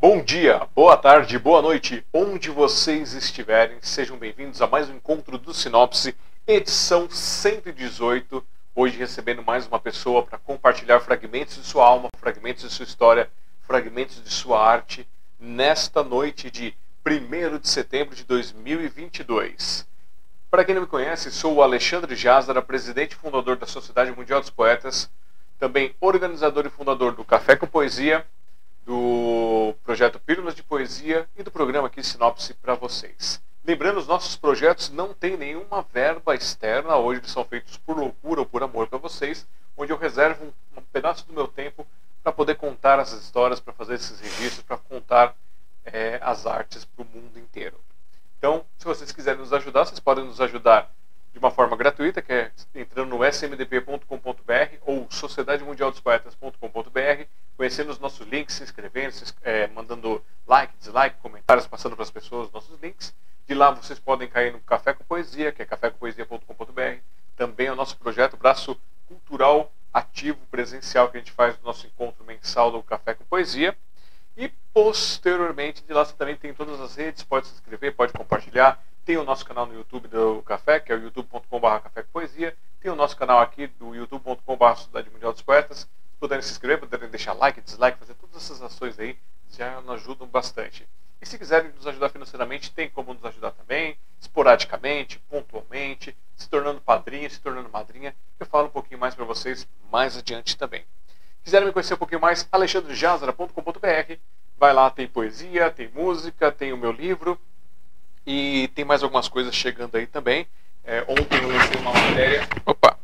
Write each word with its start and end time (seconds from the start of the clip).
Bom 0.00 0.22
dia, 0.22 0.66
boa 0.74 0.96
tarde, 0.96 1.38
boa 1.38 1.60
noite, 1.62 2.04
onde 2.12 2.50
vocês 2.50 3.14
estiverem, 3.14 3.78
sejam 3.80 4.16
bem-vindos 4.16 4.62
a 4.62 4.66
mais 4.66 4.88
um 4.88 4.94
encontro 4.94 5.38
do 5.38 5.52
Sinopse, 5.52 6.14
edição 6.46 7.08
118. 7.10 8.44
Hoje 8.74 8.98
recebendo 8.98 9.42
mais 9.42 9.66
uma 9.66 9.80
pessoa 9.80 10.22
para 10.22 10.38
compartilhar 10.38 11.00
fragmentos 11.00 11.56
de 11.56 11.62
sua 11.62 11.86
alma, 11.86 12.10
fragmentos 12.20 12.62
de 12.62 12.70
sua 12.70 12.84
história, 12.84 13.28
fragmentos 13.62 14.22
de 14.22 14.30
sua 14.30 14.64
arte, 14.64 15.08
nesta 15.40 16.04
noite 16.04 16.50
de 16.50 16.74
1 17.04 17.58
de 17.58 17.68
setembro 17.68 18.14
de 18.14 18.24
2022. 18.24 19.86
Para 20.56 20.64
quem 20.64 20.74
não 20.74 20.80
me 20.80 20.88
conhece, 20.88 21.30
sou 21.30 21.56
o 21.56 21.62
Alexandre 21.62 22.16
Jazara, 22.16 22.62
presidente 22.62 23.12
e 23.12 23.16
fundador 23.16 23.58
da 23.58 23.66
Sociedade 23.66 24.10
Mundial 24.10 24.40
dos 24.40 24.48
Poetas, 24.48 25.10
também 25.58 25.94
organizador 26.00 26.64
e 26.64 26.70
fundador 26.70 27.12
do 27.12 27.22
Café 27.26 27.56
com 27.56 27.66
Poesia, 27.66 28.26
do 28.86 29.74
projeto 29.84 30.18
Pílulas 30.18 30.54
de 30.54 30.62
Poesia 30.62 31.28
e 31.36 31.42
do 31.42 31.50
programa 31.50 31.88
aqui 31.88 32.02
Sinopse 32.02 32.54
para 32.54 32.74
vocês. 32.74 33.38
Lembrando, 33.66 33.98
os 33.98 34.06
nossos 34.06 34.34
projetos 34.34 34.88
não 34.88 35.12
têm 35.12 35.36
nenhuma 35.36 35.84
verba 35.92 36.34
externa, 36.34 36.96
hoje 36.96 37.20
eles 37.20 37.32
são 37.32 37.44
feitos 37.44 37.76
por 37.76 37.98
loucura 37.98 38.40
ou 38.40 38.46
por 38.46 38.62
amor 38.62 38.86
para 38.86 38.96
vocês, 38.96 39.46
onde 39.76 39.92
eu 39.92 39.98
reservo 39.98 40.42
um, 40.42 40.80
um 40.80 40.82
pedaço 40.90 41.26
do 41.26 41.34
meu 41.34 41.48
tempo 41.48 41.86
para 42.22 42.32
poder 42.32 42.54
contar 42.54 42.98
essas 42.98 43.22
histórias, 43.22 43.60
para 43.60 43.74
fazer 43.74 43.96
esses 43.96 44.18
registros, 44.20 44.62
para 44.62 44.78
contar 44.78 45.36
é, 45.84 46.18
as 46.22 46.46
artes 46.46 46.82
para 46.86 47.04
o 47.04 47.06
mundo 47.14 47.38
inteiro. 47.38 47.78
Então, 48.46 48.64
se 48.78 48.84
vocês 48.84 49.10
quiserem 49.10 49.40
nos 49.40 49.52
ajudar, 49.52 49.86
vocês 49.86 49.98
podem 49.98 50.24
nos 50.24 50.40
ajudar 50.40 50.88
de 51.32 51.38
uma 51.40 51.50
forma 51.50 51.76
gratuita, 51.76 52.22
que 52.22 52.32
é 52.32 52.52
entrando 52.76 53.08
no 53.08 53.24
smdp.com.br 53.24 54.76
ou 54.82 55.08
sociedademundialdospoetas.com.br, 55.10 57.24
conhecendo 57.56 57.90
os 57.90 57.98
nossos 57.98 58.24
links, 58.24 58.54
se 58.54 58.62
inscrevendo, 58.62 59.10
se, 59.10 59.34
é, 59.42 59.66
mandando 59.66 60.22
like, 60.46 60.72
dislike, 60.78 61.16
comentários, 61.20 61.66
passando 61.66 61.96
para 61.96 62.04
as 62.04 62.10
pessoas 62.12 62.46
os 62.46 62.52
nossos 62.52 62.80
links. 62.80 63.12
De 63.48 63.54
lá 63.54 63.72
vocês 63.72 63.98
podem 63.98 64.28
cair 64.28 64.52
no 64.52 64.60
Café 64.60 64.94
com 64.94 65.02
Poesia, 65.02 65.50
que 65.50 65.62
é 65.62 65.64
cafécompoesia.com.br. 65.64 67.00
Também 67.34 67.66
é 67.66 67.72
o 67.72 67.76
nosso 67.76 67.96
projeto 67.96 68.36
Braço 68.36 68.80
Cultural 69.08 69.72
Ativo 69.92 70.38
Presencial, 70.52 71.08
que 71.08 71.16
a 71.16 71.20
gente 71.20 71.32
faz 71.32 71.58
no 71.58 71.64
nosso 71.64 71.84
encontro 71.84 72.24
mensal 72.24 72.70
do 72.70 72.80
Café 72.80 73.12
com 73.12 73.24
Poesia. 73.24 73.76
E 74.36 74.48
posteriormente, 74.72 75.82
de 75.82 75.92
lá 75.94 76.04
você 76.04 76.12
também 76.12 76.36
tem 76.36 76.52
todas 76.52 76.78
as 76.78 76.94
redes, 76.94 77.22
pode 77.24 77.46
se 77.46 77.54
inscrever, 77.54 77.94
pode 77.94 78.12
compartilhar. 78.12 78.78
Tem 79.04 79.16
o 79.16 79.24
nosso 79.24 79.46
canal 79.46 79.64
no 79.64 79.74
YouTube 79.74 80.08
do 80.08 80.42
Café, 80.42 80.78
que 80.78 80.92
é 80.92 80.94
o 80.94 80.98
youtube.com.br 80.98 81.78
Café 81.82 82.02
Poesia. 82.02 82.54
Tem 82.80 82.90
o 82.90 82.96
nosso 82.96 83.16
canal 83.16 83.40
aqui 83.40 83.66
do 83.66 83.94
youtube.com.br 83.94 84.74
Cidade 84.76 85.08
Mundial 85.10 85.32
dos 85.32 85.40
Poetas. 85.40 85.78
Se 85.78 85.88
puderem 86.20 86.42
se 86.42 86.50
inscrever, 86.50 86.80
puderem 86.80 87.08
deixar 87.08 87.32
like, 87.32 87.62
dislike, 87.62 87.98
fazer 87.98 88.14
todas 88.14 88.36
essas 88.36 88.60
ações 88.60 88.98
aí, 88.98 89.18
já 89.50 89.80
nos 89.80 90.02
ajudam 90.02 90.26
bastante. 90.26 90.86
E 91.20 91.24
se 91.24 91.38
quiserem 91.38 91.72
nos 91.72 91.86
ajudar 91.86 92.10
financeiramente, 92.10 92.70
tem 92.70 92.90
como 92.90 93.14
nos 93.14 93.24
ajudar 93.24 93.52
também, 93.52 93.96
esporadicamente, 94.20 95.18
pontualmente, 95.30 96.14
se 96.36 96.48
tornando 96.48 96.80
padrinho, 96.80 97.30
se 97.30 97.40
tornando 97.40 97.70
madrinha. 97.70 98.14
Eu 98.38 98.44
falo 98.44 98.66
um 98.66 98.70
pouquinho 98.70 99.00
mais 99.00 99.14
para 99.14 99.24
vocês 99.24 99.66
mais 99.90 100.16
adiante 100.16 100.58
também. 100.58 100.84
Quiserem 101.46 101.68
me 101.68 101.72
conhecer 101.72 101.94
um 101.94 101.96
pouquinho 101.96 102.20
mais, 102.20 102.48
alexandrejazara.com.br. 102.50 104.14
Vai 104.58 104.72
lá, 104.72 104.90
tem 104.90 105.06
poesia, 105.06 105.70
tem 105.70 105.86
música, 105.94 106.50
tem 106.50 106.72
o 106.72 106.76
meu 106.76 106.90
livro 106.90 107.40
e 108.26 108.66
tem 108.74 108.84
mais 108.84 109.04
algumas 109.04 109.28
coisas 109.28 109.54
chegando 109.54 109.96
aí 109.96 110.08
também. 110.08 110.48
É, 110.82 111.04
ontem 111.06 111.40
eu 111.40 111.48
lancei 111.48 111.80
uma 111.80 111.92
matéria. 111.92 112.48
Opa! 112.66 112.98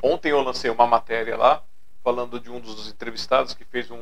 Ontem 0.00 0.28
eu 0.28 0.40
lancei 0.42 0.70
uma 0.70 0.86
matéria 0.86 1.36
lá 1.36 1.60
falando 2.04 2.38
de 2.38 2.48
um 2.52 2.60
dos 2.60 2.88
entrevistados 2.88 3.52
que 3.52 3.64
fez 3.64 3.90
um 3.90 4.00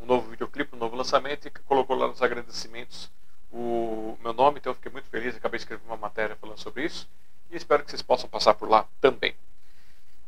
um 0.00 0.06
novo 0.06 0.28
videoclipe, 0.28 0.74
um 0.74 0.78
novo 0.78 0.96
lançamento 0.96 1.46
e 1.46 1.50
colocou 1.50 1.94
lá 1.96 2.08
nos 2.08 2.20
agradecimentos 2.20 3.12
o 3.52 4.18
meu 4.20 4.32
nome, 4.32 4.58
então 4.58 4.72
eu 4.72 4.74
fiquei 4.74 4.90
muito 4.90 5.08
feliz, 5.08 5.36
acabei 5.36 5.58
de 5.58 5.62
escrever 5.62 5.86
uma 5.86 5.96
matéria 5.96 6.34
falando 6.34 6.58
sobre 6.58 6.84
isso 6.84 7.08
e 7.48 7.56
espero 7.56 7.84
que 7.84 7.90
vocês 7.92 8.02
possam 8.02 8.28
passar 8.28 8.54
por 8.54 8.68
lá 8.68 8.88
também. 9.00 9.36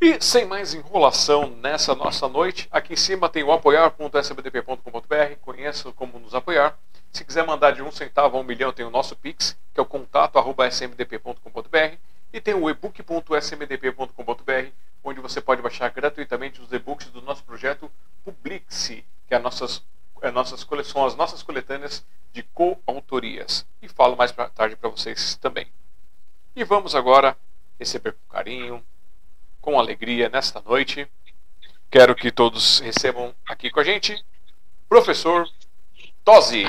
E 0.00 0.20
sem 0.20 0.44
mais 0.44 0.74
enrolação 0.74 1.48
nessa 1.48 1.94
nossa 1.94 2.28
noite, 2.28 2.68
aqui 2.70 2.92
em 2.92 2.96
cima 2.96 3.30
tem 3.30 3.42
o 3.42 3.50
apoiar.sbdp.com.br, 3.50 5.36
conheça 5.40 5.90
como 5.92 6.18
nos 6.18 6.34
apoiar. 6.34 6.78
Se 7.10 7.24
quiser 7.24 7.46
mandar 7.46 7.70
de 7.72 7.82
um 7.82 7.90
centavo 7.90 8.36
a 8.36 8.40
um 8.40 8.44
milhão, 8.44 8.72
tem 8.72 8.84
o 8.84 8.90
nosso 8.90 9.16
Pix, 9.16 9.56
que 9.72 9.80
é 9.80 9.82
o 9.82 9.86
contato.smdp.com.br 9.86 11.96
e 12.32 12.40
tem 12.40 12.54
o 12.54 12.68
ebook.smdp.com.br, 12.68 14.70
onde 15.02 15.20
você 15.20 15.40
pode 15.40 15.62
baixar 15.62 15.90
gratuitamente 15.90 16.60
os 16.60 16.70
e-books 16.70 17.08
do 17.08 17.22
nosso 17.22 17.42
projeto 17.42 17.90
Publixe 18.22 19.02
que 19.26 19.34
é 19.34 19.38
nossas, 19.38 19.82
é 20.22 20.30
nossas 20.30 20.62
coleções, 20.62 21.12
as 21.12 21.16
nossas 21.16 21.42
coletâneas 21.42 22.04
de 22.32 22.42
coautorias. 22.42 23.66
E 23.82 23.88
falo 23.88 24.16
mais 24.16 24.32
pra, 24.32 24.48
tarde 24.48 24.76
para 24.76 24.88
vocês 24.88 25.36
também. 25.36 25.66
E 26.54 26.64
vamos 26.64 26.94
agora 26.94 27.36
receber 27.78 28.12
com 28.12 28.34
carinho, 28.34 28.82
com 29.66 29.80
alegria 29.80 30.28
nesta 30.28 30.62
noite. 30.64 31.08
Quero 31.90 32.14
que 32.14 32.30
todos 32.30 32.78
recebam 32.78 33.34
aqui 33.48 33.68
com 33.68 33.80
a 33.80 33.84
gente 33.84 34.16
professor 34.88 35.44
Tosi. 36.24 36.62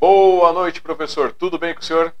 Boa 0.00 0.52
noite, 0.52 0.80
professor. 0.80 1.32
Tudo 1.32 1.60
bem 1.60 1.74
com 1.74 1.80
o 1.80 1.84
senhor? 1.84 2.12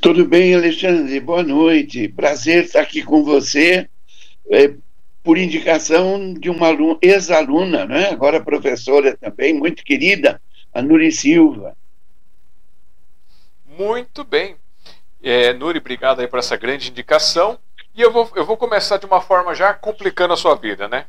Tudo 0.00 0.24
bem, 0.24 0.54
Alexandre? 0.54 1.18
Boa 1.18 1.42
noite. 1.42 2.06
Prazer 2.06 2.66
estar 2.66 2.82
aqui 2.82 3.02
com 3.02 3.24
você, 3.24 3.90
é, 4.52 4.72
por 5.24 5.36
indicação 5.36 6.32
de 6.32 6.48
uma 6.48 6.68
ex-aluna, 7.02 7.86
né? 7.86 8.08
agora 8.10 8.40
professora 8.40 9.16
também, 9.16 9.52
muito 9.52 9.82
querida, 9.82 10.40
a 10.72 10.80
Nuri 10.80 11.10
Silva. 11.10 11.76
Muito 13.80 14.24
bem. 14.24 14.56
É, 15.22 15.54
Nuri, 15.54 15.78
obrigado 15.78 16.20
aí 16.20 16.28
por 16.28 16.38
essa 16.38 16.54
grande 16.54 16.90
indicação. 16.90 17.58
E 17.94 18.02
eu 18.02 18.12
vou, 18.12 18.30
eu 18.36 18.44
vou 18.44 18.54
começar 18.54 18.98
de 18.98 19.06
uma 19.06 19.22
forma 19.22 19.54
já 19.54 19.72
complicando 19.72 20.34
a 20.34 20.36
sua 20.36 20.54
vida, 20.54 20.86
né? 20.86 21.06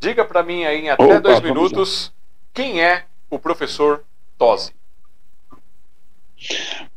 Diga 0.00 0.24
para 0.24 0.42
mim 0.42 0.64
aí 0.64 0.80
em 0.80 0.90
até 0.90 1.04
Opa, 1.04 1.20
dois 1.20 1.40
minutos 1.40 2.12
quem 2.52 2.82
é 2.82 3.04
o 3.30 3.38
professor 3.38 4.04
Tosi. 4.36 4.72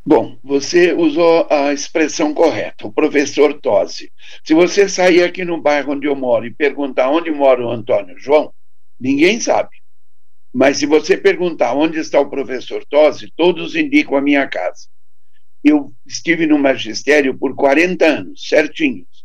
Bom, 0.04 0.36
você 0.42 0.92
usou 0.92 1.46
a 1.48 1.72
expressão 1.72 2.34
correta, 2.34 2.84
o 2.84 2.92
professor 2.92 3.54
Tosi. 3.54 4.10
Se 4.42 4.54
você 4.54 4.88
sair 4.88 5.22
aqui 5.22 5.44
no 5.44 5.60
bairro 5.60 5.92
onde 5.92 6.08
eu 6.08 6.16
moro 6.16 6.46
e 6.46 6.52
perguntar 6.52 7.08
onde 7.08 7.30
mora 7.30 7.64
o 7.64 7.70
Antônio 7.70 8.18
João, 8.18 8.52
ninguém 8.98 9.38
sabe. 9.38 9.70
Mas 10.52 10.78
se 10.78 10.86
você 10.86 11.16
perguntar 11.16 11.74
onde 11.74 12.00
está 12.00 12.18
o 12.18 12.28
professor 12.28 12.84
Tosi, 12.84 13.32
todos 13.36 13.76
indicam 13.76 14.16
a 14.16 14.20
minha 14.20 14.48
casa. 14.48 14.90
Eu 15.62 15.94
estive 16.06 16.46
no 16.46 16.58
magistério 16.58 17.38
por 17.38 17.54
40 17.54 18.04
anos, 18.04 18.48
certinhos, 18.48 19.24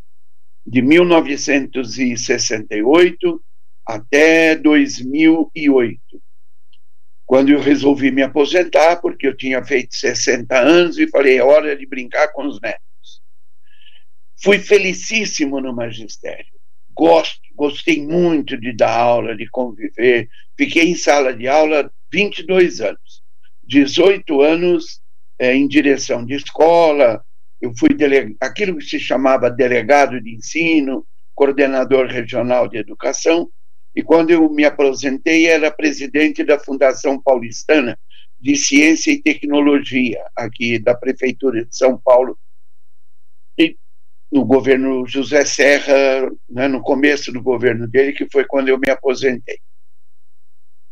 de 0.66 0.82
1968 0.82 3.42
até 3.86 4.56
2008 4.56 6.00
quando 7.28 7.50
eu 7.50 7.60
resolvi 7.60 8.10
me 8.10 8.24
aposentar, 8.24 9.02
porque 9.02 9.28
eu 9.28 9.36
tinha 9.36 9.62
feito 9.62 9.94
60 9.94 10.58
anos 10.58 10.98
e 10.98 11.10
falei, 11.10 11.38
é 11.38 11.44
hora 11.44 11.76
de 11.76 11.86
brincar 11.86 12.30
com 12.30 12.48
os 12.48 12.60
netos. 12.62 13.22
Fui 14.42 14.60
felicíssimo 14.60 15.60
no 15.60 15.76
magistério. 15.76 16.54
Gosto, 16.96 17.42
gostei 17.54 18.02
muito 18.02 18.58
de 18.58 18.72
dar 18.72 18.98
aula, 18.98 19.36
de 19.36 19.46
conviver. 19.50 20.30
Fiquei 20.58 20.84
em 20.84 20.96
sala 20.96 21.34
de 21.34 21.50
aula 21.50 21.92
22 22.12 22.80
anos. 22.80 23.22
18 23.66 24.42
anos 24.42 25.02
é, 25.40 25.56
em 25.56 25.68
direção 25.68 26.26
de 26.26 26.36
escola, 26.36 27.24
eu 27.62 27.74
fui 27.78 27.90
aquilo 28.40 28.78
que 28.78 28.86
se 28.86 29.00
chamava 29.00 29.50
delegado 29.50 30.22
de 30.22 30.36
ensino, 30.36 31.06
coordenador 31.34 32.08
regional 32.08 32.68
de 32.68 32.78
educação, 32.78 33.50
e 33.96 34.04
quando 34.04 34.30
eu 34.30 34.48
me 34.50 34.64
aposentei, 34.64 35.48
era 35.48 35.72
presidente 35.72 36.44
da 36.44 36.60
Fundação 36.60 37.20
Paulistana 37.20 37.98
de 38.40 38.56
Ciência 38.56 39.12
e 39.12 39.22
Tecnologia, 39.22 40.24
aqui 40.36 40.78
da 40.78 40.94
Prefeitura 40.94 41.66
de 41.66 41.76
São 41.76 41.98
Paulo. 41.98 42.38
E 43.58 43.76
no 44.32 44.46
governo 44.46 45.06
José 45.08 45.44
Serra, 45.46 46.30
né, 46.48 46.68
no 46.68 46.82
começo 46.82 47.32
do 47.32 47.42
governo 47.42 47.88
dele, 47.88 48.14
que 48.14 48.28
foi 48.32 48.46
quando 48.46 48.70
eu 48.70 48.78
me 48.78 48.90
aposentei. 48.90 49.60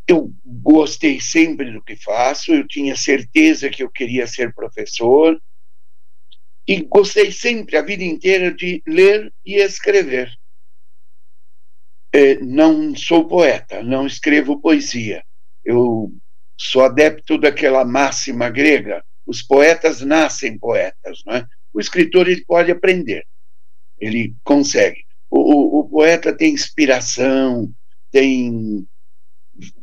Eu 0.07 0.31
gostei 0.45 1.19
sempre 1.19 1.71
do 1.71 1.83
que 1.83 1.95
faço, 1.95 2.53
eu 2.53 2.67
tinha 2.67 2.95
certeza 2.95 3.69
que 3.69 3.83
eu 3.83 3.89
queria 3.89 4.27
ser 4.27 4.53
professor, 4.53 5.39
e 6.67 6.81
gostei 6.81 7.31
sempre, 7.31 7.77
a 7.77 7.81
vida 7.81 8.03
inteira, 8.03 8.53
de 8.53 8.81
ler 8.87 9.31
e 9.45 9.55
escrever. 9.55 10.31
É, 12.11 12.35
não 12.39 12.95
sou 12.95 13.27
poeta, 13.27 13.83
não 13.83 14.07
escrevo 14.07 14.59
poesia. 14.59 15.23
Eu 15.63 16.11
sou 16.57 16.83
adepto 16.83 17.37
daquela 17.37 17.85
máxima 17.85 18.49
grega: 18.49 19.03
os 19.25 19.43
poetas 19.43 20.01
nascem 20.01 20.57
poetas, 20.57 21.21
não 21.25 21.35
é? 21.35 21.47
O 21.73 21.79
escritor 21.79 22.27
ele 22.27 22.43
pode 22.45 22.71
aprender, 22.71 23.25
ele 23.99 24.33
consegue. 24.43 25.03
O, 25.29 25.39
o, 25.39 25.79
o 25.81 25.89
poeta 25.89 26.35
tem 26.35 26.53
inspiração, 26.53 27.71
tem 28.11 28.87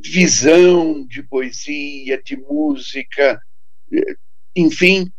visão 0.02 1.06
de 1.06 1.22
poesia, 1.22 2.22
de 2.22 2.36
música, 2.36 3.40
enfim, 4.54 5.10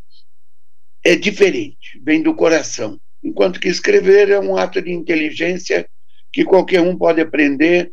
é 1.03 1.15
diferente, 1.15 1.99
vem 2.03 2.21
do 2.21 2.35
coração. 2.35 2.99
Enquanto 3.23 3.59
que 3.59 3.67
escrever 3.67 4.29
é 4.29 4.39
um 4.39 4.57
ato 4.57 4.81
de 4.81 4.91
inteligência 4.91 5.89
que 6.31 6.43
qualquer 6.43 6.81
um 6.81 6.97
pode 6.97 7.21
aprender 7.21 7.91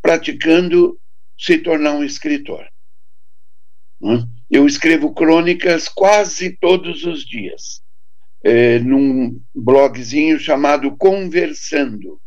praticando 0.00 0.98
se 1.38 1.58
tornar 1.58 1.94
um 1.94 2.04
escritor. 2.04 2.66
Né? 4.00 4.24
Eu 4.50 4.66
escrevo 4.66 5.12
crônicas 5.12 5.88
quase 5.88 6.56
todos 6.56 7.04
os 7.04 7.24
dias, 7.24 7.82
é, 8.42 8.78
num 8.78 9.40
blogzinho 9.54 10.38
chamado 10.38 10.96
Conversando, 10.96 12.20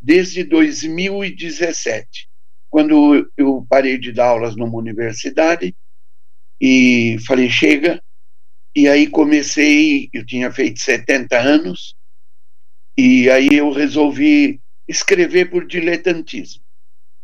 desde 0.00 0.44
2017, 0.44 2.29
quando 2.70 3.30
eu 3.36 3.66
parei 3.68 3.98
de 3.98 4.12
dar 4.12 4.28
aulas 4.28 4.56
numa 4.56 4.78
universidade 4.78 5.74
e 6.60 7.16
falei: 7.26 7.50
chega. 7.50 8.02
E 8.74 8.86
aí 8.86 9.08
comecei, 9.08 10.08
eu 10.12 10.24
tinha 10.24 10.52
feito 10.52 10.78
70 10.78 11.36
anos, 11.36 11.96
e 12.96 13.28
aí 13.28 13.48
eu 13.50 13.72
resolvi 13.72 14.60
escrever 14.86 15.50
por 15.50 15.66
diletantismo. 15.66 16.62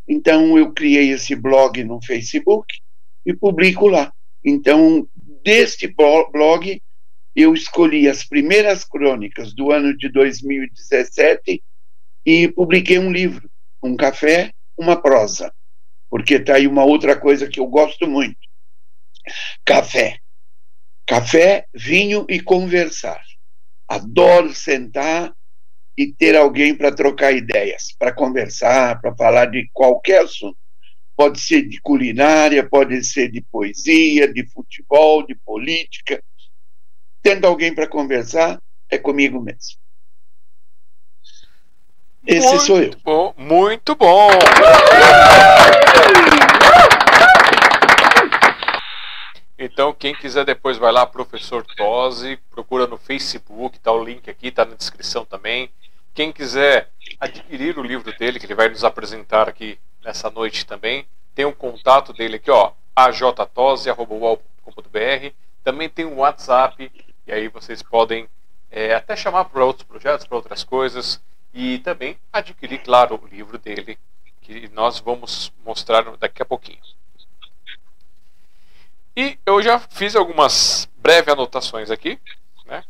Então 0.09 0.59
eu 0.59 0.73
criei 0.73 1.13
esse 1.13 1.37
blog 1.37 1.85
no 1.85 2.03
Facebook 2.03 2.67
e 3.25 3.33
publico 3.33 3.87
lá. 3.87 4.13
Então, 4.45 5.09
deste 5.45 5.89
blog, 5.89 6.81
eu 7.35 7.53
escolhi 7.53 8.09
as 8.09 8.25
primeiras 8.25 8.85
crônicas 8.85 9.53
do 9.53 9.73
ano 9.73 9.97
de 9.97 10.09
2017 10.09 11.63
e 12.25 12.49
publiquei 12.49 12.99
um 12.99 13.13
livro, 13.13 13.51
um 13.83 13.97
café, 13.97 14.53
uma 14.77 15.01
prosa, 15.01 15.53
porque 16.11 16.35
está 16.35 16.55
aí 16.57 16.67
uma 16.67 16.85
outra 16.85 17.19
coisa 17.19 17.49
que 17.49 17.61
eu 17.61 17.67
gosto 17.67 18.07
muito: 18.07 18.39
café. 19.65 20.19
Café, 21.07 21.67
vinho 21.73 22.27
e 22.29 22.41
conversar. 22.41 23.23
Adoro 23.87 24.53
sentar 24.53 25.33
e 25.97 26.13
ter 26.13 26.37
alguém 26.37 26.75
para 26.77 26.95
trocar 26.95 27.33
ideias, 27.33 27.95
para 27.99 28.13
conversar, 28.13 29.01
para 29.01 29.15
falar 29.15 29.47
de 29.47 29.71
qualquer 29.73 30.23
assunto. 30.23 30.59
Pode 31.17 31.41
ser 31.41 31.63
de 31.63 31.81
culinária, 31.81 32.69
pode 32.69 33.03
ser 33.05 33.31
de 33.31 33.41
poesia, 33.41 34.31
de 34.31 34.47
futebol, 34.51 35.25
de 35.25 35.35
política. 35.37 36.23
Tendo 37.23 37.47
alguém 37.47 37.75
para 37.75 37.89
conversar, 37.89 38.61
é 38.91 38.99
comigo 38.99 39.41
mesmo. 39.41 39.79
Esse 42.27 42.49
muito 42.49 42.61
sou 42.65 42.83
eu. 42.83 42.91
Bom, 43.05 43.33
muito 43.37 43.95
bom! 43.95 44.31
Então, 49.57 49.93
quem 49.93 50.13
quiser 50.13 50.45
depois 50.45 50.77
vai 50.77 50.91
lá, 50.91 51.07
professor 51.07 51.65
Tosi, 51.65 52.37
procura 52.51 52.87
no 52.87 52.99
Facebook, 52.99 53.79
tá 53.79 53.93
o 53.93 54.03
link 54.03 54.29
aqui, 54.29 54.51
tá 54.51 54.65
na 54.65 54.75
descrição 54.75 55.25
também. 55.25 55.71
Quem 56.13 56.33
quiser 56.33 56.89
adquirir 57.21 57.79
o 57.79 57.83
livro 57.83 58.13
dele, 58.19 58.41
que 58.41 58.47
ele 58.47 58.55
vai 58.55 58.69
nos 58.69 58.83
apresentar 58.83 59.49
aqui 59.49 59.79
nessa 60.05 60.29
noite 60.29 60.67
também. 60.67 61.07
Tem 61.35 61.45
o 61.45 61.51
um 61.51 61.53
contato 61.53 62.13
dele 62.13 62.37
aqui, 62.37 62.51
ó, 62.51 62.73
ajtose.com.br. 62.97 63.95
Também 65.63 65.89
tem 65.89 66.05
um 66.05 66.19
WhatsApp, 66.19 66.91
e 67.27 67.33
aí 67.33 67.49
vocês 67.49 67.83
podem 67.83 68.29
é, 68.71 68.95
até 68.95 69.15
chamar 69.15 69.45
para 69.45 69.65
outros 69.65 69.87
projetos, 69.87 70.27
para 70.27 70.37
outras 70.37 70.65
coisas, 70.65 71.21
e 71.57 71.79
também 71.79 72.19
adquirir, 72.31 72.83
claro, 72.83 73.19
o 73.21 73.27
livro 73.27 73.57
dele, 73.57 73.99
que 74.43 74.69
nós 74.75 75.01
vamos 75.01 75.51
mostrar 75.65 76.03
daqui 76.19 76.43
a 76.43 76.45
pouquinho. 76.45 76.79
E 79.17 79.39
eu 79.47 79.63
já 79.63 79.81
fiz 79.81 80.15
algumas 80.15 80.87
breves 80.99 81.33
anotações 81.33 81.91
aqui. 81.91 82.21
Né? 82.67 82.85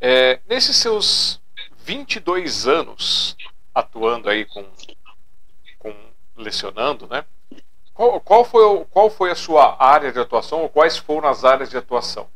É, 0.00 0.38
nesses 0.48 0.76
seus 0.76 1.40
22 1.78 2.68
anos 2.68 3.36
atuando 3.74 4.30
aí 4.30 4.44
com 4.44 4.64
com 5.80 5.92
lecionando, 6.36 7.08
né? 7.08 7.24
Qual, 7.92 8.20
qual, 8.20 8.44
foi, 8.44 8.84
qual 8.84 9.10
foi 9.10 9.32
a 9.32 9.34
sua 9.34 9.82
área 9.82 10.12
de 10.12 10.20
atuação 10.20 10.62
ou 10.62 10.68
quais 10.68 10.96
foram 10.96 11.28
as 11.28 11.44
áreas 11.44 11.68
de 11.70 11.76
atuação? 11.76 12.28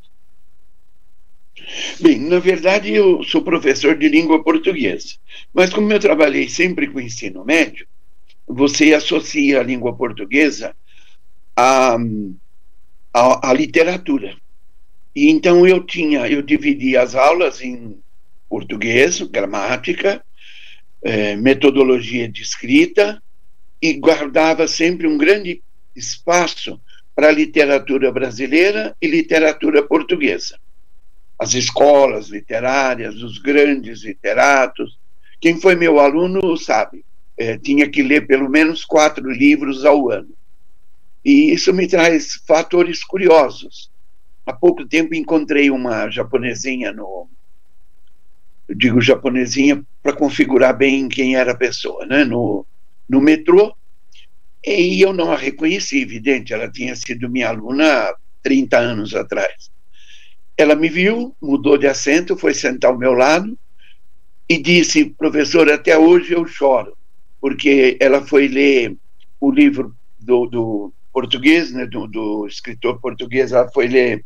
Bem, 2.01 2.19
na 2.21 2.39
verdade 2.39 2.93
eu 2.93 3.23
sou 3.23 3.43
professor 3.43 3.97
de 3.97 4.09
língua 4.09 4.43
portuguesa, 4.43 5.15
mas 5.53 5.73
como 5.73 5.93
eu 5.93 5.99
trabalhei 5.99 6.49
sempre 6.49 6.87
com 6.87 7.01
ensino 7.01 7.45
médio, 7.45 7.87
você 8.47 8.95
associa 8.95 9.61
a 9.61 9.63
língua 9.63 9.97
portuguesa 9.97 10.77
a, 11.57 11.97
a, 13.13 13.51
a 13.51 13.53
literatura. 13.55 14.37
E 15.15 15.31
então 15.31 15.67
eu 15.67 15.83
tinha, 15.83 16.29
eu 16.29 16.43
dividi 16.43 16.97
as 16.97 17.15
aulas 17.15 17.63
em 17.63 17.99
português, 18.49 19.21
gramática, 19.23 20.23
eh, 21.03 21.37
metodologia 21.37 22.29
de 22.29 22.43
escrita 22.43 23.23
e 23.81 23.95
guardava 23.95 24.69
sempre 24.69 25.07
um 25.07 25.17
grande 25.17 25.63
espaço 25.95 26.81
para 27.15 27.33
literatura 27.33 28.13
brasileira 28.13 28.95
e 29.01 29.07
literatura 29.07 29.83
portuguesa. 29.83 30.59
As 31.39 31.55
escolas 31.55 32.29
literárias, 32.29 33.17
os 33.23 33.39
grandes 33.39 34.03
literatos. 34.03 34.99
Quem 35.41 35.61
foi 35.61 35.75
meu 35.75 36.01
aluno 36.01 36.57
sabe, 36.57 37.05
é, 37.37 37.59
tinha 37.59 37.89
que 37.89 38.03
ler 38.03 38.27
pelo 38.27 38.49
menos 38.49 38.85
quatro 38.85 39.31
livros 39.31 39.85
ao 39.85 40.11
ano. 40.11 40.35
E 41.25 41.53
isso 41.53 41.73
me 41.75 41.87
traz 41.87 42.35
fatores 42.47 43.05
curiosos. 43.05 43.91
Há 44.47 44.53
pouco 44.53 44.87
tempo 44.87 45.15
encontrei 45.15 45.71
uma 45.71 46.09
japonesinha 46.09 46.93
no. 46.93 47.29
Eu 48.69 48.75
digo 48.75 49.01
japonesinha 49.01 49.85
para 50.03 50.13
configurar 50.13 50.77
bem 50.77 51.09
quem 51.09 51.37
era 51.37 51.53
a 51.53 51.57
pessoa, 51.57 52.07
né? 52.07 52.25
No, 52.25 52.67
no 53.09 53.21
metrô, 53.21 53.77
e 54.67 55.01
eu 55.01 55.13
não 55.13 55.31
a 55.31 55.37
reconheci, 55.37 56.03
evidente, 56.03 56.53
ela 56.53 56.69
tinha 56.69 56.97
sido 56.97 57.31
minha 57.31 57.49
aluna 57.49 57.85
há 57.85 58.17
30 58.43 58.77
anos 58.77 59.15
atrás. 59.15 59.71
Ela 60.57 60.75
me 60.75 60.89
viu, 60.89 61.37
mudou 61.41 61.77
de 61.77 61.87
assento, 61.87 62.37
foi 62.37 62.55
sentar 62.55 62.91
ao 62.91 62.99
meu 62.99 63.13
lado 63.13 63.59
e 64.49 64.59
disse: 64.59 65.05
professor, 65.05 65.71
até 65.71 65.99
hoje 65.99 66.33
eu 66.33 66.47
choro, 66.47 66.97
porque 67.41 67.97
ela 68.01 68.23
foi 68.23 68.49
ler 68.49 68.97
o 69.41 69.51
livro 69.51 69.95
do, 70.19 70.47
do 70.47 70.93
português, 71.13 71.73
né, 71.73 71.87
do, 71.87 72.07
do 72.07 72.47
escritor 72.47 73.01
português, 73.01 73.53
ela 73.53 73.71
foi 73.71 73.87
ler 73.87 74.25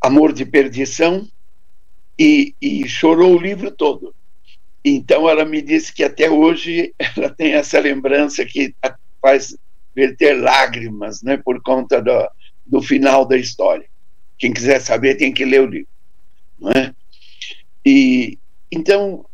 Amor 0.00 0.32
de 0.32 0.44
Perdição 0.44 1.28
e, 2.18 2.54
e 2.60 2.88
chorou 2.88 3.36
o 3.36 3.40
livro 3.40 3.70
todo. 3.70 4.14
Então 4.84 5.28
ela 5.28 5.44
me 5.44 5.62
disse 5.62 5.92
que 5.92 6.02
até 6.02 6.30
hoje 6.30 6.94
ela 7.16 7.30
tem 7.30 7.52
essa 7.52 7.78
lembrança 7.78 8.44
que 8.44 8.74
faz 9.20 9.56
verter 9.94 10.40
lágrimas, 10.40 11.22
né, 11.22 11.36
por 11.36 11.60
conta 11.62 12.00
do, 12.00 12.28
do 12.66 12.82
final 12.82 13.26
da 13.26 13.36
história. 13.36 13.86
Quem 14.38 14.52
quiser 14.52 14.80
saber 14.80 15.16
tem 15.16 15.32
que 15.32 15.44
ler 15.44 15.60
o 15.60 15.66
livro, 15.66 15.88
não 16.58 16.70
é? 16.70 16.94
E 17.84 18.38
então 18.70 19.24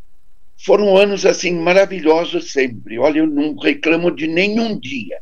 foram 0.57 0.97
anos 0.97 1.25
assim 1.25 1.53
maravilhosos 1.55 2.51
sempre. 2.51 2.99
Olha, 2.99 3.19
eu 3.19 3.27
não 3.27 3.55
reclamo 3.55 4.11
de 4.11 4.27
nenhum 4.27 4.77
dia, 4.79 5.19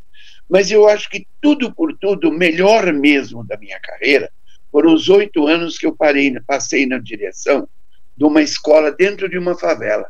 mas 0.49 0.71
eu 0.71 0.87
acho 0.87 1.09
que 1.09 1.27
tudo 1.41 1.73
por 1.73 1.95
tudo, 1.97 2.31
melhor 2.31 2.91
mesmo 2.91 3.43
da 3.43 3.57
minha 3.57 3.79
carreira, 3.79 4.31
foram 4.71 4.93
os 4.93 5.09
oito 5.09 5.47
anos 5.47 5.77
que 5.77 5.85
eu 5.85 5.95
parei, 5.95 6.33
passei 6.41 6.85
na 6.85 6.97
direção 6.97 7.67
de 8.15 8.25
uma 8.25 8.41
escola 8.41 8.91
dentro 8.91 9.29
de 9.29 9.37
uma 9.37 9.57
favela 9.57 10.09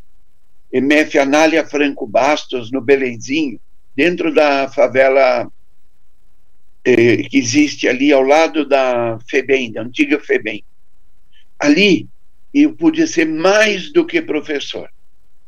MF 0.71 1.17
Anália 1.17 1.65
Franco 1.65 2.05
Bastos, 2.05 2.71
no 2.71 2.81
Belenzinho, 2.81 3.59
dentro 3.95 4.33
da 4.33 4.69
favela 4.69 5.49
eh, 6.89 7.23
que 7.23 7.37
existe 7.37 7.85
ali 7.85 8.13
ao 8.13 8.21
lado 8.21 8.65
da 8.65 9.19
FEBEM, 9.29 9.73
da 9.73 9.81
antiga 9.81 10.21
FEBEM. 10.21 10.63
Ali 11.59 12.07
eu 12.53 12.73
pude 12.73 13.05
ser 13.05 13.25
mais 13.25 13.91
do 13.91 14.05
que 14.05 14.21
professor. 14.21 14.89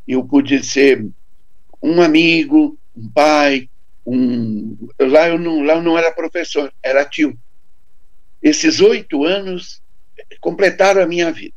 Eu 0.06 0.22
pude 0.22 0.62
ser 0.62 1.08
um 1.82 2.02
amigo, 2.02 2.78
um 2.94 3.08
pai, 3.08 3.70
um... 4.06 4.76
Lá, 5.00 5.30
eu 5.30 5.40
não, 5.40 5.64
lá 5.64 5.76
eu 5.76 5.82
não 5.82 5.98
era 5.98 6.12
professor, 6.12 6.74
era 6.84 7.06
tio. 7.06 7.40
Esses 8.44 8.82
oito 8.82 9.24
anos 9.24 9.82
completaram 10.42 11.02
a 11.02 11.08
minha 11.08 11.32
vida. 11.32 11.56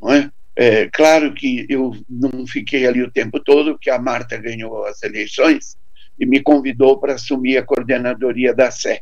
Não 0.00 0.12
é? 0.12 0.30
É, 0.54 0.86
claro 0.86 1.34
que 1.34 1.66
eu 1.68 1.96
não 2.08 2.46
fiquei 2.46 2.86
ali 2.86 3.02
o 3.02 3.10
tempo 3.10 3.40
todo, 3.40 3.72
porque 3.72 3.90
a 3.90 3.98
Marta 3.98 4.36
ganhou 4.36 4.84
as 4.84 5.02
eleições 5.02 5.76
e 6.20 6.26
me 6.26 6.40
convidou 6.40 6.98
para 6.98 7.14
assumir 7.14 7.56
a 7.56 7.62
coordenadoria 7.62 8.54
da 8.54 8.70
Sé. 8.70 9.00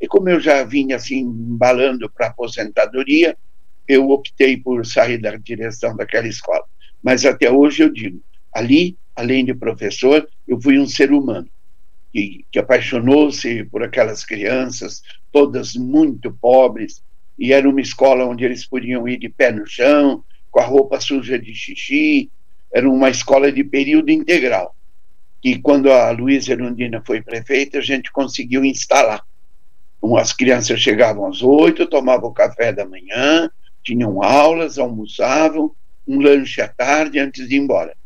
E 0.00 0.06
como 0.06 0.28
eu 0.28 0.38
já 0.38 0.62
vinha 0.62 0.96
assim 0.96 1.18
embalando 1.18 2.08
para 2.08 2.28
aposentadoria, 2.28 3.36
eu 3.88 4.10
optei 4.10 4.56
por 4.56 4.86
sair 4.86 5.18
da 5.18 5.34
direção 5.36 5.96
daquela 5.96 6.28
escola. 6.28 6.64
Mas 7.02 7.26
até 7.26 7.50
hoje 7.50 7.82
eu 7.82 7.92
digo, 7.92 8.22
ali, 8.54 8.96
além 9.16 9.44
de 9.44 9.52
professor, 9.52 10.28
eu 10.46 10.60
fui 10.60 10.78
um 10.78 10.86
ser 10.86 11.12
humano 11.12 11.48
que, 12.12 12.44
que 12.50 12.58
apaixonou-se 12.58 13.64
por 13.64 13.82
aquelas 13.82 14.24
crianças, 14.24 15.02
todas 15.32 15.74
muito 15.74 16.30
pobres, 16.32 17.02
e 17.38 17.52
era 17.52 17.68
uma 17.68 17.80
escola 17.80 18.24
onde 18.24 18.44
eles 18.44 18.64
podiam 18.64 19.08
ir 19.08 19.18
de 19.18 19.28
pé 19.28 19.50
no 19.50 19.66
chão, 19.66 20.22
com 20.50 20.60
a 20.60 20.64
roupa 20.64 21.00
suja 21.00 21.38
de 21.38 21.54
xixi, 21.54 22.30
era 22.72 22.88
uma 22.88 23.10
escola 23.10 23.50
de 23.50 23.64
período 23.64 24.10
integral. 24.10 24.76
E 25.42 25.58
quando 25.58 25.90
a 25.90 26.10
Luísa 26.10 26.52
Erundina 26.52 27.02
foi 27.04 27.20
prefeita, 27.20 27.78
a 27.78 27.82
gente 27.82 28.12
conseguiu 28.12 28.64
instalar. 28.64 29.22
As 30.18 30.32
crianças 30.32 30.80
chegavam 30.80 31.26
às 31.26 31.42
oito, 31.42 31.86
tomavam 31.86 32.32
café 32.32 32.72
da 32.72 32.84
manhã, 32.84 33.50
tinham 33.82 34.22
aulas, 34.22 34.78
almoçavam, 34.78 35.74
um 36.06 36.20
lanche 36.20 36.60
à 36.60 36.68
tarde 36.68 37.18
antes 37.18 37.48
de 37.48 37.56
ir 37.56 37.58
embora. 37.58 37.96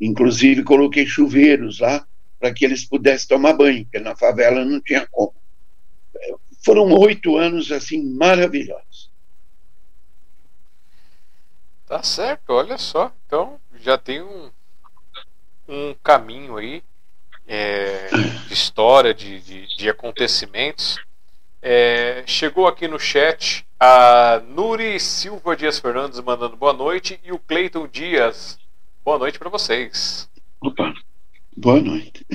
Inclusive, 0.00 0.62
coloquei 0.62 1.06
chuveiros 1.06 1.80
lá 1.80 2.06
para 2.38 2.52
que 2.52 2.64
eles 2.64 2.84
pudessem 2.84 3.28
tomar 3.28 3.54
banho, 3.54 3.84
porque 3.84 3.98
na 3.98 4.14
favela 4.14 4.64
não 4.64 4.80
tinha 4.80 5.06
como. 5.10 5.34
Foram 6.64 6.92
oito 6.92 7.36
anos 7.36 7.70
assim 7.70 8.02
maravilhosos. 8.02 9.10
Tá 11.86 12.02
certo, 12.02 12.50
olha 12.50 12.76
só. 12.76 13.12
Então 13.26 13.60
já 13.80 13.96
tem 13.96 14.20
um, 14.20 14.50
um 15.68 15.94
caminho 16.02 16.56
aí 16.56 16.82
é, 17.46 18.08
de 18.46 18.52
história, 18.52 19.14
de, 19.14 19.40
de, 19.40 19.76
de 19.76 19.88
acontecimentos. 19.88 20.98
É, 21.62 22.22
chegou 22.26 22.66
aqui 22.66 22.86
no 22.86 22.98
chat 22.98 23.66
a 23.78 24.42
Nuri 24.48 24.98
Silva 25.00 25.56
Dias 25.56 25.78
Fernandes 25.78 26.20
mandando 26.20 26.56
boa 26.56 26.72
noite 26.72 27.20
e 27.24 27.32
o 27.32 27.38
Cleiton 27.38 27.88
Dias. 27.88 28.58
Boa 29.04 29.18
noite 29.18 29.38
para 29.38 29.50
vocês. 29.50 30.28
Opa, 30.60 30.94
boa 31.56 31.80
noite. 31.80 32.26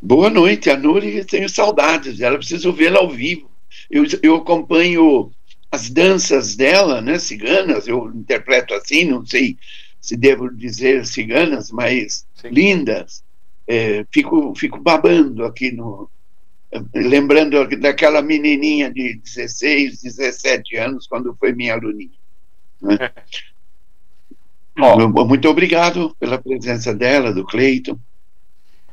Boa 0.00 0.28
noite, 0.28 0.68
a 0.68 0.76
Nuri, 0.76 1.24
tenho 1.24 1.48
saudades 1.48 2.18
dela, 2.18 2.36
preciso 2.36 2.72
vê-la 2.72 2.98
ao 3.00 3.10
vivo. 3.10 3.50
Eu, 3.90 4.04
eu 4.22 4.36
acompanho 4.36 5.32
as 5.72 5.88
danças 5.88 6.54
dela, 6.54 7.00
né, 7.00 7.18
ciganas, 7.18 7.88
eu 7.88 8.12
interpreto 8.14 8.74
assim, 8.74 9.04
não 9.06 9.24
sei 9.26 9.56
se 10.04 10.18
devo 10.18 10.54
dizer 10.54 11.06
ciganas, 11.06 11.70
mas 11.70 12.26
Sim. 12.34 12.48
lindas. 12.48 13.24
É, 13.66 14.04
fico, 14.12 14.54
fico 14.54 14.78
babando 14.78 15.46
aqui 15.46 15.72
no. 15.72 16.10
Lembrando 16.94 17.66
daquela 17.78 18.20
menininha 18.20 18.92
de 18.92 19.14
16, 19.14 20.02
17 20.02 20.76
anos, 20.76 21.06
quando 21.06 21.34
foi 21.40 21.54
minha 21.54 21.72
aluninha. 21.72 22.18
Né? 22.82 22.98
Oh. 24.76 25.24
Muito 25.24 25.48
obrigado 25.48 26.16
pela 26.18 26.36
presença 26.36 26.92
dela, 26.92 27.32
do 27.32 27.46
Cleiton. 27.46 27.96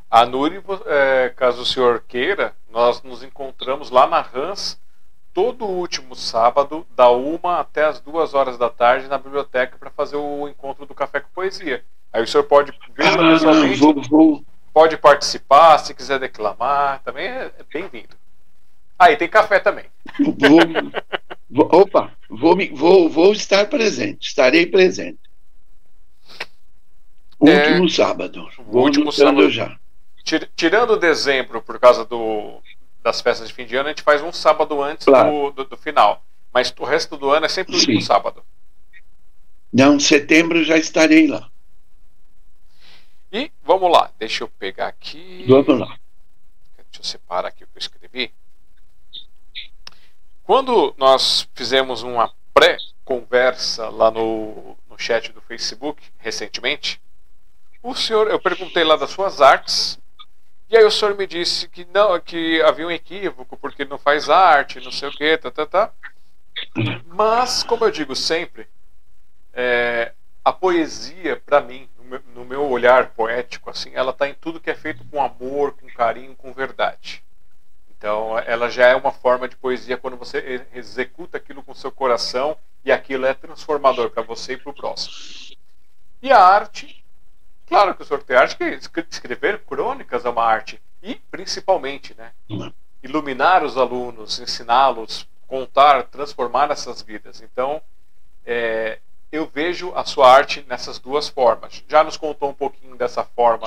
A 0.08 0.24
Nuri, 0.24 0.62
é, 0.86 1.28
caso 1.34 1.62
o 1.62 1.66
senhor 1.66 2.04
queira, 2.06 2.54
nós 2.70 3.02
nos 3.02 3.24
encontramos 3.24 3.90
lá 3.90 4.06
na 4.06 4.24
Hans 4.32 4.78
todo 5.34 5.64
último 5.64 6.14
sábado, 6.14 6.86
da 6.94 7.10
uma 7.10 7.60
até 7.60 7.84
as 7.84 8.00
duas 8.00 8.34
horas 8.34 8.58
da 8.58 8.68
tarde, 8.68 9.08
na 9.08 9.18
biblioteca 9.18 9.76
para 9.78 9.90
fazer 9.90 10.16
o 10.16 10.48
encontro 10.48 10.86
do 10.86 10.94
Café 10.94 11.20
com 11.20 11.28
Poesia. 11.34 11.84
Aí 12.12 12.22
o 12.22 12.26
senhor 12.26 12.44
pode 12.44 12.72
ah, 12.72 12.92
pessoalmente, 12.94 13.78
vou, 13.78 14.02
vou. 14.02 14.44
pode 14.72 14.96
participar, 14.98 15.78
se 15.78 15.94
quiser 15.94 16.18
declamar, 16.18 17.00
também 17.02 17.26
é, 17.26 17.50
é 17.58 17.64
bem-vindo. 17.72 18.14
Aí 18.98 19.14
ah, 19.14 19.16
tem 19.16 19.28
café 19.28 19.58
também. 19.58 19.86
Vou, 21.50 21.68
opa, 21.70 22.12
vou, 22.28 22.56
vou, 22.72 23.10
vou 23.10 23.32
estar 23.32 23.66
presente, 23.68 24.28
estarei 24.28 24.66
presente. 24.66 25.18
Último 27.38 27.86
é, 27.86 27.88
sábado. 27.88 28.48
Vou 28.68 28.84
último 28.84 29.10
sábado 29.10 29.50
já. 29.50 29.76
Tirando 30.54 30.96
dezembro 30.96 31.60
por 31.60 31.80
causa 31.80 32.04
do, 32.04 32.62
das 33.02 33.20
festas 33.20 33.48
de 33.48 33.54
fim 33.54 33.66
de 33.66 33.76
ano, 33.76 33.88
a 33.88 33.92
gente 33.92 34.02
faz 34.02 34.22
um 34.22 34.32
sábado 34.32 34.82
antes 34.82 35.04
claro. 35.04 35.30
do, 35.30 35.50
do, 35.50 35.64
do, 35.70 35.76
final. 35.76 36.24
Mas 36.52 36.72
o 36.78 36.84
resto 36.84 37.16
do 37.16 37.30
ano 37.30 37.46
é 37.46 37.48
sempre 37.48 37.74
o 37.74 37.78
último 37.78 38.00
sábado. 38.00 38.44
Não, 39.72 39.98
setembro 39.98 40.62
já 40.62 40.76
estarei 40.76 41.26
lá. 41.26 41.50
E 43.32 43.50
vamos 43.64 43.90
lá, 43.90 44.10
deixa 44.18 44.44
eu 44.44 44.48
pegar 44.48 44.88
aqui. 44.88 45.44
Vamos 45.48 45.80
lá. 45.80 45.98
Deixa 46.76 47.00
eu 47.00 47.04
separar 47.04 47.48
aqui 47.48 47.64
o 47.64 47.66
que 47.66 47.76
eu 47.76 47.80
escrevi. 47.80 48.32
Quando 50.44 50.94
nós 50.98 51.48
fizemos 51.54 52.02
uma 52.02 52.30
pré-conversa 52.52 53.88
lá 53.88 54.10
no, 54.10 54.76
no 54.88 54.98
chat 54.98 55.32
do 55.32 55.40
Facebook 55.40 56.02
recentemente, 56.18 57.00
o 57.82 57.94
senhor, 57.94 58.30
eu 58.30 58.38
perguntei 58.38 58.84
lá 58.84 58.96
das 58.96 59.10
suas 59.10 59.40
artes 59.40 59.98
e 60.72 60.76
aí 60.78 60.84
o 60.84 60.90
senhor 60.90 61.14
me 61.14 61.26
disse 61.26 61.68
que 61.68 61.86
não, 61.92 62.18
que 62.18 62.62
havia 62.62 62.86
um 62.86 62.90
equívoco, 62.90 63.58
porque 63.58 63.84
não 63.84 63.98
faz 63.98 64.30
arte, 64.30 64.80
não 64.80 64.90
sei 64.90 65.10
o 65.10 65.12
que, 65.12 65.36
tá, 65.36 65.50
tá, 65.50 65.66
tá. 65.66 65.92
Mas, 67.08 67.62
como 67.62 67.84
eu 67.84 67.90
digo 67.90 68.16
sempre, 68.16 68.66
é, 69.52 70.12
a 70.42 70.50
poesia, 70.50 71.36
para 71.36 71.60
mim, 71.60 71.86
no 71.98 72.04
meu, 72.04 72.20
no 72.34 72.44
meu, 72.46 72.70
olhar 72.70 73.10
poético, 73.10 73.68
assim, 73.68 73.90
ela 73.92 74.12
está 74.12 74.26
em 74.26 74.32
tudo 74.32 74.58
que 74.58 74.70
é 74.70 74.74
feito 74.74 75.04
com 75.10 75.22
amor, 75.22 75.72
com 75.72 75.86
carinho, 75.88 76.34
com 76.34 76.54
verdade. 76.54 77.22
Então, 77.90 78.38
ela 78.38 78.70
já 78.70 78.86
é 78.86 78.96
uma 78.96 79.12
forma 79.12 79.46
de 79.46 79.56
poesia 79.56 79.98
quando 79.98 80.16
você 80.16 80.66
executa 80.72 81.36
aquilo 81.36 81.62
com 81.62 81.74
seu 81.74 81.92
coração 81.92 82.56
e 82.82 82.90
aquilo 82.90 83.26
é 83.26 83.34
transformador 83.34 84.08
para 84.08 84.22
você 84.22 84.54
e 84.54 84.56
para 84.56 84.70
o 84.70 84.74
próximo. 84.74 85.14
E 86.22 86.32
a 86.32 86.38
arte 86.38 87.01
Claro 87.72 87.94
que 87.94 88.02
o 88.02 88.04
senhor 88.04 88.22
tem 88.22 88.36
arte, 88.36 88.56
que 88.56 89.00
escrever 89.10 89.60
crônicas 89.60 90.26
é 90.26 90.28
uma 90.28 90.44
arte. 90.44 90.78
E, 91.02 91.14
principalmente, 91.30 92.14
né, 92.14 92.30
iluminar 93.02 93.64
os 93.64 93.78
alunos, 93.78 94.38
ensiná-los, 94.38 95.26
contar, 95.48 96.02
transformar 96.02 96.70
essas 96.70 97.00
vidas. 97.00 97.40
Então, 97.40 97.80
é, 98.44 98.98
eu 99.32 99.46
vejo 99.46 99.90
a 99.94 100.04
sua 100.04 100.30
arte 100.30 100.62
nessas 100.68 100.98
duas 100.98 101.30
formas. 101.30 101.82
Já 101.88 102.04
nos 102.04 102.18
contou 102.18 102.50
um 102.50 102.54
pouquinho 102.54 102.94
dessa 102.94 103.24
forma 103.24 103.66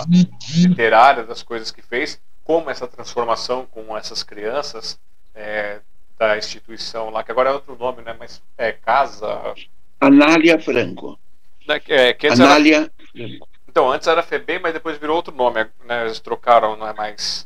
literária, 0.56 1.24
das 1.24 1.42
coisas 1.42 1.72
que 1.72 1.82
fez, 1.82 2.22
como 2.44 2.70
essa 2.70 2.88
transformação 2.88 3.66
com 3.66 3.98
essas 3.98 4.22
crianças 4.22 5.00
é, 5.34 5.80
da 6.16 6.38
instituição 6.38 7.10
lá, 7.10 7.24
que 7.24 7.32
agora 7.32 7.50
é 7.50 7.54
outro 7.54 7.76
nome, 7.76 8.04
né? 8.04 8.16
Mas 8.20 8.40
é 8.56 8.72
Casa. 8.72 9.56
Anália 10.00 10.60
Franco. 10.60 11.18
Né, 11.68 11.82
é, 11.88 12.16
Anália 12.30 12.76
era... 12.76 12.92
Franco. 13.12 13.55
Então, 13.76 13.92
antes 13.92 14.08
era 14.08 14.24
FEBEM, 14.24 14.60
mas 14.60 14.72
depois 14.72 14.98
virou 14.98 15.18
outro 15.18 15.36
nome, 15.36 15.68
né? 15.86 16.06
Eles 16.06 16.22
trocaram, 16.22 16.78
não 16.78 16.88
é 16.88 16.94
mais. 16.94 17.46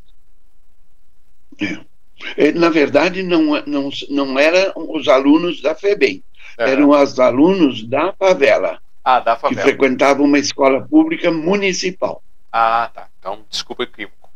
É. 2.37 2.51
Na 2.51 2.69
verdade, 2.69 3.23
não, 3.23 3.59
não, 3.65 3.89
não 4.11 4.37
eram 4.37 4.71
os 4.93 5.07
alunos 5.07 5.59
da 5.59 5.73
FEBEM, 5.73 6.23
é. 6.55 6.69
eram 6.69 6.91
os 6.91 7.19
alunos 7.19 7.81
da 7.81 8.13
favela. 8.13 8.79
Ah, 9.03 9.19
da 9.19 9.35
favela. 9.37 9.59
Que 9.59 9.69
frequentavam 9.69 10.23
uma 10.23 10.37
escola 10.37 10.87
pública 10.87 11.31
municipal. 11.31 12.21
Ah, 12.51 12.91
tá. 12.93 13.07
Então, 13.17 13.43
desculpa 13.49 13.81
o 13.81 13.85
equívoco. 13.85 14.29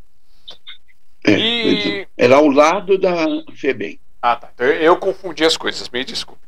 É, 1.23 1.31
e... 1.31 2.07
Era 2.17 2.38
ao 2.38 2.47
lado 2.47 2.97
da 2.97 3.13
FEBEM. 3.55 4.00
Ah, 4.25 4.38
tá. 4.38 4.50
Então, 4.56 4.65
eu 4.65 4.96
confundi 4.96 5.44
as 5.44 5.58
coisas, 5.58 5.89
me 5.89 6.01
desculpe. 6.06 6.42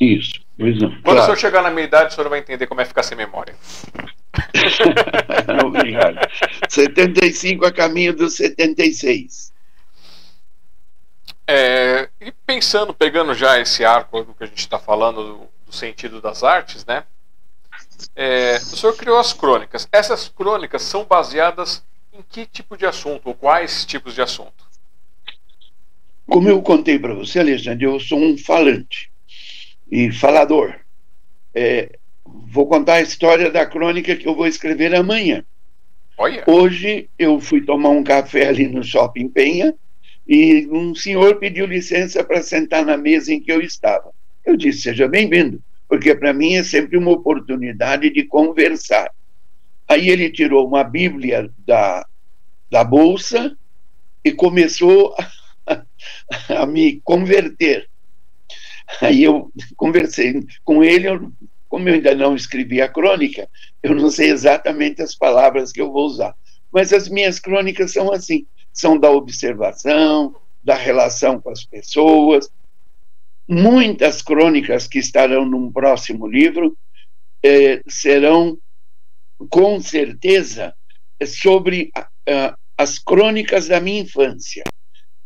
Isso. 0.00 0.40
Pois 0.56 0.78
não. 0.80 0.88
Quando 0.88 1.02
claro. 1.02 1.20
o 1.20 1.24
senhor 1.24 1.36
chegar 1.36 1.60
na 1.60 1.68
minha 1.68 1.84
idade, 1.84 2.12
o 2.12 2.14
senhor 2.14 2.30
vai 2.30 2.38
entender 2.38 2.68
como 2.68 2.80
é 2.80 2.84
ficar 2.84 3.02
sem 3.02 3.18
memória. 3.18 3.56
Obrigado. 5.66 6.16
75 6.68 7.66
a 7.66 7.72
caminho 7.72 8.14
dos 8.14 8.36
76. 8.36 9.52
É, 11.48 12.08
e 12.20 12.30
pensando, 12.30 12.94
pegando 12.94 13.34
já 13.34 13.58
esse 13.58 13.84
arco 13.84 14.22
do 14.22 14.32
que 14.32 14.44
a 14.44 14.46
gente 14.46 14.58
está 14.58 14.78
falando 14.78 15.24
do, 15.24 15.48
do, 15.66 15.72
sentido 15.72 16.20
das 16.20 16.44
artes, 16.44 16.86
né? 16.86 17.02
É, 18.14 18.58
o 18.58 18.76
senhor 18.76 18.96
criou 18.96 19.18
as 19.18 19.32
crônicas. 19.32 19.88
Essas 19.90 20.28
crônicas 20.28 20.82
são 20.82 21.04
baseadas 21.04 21.82
em 22.12 22.22
que 22.22 22.46
tipo 22.46 22.76
de 22.76 22.86
assunto 22.86 23.26
ou 23.26 23.34
quais 23.34 23.84
tipos 23.84 24.14
de 24.14 24.22
assunto? 24.22 24.65
Como 26.26 26.48
eu 26.48 26.60
contei 26.60 26.98
para 26.98 27.14
você, 27.14 27.38
Alexandre, 27.38 27.86
eu 27.86 28.00
sou 28.00 28.18
um 28.18 28.36
falante 28.36 29.10
e 29.90 30.10
falador. 30.10 30.74
É, 31.54 31.98
vou 32.24 32.66
contar 32.66 32.94
a 32.94 33.02
história 33.02 33.50
da 33.50 33.64
crônica 33.64 34.16
que 34.16 34.26
eu 34.26 34.34
vou 34.34 34.46
escrever 34.46 34.94
amanhã. 34.94 35.44
Olha. 36.18 36.42
Hoje 36.46 37.08
eu 37.18 37.38
fui 37.38 37.60
tomar 37.60 37.90
um 37.90 38.02
café 38.02 38.48
ali 38.48 38.66
no 38.66 38.82
Shopping 38.82 39.28
Penha 39.28 39.74
e 40.26 40.66
um 40.70 40.94
senhor 40.94 41.36
pediu 41.36 41.66
licença 41.66 42.24
para 42.24 42.42
sentar 42.42 42.84
na 42.84 42.96
mesa 42.96 43.32
em 43.32 43.40
que 43.40 43.52
eu 43.52 43.60
estava. 43.60 44.10
Eu 44.44 44.56
disse: 44.56 44.82
seja 44.82 45.06
bem-vindo, 45.06 45.62
porque 45.88 46.14
para 46.14 46.32
mim 46.32 46.54
é 46.54 46.64
sempre 46.64 46.96
uma 46.96 47.12
oportunidade 47.12 48.10
de 48.10 48.24
conversar. 48.24 49.10
Aí 49.86 50.08
ele 50.08 50.30
tirou 50.30 50.66
uma 50.66 50.82
Bíblia 50.82 51.48
da, 51.64 52.04
da 52.68 52.82
bolsa 52.82 53.56
e 54.24 54.32
começou 54.32 55.14
a 56.48 56.66
me 56.66 57.00
converter. 57.02 57.88
Aí 59.00 59.24
eu 59.24 59.50
conversei 59.76 60.46
com 60.64 60.82
ele, 60.82 61.08
eu, 61.08 61.32
como 61.68 61.88
eu 61.88 61.94
ainda 61.94 62.14
não 62.14 62.36
escrevi 62.36 62.80
a 62.80 62.88
crônica, 62.88 63.48
eu 63.82 63.94
não 63.94 64.10
sei 64.10 64.30
exatamente 64.30 65.02
as 65.02 65.14
palavras 65.14 65.72
que 65.72 65.80
eu 65.80 65.92
vou 65.92 66.06
usar. 66.06 66.34
Mas 66.72 66.92
as 66.92 67.08
minhas 67.08 67.38
crônicas 67.40 67.92
são 67.92 68.12
assim: 68.12 68.46
são 68.72 68.98
da 68.98 69.10
observação, 69.10 70.36
da 70.62 70.74
relação 70.74 71.40
com 71.40 71.50
as 71.50 71.64
pessoas. 71.64 72.50
Muitas 73.48 74.22
crônicas 74.22 74.88
que 74.88 74.98
estarão 74.98 75.44
num 75.44 75.70
próximo 75.70 76.26
livro 76.26 76.76
eh, 77.42 77.80
serão, 77.88 78.58
com 79.48 79.80
certeza, 79.80 80.74
sobre 81.24 81.92
as 82.76 82.98
crônicas 82.98 83.68
da 83.68 83.80
minha 83.80 84.02
infância. 84.02 84.64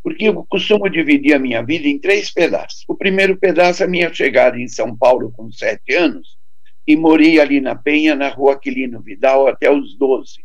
Porque 0.03 0.29
eu 0.29 0.45
costumo 0.49 0.89
dividir 0.89 1.35
a 1.35 1.39
minha 1.39 1.63
vida 1.63 1.87
em 1.87 1.99
três 1.99 2.31
pedaços. 2.31 2.85
O 2.89 2.95
primeiro 2.95 3.37
pedaço 3.37 3.83
é 3.83 3.87
a 3.87 3.89
minha 3.89 4.13
chegada 4.13 4.59
em 4.59 4.69
São 4.69 4.97
Paulo 4.97 5.31
com 5.33 5.51
sete 5.53 5.95
anos 5.95 6.39
e 6.87 6.97
morei 6.97 7.39
ali 7.39 7.61
na 7.61 7.75
Penha, 7.75 8.15
na 8.15 8.29
rua 8.29 8.55
Aquilino 8.55 9.01
Vidal, 9.03 9.47
até 9.47 9.71
os 9.71 9.97
doze. 9.97 10.41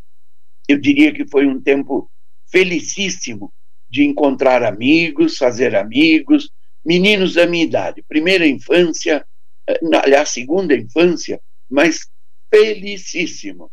Eu 0.67 0.79
diria 0.79 1.13
que 1.13 1.27
foi 1.27 1.47
um 1.47 1.61
tempo 1.61 2.09
felicíssimo 2.51 3.53
de 3.89 4.03
encontrar 4.03 4.63
amigos, 4.63 5.37
fazer 5.37 5.75
amigos, 5.75 6.51
meninos 6.85 7.35
da 7.35 7.47
minha 7.47 7.63
idade. 7.63 8.03
Primeira 8.07 8.45
infância, 8.45 9.25
eh, 9.67 9.79
aliás, 10.03 10.29
segunda 10.29 10.75
infância, 10.75 11.39
mas 11.69 12.07
felicíssimo 12.53 13.71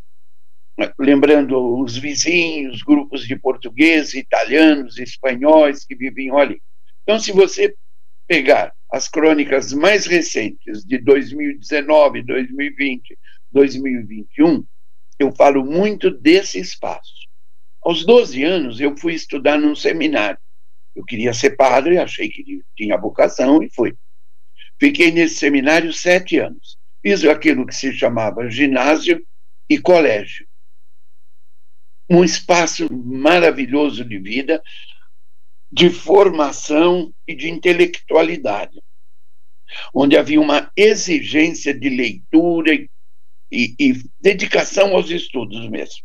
lembrando 0.98 1.80
os 1.80 1.96
vizinhos, 1.96 2.82
grupos 2.82 3.26
de 3.26 3.36
portugueses, 3.36 4.14
italianos, 4.14 4.98
espanhóis 4.98 5.84
que 5.84 5.94
viviam 5.94 6.38
ali. 6.38 6.62
Então, 7.02 7.18
se 7.18 7.32
você 7.32 7.74
pegar 8.26 8.72
as 8.90 9.08
crônicas 9.08 9.72
mais 9.72 10.06
recentes 10.06 10.84
de 10.84 10.98
2019, 10.98 12.22
2020, 12.22 13.18
2021, 13.50 14.64
eu 15.18 15.32
falo 15.32 15.64
muito 15.64 16.10
desse 16.10 16.58
espaço. 16.58 17.28
Aos 17.82 18.04
12 18.04 18.42
anos, 18.44 18.80
eu 18.80 18.96
fui 18.96 19.14
estudar 19.14 19.58
num 19.58 19.74
seminário. 19.74 20.38
Eu 20.94 21.04
queria 21.04 21.34
ser 21.34 21.56
padre, 21.56 21.98
achei 21.98 22.28
que 22.28 22.62
tinha 22.76 22.96
vocação 22.96 23.62
e 23.62 23.70
fui. 23.70 23.94
Fiquei 24.78 25.10
nesse 25.10 25.36
seminário 25.36 25.92
sete 25.92 26.38
anos. 26.38 26.76
Fiz 27.02 27.24
aquilo 27.24 27.66
que 27.66 27.74
se 27.74 27.92
chamava 27.92 28.48
ginásio 28.48 29.24
e 29.68 29.78
colégio 29.78 30.46
um 32.18 32.24
espaço 32.24 32.92
maravilhoso 32.92 34.04
de 34.04 34.18
vida, 34.18 34.62
de 35.70 35.88
formação 35.88 37.12
e 37.26 37.34
de 37.34 37.48
intelectualidade, 37.48 38.82
onde 39.94 40.16
havia 40.16 40.40
uma 40.40 40.70
exigência 40.76 41.72
de 41.72 41.88
leitura 41.88 42.74
e, 42.74 42.88
e, 43.50 43.74
e 43.78 44.02
dedicação 44.20 44.94
aos 44.94 45.10
estudos 45.10 45.66
mesmo. 45.68 46.02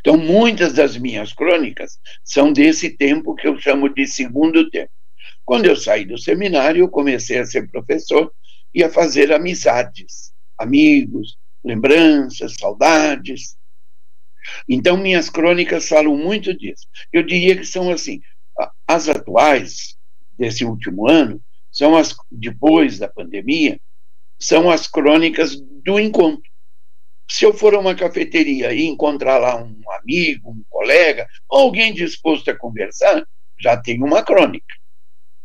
Então, 0.00 0.16
muitas 0.16 0.72
das 0.72 0.96
minhas 0.96 1.32
crônicas 1.32 2.00
são 2.24 2.52
desse 2.52 2.90
tempo 2.90 3.36
que 3.36 3.46
eu 3.46 3.56
chamo 3.60 3.88
de 3.88 4.06
segundo 4.06 4.68
tempo. 4.70 4.90
Quando 5.44 5.66
eu 5.66 5.76
saí 5.76 6.04
do 6.04 6.18
seminário, 6.18 6.80
eu 6.80 6.88
comecei 6.88 7.38
a 7.38 7.46
ser 7.46 7.70
professor 7.70 8.32
e 8.74 8.82
a 8.82 8.90
fazer 8.90 9.32
amizades, 9.32 10.32
amigos, 10.58 11.38
lembranças, 11.64 12.54
saudades. 12.58 13.57
Então, 14.68 14.96
minhas 14.96 15.28
crônicas 15.28 15.88
falam 15.88 16.16
muito 16.16 16.56
disso. 16.56 16.86
Eu 17.12 17.22
diria 17.22 17.56
que 17.56 17.64
são 17.64 17.90
assim, 17.90 18.20
as 18.86 19.08
atuais 19.08 19.96
desse 20.38 20.64
último 20.64 21.08
ano, 21.08 21.40
são 21.70 21.96
as 21.96 22.14
depois 22.30 22.98
da 22.98 23.08
pandemia, 23.08 23.78
são 24.38 24.70
as 24.70 24.86
crônicas 24.86 25.60
do 25.60 25.98
encontro. 25.98 26.48
Se 27.30 27.44
eu 27.44 27.52
for 27.52 27.74
a 27.74 27.78
uma 27.78 27.94
cafeteria 27.94 28.72
e 28.72 28.86
encontrar 28.86 29.38
lá 29.38 29.56
um 29.56 29.82
amigo, 30.00 30.50
um 30.50 30.62
colega, 30.70 31.26
alguém 31.48 31.92
disposto 31.92 32.50
a 32.50 32.56
conversar, 32.56 33.26
já 33.60 33.76
tem 33.76 34.02
uma 34.02 34.22
crônica. 34.22 34.74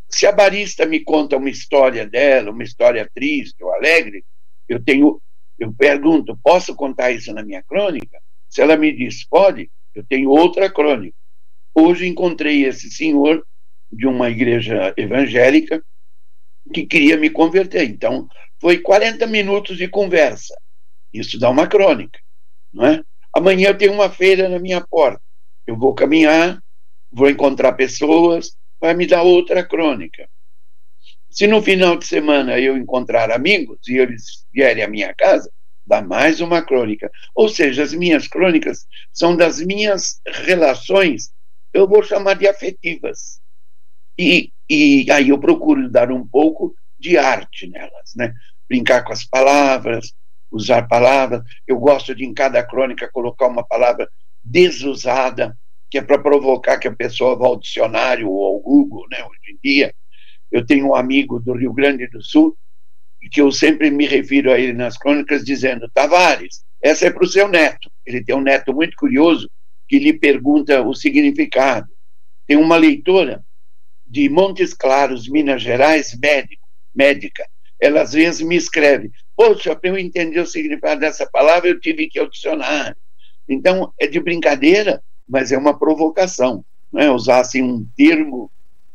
Se 0.10 0.26
a 0.26 0.32
barista 0.32 0.86
me 0.86 1.02
conta 1.02 1.38
uma 1.38 1.50
história 1.50 2.08
dela, 2.08 2.52
uma 2.52 2.64
história 2.64 3.10
triste 3.14 3.62
ou 3.64 3.74
alegre, 3.74 4.24
eu 4.70 4.82
tenho, 4.82 5.22
eu 5.60 5.74
pergunto, 5.74 6.40
posso 6.42 6.76
contar 6.76 7.12
isso 7.12 7.34
na 7.34 7.44
minha 7.44 7.64
crônica? 7.64 8.18
Se 8.54 8.62
ela 8.62 8.78
me 8.78 8.92
diz, 8.92 9.26
pode, 9.28 9.72
eu 9.96 10.04
tenho 10.04 10.30
outra 10.30 10.72
crônica. 10.72 11.18
Hoje 11.74 12.06
encontrei 12.06 12.66
esse 12.66 12.88
senhor 12.92 13.44
de 13.92 14.06
uma 14.06 14.30
igreja 14.30 14.94
evangélica 14.96 15.84
que 16.72 16.86
queria 16.86 17.18
me 17.18 17.32
converter. 17.32 17.84
Então, 17.90 18.28
foi 18.62 18.78
40 18.78 19.26
minutos 19.26 19.76
de 19.76 19.88
conversa. 19.88 20.56
Isso 21.12 21.40
dá 21.40 21.50
uma 21.50 21.66
crônica, 21.66 22.20
não 22.72 22.86
é? 22.86 23.04
Amanhã 23.36 23.70
eu 23.70 23.78
tenho 23.78 23.92
uma 23.92 24.08
feira 24.08 24.48
na 24.48 24.60
minha 24.60 24.82
porta. 24.82 25.20
Eu 25.66 25.76
vou 25.76 25.96
caminhar, 25.96 26.62
vou 27.12 27.32
encontrar 27.32 27.74
pessoas, 27.74 28.56
vai 28.80 28.94
me 28.94 29.08
dar 29.08 29.24
outra 29.24 29.64
crônica. 29.64 30.30
Se 31.28 31.48
no 31.48 31.60
final 31.64 31.98
de 31.98 32.06
semana 32.06 32.60
eu 32.60 32.78
encontrar 32.78 33.32
amigos 33.32 33.80
e 33.88 33.98
eles 33.98 34.46
vierem 34.54 34.84
à 34.84 34.88
minha 34.88 35.12
casa, 35.16 35.52
dá 35.86 36.02
mais 36.02 36.42
uma 36.42 36.62
crônica. 36.62 37.12
Ou 37.36 37.50
seja, 37.50 37.84
as 37.84 37.94
minhas 37.94 38.28
crônicas 38.28 38.86
são 39.12 39.36
das 39.36 39.60
minhas 39.60 40.22
relações, 40.26 41.32
eu 41.74 41.88
vou 41.88 42.04
chamar 42.04 42.36
de 42.36 42.48
afetivas. 42.48 43.42
E, 44.18 44.52
e 44.70 45.12
aí 45.12 45.30
eu 45.30 45.40
procuro 45.40 45.90
dar 45.90 46.12
um 46.12 46.26
pouco 46.26 46.76
de 47.00 47.18
arte 47.18 47.68
nelas, 47.68 48.14
né? 48.16 48.34
Brincar 48.70 49.04
com 49.04 49.12
as 49.12 49.26
palavras, 49.26 50.14
usar 50.52 50.84
palavras. 50.84 51.42
Eu 51.68 51.80
gosto 51.80 52.14
de, 52.16 52.24
em 52.24 52.34
cada 52.34 52.64
crônica, 52.64 53.10
colocar 53.12 53.48
uma 53.48 53.66
palavra 53.66 54.08
desusada, 54.44 55.58
que 55.90 55.98
é 55.98 56.02
para 56.02 56.20
provocar 56.20 56.78
que 56.78 56.88
a 56.88 56.96
pessoa 56.96 57.36
vá 57.36 57.48
ao 57.48 57.60
dicionário 57.60 58.30
ou 58.30 58.46
ao 58.46 58.60
Google, 58.60 59.06
né? 59.12 59.24
Hoje 59.24 59.54
em 59.54 59.58
dia. 59.64 59.94
Eu 60.52 60.64
tenho 60.64 60.90
um 60.90 60.96
amigo 60.96 61.40
do 61.40 61.54
Rio 61.54 61.74
Grande 61.74 62.08
do 62.08 62.22
Sul 62.22 62.56
que 63.30 63.42
eu 63.42 63.52
sempre 63.52 63.90
me 63.90 64.06
refiro 64.06 64.52
a 64.52 64.60
ele 64.60 64.74
nas 64.74 64.98
crônicas 64.98 65.44
dizendo: 65.44 65.90
Tavares, 65.94 66.64
essa 66.82 67.08
é 67.08 67.12
para 67.12 67.24
o 67.24 67.28
seu 67.28 67.48
neto. 67.48 67.90
Ele 68.06 68.24
tem 68.24 68.36
um 68.36 68.42
neto 68.42 68.74
muito 68.74 68.96
curioso 68.98 69.50
que 69.88 70.00
lhe 70.00 70.14
pergunta 70.14 70.82
o 70.82 70.94
significado. 70.94 71.88
Tem 72.46 72.58
uma 72.58 72.78
leitora 72.78 73.44
de 74.06 74.30
Montes 74.30 74.74
Claros, 74.74 75.30
Minas 75.30 75.62
Gerais, 75.62 76.18
médico, 76.22 76.68
médica. 76.94 77.48
Ela 77.80 78.02
às 78.02 78.14
vezes 78.14 78.42
me 78.42 78.56
escreve: 78.56 79.12
Poxa, 79.36 79.76
para 79.76 79.90
eu 79.90 79.98
entender 79.98 80.40
o 80.40 80.46
significado 80.46 81.02
dessa 81.02 81.26
palavra, 81.26 81.70
eu 81.70 81.80
tive 81.80 82.08
que 82.08 82.20
ir 82.20 82.22
ao 82.22 82.30
dicionário. 82.30 82.96
Então, 83.48 83.94
é 84.00 84.08
de 84.08 84.20
brincadeira, 84.20 85.02
mas 85.28 85.52
é 85.52 85.58
uma 85.58 85.78
provocação. 85.78 86.64
Não 86.92 87.02
é? 87.02 87.12
Usar 87.12 87.40
assim, 87.40 87.62
um 87.62 87.86
termo 87.96 88.52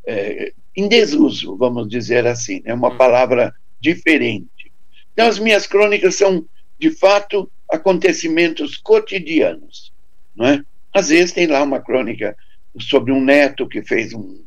é, 0.06 0.52
em 0.76 0.88
desuso, 0.88 1.56
vamos 1.56 1.88
dizer 1.88 2.26
assim. 2.26 2.62
É 2.64 2.68
né? 2.68 2.74
uma 2.74 2.92
hum. 2.92 2.96
palavra 2.96 3.52
diferente. 3.80 4.72
Então, 5.12 5.26
as 5.26 5.38
minhas 5.38 5.66
crônicas 5.66 6.14
são, 6.14 6.44
de 6.78 6.90
fato, 6.90 7.50
acontecimentos 7.70 8.76
cotidianos. 8.76 9.92
Não 10.34 10.46
é? 10.46 10.62
Às 10.92 11.08
vezes 11.08 11.32
tem 11.32 11.46
lá 11.46 11.62
uma 11.62 11.80
crônica 11.80 12.36
sobre 12.80 13.12
um 13.12 13.20
neto 13.22 13.68
que 13.68 13.82
fez 13.82 14.14
um, 14.14 14.44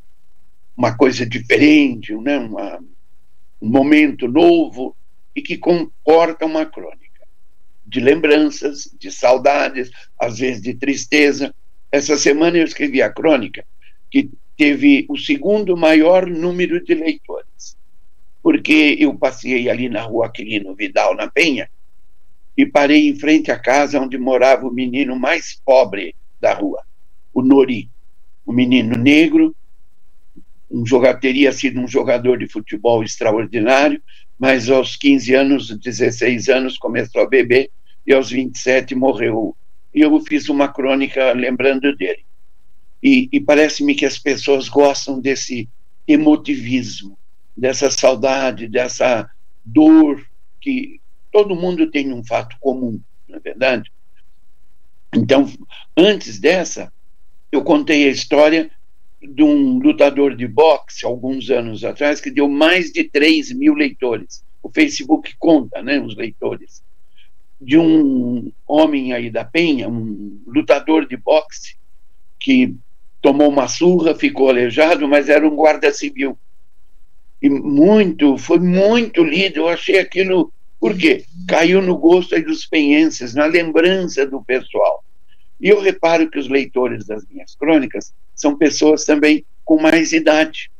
uma 0.75 0.95
coisa 0.95 1.25
diferente, 1.25 2.15
né? 2.15 2.37
Uma, 2.37 2.79
um 3.61 3.69
momento 3.69 4.27
novo 4.27 4.95
e 5.35 5.41
que 5.41 5.57
comporta 5.57 6.45
uma 6.45 6.65
crônica 6.65 7.01
de 7.85 7.99
lembranças, 7.99 8.89
de 8.97 9.11
saudades, 9.11 9.91
às 10.17 10.39
vezes 10.39 10.61
de 10.61 10.73
tristeza. 10.73 11.53
Essa 11.91 12.17
semana 12.17 12.57
eu 12.57 12.63
escrevi 12.63 13.01
a 13.01 13.11
crônica 13.11 13.65
que 14.09 14.29
teve 14.57 15.05
o 15.09 15.17
segundo 15.17 15.75
maior 15.75 16.25
número 16.25 16.83
de 16.83 16.93
leitores 16.93 17.75
porque 18.41 18.97
eu 18.99 19.13
passei 19.15 19.69
ali 19.69 19.87
na 19.87 20.01
rua 20.01 20.27
Aquilino 20.27 20.75
Vidal, 20.75 21.15
na 21.15 21.29
Penha, 21.29 21.69
e 22.57 22.65
parei 22.65 23.07
em 23.07 23.15
frente 23.15 23.51
à 23.51 23.57
casa 23.57 23.99
onde 23.99 24.17
morava 24.17 24.67
o 24.67 24.73
menino 24.73 25.17
mais 25.17 25.59
pobre 25.63 26.15
da 26.39 26.53
rua, 26.53 26.83
o 27.33 27.41
Nori, 27.41 27.89
um 28.45 28.53
menino 28.53 28.97
negro, 28.97 29.55
um 30.69 30.85
jogador, 30.85 31.19
teria 31.19 31.51
sido 31.51 31.79
um 31.79 31.87
jogador 31.87 32.37
de 32.37 32.47
futebol 32.47 33.03
extraordinário, 33.03 34.01
mas 34.39 34.69
aos 34.69 34.95
15 34.95 35.35
anos, 35.35 35.77
16 35.77 36.49
anos, 36.49 36.77
começou 36.77 37.21
a 37.21 37.27
beber 37.27 37.69
e 38.07 38.13
aos 38.13 38.31
27 38.31 38.95
morreu. 38.95 39.55
E 39.93 40.01
eu 40.01 40.19
fiz 40.21 40.49
uma 40.49 40.67
crônica 40.67 41.33
lembrando 41.33 41.95
dele. 41.95 42.25
E, 43.03 43.29
e 43.31 43.39
parece-me 43.39 43.93
que 43.93 44.05
as 44.05 44.17
pessoas 44.17 44.69
gostam 44.69 45.19
desse 45.19 45.69
emotivismo 46.07 47.17
dessa 47.55 47.89
saudade, 47.89 48.67
dessa 48.67 49.29
dor 49.63 50.25
que 50.59 50.99
todo 51.31 51.55
mundo 51.55 51.89
tem 51.89 52.13
um 52.13 52.23
fato 52.23 52.55
comum, 52.59 52.99
não 53.27 53.37
é 53.37 53.39
verdade? 53.39 53.91
Então, 55.13 55.51
antes 55.95 56.39
dessa, 56.39 56.91
eu 57.51 57.63
contei 57.63 58.07
a 58.07 58.11
história 58.11 58.71
de 59.21 59.43
um 59.43 59.77
lutador 59.77 60.35
de 60.35 60.47
boxe, 60.47 61.05
alguns 61.05 61.49
anos 61.49 61.83
atrás, 61.83 62.19
que 62.19 62.31
deu 62.31 62.47
mais 62.47 62.91
de 62.91 63.03
3 63.03 63.51
mil 63.53 63.73
leitores. 63.73 64.43
O 64.63 64.69
Facebook 64.69 65.35
conta, 65.37 65.81
né, 65.81 65.99
os 65.99 66.15
leitores. 66.15 66.81
De 67.59 67.77
um 67.77 68.51
homem 68.67 69.13
aí 69.13 69.29
da 69.29 69.43
Penha, 69.45 69.87
um 69.87 70.41
lutador 70.47 71.07
de 71.07 71.15
boxe, 71.17 71.75
que 72.39 72.75
tomou 73.21 73.49
uma 73.49 73.67
surra, 73.67 74.15
ficou 74.15 74.49
aleijado, 74.49 75.07
mas 75.07 75.29
era 75.29 75.47
um 75.47 75.55
guarda 75.55 75.93
civil. 75.93 76.37
E 77.41 77.49
muito, 77.49 78.37
foi 78.37 78.59
muito 78.59 79.23
lido, 79.23 79.61
eu 79.61 79.67
achei 79.67 79.99
aquilo, 79.99 80.53
por 80.79 80.95
quê? 80.95 81.25
Caiu 81.47 81.81
no 81.81 81.97
gosto 81.97 82.39
dos 82.41 82.65
penhenses, 82.65 83.33
na 83.33 83.45
lembrança 83.45 84.25
do 84.25 84.43
pessoal. 84.43 85.03
E 85.59 85.69
eu 85.69 85.79
reparo 85.79 86.29
que 86.29 86.39
os 86.39 86.47
leitores 86.47 87.05
das 87.05 87.25
minhas 87.27 87.55
crônicas 87.55 88.13
são 88.35 88.57
pessoas 88.57 89.05
também 89.05 89.45
com 89.63 89.81
mais 89.81 90.11
idade, 90.11 90.71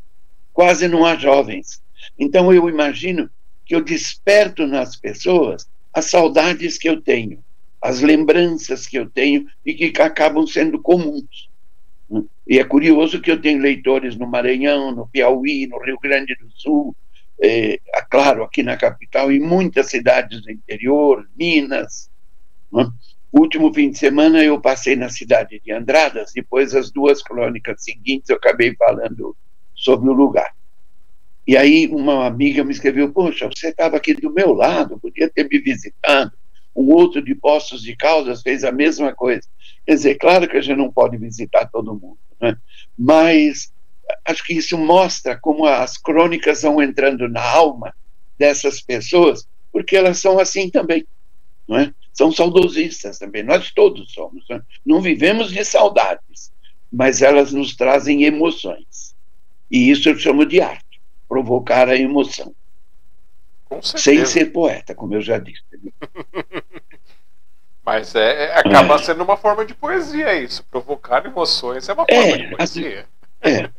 quase 0.54 0.88
não 0.88 1.06
há 1.06 1.16
jovens. 1.16 1.82
Então 2.18 2.54
eu 2.54 2.68
imagino 2.68 3.30
que 3.66 3.76
eu 3.76 3.82
desperto 3.82 4.66
nas 4.68 4.96
pessoas 4.96 5.68
as 5.94 6.06
saudades 6.06 6.78
que 6.78 6.90
eu 6.90 7.02
tenho, 7.02 7.44
as 7.82 8.02
lembranças 8.02 8.88
que 8.88 8.98
eu 8.98 9.10
tenho 9.10 9.48
e 9.66 9.74
que 9.74 10.02
acabam 10.02 10.46
sendo 10.48 10.80
comuns. 10.82 11.51
E 12.48 12.60
é 12.60 12.64
curioso 12.64 13.22
que 13.22 13.32
eu 13.32 13.42
tenho 13.42 13.62
leitores 13.62 14.18
no 14.18 14.28
Maranhão, 14.28 14.92
no 14.92 15.08
Piauí, 15.08 15.68
no 15.68 15.80
Rio 15.80 15.98
Grande 16.02 16.36
do 16.36 16.50
Sul, 16.52 16.96
é, 17.42 17.80
claro, 18.10 18.44
aqui 18.44 18.62
na 18.62 18.78
capital, 18.78 19.32
e 19.32 19.40
muitas 19.40 19.90
cidades 19.90 20.42
do 20.42 20.52
interior, 20.52 21.28
Minas. 21.36 22.10
Né? 22.72 22.88
Último 23.32 23.74
fim 23.74 23.90
de 23.90 23.98
semana 23.98 24.44
eu 24.44 24.60
passei 24.60 24.96
na 24.96 25.10
cidade 25.10 25.62
de 25.64 25.72
Andradas, 25.72 26.34
depois 26.34 26.76
as 26.76 26.92
duas 26.92 27.24
crônicas 27.24 27.84
seguintes 27.84 28.30
eu 28.30 28.36
acabei 28.36 28.76
falando 28.76 29.36
sobre 29.74 30.10
o 30.10 30.14
lugar. 30.14 30.54
E 31.48 31.56
aí 31.58 31.88
uma 31.88 32.28
amiga 32.28 32.64
me 32.64 32.72
escreveu, 32.72 33.12
poxa, 33.12 33.48
você 33.48 33.70
estava 33.70 33.98
aqui 33.98 34.14
do 34.14 34.32
meu 34.32 34.54
lado, 34.54 35.00
podia 35.00 35.30
ter 35.30 35.48
me 35.50 35.60
visitado. 35.60 36.34
Um 36.76 36.94
outro 36.94 37.22
de 37.22 37.34
Poços 37.34 37.82
de 37.82 37.96
Caldas 37.96 38.42
fez 38.42 38.64
a 38.64 38.72
mesma 38.72 39.14
coisa. 39.14 39.48
Quer 39.86 39.96
dizer, 39.96 40.16
claro 40.16 40.48
que 40.48 40.58
a 40.58 40.62
gente 40.62 40.78
não 40.78 40.92
pode 40.92 41.18
visitar 41.18 41.66
todo 41.66 41.94
mundo, 41.94 42.18
né? 42.40 42.56
mas 42.98 43.74
acho 44.26 44.44
que 44.44 44.54
isso 44.54 44.78
mostra 44.78 45.38
como 45.38 45.66
as 45.66 45.98
crônicas 45.98 46.62
vão 46.62 46.82
entrando 46.82 47.28
na 47.28 47.44
alma 47.44 47.94
dessas 48.38 48.82
pessoas, 48.82 49.48
porque 49.72 49.96
elas 49.96 50.20
são 50.20 50.40
assim 50.40 50.70
também, 50.70 51.06
não 51.68 51.78
é? 51.78 51.94
São 52.14 52.32
saudosistas 52.32 53.18
também, 53.18 53.44
nós 53.44 53.72
todos 53.72 54.12
somos. 54.12 54.46
Né? 54.50 54.62
Não 54.86 55.02
vivemos 55.02 55.52
de 55.52 55.64
saudades, 55.64 56.52
mas 56.92 57.22
elas 57.22 57.54
nos 57.54 57.76
trazem 57.76 58.24
emoções. 58.24 59.16
E 59.70 59.90
isso 59.90 60.10
eu 60.10 60.18
chamo 60.18 60.46
de 60.46 60.60
arte, 60.60 61.02
provocar 61.28 61.88
a 61.88 61.96
emoção. 61.96 62.54
Sem 63.82 64.26
ser 64.26 64.52
poeta, 64.52 64.94
como 64.94 65.16
eu 65.16 65.22
já 65.22 65.38
disse. 65.38 65.64
Mas 67.86 68.14
é, 68.16 68.46
é 68.46 68.60
acaba 68.60 68.96
é. 68.96 68.98
sendo 69.00 69.24
uma 69.24 69.38
forma 69.38 69.66
de 69.66 69.74
poesia 69.74 70.34
isso. 70.36 70.64
Provocar 70.70 71.26
emoções 71.26 71.88
é 71.90 71.94
uma 71.94 72.06
forma 72.06 72.24
é, 72.24 72.38
de 72.38 72.56
poesia. 72.56 73.06
É. 73.42 73.70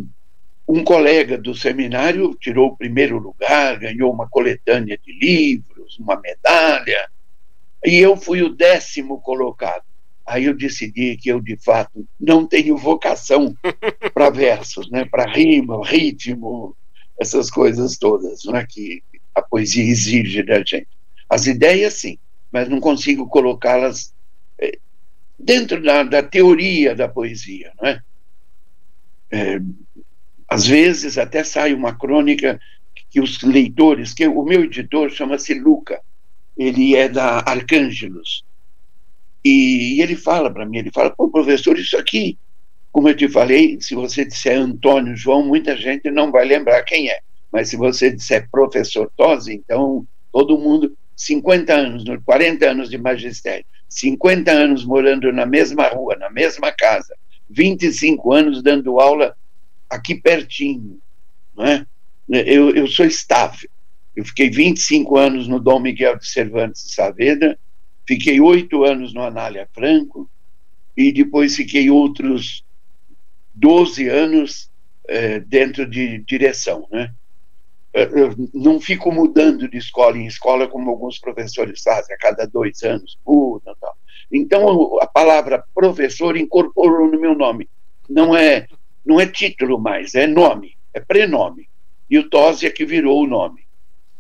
um 0.67 0.83
colega 0.83 1.39
do 1.39 1.55
seminário 1.55 2.35
tirou 2.41 2.71
o 2.71 2.77
primeiro 2.77 3.19
lugar, 3.19 3.79
ganhou 3.79 4.13
uma 4.13 4.29
coletânea 4.29 4.99
de 4.99 5.13
livros, 5.13 5.97
uma 5.99 6.21
medalha, 6.21 7.09
e 7.85 7.99
eu 7.99 8.17
fui 8.17 8.43
o 8.43 8.49
décimo 8.49 9.21
colocado. 9.21 9.85
Aí 10.27 10.47
eu 10.47 10.57
decidi 10.57 11.17
que 11.17 11.29
eu, 11.29 11.41
de 11.41 11.57
fato, 11.57 12.05
não 12.19 12.45
tenho 12.45 12.77
vocação 12.77 13.55
para 14.13 14.29
versos, 14.29 14.91
né? 14.91 15.05
para 15.05 15.31
rima, 15.31 15.81
ritmo, 15.87 16.77
essas 17.21 17.49
coisas 17.49 17.97
todas 17.97 18.45
né? 18.47 18.67
que 18.69 19.05
a 19.33 19.41
poesia 19.41 19.85
exige 19.85 20.43
da 20.43 20.59
gente. 20.59 20.89
As 21.29 21.47
ideias, 21.47 21.95
sim, 21.95 22.19
mas 22.51 22.69
não 22.69 22.81
consigo 22.81 23.29
colocá-las 23.29 24.13
dentro 25.39 25.83
da, 25.83 26.03
da, 26.03 26.23
teoria 26.23 26.95
da 26.95 27.09
poesia. 27.09 27.73
É? 27.83 28.01
é? 29.31 29.61
às 30.49 30.67
vezes 30.67 31.19
até 31.19 31.43
sai 31.43 31.75
uma 31.75 31.97
crônica 31.97 32.61
que 33.11 33.21
os 33.21 33.43
leitores, 33.43 34.15
que 34.15 34.27
o 34.27 34.43
meu 34.43 34.65
editor 34.65 35.11
chama-se 35.11 35.55
Luca, 35.55 36.01
ele 36.57 36.95
é 36.95 37.09
da 37.09 37.39
Arcângelos, 37.47 38.45
e, 39.45 39.97
e 39.97 40.03
ele 40.03 40.17
fala 40.17 40.51
para 40.51 40.67
mim, 40.67 40.79
ele 40.79 40.91
fala, 40.91 41.11
pô, 41.11 41.29
professor, 41.29 41.79
isso 41.79 41.97
aqui, 41.97 42.39
como 42.91 43.09
eu 43.09 43.17
te 43.17 43.29
falei, 43.29 43.79
se 43.81 43.95
você 43.95 44.25
disser 44.25 44.59
Antônio 44.59 45.17
João, 45.17 45.47
muita 45.47 45.77
gente 45.77 46.11
não 46.11 46.33
vai 46.33 46.45
lembrar 46.45 46.83
quem 46.83 47.11
é, 47.11 47.21
mas 47.53 47.69
se 47.69 47.77
você 47.77 48.11
disser 48.11 48.49
professor 48.51 49.11
Tosi, 49.17 49.55
então 49.55 50.07
todo 50.33 50.59
mundo 50.59 50.97
50 51.15 51.73
anos, 51.73 52.05
40 52.25 52.71
anos 52.71 52.91
de 52.91 52.99
magistério, 52.99 53.65
50 53.89 54.51
anos 54.51 54.85
morando 54.85 55.33
na 55.33 55.47
mesma 55.47 55.89
rua, 55.89 56.17
na 56.17 56.31
mesma 56.31 56.73
casa, 56.73 57.17
25 57.49 58.33
anos 58.33 58.63
dando 58.63 59.01
aula 59.01 59.37
aqui 59.89 60.15
pertinho, 60.15 60.99
não 61.57 61.65
é? 61.65 61.87
Eu, 62.29 62.71
eu 62.71 62.87
sou 62.89 63.07
estável. 63.07 63.71
Eu 64.15 64.25
fiquei 64.25 64.51
25 64.51 65.17
anos 65.17 65.47
no 65.47 65.61
Dom 65.61 65.79
Miguel 65.79 66.19
de 66.19 66.27
Cervantes 66.27 66.95
Saavedra, 66.95 67.59
fiquei 68.07 68.41
oito 68.41 68.85
anos 68.85 69.13
no 69.15 69.23
Anália 69.23 69.69
Franco 69.73 70.29
e 70.97 71.13
depois 71.13 71.55
fiquei 71.55 71.91
outros 71.91 72.65
12 73.55 74.09
anos 74.09 74.71
eh, 75.09 75.41
dentro 75.41 75.89
de 75.89 76.19
direção, 76.19 76.89
né? 76.91 77.13
Eu 77.97 78.35
não 78.53 78.79
fico 78.79 79.11
mudando 79.11 79.69
de 79.69 79.79
escola 79.79 80.19
em 80.19 80.27
escola 80.27 80.69
como 80.69 80.91
alguns 80.91 81.19
professores 81.19 81.83
fazem, 81.83 82.15
a 82.15 82.19
cada 82.19 82.47
dois 82.47 82.83
anos 82.83 83.19
mudam 83.27 83.75
tal. 83.81 83.97
Então 84.31 84.99
a 85.01 85.07
palavra 85.07 85.65
professor 85.75 86.37
incorporou 86.37 87.11
no 87.11 87.19
meu 87.19 87.35
nome. 87.35 87.69
Não 88.09 88.37
é, 88.37 88.67
não 89.05 89.19
é 89.19 89.27
título 89.27 89.79
mais, 89.79 90.15
é 90.15 90.27
nome, 90.27 90.77
é 90.93 91.01
prenome. 91.01 91.69
E 92.09 92.19
o 92.19 92.29
Tosi 92.29 92.67
é 92.67 92.71
que 92.71 92.85
virou 92.85 93.23
o 93.23 93.27
nome. 93.27 93.67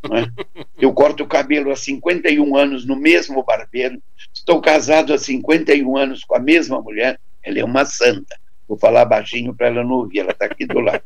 É? 0.05 0.65
Eu 0.81 0.93
corto 0.93 1.25
o 1.25 1.29
cabelo 1.29 1.71
há 1.71 1.77
51 1.77 2.57
anos 2.57 2.87
no 2.87 2.97
mesmo 2.97 3.43
barbeiro, 3.43 4.01
estou 4.33 4.61
casado 4.61 5.12
há 5.12 5.19
51 5.19 5.97
anos 5.97 6.25
com 6.25 6.35
a 6.35 6.41
mesma 6.41 6.81
mulher, 6.81 7.21
ela 7.43 7.59
é 7.59 7.65
uma 7.65 7.85
santa. 7.85 8.39
Vou 8.67 8.79
falar 8.79 9.05
baixinho 9.05 9.55
para 9.55 9.69
ela 9.69 9.85
não 9.85 9.93
ouvir, 9.93 10.21
ela 10.21 10.33
está 10.33 10.47
aqui 10.47 10.67
do 10.67 10.81
lado. 10.81 11.03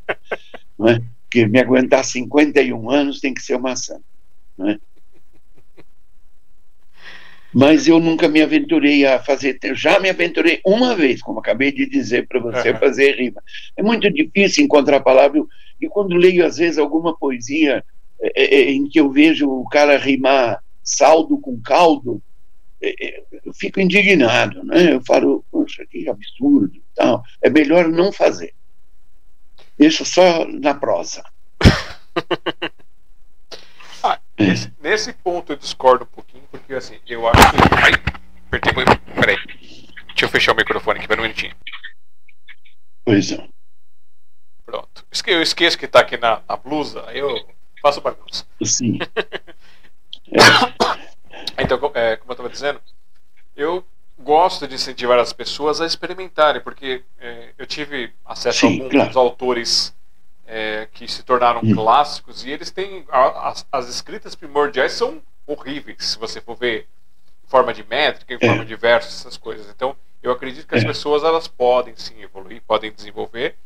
Não 0.78 0.88
é? 0.88 1.02
Porque 1.30 1.46
me 1.46 1.60
aguentar 1.60 2.04
51 2.04 2.90
anos 2.90 3.20
tem 3.20 3.32
que 3.32 3.40
ser 3.40 3.54
uma 3.54 3.76
santa. 3.76 4.02
Não 4.58 4.68
é? 4.68 4.78
Mas 7.54 7.86
eu 7.86 8.00
nunca 8.00 8.28
me 8.28 8.42
aventurei 8.42 9.06
a 9.06 9.20
fazer. 9.20 9.58
Já 9.74 10.00
me 10.00 10.10
aventurei 10.10 10.60
uma 10.66 10.94
vez, 10.96 11.22
como 11.22 11.38
acabei 11.38 11.70
de 11.70 11.86
dizer 11.86 12.26
para 12.26 12.40
você, 12.40 12.74
fazer 12.74 13.16
rima. 13.16 13.40
É 13.76 13.82
muito 13.82 14.10
difícil 14.10 14.64
encontrar 14.64 14.96
a 14.96 15.02
palavra. 15.02 15.40
E 15.80 15.88
quando 15.88 16.16
leio, 16.16 16.44
às 16.44 16.56
vezes, 16.56 16.78
alguma 16.78 17.16
poesia 17.16 17.84
é, 18.20 18.44
é, 18.44 18.60
é, 18.60 18.70
em 18.72 18.88
que 18.88 18.98
eu 18.98 19.10
vejo 19.10 19.48
o 19.48 19.68
cara 19.68 19.96
rimar 19.98 20.62
saldo 20.82 21.38
com 21.38 21.60
caldo, 21.60 22.20
eu 22.80 23.52
fico 23.52 23.80
indignado, 23.80 24.64
né? 24.64 24.94
Eu 24.94 25.02
falo, 25.04 25.44
poxa, 25.50 25.84
que 25.88 26.08
absurdo, 26.08 26.80
tal. 26.94 27.22
É 27.40 27.48
melhor 27.48 27.88
não 27.88 28.10
fazer. 28.10 28.52
Deixa 29.80 30.04
só 30.04 30.46
na 30.46 30.74
prosa. 30.74 31.24
ah, 34.04 34.20
nesse, 34.38 34.70
nesse, 34.78 35.12
ponto 35.14 35.54
eu 35.54 35.56
discordo 35.56 36.04
um 36.04 36.14
pouquinho, 36.14 36.44
porque 36.50 36.74
assim, 36.74 37.00
eu 37.06 37.26
acho 37.26 37.50
que. 37.50 37.56
Ai, 37.82 37.92
apertei. 38.46 38.74
Peraí. 39.14 39.38
Deixa 40.08 40.26
eu 40.26 40.28
fechar 40.28 40.52
o 40.52 40.56
microfone 40.56 40.98
aqui, 40.98 41.08
para 41.08 41.18
um 41.18 41.22
minutinho. 41.22 41.56
Pois 43.06 43.32
é. 43.32 43.48
Pronto. 44.66 45.06
Eu 45.26 45.40
esqueço 45.40 45.78
que 45.78 45.86
está 45.86 46.00
aqui 46.00 46.18
na, 46.18 46.42
na 46.46 46.56
blusa, 46.58 47.02
aí 47.06 47.18
eu 47.18 47.48
faço 47.80 48.02
bagunça. 48.02 48.44
Sim. 48.62 48.98
é. 50.30 51.62
Então, 51.62 51.78
é, 51.94 52.16
como 52.16 52.32
eu 52.32 52.34
estava 52.34 52.50
dizendo, 52.50 52.82
eu 53.56 53.82
gosto 54.20 54.66
de 54.66 54.74
incentivar 54.74 55.18
as 55.18 55.32
pessoas 55.32 55.80
a 55.80 55.86
experimentarem, 55.86 56.60
porque 56.60 57.02
é, 57.18 57.50
eu 57.58 57.66
tive 57.66 58.12
acesso 58.24 58.60
Sim, 58.60 58.66
a 58.66 58.84
alguns 58.84 58.90
claro. 58.90 59.18
autores 59.18 59.94
é, 60.46 60.88
que 60.92 61.06
se 61.06 61.22
tornaram 61.22 61.60
hum. 61.62 61.74
clássicos 61.74 62.44
e 62.44 62.50
eles 62.50 62.70
têm 62.70 63.04
as, 63.10 63.66
as, 63.70 63.88
escritas 63.88 64.34
primordiais 64.34 64.92
são 64.92 65.22
horríveis 65.46 66.04
se 66.04 66.18
você 66.18 66.40
for 66.40 66.56
ver 66.56 66.88
em 67.44 67.48
forma 67.48 67.72
de 67.72 67.84
métrica, 67.84 68.34
em 68.34 68.38
é. 68.40 68.46
forma 68.46 68.64
de 68.64 68.74
versos, 68.74 69.20
essas 69.20 69.36
coisas. 69.36 69.68
Então, 69.68 69.96
eu 70.22 70.32
acredito 70.32 70.66
que 70.66 70.74
as 70.74 70.84
é. 70.84 70.86
pessoas 70.86 71.24
elas 71.24 71.48
podem 71.48 71.94
sim 71.96 72.20
evoluir, 72.20 72.62
podem 72.66 72.92
desenvolver 72.92 73.56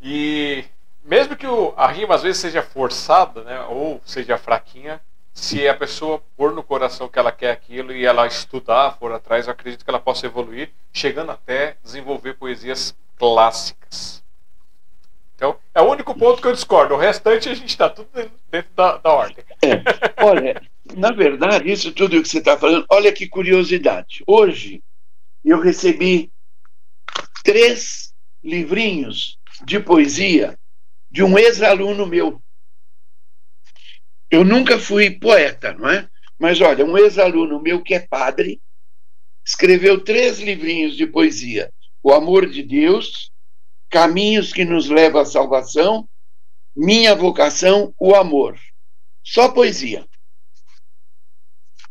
e 0.00 0.64
mesmo 1.02 1.36
que 1.36 1.46
o, 1.46 1.72
a 1.76 1.86
rima 1.88 2.14
às 2.14 2.22
vezes 2.22 2.40
seja 2.40 2.62
forçada, 2.62 3.42
né, 3.42 3.60
ou 3.62 4.00
seja 4.04 4.36
fraquinha, 4.36 5.00
se 5.38 5.68
a 5.68 5.74
pessoa 5.74 6.20
pôr 6.36 6.52
no 6.52 6.64
coração 6.64 7.08
que 7.08 7.16
ela 7.16 7.30
quer 7.30 7.52
aquilo 7.52 7.92
e 7.92 8.04
ela 8.04 8.26
estudar, 8.26 8.98
for 8.98 9.12
atrás, 9.12 9.46
eu 9.46 9.52
acredito 9.52 9.84
que 9.84 9.90
ela 9.90 10.00
possa 10.00 10.26
evoluir, 10.26 10.70
chegando 10.92 11.30
até 11.30 11.76
desenvolver 11.82 12.34
poesias 12.34 12.92
clássicas. 13.16 14.22
Então, 15.36 15.56
é 15.72 15.80
o 15.80 15.88
único 15.88 16.12
ponto 16.18 16.42
que 16.42 16.48
eu 16.48 16.52
discordo. 16.52 16.94
O 16.94 16.98
restante 16.98 17.48
a 17.48 17.54
gente 17.54 17.68
está 17.68 17.88
tudo 17.88 18.08
dentro 18.50 18.70
da, 18.74 18.98
da 18.98 19.12
ordem. 19.12 19.44
É. 19.62 20.24
Olha, 20.24 20.60
na 20.96 21.12
verdade, 21.12 21.70
isso 21.70 21.92
tudo 21.92 22.20
que 22.20 22.28
você 22.28 22.38
está 22.38 22.58
falando, 22.58 22.84
olha 22.90 23.12
que 23.12 23.28
curiosidade. 23.28 24.24
Hoje 24.26 24.82
eu 25.44 25.60
recebi 25.60 26.32
três 27.44 28.12
livrinhos 28.42 29.38
de 29.64 29.78
poesia 29.78 30.58
de 31.08 31.22
um 31.22 31.38
ex-aluno 31.38 32.06
meu. 32.06 32.42
Eu 34.30 34.44
nunca 34.44 34.78
fui 34.78 35.10
poeta, 35.10 35.72
não 35.72 35.88
é? 35.88 36.08
Mas 36.38 36.60
olha, 36.60 36.84
um 36.84 36.96
ex-aluno 36.96 37.60
meu 37.60 37.82
que 37.82 37.94
é 37.94 38.00
padre 38.00 38.60
escreveu 39.44 40.02
três 40.02 40.38
livrinhos 40.38 40.96
de 40.96 41.06
poesia: 41.06 41.72
O 42.02 42.12
Amor 42.12 42.48
de 42.48 42.62
Deus, 42.62 43.30
Caminhos 43.90 44.52
que 44.52 44.64
nos 44.64 44.88
levam 44.88 45.22
à 45.22 45.24
salvação, 45.24 46.08
Minha 46.76 47.14
vocação, 47.14 47.94
o 47.98 48.14
amor. 48.14 48.58
Só 49.24 49.48
poesia. 49.48 50.06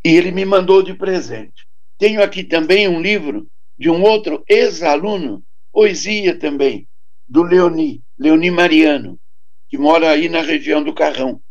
E 0.06 0.16
ele 0.16 0.32
me 0.32 0.46
mandou 0.46 0.82
de 0.82 0.94
presente. 0.94 1.68
Tenho 1.98 2.24
aqui 2.24 2.44
também 2.44 2.88
um 2.88 3.02
livro 3.02 3.48
de 3.78 3.90
um 3.90 4.02
outro 4.04 4.44
ex-aluno, 4.48 5.44
poesia 5.72 6.38
também, 6.38 6.88
do 7.28 7.44
Leoni, 7.44 8.02
Leoni 8.18 8.50
Mariano, 8.50 9.20
que 9.68 9.78
mora 9.78 10.12
aí 10.12 10.30
na 10.30 10.42
região 10.42 10.84
do 10.84 10.94
Carrão. 10.94 11.42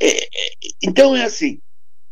É, 0.00 0.24
é, 0.24 0.28
então 0.82 1.14
é 1.14 1.24
assim, 1.24 1.60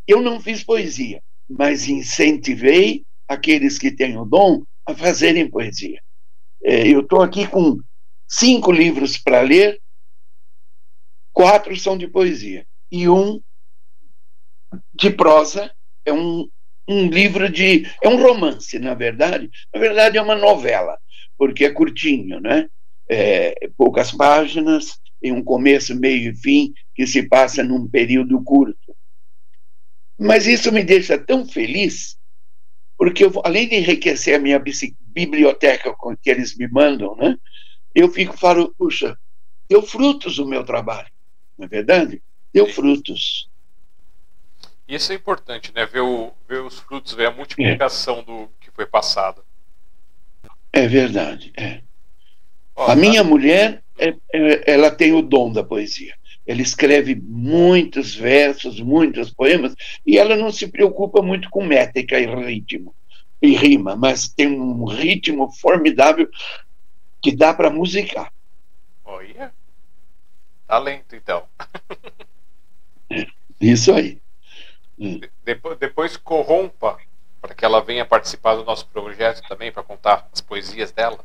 eu 0.06 0.20
não 0.20 0.40
fiz 0.40 0.62
poesia, 0.62 1.22
mas 1.48 1.88
incentivei 1.88 3.04
aqueles 3.28 3.78
que 3.78 3.90
têm 3.90 4.16
o 4.16 4.24
dom 4.24 4.62
a 4.84 4.94
fazerem 4.94 5.50
poesia. 5.50 6.00
É, 6.62 6.86
eu 6.88 7.00
estou 7.00 7.22
aqui 7.22 7.46
com 7.46 7.78
cinco 8.28 8.72
livros 8.72 9.18
para 9.18 9.40
ler, 9.40 9.80
quatro 11.32 11.76
são 11.76 11.96
de 11.96 12.08
poesia 12.08 12.66
e 12.90 13.08
um 13.08 13.40
de 14.94 15.10
prosa, 15.10 15.72
é 16.04 16.12
um, 16.12 16.48
um 16.88 17.08
livro 17.08 17.48
de. 17.48 17.84
é 18.02 18.08
um 18.08 18.20
romance, 18.20 18.78
na 18.78 18.94
verdade. 18.94 19.50
Na 19.72 19.80
verdade, 19.80 20.18
é 20.18 20.22
uma 20.22 20.34
novela, 20.34 20.98
porque 21.36 21.64
é 21.64 21.70
curtinho, 21.70 22.40
né? 22.40 22.68
É, 23.08 23.68
poucas 23.76 24.10
páginas, 24.10 24.98
tem 25.20 25.32
um 25.32 25.42
começo, 25.42 25.94
meio 25.94 26.32
e 26.32 26.36
fim, 26.36 26.72
que 26.96 27.06
se 27.06 27.28
passa 27.28 27.62
num 27.62 27.86
período 27.86 28.42
curto. 28.42 28.96
Mas 30.18 30.46
isso 30.46 30.72
me 30.72 30.82
deixa 30.82 31.18
tão 31.18 31.46
feliz, 31.46 32.18
porque 32.96 33.22
eu, 33.22 33.30
além 33.44 33.68
de 33.68 33.76
enriquecer 33.76 34.34
a 34.34 34.38
minha 34.38 34.58
biblioteca 34.58 35.92
com 35.92 36.16
que 36.16 36.30
eles 36.30 36.56
me 36.56 36.66
mandam, 36.66 37.14
né, 37.16 37.36
eu 37.94 38.10
fico 38.10 38.34
falo, 38.38 38.74
puxa, 38.78 39.18
deu 39.68 39.82
frutos 39.82 40.38
o 40.38 40.46
meu 40.46 40.64
trabalho, 40.64 41.10
não 41.58 41.66
é 41.66 41.68
verdade? 41.68 42.22
Deu 42.50 42.66
frutos. 42.66 43.50
Isso 44.88 45.12
é 45.12 45.16
importante, 45.16 45.72
né? 45.74 45.84
Ver, 45.84 46.00
o, 46.00 46.32
ver 46.48 46.62
os 46.62 46.78
frutos, 46.78 47.12
ver 47.12 47.26
a 47.26 47.30
multiplicação 47.30 48.20
é. 48.20 48.22
do 48.22 48.48
que 48.58 48.70
foi 48.70 48.86
passado. 48.86 49.44
É 50.72 50.88
verdade, 50.88 51.52
é. 51.56 51.82
a 52.74 52.96
minha 52.96 53.22
mulher, 53.22 53.82
é, 53.98 54.14
é, 54.32 54.72
ela 54.72 54.90
tem 54.90 55.12
o 55.12 55.20
dom 55.20 55.52
da 55.52 55.62
poesia. 55.62 56.14
Ela 56.46 56.62
escreve 56.62 57.14
muitos 57.14 58.14
versos, 58.14 58.80
muitos 58.80 59.30
poemas, 59.30 59.74
e 60.06 60.18
ela 60.18 60.36
não 60.36 60.52
se 60.52 60.68
preocupa 60.68 61.20
muito 61.20 61.50
com 61.50 61.64
métrica 61.64 62.18
e 62.18 62.26
ritmo 62.26 62.94
e 63.40 63.54
rima, 63.54 63.96
mas 63.96 64.28
tem 64.28 64.48
um 64.48 64.84
ritmo 64.84 65.50
formidável 65.50 66.28
que 67.20 67.34
dá 67.34 67.52
para 67.52 67.70
musicar. 67.70 68.32
Olha, 69.04 69.52
talento 70.66 71.14
então. 71.14 71.44
isso 73.60 73.92
aí. 73.92 74.20
De, 74.98 75.30
depois, 75.44 75.78
depois 75.78 76.16
corrompa 76.16 76.98
para 77.40 77.54
que 77.54 77.64
ela 77.64 77.82
venha 77.82 78.04
participar 78.04 78.56
do 78.56 78.64
nosso 78.64 78.86
projeto 78.88 79.46
também 79.48 79.70
para 79.70 79.82
contar 79.82 80.28
as 80.32 80.40
poesias 80.40 80.90
dela. 80.90 81.24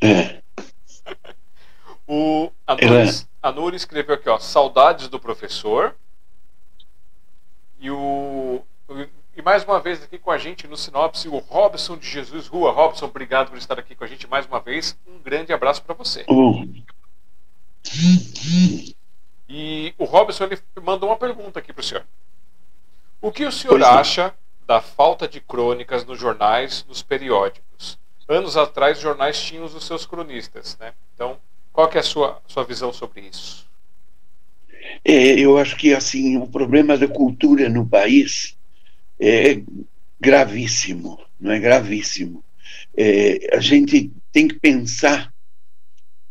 é. 0.00 0.42
O 2.06 2.52
Anuri, 2.66 3.26
Anuri 3.42 3.76
escreveu 3.76 4.14
aqui, 4.14 4.28
ó, 4.28 4.38
saudades 4.38 5.08
do 5.08 5.18
professor. 5.18 5.94
E 7.78 7.90
o 7.90 8.62
e 9.36 9.42
mais 9.42 9.64
uma 9.64 9.78
vez 9.78 10.02
aqui 10.02 10.16
com 10.16 10.30
a 10.30 10.38
gente 10.38 10.66
no 10.66 10.78
Sinopse, 10.78 11.28
o 11.28 11.36
Robson 11.36 11.98
de 11.98 12.08
Jesus 12.08 12.46
Rua. 12.46 12.72
Robson, 12.72 13.04
obrigado 13.04 13.50
por 13.50 13.58
estar 13.58 13.78
aqui 13.78 13.94
com 13.94 14.02
a 14.02 14.06
gente 14.06 14.26
mais 14.26 14.46
uma 14.46 14.60
vez. 14.60 14.98
Um 15.06 15.18
grande 15.18 15.52
abraço 15.52 15.82
para 15.82 15.94
você. 15.94 16.24
E 19.46 19.94
o 19.98 20.04
Robson 20.06 20.44
ele 20.44 20.58
mandou 20.82 21.10
uma 21.10 21.18
pergunta 21.18 21.58
aqui 21.58 21.70
para 21.70 21.82
o 21.82 21.84
senhor. 21.84 22.06
O 23.20 23.30
que 23.30 23.44
o 23.44 23.52
senhor 23.52 23.82
acha 23.84 24.34
da 24.66 24.80
falta 24.80 25.28
de 25.28 25.38
crônicas 25.38 26.02
nos 26.04 26.18
jornais, 26.18 26.86
nos 26.88 27.02
periódicos? 27.02 27.98
Anos 28.26 28.56
atrás, 28.56 28.96
os 28.96 29.02
jornais 29.02 29.38
tinham 29.38 29.64
os 29.64 29.84
seus 29.84 30.06
cronistas, 30.06 30.78
né? 30.78 30.94
Então, 31.14 31.38
qual 31.76 31.92
é 31.92 31.98
a 31.98 32.02
sua, 32.02 32.40
sua 32.46 32.64
visão 32.64 32.90
sobre 32.90 33.20
isso? 33.20 33.66
É, 35.04 35.38
eu 35.38 35.58
acho 35.58 35.76
que 35.76 35.92
assim 35.92 36.38
o 36.38 36.46
problema 36.46 36.96
da 36.96 37.06
cultura 37.06 37.68
no 37.68 37.86
país 37.86 38.56
é 39.20 39.60
gravíssimo, 40.18 41.20
não 41.38 41.52
é 41.52 41.60
gravíssimo. 41.60 42.42
É, 42.96 43.54
a 43.54 43.60
gente 43.60 44.10
tem 44.32 44.48
que 44.48 44.58
pensar 44.58 45.30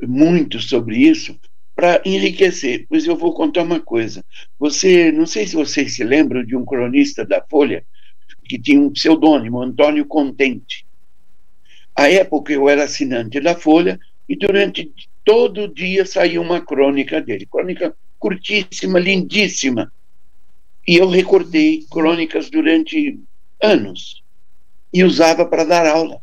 muito 0.01 0.59
sobre 0.59 0.97
isso 0.97 1.39
para 1.75 2.01
enriquecer. 2.03 2.87
Pois 2.89 3.05
eu 3.05 3.15
vou 3.15 3.31
contar 3.31 3.61
uma 3.61 3.79
coisa. 3.79 4.25
Você, 4.57 5.11
não 5.11 5.27
sei 5.27 5.45
se 5.45 5.55
vocês 5.55 5.95
se 5.95 6.03
lembram 6.03 6.43
de 6.43 6.55
um 6.55 6.65
cronista 6.65 7.23
da 7.23 7.39
Folha 7.47 7.85
que 8.45 8.57
tinha 8.57 8.81
um 8.81 8.89
pseudônimo, 8.89 9.61
Antônio 9.61 10.07
Contente. 10.07 10.87
À 11.95 12.09
época 12.09 12.51
eu 12.51 12.67
era 12.67 12.85
assinante 12.85 13.39
da 13.39 13.53
Folha 13.53 13.99
e 14.27 14.35
durante 14.35 14.91
todo 15.25 15.67
dia 15.67 16.05
saía 16.05 16.39
uma 16.39 16.61
crônica 16.61 17.19
dele, 17.19 17.47
crônica 17.47 17.95
curtíssima, 18.19 18.99
lindíssima. 18.99 19.91
E 20.87 20.95
eu 20.97 21.09
recordei 21.09 21.83
crônicas 21.89 22.49
durante 22.49 23.19
anos 23.61 24.23
e 24.93 25.03
usava 25.03 25.45
para 25.45 25.63
dar 25.63 25.87
aula. 25.87 26.21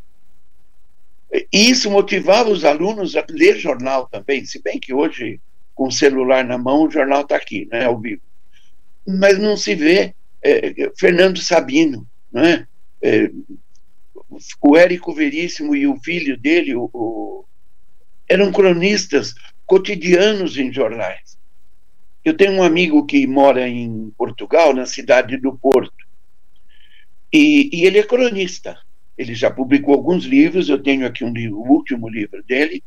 E 1.53 1.71
isso 1.71 1.91
motivava 1.91 2.51
os 2.51 2.65
alunos 2.65 3.17
a 3.17 3.25
ler 3.29 3.59
jornal 3.59 4.07
também, 4.07 4.45
se 4.45 4.63
bem 4.63 4.79
que 4.79 4.95
hoje, 4.95 5.41
com 5.75 5.89
o 5.89 5.93
celular 5.93 6.45
na 6.45 6.57
mão, 6.57 6.85
o 6.85 6.91
jornal 6.91 7.23
está 7.23 7.37
aqui, 7.37 7.67
né, 7.73 7.85
ao 7.85 7.99
vivo. 7.99 8.23
Mas 9.07 9.39
não 9.39 9.57
se 9.57 9.75
vê 9.75 10.15
é, 10.43 10.93
Fernando 10.97 11.41
Sabino, 11.41 12.07
não 12.31 12.43
é? 12.43 12.67
é 13.03 13.31
o 14.61 14.77
Érico 14.77 15.13
Veríssimo 15.13 15.75
e 15.75 15.87
o 15.87 15.97
filho 16.01 16.39
dele, 16.39 16.75
o, 16.75 16.89
o, 16.93 17.45
eram 18.29 18.53
cronistas 18.53 19.35
cotidianos 19.67 20.57
em 20.57 20.73
jornais. 20.73 21.39
Eu 22.25 22.37
tenho 22.37 22.53
um 22.53 22.63
amigo 22.63 23.05
que 23.05 23.27
mora 23.27 23.69
em 23.69 24.13
Portugal, 24.17 24.73
na 24.73 24.87
cidade 24.87 25.37
do 25.37 25.57
Porto, 25.57 26.07
e, 27.33 27.71
e 27.73 27.87
ele 27.87 27.99
é 27.99 28.03
cronista. 28.03 28.79
Ele 29.17 29.35
já 29.35 29.51
publicou 29.51 29.95
alguns 29.95 30.25
livros, 30.25 30.69
eu 30.69 30.83
tenho 30.83 31.07
aqui 31.07 31.25
um 31.25 31.33
livro, 31.33 31.59
o 31.59 31.69
último 31.69 32.09
livro 32.09 32.43
dele, 32.45 32.83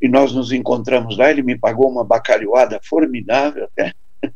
e 0.00 0.08
nós 0.08 0.32
nos 0.32 0.52
encontramos 0.52 1.16
lá, 1.16 1.30
ele 1.30 1.42
me 1.42 1.58
pagou 1.58 1.90
uma 1.90 2.04
bacalhoada 2.04 2.78
formidável 2.82 3.64
até, 3.64 3.94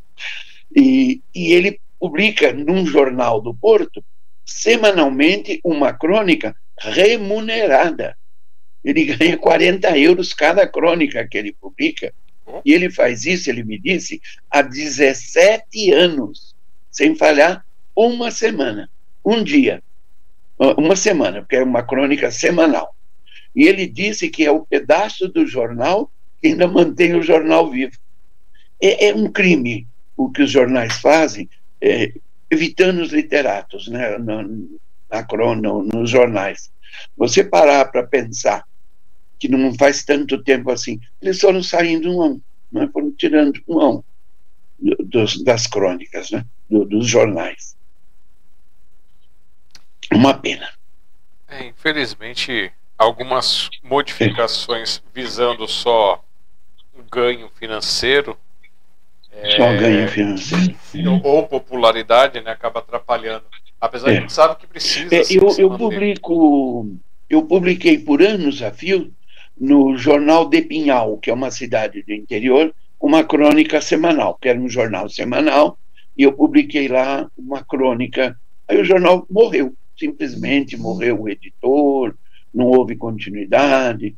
e, 0.75 1.21
e 1.33 1.53
ele 1.53 1.79
publica 1.99 2.51
num 2.51 2.85
jornal 2.85 3.39
do 3.39 3.53
Porto, 3.53 4.03
semanalmente, 4.43 5.59
uma 5.63 5.93
crônica 5.93 6.55
remunerada. 6.79 8.17
Ele 8.83 9.05
ganha 9.05 9.37
40 9.37 9.97
euros 9.97 10.33
cada 10.33 10.67
crônica 10.67 11.27
que 11.27 11.37
ele 11.37 11.53
publica. 11.53 12.13
E 12.65 12.73
ele 12.73 12.89
faz 12.89 13.25
isso, 13.25 13.49
ele 13.49 13.63
me 13.63 13.79
disse, 13.79 14.21
há 14.49 14.61
17 14.61 15.93
anos, 15.93 16.55
sem 16.91 17.15
falhar 17.15 17.65
uma 17.95 18.31
semana, 18.31 18.89
um 19.23 19.43
dia, 19.43 19.81
uma 20.77 20.95
semana, 20.95 21.41
porque 21.41 21.55
é 21.55 21.63
uma 21.63 21.83
crônica 21.83 22.29
semanal. 22.31 22.95
E 23.55 23.67
ele 23.67 23.87
disse 23.87 24.29
que 24.29 24.45
é 24.45 24.51
o 24.51 24.65
pedaço 24.65 25.27
do 25.27 25.45
jornal 25.45 26.11
que 26.41 26.47
ainda 26.47 26.67
mantém 26.67 27.13
o 27.13 27.21
jornal 27.21 27.69
vivo. 27.69 27.95
É, 28.81 29.09
é 29.09 29.15
um 29.15 29.31
crime 29.31 29.87
o 30.17 30.29
que 30.29 30.41
os 30.41 30.51
jornais 30.51 30.97
fazem, 30.97 31.49
é, 31.79 32.13
evitando 32.49 32.99
os 32.99 33.11
literatos 33.11 33.87
né, 33.87 34.17
no, 34.17 34.79
na 35.09 35.23
crono, 35.23 35.83
nos 35.83 36.09
jornais. 36.09 36.71
Você 37.17 37.43
parar 37.43 37.85
para 37.85 38.03
pensar 38.03 38.63
que 39.41 39.47
não 39.47 39.73
faz 39.73 40.03
tanto 40.03 40.43
tempo 40.43 40.69
assim, 40.69 40.99
eles 41.19 41.41
foram 41.41 41.63
saindo 41.63 42.15
um 42.15 42.21
a 42.21 42.27
um, 42.27 42.41
né, 42.71 42.87
foram 42.93 43.11
tirando 43.11 43.59
um 43.67 43.79
a 43.79 43.89
um 43.89 44.03
dos, 44.99 45.43
das 45.43 45.65
crônicas, 45.65 46.29
né, 46.29 46.45
do, 46.69 46.85
dos 46.85 47.07
jornais. 47.07 47.75
Uma 50.13 50.35
pena. 50.35 50.69
É, 51.47 51.65
infelizmente, 51.65 52.71
algumas 52.95 53.67
modificações 53.83 55.01
visando 55.11 55.67
só 55.67 56.23
ganho 57.09 57.49
financeiro 57.55 58.37
só 59.55 59.63
é, 59.63 59.77
ganho 59.77 60.07
financeiro. 60.07 60.75
Ou 61.23 61.47
popularidade, 61.47 62.41
né? 62.41 62.51
Acaba 62.51 62.79
atrapalhando. 62.79 63.45
Apesar 63.79 64.09
é. 64.09 64.11
de 64.11 64.17
a 64.17 64.21
gente 64.21 64.33
sabe 64.33 64.55
que 64.57 64.67
precisa. 64.67 65.15
É, 65.15 65.23
eu, 65.31 65.47
eu 65.57 65.77
publico, 65.77 66.87
eu 67.29 67.43
publiquei 67.43 67.97
por 67.97 68.21
anos 68.21 68.61
a 68.61 68.71
fio 68.71 69.11
no 69.61 69.95
jornal 69.95 70.49
de 70.49 70.59
Pinhal, 70.63 71.19
que 71.19 71.29
é 71.29 71.33
uma 71.33 71.51
cidade 71.51 72.01
do 72.01 72.11
interior, 72.11 72.73
uma 72.99 73.23
crônica 73.23 73.79
semanal, 73.79 74.35
que 74.41 74.49
era 74.49 74.59
um 74.59 74.67
jornal 74.67 75.07
semanal, 75.07 75.77
e 76.17 76.23
eu 76.23 76.33
publiquei 76.33 76.87
lá 76.87 77.29
uma 77.37 77.63
crônica. 77.63 78.35
Aí 78.67 78.81
o 78.81 78.83
jornal 78.83 79.23
morreu, 79.29 79.71
simplesmente 79.95 80.75
morreu 80.75 81.21
o 81.21 81.29
editor, 81.29 82.15
não 82.51 82.65
houve 82.65 82.95
continuidade. 82.95 84.15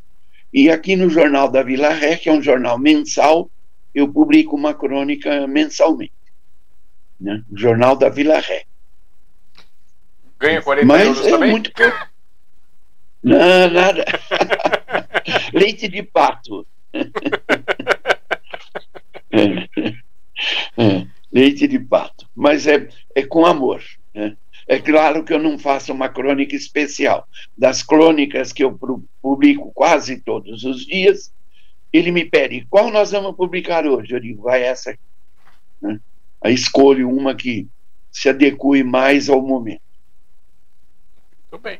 E 0.54 0.70
aqui 0.70 0.96
no 0.96 1.10
Jornal 1.10 1.52
da 1.52 1.62
Vila 1.62 1.90
Ré, 1.90 2.16
que 2.16 2.30
é 2.30 2.32
um 2.32 2.42
jornal 2.42 2.80
mensal, 2.80 3.52
eu 3.94 4.08
publico 4.08 4.56
uma 4.56 4.74
crônica 4.74 5.46
mensalmente. 5.46 6.14
Né? 7.20 7.44
Jornal 7.54 7.98
da 7.98 8.08
Vila 8.08 8.40
Ré. 8.40 8.64
Ganha 10.40 10.62
40 10.62 10.88
Mas 10.88 11.06
euros 11.06 11.28
é 11.28 11.30
também? 11.30 11.52
muito 11.52 11.74
pouco. 11.74 12.13
Não, 13.24 13.70
nada. 13.72 14.06
Leite 15.54 15.88
de 15.88 16.04
pato. 16.04 16.68
é, 19.32 19.70
é, 20.78 21.08
leite 21.32 21.68
de 21.68 21.80
pato. 21.80 22.28
Mas 22.36 22.68
é, 22.68 22.90
é 23.16 23.24
com 23.24 23.46
amor. 23.46 23.82
Né? 24.14 24.36
É 24.68 24.80
claro 24.80 25.24
que 25.24 25.34
eu 25.34 25.40
não 25.40 25.58
faço 25.58 25.94
uma 25.94 26.10
crônica 26.10 26.56
especial. 26.56 27.28
Das 27.58 27.82
crônicas 27.82 28.52
que 28.52 28.64
eu 28.64 28.78
publico 29.22 29.72
quase 29.74 30.20
todos 30.20 30.64
os 30.64 30.86
dias, 30.86 31.34
ele 31.92 32.12
me 32.12 32.26
pede, 32.26 32.66
qual 32.70 32.92
nós 32.92 33.12
vamos 33.12 33.36
publicar 33.36 33.86
hoje? 33.86 34.14
Eu 34.14 34.20
digo, 34.20 34.44
vai 34.44 34.64
essa 34.64 34.92
aqui. 34.92 35.02
Né? 35.82 36.00
Aí 36.42 36.54
escolho 36.54 37.10
uma 37.10 37.36
que 37.36 37.68
se 38.12 38.30
adeque 38.30 38.84
mais 38.84 39.30
ao 39.30 39.42
momento. 39.42 39.82
Muito 41.52 41.64
bem. 41.64 41.80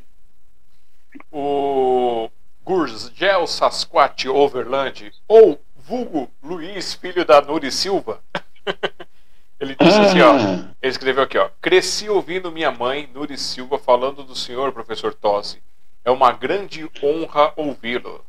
O 1.30 2.30
Gurgel 2.64 3.46
Sasquatch 3.46 4.26
Overland, 4.26 5.12
ou 5.28 5.60
vulgo 5.76 6.30
Luiz, 6.42 6.94
filho 6.94 7.24
da 7.24 7.40
Nuri 7.40 7.70
Silva, 7.70 8.20
ele 9.60 9.76
disse 9.78 9.98
assim, 9.98 10.20
ó, 10.20 10.32
ah. 10.32 10.70
ele 10.80 10.90
escreveu 10.90 11.22
aqui, 11.22 11.36
ó, 11.36 11.50
cresci 11.60 12.08
ouvindo 12.08 12.50
minha 12.50 12.70
mãe, 12.70 13.08
Nuri 13.12 13.36
Silva, 13.36 13.78
falando 13.78 14.22
do 14.22 14.34
senhor, 14.34 14.72
professor 14.72 15.12
Tosi. 15.12 15.62
É 16.04 16.10
uma 16.10 16.32
grande 16.32 16.88
honra 17.02 17.52
ouvi-lo. 17.56 18.24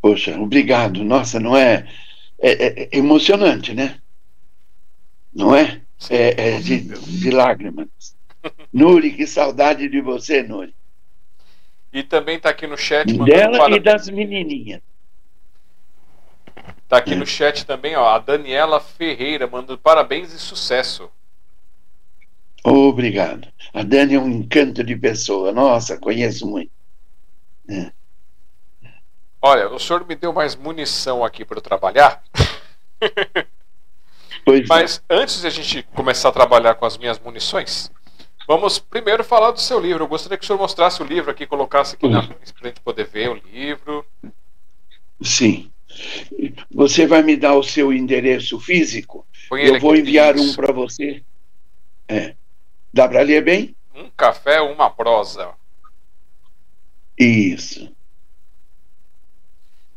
Poxa, 0.00 0.38
obrigado. 0.38 1.04
Nossa, 1.04 1.38
não 1.40 1.56
é, 1.56 1.86
é, 2.38 2.50
é, 2.50 2.82
é 2.84 2.88
emocionante, 2.96 3.74
né? 3.74 4.00
Não 5.34 5.54
é? 5.54 5.82
É, 6.08 6.56
é 6.56 6.60
de, 6.60 6.80
de 6.80 7.30
lágrimas. 7.30 7.88
Nuri, 8.72 9.12
que 9.12 9.26
saudade 9.26 9.88
de 9.88 10.00
você, 10.00 10.42
Nuri. 10.42 10.74
E 11.92 12.02
também 12.02 12.36
está 12.36 12.50
aqui 12.50 12.66
no 12.66 12.76
chat. 12.76 13.12
Dela 13.18 13.58
para... 13.58 13.76
e 13.76 13.80
das 13.80 14.08
menininhas. 14.08 14.82
Está 16.82 16.98
aqui 16.98 17.12
é. 17.12 17.16
no 17.16 17.26
chat 17.26 17.66
também, 17.66 17.96
ó, 17.96 18.08
a 18.08 18.18
Daniela 18.18 18.80
Ferreira 18.80 19.46
mandando 19.46 19.78
parabéns 19.78 20.32
e 20.32 20.38
sucesso. 20.38 21.10
Obrigado. 22.64 23.48
A 23.72 23.82
Dani 23.82 24.14
é 24.14 24.18
um 24.18 24.28
encanto 24.28 24.82
de 24.82 24.96
pessoa. 24.96 25.52
Nossa, 25.52 25.98
conheço 25.98 26.46
muito. 26.46 26.70
É. 27.70 27.92
Olha, 29.40 29.68
o 29.68 29.78
senhor 29.78 30.06
me 30.06 30.16
deu 30.16 30.32
mais 30.32 30.56
munição 30.56 31.24
aqui 31.24 31.44
para 31.44 31.58
eu 31.58 31.62
trabalhar. 31.62 32.22
Pois 34.44 34.66
Mas 34.66 35.02
é. 35.10 35.14
antes 35.14 35.42
de 35.42 35.46
a 35.46 35.50
gente 35.50 35.82
começar 35.94 36.30
a 36.30 36.32
trabalhar 36.32 36.74
com 36.74 36.86
as 36.86 36.96
minhas 36.96 37.18
munições, 37.18 37.92
vamos 38.48 38.78
primeiro 38.78 39.22
falar 39.22 39.50
do 39.50 39.60
seu 39.60 39.78
livro. 39.78 40.04
Eu 40.04 40.08
gostaria 40.08 40.38
que 40.38 40.42
o 40.42 40.46
senhor 40.46 40.58
mostrasse 40.58 41.02
o 41.02 41.06
livro 41.06 41.30
aqui, 41.30 41.46
colocasse 41.46 41.94
aqui 41.94 42.08
na 42.08 42.22
frente 42.22 42.52
para 42.54 42.64
a 42.64 42.68
gente 42.68 42.80
poder 42.80 43.06
ver 43.06 43.28
o 43.28 43.34
livro. 43.34 44.04
Sim. 45.22 45.70
Você 46.70 47.06
vai 47.06 47.22
me 47.22 47.36
dar 47.36 47.54
o 47.54 47.62
seu 47.62 47.92
endereço 47.92 48.58
físico? 48.58 49.26
Eu 49.52 49.78
vou 49.78 49.94
enviar 49.94 50.36
um 50.36 50.54
para 50.54 50.72
você. 50.72 51.22
É. 52.08 52.34
Dá 52.92 53.06
para 53.06 53.20
ler 53.20 53.44
bem? 53.44 53.76
Um 53.94 54.08
café, 54.16 54.60
uma 54.62 54.90
prosa. 54.90 55.50
Isso. 57.18 57.92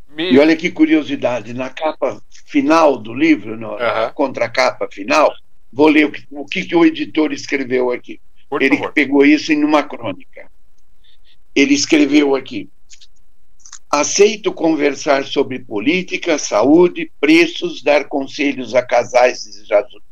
Me... 0.09 0.33
E 0.33 0.39
olha 0.39 0.57
que 0.57 0.71
curiosidade, 0.71 1.53
na 1.53 1.69
capa 1.69 2.21
final 2.45 2.97
do 2.97 3.13
livro, 3.13 3.55
na 3.55 3.69
uhum. 4.07 4.13
contracapa 4.13 4.89
final, 4.91 5.33
vou 5.71 5.87
ler 5.87 6.05
o 6.05 6.11
que, 6.11 6.27
o 6.31 6.45
que, 6.45 6.75
o 6.75 6.85
editor 6.85 7.31
escreveu 7.31 7.91
aqui. 7.91 8.19
Por 8.51 8.61
Ele 8.61 8.77
favor. 8.77 8.91
pegou 8.91 9.25
isso 9.25 9.53
em 9.53 9.63
uma 9.63 9.81
crônica. 9.81 10.51
Ele 11.55 11.73
escreveu 11.73 12.35
aqui: 12.35 12.69
Aceito 13.89 14.53
conversar 14.53 15.25
sobre 15.25 15.57
política, 15.59 16.37
saúde, 16.37 17.11
preços, 17.19 17.81
dar 17.81 18.09
conselhos 18.09 18.75
a 18.75 18.85
casais 18.85 19.45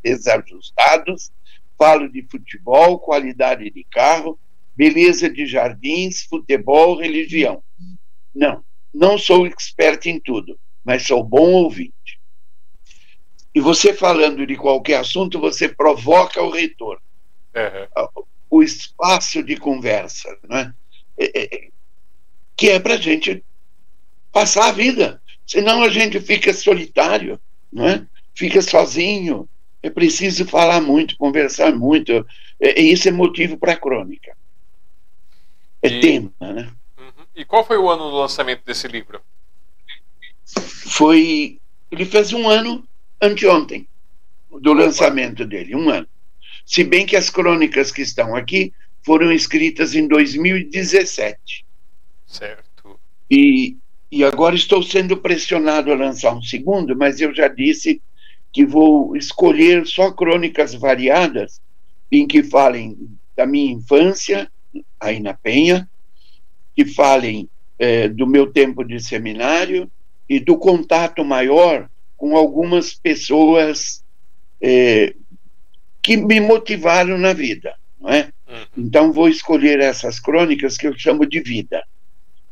desajustados, 0.02 1.32
falo 1.78 2.10
de 2.10 2.26
futebol, 2.32 2.98
qualidade 2.98 3.70
de 3.70 3.84
carro, 3.92 4.40
beleza 4.74 5.30
de 5.30 5.46
jardins, 5.46 6.24
futebol, 6.24 6.98
religião. 6.98 7.62
Não 8.34 8.64
não 8.94 9.18
sou 9.18 9.46
expert 9.46 10.06
em 10.08 10.20
tudo, 10.20 10.60
mas 10.84 11.04
sou 11.06 11.24
bom 11.24 11.52
ouvinte. 11.52 12.20
E 13.54 13.60
você 13.60 13.94
falando 13.94 14.46
de 14.46 14.56
qualquer 14.56 15.00
assunto, 15.00 15.40
você 15.40 15.68
provoca 15.70 16.42
o 16.42 16.50
reitor. 16.50 17.00
Uhum. 17.56 18.26
o 18.50 18.64
espaço 18.64 19.44
de 19.44 19.58
conversa, 19.58 20.38
né? 20.48 20.74
que 22.56 22.70
é 22.70 22.80
para 22.80 22.94
a 22.94 22.98
gente 22.98 23.44
passar 24.32 24.68
a 24.68 24.72
vida. 24.72 25.22
Senão 25.46 25.82
a 25.82 25.90
gente 25.90 26.20
fica 26.20 26.54
solitário, 26.54 27.40
né? 27.72 28.08
fica 28.36 28.62
sozinho. 28.62 29.48
É 29.82 29.90
preciso 29.90 30.46
falar 30.46 30.82
muito, 30.82 31.18
conversar 31.18 31.74
muito. 31.74 32.26
E 32.60 32.92
isso 32.92 33.08
é 33.08 33.12
motivo 33.12 33.58
para 33.58 33.74
a 33.74 33.78
crônica. 33.78 34.36
É 35.82 35.88
e... 35.88 36.00
tema, 36.02 36.32
né? 36.40 36.72
Uhum. 36.98 37.26
E 37.36 37.46
qual 37.46 37.66
foi 37.66 37.78
o 37.78 37.90
ano 37.90 38.10
do 38.10 38.18
lançamento 38.18 38.64
desse 38.66 38.88
livro? 38.88 39.22
Foi. 40.46 41.60
Ele 41.92 42.06
fez 42.06 42.34
um 42.34 42.48
ano 42.48 42.84
anteontem 43.22 43.88
do 44.50 44.74
lançamento 44.74 45.46
dele, 45.46 45.76
um 45.76 45.90
ano. 45.90 46.08
Se 46.70 46.84
bem 46.84 47.04
que 47.04 47.16
as 47.16 47.32
crônicas 47.32 47.92
que 47.92 48.04
estão 48.04 48.36
aqui 48.36 48.72
foram 49.02 49.32
escritas 49.32 49.96
em 49.96 50.08
2017. 50.08 51.66
Certo. 52.28 53.00
E, 53.28 53.76
e 54.12 54.24
agora 54.24 54.54
estou 54.54 54.84
sendo 54.84 55.18
pressionado 55.18 55.92
a 55.92 55.96
lançar 55.96 56.32
um 56.32 56.44
segundo, 56.44 56.96
mas 56.96 57.20
eu 57.20 57.34
já 57.34 57.48
disse 57.48 58.00
que 58.54 58.64
vou 58.64 59.18
escolher 59.18 59.88
só 59.88 60.12
crônicas 60.12 60.76
variadas 60.76 61.60
em 62.12 62.28
que 62.28 62.44
falem 62.44 63.18
da 63.36 63.48
minha 63.48 63.74
infância, 63.74 64.48
aí 65.00 65.20
na 65.20 65.34
Penha, 65.34 65.90
que 66.76 66.86
falem 66.86 67.50
é, 67.80 68.08
do 68.08 68.28
meu 68.28 68.46
tempo 68.46 68.84
de 68.84 69.00
seminário 69.00 69.90
e 70.30 70.40
do 70.40 70.56
contato 70.56 71.26
maior 71.26 71.90
com 72.16 72.38
algumas 72.38 72.94
pessoas 72.94 74.04
é, 74.62 75.16
que 76.02 76.18
me 76.18 76.40
motivaram 76.40 77.18
na 77.18 77.34
vida, 77.34 77.76
não 78.00 78.10
é? 78.10 78.32
Uhum. 78.48 78.86
Então 78.86 79.12
vou 79.12 79.30
escolher 79.30 79.80
essas 79.80 80.20
crônicas 80.20 80.78
que 80.78 80.88
eu 80.88 80.98
chamo 80.98 81.26
de 81.26 81.40
vida, 81.40 81.84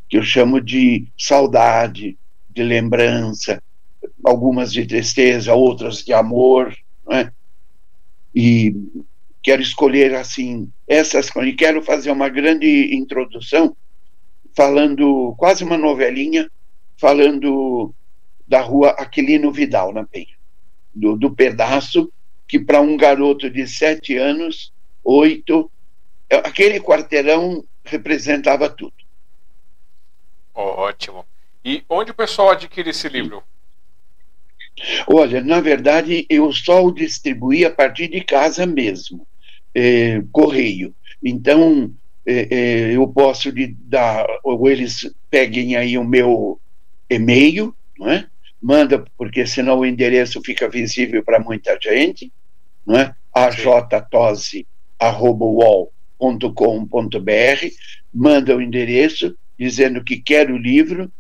que 0.10 0.18
eu 0.18 0.24
chamo 0.24 0.62
de 0.62 1.08
saudade, 1.18 2.18
de 2.50 2.64
lembrança, 2.64 3.62
algumas 4.24 4.72
de 4.72 4.86
tristeza, 4.86 5.54
outras 5.54 6.04
de 6.04 6.14
amor, 6.14 6.76
não 7.06 7.18
é? 7.18 7.32
E 8.36 8.76
quero 9.42 9.62
escolher 9.62 10.14
assim 10.14 10.70
essas 10.88 11.30
crônicas. 11.30 11.58
Quero 11.58 11.82
fazer 11.82 12.12
uma 12.12 12.30
grande 12.30 12.96
introdução 12.96 13.76
falando 14.56 15.36
quase 15.38 15.64
uma 15.64 15.78
novelinha, 15.78 16.50
falando 16.98 17.94
da 18.48 18.62
rua 18.62 18.90
Aquilino 18.92 19.52
Vidal 19.52 19.94
na 19.94 20.04
Penha, 20.04 20.36
do, 20.94 21.16
do 21.16 21.32
pedaço 21.32 22.12
que 22.48 22.60
para 22.60 22.82
um 22.82 22.96
garoto 22.96 23.50
de 23.50 23.68
sete 23.68 24.16
anos, 24.18 24.72
oito, 25.04 25.70
aquele 26.30 26.80
quarteirão 26.80 27.64
representava 27.84 28.70
tudo. 28.70 28.94
Ótimo. 30.54 31.26
E 31.64 31.84
onde 31.90 32.12
o 32.12 32.16
pessoal 32.16 32.52
adquire 32.52 32.90
esse 32.90 33.10
livro? 33.10 33.44
Olha, 35.08 35.42
na 35.42 35.60
verdade, 35.60 36.26
eu 36.30 36.52
só 36.54 36.84
o 36.84 36.92
distribuí 36.92 37.66
a 37.66 37.72
partir 37.72 38.08
de 38.08 38.24
casa 38.24 38.66
mesmo, 38.66 39.28
é, 39.74 40.22
correio. 40.32 40.96
Então, 41.24 41.92
é, 42.26 42.48
é, 42.50 42.96
eu 42.96 43.08
posso 43.08 43.50
lhe 43.50 43.68
dar, 43.68 44.26
ou 44.44 44.70
eles 44.70 45.12
peguem 45.30 45.76
aí 45.76 45.98
o 45.98 46.04
meu 46.04 46.60
e-mail, 47.10 47.76
não 47.98 48.10
é? 48.10 48.28
manda, 48.62 49.06
porque 49.18 49.46
senão 49.46 49.80
o 49.80 49.86
endereço 49.86 50.42
fica 50.42 50.68
visível 50.68 51.24
para 51.24 51.40
muita 51.40 51.78
gente, 51.82 52.32
não 52.88 52.98
é? 52.98 53.14
ajtose.com.br, 53.34 54.66
manda 58.14 58.56
o 58.56 58.62
endereço 58.62 59.36
dizendo 59.60 60.04
que 60.04 60.18
quer 60.18 60.50
o 60.50 60.58
livro 60.58 61.12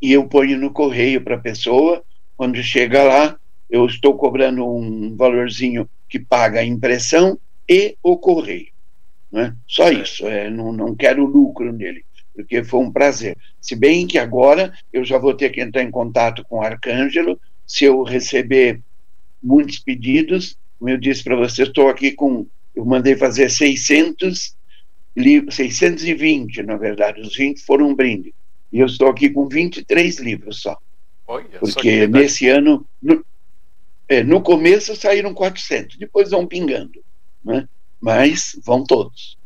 e 0.00 0.12
eu 0.12 0.26
ponho 0.26 0.58
no 0.58 0.72
correio 0.72 1.20
para 1.20 1.36
a 1.36 1.40
pessoa. 1.40 2.02
Quando 2.36 2.62
chega 2.62 3.04
lá, 3.04 3.36
eu 3.70 3.86
estou 3.86 4.16
cobrando 4.16 4.66
um 4.66 5.14
valorzinho 5.14 5.88
que 6.08 6.18
paga 6.18 6.60
a 6.60 6.64
impressão 6.64 7.38
e 7.68 7.96
o 8.02 8.16
correio. 8.16 8.72
Não 9.30 9.42
é? 9.42 9.54
Só 9.68 9.90
isso, 9.90 10.26
é, 10.26 10.50
não, 10.50 10.72
não 10.72 10.94
quero 10.94 11.24
lucro 11.24 11.72
nele 11.72 12.04
porque 12.34 12.64
foi 12.64 12.80
um 12.80 12.90
prazer. 12.90 13.36
Se 13.60 13.76
bem 13.76 14.06
que 14.06 14.18
agora 14.18 14.72
eu 14.92 15.04
já 15.04 15.16
vou 15.16 15.34
ter 15.34 15.50
que 15.50 15.60
entrar 15.60 15.82
em 15.82 15.90
contato 15.90 16.44
com 16.44 16.58
o 16.58 16.62
Arcângelo, 16.62 17.40
se 17.64 17.84
eu 17.84 18.02
receber 18.02 18.80
muitos 19.42 19.78
pedidos, 19.78 20.58
como 20.84 20.90
eu 20.90 20.98
disse 20.98 21.24
para 21.24 21.34
você, 21.34 21.62
estou 21.62 21.88
aqui 21.88 22.12
com, 22.12 22.46
eu 22.76 22.84
mandei 22.84 23.16
fazer 23.16 23.48
600 23.48 24.54
livros, 25.16 25.54
620, 25.54 26.62
na 26.62 26.76
verdade, 26.76 27.22
os 27.22 27.34
20 27.34 27.62
foram 27.62 27.88
um 27.88 27.94
brinde, 27.94 28.34
e 28.70 28.80
eu 28.80 28.84
estou 28.84 29.08
aqui 29.08 29.30
com 29.30 29.48
23 29.48 30.18
livros 30.18 30.60
só. 30.60 30.76
Olha, 31.26 31.46
porque 31.58 32.06
nesse 32.06 32.48
ano, 32.48 32.86
no, 33.02 33.24
é, 34.06 34.22
no 34.22 34.42
começo 34.42 34.94
saíram 34.94 35.32
400, 35.32 35.96
depois 35.96 36.30
vão 36.32 36.46
pingando, 36.46 37.02
né? 37.42 37.66
mas 37.98 38.54
vão 38.62 38.84
todos. 38.84 39.38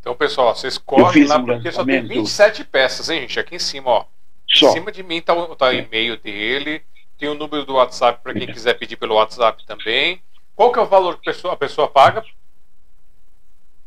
Então, 0.00 0.16
pessoal, 0.16 0.56
vocês 0.56 0.78
correm 0.78 1.26
lá 1.26 1.36
um 1.36 1.44
porque 1.44 1.70
só 1.70 1.84
tem 1.84 2.02
27 2.02 2.64
peças, 2.64 3.10
hein, 3.10 3.20
gente? 3.20 3.38
Aqui 3.38 3.56
em 3.56 3.58
cima, 3.58 3.90
ó. 3.90 4.04
Só. 4.48 4.70
Em 4.70 4.72
cima 4.72 4.90
de 4.90 5.02
mim 5.02 5.20
tá 5.20 5.34
o, 5.34 5.54
tá 5.54 5.66
o 5.66 5.72
e-mail 5.74 6.16
dele, 6.16 6.80
tem 7.18 7.28
o 7.28 7.34
número 7.34 7.66
do 7.66 7.74
WhatsApp 7.74 8.22
para 8.22 8.32
quem 8.32 8.46
quiser 8.46 8.78
pedir 8.78 8.96
pelo 8.96 9.16
WhatsApp 9.16 9.66
também. 9.66 10.22
Qual 10.60 10.70
que 10.70 10.78
é 10.78 10.82
o 10.82 10.86
valor 10.86 11.18
que 11.18 11.30
a 11.30 11.32
pessoa, 11.32 11.54
a 11.54 11.56
pessoa 11.56 11.88
paga? 11.88 12.22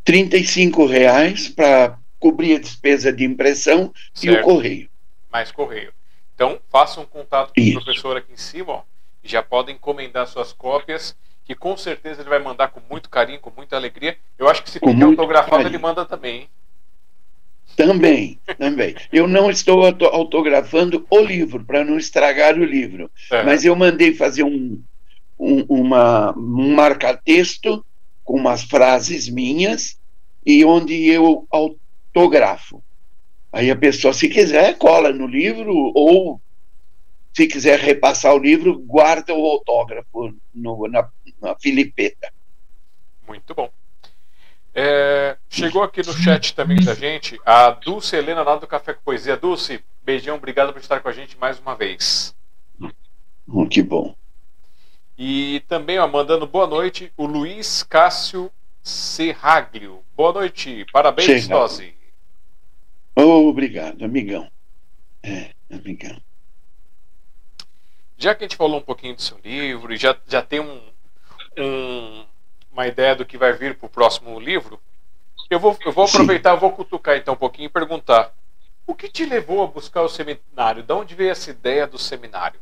R$ 0.10 0.88
reais 0.90 1.48
para 1.48 2.00
cobrir 2.20 2.56
a 2.56 2.60
despesa 2.60 3.14
de 3.14 3.24
impressão 3.24 3.94
certo. 4.12 4.40
e 4.40 4.42
o 4.42 4.42
correio. 4.42 4.90
Mais 5.32 5.52
correio. 5.52 5.94
Então, 6.34 6.60
façam 6.72 7.04
um 7.04 7.06
contato 7.06 7.54
com 7.54 7.62
Isso. 7.62 7.78
o 7.78 7.84
professor 7.84 8.18
aqui 8.18 8.34
em 8.34 8.38
cima, 8.38 8.74
ó, 8.74 8.82
e 9.24 9.28
já 9.28 9.44
podem 9.44 9.76
encomendar 9.76 10.26
suas 10.26 10.52
cópias 10.52 11.16
que 11.46 11.54
com 11.54 11.78
certeza 11.78 12.24
ele 12.24 12.30
vai 12.32 12.40
mandar 12.40 12.70
com 12.70 12.82
muito 12.90 13.08
carinho, 13.08 13.40
com 13.40 13.52
muita 13.56 13.76
alegria. 13.76 14.18
Eu 14.40 14.50
acho 14.50 14.64
que 14.64 14.72
se 14.72 14.80
pedir 14.80 15.04
autografado, 15.04 15.52
carinho. 15.52 15.70
ele 15.70 15.78
manda 15.78 16.04
também. 16.06 16.36
Hein? 16.40 16.50
Também, 17.76 18.40
também. 18.58 18.96
Eu 19.12 19.28
não 19.28 19.52
estou 19.52 19.86
autografando 19.86 21.06
o 21.08 21.20
livro, 21.20 21.64
para 21.64 21.86
não 21.86 22.00
estragar 22.00 22.56
o 22.56 22.66
livro. 22.66 23.12
É. 23.30 23.44
Mas 23.44 23.64
eu 23.64 23.76
mandei 23.76 24.16
fazer 24.16 24.42
um, 24.42 24.82
um, 25.38 25.64
uma, 25.64 26.38
um 26.38 26.74
marca-texto 26.76 27.86
com 28.24 28.38
umas 28.38 28.64
frases 28.64 29.28
minhas 29.30 30.00
e 30.46 30.64
onde 30.64 31.08
eu 31.08 31.48
autografo. 31.52 32.84
Aí 33.52 33.70
a 33.70 33.76
pessoa, 33.76 34.14
se 34.14 34.28
quiser, 34.30 34.78
cola 34.78 35.12
no 35.12 35.28
livro 35.28 35.74
ou 35.94 36.42
se 37.34 37.48
quiser 37.48 37.80
repassar 37.80 38.34
o 38.34 38.40
livro, 38.40 38.80
guarda 38.80 39.34
o 39.34 39.46
autógrafo 39.46 40.34
no, 40.54 40.88
na, 40.88 41.10
na 41.42 41.56
filipeta. 41.56 42.32
Muito 43.28 43.54
bom. 43.54 43.70
É, 44.76 45.38
chegou 45.50 45.84
aqui 45.84 46.04
no 46.04 46.14
chat 46.14 46.56
também 46.56 46.84
da 46.84 46.96
gente 46.96 47.40
a 47.46 47.70
Dulce 47.70 48.16
Helena 48.16 48.42
lá 48.42 48.56
do 48.56 48.66
Café 48.66 48.94
com 48.94 49.04
Poesia. 49.04 49.38
Dulce, 49.38 49.84
beijão, 50.04 50.38
obrigado 50.38 50.74
por 50.74 50.80
estar 50.82 51.00
com 51.00 51.10
a 51.10 51.14
gente 51.14 51.38
mais 51.38 51.60
uma 51.60 51.76
vez. 51.76 52.36
Hum, 53.48 53.68
que 53.68 53.84
bom. 53.84 54.16
E 55.18 55.64
também 55.68 56.00
ó, 56.00 56.08
mandando 56.08 56.48
boa 56.48 56.68
noite 56.68 57.12
o 57.16 57.26
Luiz 57.26 57.84
Cássio 57.84 58.52
Serraglio. 58.82 60.04
Boa 60.16 60.34
noite, 60.34 60.86
parabéns, 60.92 61.48
Tosi. 61.48 61.94
Obrigado, 63.16 64.04
amigão. 64.04 64.50
É, 65.22 65.52
amigão 65.72 66.18
já 68.24 68.34
que 68.34 68.44
a 68.44 68.48
gente 68.48 68.56
falou 68.56 68.80
um 68.80 68.84
pouquinho 68.84 69.16
do 69.16 69.22
seu 69.22 69.38
livro 69.44 69.94
e 69.94 69.98
já, 69.98 70.16
já 70.28 70.42
tem 70.42 70.62
um, 70.62 70.82
um, 71.58 72.26
uma 72.72 72.88
ideia 72.88 73.16
do 73.16 73.26
que 73.26 73.38
vai 73.38 73.52
vir 73.52 73.76
para 73.76 73.86
o 73.86 73.90
próximo 73.90 74.40
livro, 74.40 74.80
eu 75.50 75.60
vou, 75.60 75.78
eu 75.86 75.92
vou 75.92 76.06
aproveitar, 76.06 76.56
vou 76.56 76.72
cutucar 76.72 77.18
então 77.18 77.34
um 77.34 77.38
pouquinho 77.38 77.66
e 77.66 77.70
perguntar: 77.70 78.34
o 78.88 78.96
que 78.96 79.10
te 79.10 79.26
levou 79.26 79.62
a 79.62 79.68
buscar 79.68 80.02
o 80.02 80.10
seminário? 80.10 80.84
De 80.84 80.94
onde 80.94 81.16
veio 81.16 81.32
essa 81.32 81.52
ideia 81.52 81.86
do 81.86 81.98
seminário? 81.98 82.60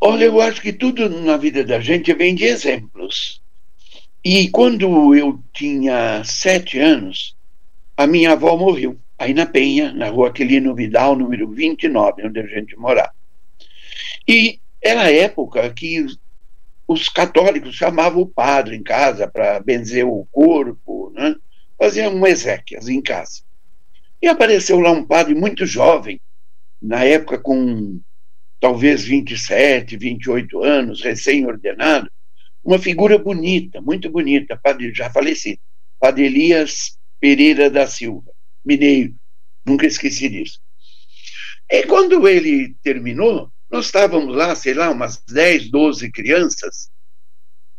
Olha, 0.00 0.24
eu 0.24 0.40
acho 0.40 0.62
que 0.62 0.72
tudo 0.72 1.10
na 1.10 1.36
vida 1.36 1.62
da 1.62 1.78
gente 1.78 2.12
vem 2.14 2.34
de 2.34 2.44
exemplos. 2.44 3.42
E 4.24 4.48
quando 4.48 5.14
eu 5.14 5.38
tinha 5.52 6.24
sete 6.24 6.78
anos, 6.78 7.36
a 7.96 8.06
minha 8.06 8.32
avó 8.32 8.56
morreu, 8.56 8.96
aí 9.18 9.34
na 9.34 9.44
Penha, 9.44 9.92
na 9.92 10.08
rua 10.08 10.28
Aquilino 10.28 10.74
Vidal, 10.74 11.14
número 11.16 11.50
29, 11.50 12.26
onde 12.26 12.40
a 12.40 12.46
gente 12.46 12.74
morava. 12.76 13.12
E 14.26 14.58
era 14.80 15.02
a 15.02 15.12
época 15.12 15.68
que 15.70 16.06
os 16.88 17.08
católicos 17.10 17.74
chamavam 17.74 18.22
o 18.22 18.26
padre 18.26 18.76
em 18.76 18.82
casa 18.82 19.28
para 19.28 19.60
benzer 19.60 20.06
o 20.06 20.26
corpo, 20.32 21.12
né? 21.14 21.36
faziam 21.78 22.26
exéquias 22.26 22.88
em 22.88 23.02
casa. 23.02 23.42
E 24.20 24.28
apareceu 24.28 24.80
lá 24.80 24.92
um 24.92 25.04
padre 25.04 25.34
muito 25.34 25.64
jovem, 25.66 26.20
na 26.80 27.04
época 27.04 27.38
com 27.38 28.00
talvez 28.60 29.04
27, 29.04 29.96
28 29.96 30.62
anos, 30.62 31.02
recém-ordenado, 31.02 32.10
uma 32.62 32.78
figura 32.78 33.18
bonita, 33.18 33.80
muito 33.80 34.10
bonita, 34.10 34.58
padre, 34.62 34.92
já 34.94 35.10
falecido, 35.10 35.60
Padre 35.98 36.26
Elias 36.26 36.98
Pereira 37.18 37.70
da 37.70 37.86
Silva, 37.86 38.30
mineiro, 38.64 39.14
nunca 39.66 39.86
esqueci 39.86 40.28
disso. 40.28 40.60
E 41.70 41.84
quando 41.84 42.28
ele 42.28 42.74
terminou, 42.82 43.50
nós 43.70 43.86
estávamos 43.86 44.34
lá, 44.34 44.54
sei 44.54 44.74
lá, 44.74 44.90
umas 44.90 45.22
10, 45.24 45.70
12 45.70 46.10
crianças, 46.10 46.90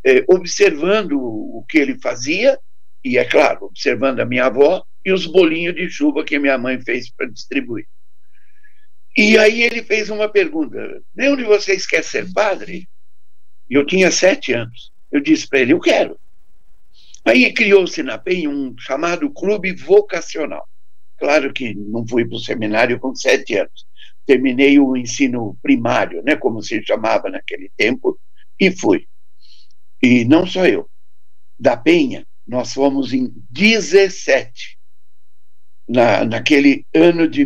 eh, 0.04 0.24
observando 0.28 1.20
o 1.20 1.66
que 1.68 1.78
ele 1.78 2.00
fazia, 2.00 2.58
e, 3.04 3.18
é 3.18 3.26
claro, 3.26 3.66
observando 3.66 4.20
a 4.20 4.26
minha 4.26 4.46
avó 4.46 4.84
e 5.04 5.12
os 5.12 5.26
bolinhos 5.26 5.76
de 5.76 5.90
chuva 5.90 6.24
que 6.24 6.40
minha 6.40 6.58
mãe 6.58 6.80
fez 6.80 7.12
para 7.12 7.28
distribuir. 7.28 7.88
E 9.16 9.38
aí 9.38 9.62
ele 9.64 9.84
fez 9.84 10.09
uma 10.09 10.30
pergunta: 10.30 11.01
de 11.36 11.43
vocês 11.43 11.86
quer 11.86 12.03
ser 12.03 12.32
padre? 12.32 12.88
Eu 13.70 13.86
tinha 13.86 14.12
sete 14.12 14.53
anos. 14.53 14.91
Eu 15.12 15.22
disse 15.22 15.47
para 15.47 15.59
ele: 15.59 15.74
eu 15.74 15.80
quero. 15.80 16.20
Aí 17.26 17.53
criou-se 17.53 18.01
na 18.01 18.18
PEN 18.18 18.47
um 18.47 18.76
chamado 18.78 19.30
Clube 19.30 19.74
Vocacional. 19.74 20.68
Claro 21.18 21.53
que 21.53 21.76
não 21.76 22.07
fui 22.07 22.26
para 22.26 22.38
o 22.38 22.39
seminário 22.39 22.99
com 22.99 23.14
sete 23.14 23.57
anos. 23.57 23.86
Terminei 24.26 24.80
o 24.80 24.95
ensino 24.97 25.57
primário, 25.62 26.24
né, 26.24 26.36
como 26.36 26.64
se 26.64 26.84
chamava 26.84 27.30
naquele 27.30 27.70
tempo, 27.78 28.20
e 28.59 28.72
fui. 28.72 29.07
E 30.01 30.26
não 30.26 30.47
só 30.47 30.66
eu. 30.66 30.89
Da 31.59 31.78
Penha, 31.78 32.26
nós 32.47 32.74
fomos 32.74 33.14
em 33.14 33.32
17, 33.51 34.80
na, 35.88 36.26
naquele 36.26 36.86
ano 36.93 37.28
de 37.28 37.45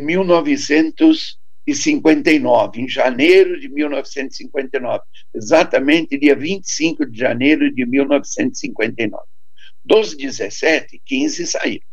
1959, 1.68 2.82
em 2.82 2.88
janeiro 2.88 3.60
de 3.60 3.68
1959, 3.68 5.04
exatamente 5.34 6.18
dia 6.18 6.36
25 6.36 7.06
de 7.06 7.18
janeiro 7.18 7.74
de 7.74 7.86
1959. 7.86 9.24
Dos 9.84 10.16
17, 10.16 11.02
15 11.04 11.48
saíram. 11.48 11.86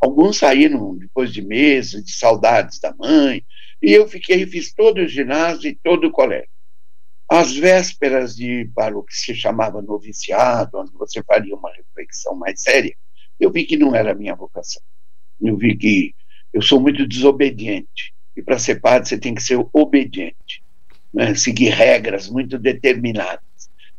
Alguns 0.00 0.38
saíram 0.38 0.96
depois 0.96 1.32
de 1.32 1.42
meses, 1.42 2.04
de 2.04 2.12
saudades 2.12 2.78
da 2.80 2.94
mãe, 2.94 3.44
e 3.80 3.92
eu 3.92 4.08
fiquei, 4.08 4.46
fiz 4.46 4.72
todo 4.72 4.98
o 4.98 5.08
ginásio 5.08 5.68
e 5.68 5.78
todo 5.82 6.08
o 6.08 6.10
colégio. 6.10 6.50
Às 7.28 7.54
vésperas 7.54 8.36
de 8.36 8.70
para 8.74 8.96
o 8.96 9.02
que 9.02 9.14
se 9.14 9.34
chamava 9.34 9.82
noviciado, 9.82 10.78
onde 10.78 10.92
você 10.92 11.22
faria 11.22 11.54
uma 11.54 11.72
reflexão 11.72 12.36
mais 12.36 12.60
séria, 12.60 12.94
eu 13.38 13.50
vi 13.50 13.64
que 13.64 13.76
não 13.76 13.94
era 13.94 14.12
a 14.12 14.14
minha 14.14 14.34
vocação. 14.34 14.82
Eu 15.40 15.56
vi 15.56 15.76
que 15.76 16.14
eu 16.52 16.62
sou 16.62 16.80
muito 16.80 17.06
desobediente. 17.06 18.14
E 18.36 18.42
para 18.42 18.58
ser 18.58 18.80
padre 18.80 19.08
você 19.08 19.18
tem 19.18 19.34
que 19.34 19.42
ser 19.42 19.58
obediente, 19.72 20.62
né? 21.12 21.34
seguir 21.34 21.70
regras 21.70 22.28
muito 22.28 22.58
determinadas. 22.58 23.40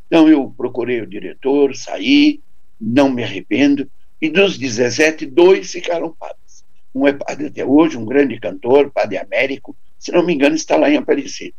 Então 0.05 0.29
eu 0.29 0.53
procurei 0.55 1.01
o 1.01 1.07
diretor, 1.07 1.75
saí, 1.75 2.39
não 2.79 3.09
me 3.09 3.23
arrependo, 3.23 3.89
e 4.21 4.29
dos 4.29 4.57
17, 4.57 5.25
dois 5.25 5.71
ficaram 5.71 6.15
padres. 6.17 6.65
Um 6.93 7.07
é 7.07 7.13
padre 7.13 7.47
até 7.47 7.65
hoje, 7.65 7.97
um 7.97 8.05
grande 8.05 8.39
cantor, 8.39 8.91
padre 8.91 9.17
Américo, 9.17 9.75
se 9.99 10.11
não 10.11 10.25
me 10.25 10.33
engano, 10.33 10.55
está 10.55 10.75
lá 10.75 10.89
em 10.89 10.97
Aparecida. 10.97 11.53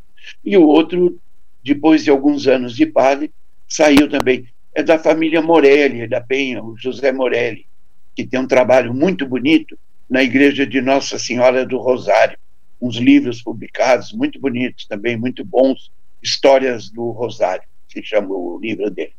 E 0.45 0.57
o 0.57 0.66
outro 0.66 1.20
depois 1.68 2.05
de 2.05 2.11
alguns 2.11 2.47
anos 2.47 2.74
de 2.74 2.87
padre, 2.87 3.33
saiu 3.66 4.09
também. 4.09 4.47
É 4.74 4.83
da 4.83 4.99
família 4.99 5.43
Morelli, 5.43 6.07
da 6.07 6.20
Penha, 6.20 6.62
o 6.62 6.76
José 6.76 7.12
Morelli, 7.12 7.66
que 8.14 8.26
tem 8.26 8.41
um 8.41 8.47
trabalho 8.47 8.95
muito 8.95 9.26
bonito 9.26 9.79
na 10.09 10.22
Igreja 10.22 10.66
de 10.66 10.81
Nossa 10.81 11.18
Senhora 11.18 11.66
do 11.66 11.79
Rosário. 11.79 12.39
Uns 12.81 12.97
livros 12.97 13.43
publicados, 13.43 14.12
muito 14.12 14.41
bonitos 14.41 14.87
também, 14.87 15.16
muito 15.16 15.45
bons, 15.45 15.91
Histórias 16.22 16.91
do 16.91 17.11
Rosário, 17.11 17.62
se 17.89 18.03
chama 18.03 18.31
o 18.31 18.59
livro 18.61 18.91
dele. 18.91 19.14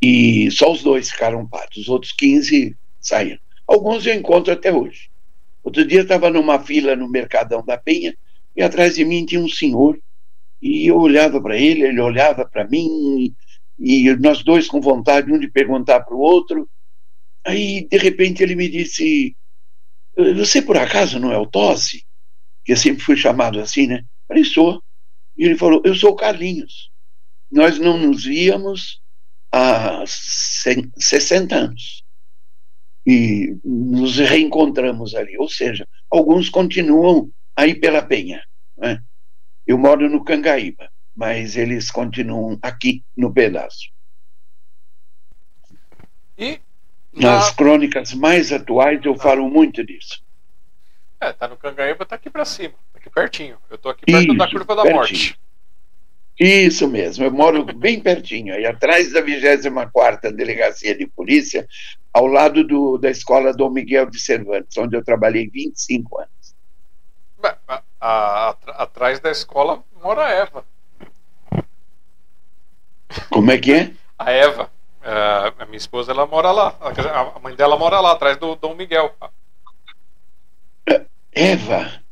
E 0.00 0.50
só 0.50 0.72
os 0.72 0.82
dois 0.82 1.10
ficaram 1.10 1.46
padres, 1.46 1.78
os 1.78 1.88
outros 1.88 2.12
15 2.12 2.76
saíram. 2.98 3.38
Alguns 3.66 4.06
eu 4.06 4.14
encontro 4.14 4.52
até 4.52 4.72
hoje. 4.72 5.10
Outro 5.62 5.84
dia 5.84 6.00
estava 6.00 6.30
numa 6.30 6.58
fila 6.58 6.96
no 6.96 7.08
Mercadão 7.08 7.64
da 7.64 7.76
Penha 7.76 8.16
e 8.56 8.62
atrás 8.62 8.94
de 8.94 9.04
mim 9.04 9.26
tinha 9.26 9.40
um 9.40 9.48
senhor 9.48 9.98
e 10.60 10.86
eu 10.86 10.98
olhava 10.98 11.40
para 11.40 11.56
ele, 11.56 11.82
ele 11.82 12.00
olhava 12.00 12.44
para 12.44 12.66
mim, 12.68 13.34
e 13.78 14.14
nós 14.16 14.42
dois 14.42 14.68
com 14.68 14.80
vontade 14.80 15.32
um 15.32 15.38
de 15.38 15.48
perguntar 15.48 16.00
para 16.00 16.14
o 16.14 16.20
outro. 16.20 16.68
Aí, 17.44 17.88
de 17.88 17.96
repente, 17.96 18.42
ele 18.42 18.54
me 18.54 18.68
disse: 18.68 19.34
Você 20.36 20.60
por 20.60 20.76
acaso 20.76 21.18
não 21.18 21.32
é 21.32 21.38
o 21.38 21.46
Tosse? 21.46 22.04
Que 22.64 22.72
eu 22.72 22.76
sempre 22.76 23.02
fui 23.02 23.16
chamado 23.16 23.60
assim, 23.60 23.86
né? 23.86 24.04
Falei: 24.28 24.44
Sou. 24.44 24.82
E 25.36 25.44
ele 25.44 25.56
falou: 25.56 25.82
Eu 25.84 25.94
sou 25.94 26.10
o 26.10 26.16
Carlinhos. 26.16 26.90
Nós 27.50 27.78
não 27.78 27.98
nos 27.98 28.24
víamos 28.24 29.00
há 29.52 30.04
60 30.06 31.54
anos. 31.54 32.04
E 33.06 33.56
nos 33.64 34.18
reencontramos 34.18 35.14
ali. 35.14 35.36
Ou 35.38 35.48
seja, 35.48 35.88
alguns 36.10 36.48
continuam 36.48 37.30
aí 37.56 37.74
pela 37.74 38.02
Penha. 38.02 38.42
Né? 38.76 39.02
Eu 39.66 39.78
moro 39.78 40.08
no 40.08 40.24
Cangaíba, 40.24 40.90
mas 41.14 41.56
eles 41.56 41.90
continuam 41.90 42.58
aqui 42.62 43.04
no 43.16 43.32
pedaço. 43.32 43.90
E 46.38 46.60
na... 47.12 47.36
nas 47.36 47.50
crônicas 47.50 48.14
mais 48.14 48.52
atuais 48.52 49.04
eu 49.04 49.12
ah. 49.12 49.18
falo 49.18 49.48
muito 49.48 49.84
disso. 49.84 50.22
É, 51.20 51.32
tá 51.32 51.46
no 51.46 51.56
Cangaíba, 51.56 52.06
tá 52.06 52.14
aqui 52.16 52.30
para 52.30 52.44
cima, 52.44 52.74
aqui 52.94 53.10
pertinho. 53.10 53.56
Eu 53.68 53.76
tô 53.76 53.88
aqui 53.88 54.06
perto 54.06 54.28
Isso, 54.28 54.36
da 54.36 54.50
curva 54.50 54.74
da 54.74 54.82
pertinho. 54.82 54.96
morte. 54.96 55.40
Isso 56.38 56.88
mesmo, 56.88 57.24
eu 57.24 57.30
moro 57.30 57.62
bem 57.64 58.00
pertinho, 58.00 58.54
aí 58.54 58.64
atrás 58.64 59.12
da 59.12 59.20
24ª 59.20 60.32
Delegacia 60.32 60.96
de 60.96 61.06
Polícia, 61.06 61.68
ao 62.14 62.26
lado 62.26 62.64
do, 62.64 62.96
da 62.96 63.10
Escola 63.10 63.52
Dom 63.52 63.68
Miguel 63.68 64.08
de 64.08 64.18
Cervantes, 64.18 64.74
onde 64.78 64.96
eu 64.96 65.04
trabalhei 65.04 65.46
25 65.50 66.18
anos 66.18 66.40
a, 67.68 67.82
a, 68.00 68.56
atrás 68.82 69.20
da 69.20 69.30
escola 69.30 69.82
mora 70.02 70.26
a 70.26 70.30
Eva. 70.30 70.64
Como 73.30 73.50
é 73.50 73.58
que 73.58 73.72
é? 73.72 73.92
A 74.18 74.30
Eva. 74.30 74.70
a 75.58 75.64
minha 75.66 75.76
esposa 75.76 76.12
ela 76.12 76.26
mora 76.26 76.50
lá. 76.50 76.76
A 76.80 77.40
mãe 77.40 77.54
dela 77.54 77.76
mora 77.76 78.00
lá, 78.00 78.12
atrás 78.12 78.36
do 78.36 78.54
Dom 78.54 78.74
Miguel. 78.74 79.14
Eva? 81.32 82.02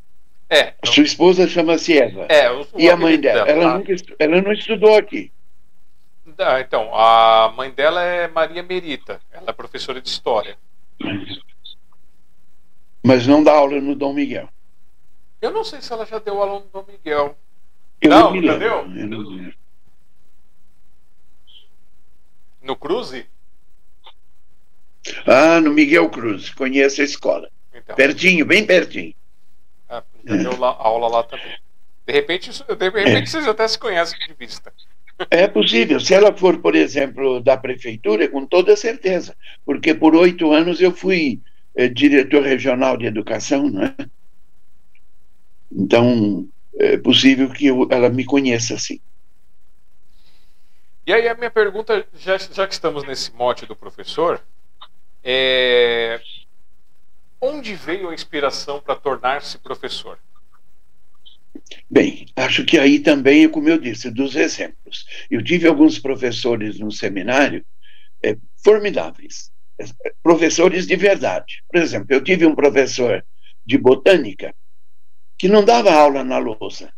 É. 0.49 0.73
A 0.81 0.87
sua 0.87 1.03
esposa 1.03 1.47
chama-se 1.47 1.97
Eva. 1.97 2.25
É, 2.29 2.51
o, 2.51 2.67
e 2.75 2.89
a 2.89 2.97
mãe 2.97 3.19
dela? 3.19 3.45
dela 3.45 3.63
ela, 3.63 3.77
nunca, 3.77 3.93
ela 4.17 4.41
não 4.41 4.51
estudou 4.51 4.97
aqui. 4.97 5.31
Ah, 6.37 6.59
então, 6.61 6.95
a 6.95 7.51
mãe 7.55 7.69
dela 7.71 8.01
é 8.01 8.27
Maria 8.27 8.63
Merita. 8.63 9.19
Ela 9.31 9.49
é 9.49 9.53
professora 9.53 10.01
de 10.01 10.09
história. 10.09 10.57
Mas 13.03 13.27
não 13.27 13.43
dá 13.43 13.53
aula 13.53 13.79
no 13.79 13.95
Dom 13.95 14.13
Miguel. 14.13 14.49
Eu 15.41 15.51
não 15.51 15.63
sei 15.63 15.81
se 15.81 15.91
ela 15.91 16.05
já 16.05 16.19
deu 16.19 16.41
aula 16.41 16.59
no 16.59 16.65
Dom 16.67 16.85
Miguel. 16.87 17.37
Eu 18.01 18.09
não, 18.09 18.33
não 18.33 18.43
já 18.43 18.57
deu? 18.57 18.87
Não 18.87 19.51
no 22.61 22.75
Cruze? 22.75 23.25
Ah, 25.25 25.59
no 25.59 25.71
Miguel 25.71 26.09
Cruz. 26.09 26.51
Conheço 26.51 27.01
a 27.01 27.03
escola. 27.03 27.49
Então. 27.89 27.95
Pertinho, 27.95 28.45
bem 28.45 28.63
pertinho. 28.63 29.15
Ah, 29.89 30.03
já 30.23 30.35
deu 30.35 30.59
lá, 30.59 30.75
aula 30.77 31.07
lá 31.07 31.23
também. 31.23 31.57
De 32.05 32.13
repente, 32.13 32.51
de 32.51 32.89
repente 32.89 33.09
é. 33.09 33.25
vocês 33.25 33.47
até 33.47 33.67
se 33.67 33.79
conhecem 33.79 34.19
de 34.19 34.33
vista. 34.33 34.71
É 35.31 35.47
possível. 35.47 35.99
Se 35.99 36.13
ela 36.13 36.31
for, 36.35 36.59
por 36.59 36.75
exemplo, 36.75 37.41
da 37.41 37.57
prefeitura, 37.57 38.27
com 38.29 38.45
toda 38.45 38.75
certeza. 38.75 39.35
Porque 39.65 39.93
por 39.93 40.15
oito 40.15 40.51
anos 40.51 40.79
eu 40.79 40.91
fui 40.91 41.41
eh, 41.75 41.87
diretor 41.87 42.43
regional 42.43 42.95
de 42.95 43.07
educação, 43.07 43.67
não 43.67 43.83
é? 43.83 43.95
Então, 45.71 46.47
é 46.77 46.97
possível 46.97 47.49
que 47.49 47.67
eu, 47.67 47.87
ela 47.91 48.09
me 48.09 48.23
conheça 48.23 48.75
assim. 48.75 49.01
E 51.05 51.13
aí 51.13 51.27
a 51.27 51.35
minha 51.35 51.51
pergunta, 51.51 52.05
já, 52.17 52.37
já 52.37 52.67
que 52.67 52.73
estamos 52.73 53.03
nesse 53.03 53.33
mote 53.33 53.65
do 53.65 53.75
professor, 53.75 54.41
é 55.23 56.21
onde 57.41 57.75
veio 57.75 58.09
a 58.09 58.13
inspiração 58.13 58.81
para 58.81 58.95
tornar-se 58.95 59.57
professor? 59.57 60.17
Bem, 61.89 62.27
acho 62.35 62.65
que 62.65 62.77
aí 62.77 62.99
também, 62.99 63.49
como 63.49 63.69
eu 63.69 63.77
disse, 63.77 64.09
dos 64.09 64.35
exemplos. 64.35 65.05
Eu 65.29 65.43
tive 65.43 65.67
alguns 65.67 65.99
professores 65.99 66.79
no 66.79 66.91
seminário 66.91 67.65
é, 68.23 68.37
formidáveis, 68.63 69.51
é, 69.79 69.85
professores 70.21 70.85
de 70.85 70.95
verdade. 70.95 71.63
Por 71.71 71.81
exemplo, 71.81 72.07
eu 72.09 72.23
tive 72.23 72.45
um 72.45 72.55
professor 72.55 73.25
de 73.65 73.77
botânica 73.77 74.53
que 75.37 75.47
não 75.47 75.63
dava 75.63 75.91
aula 75.91 76.23
na 76.23 76.37
lousa. 76.37 76.91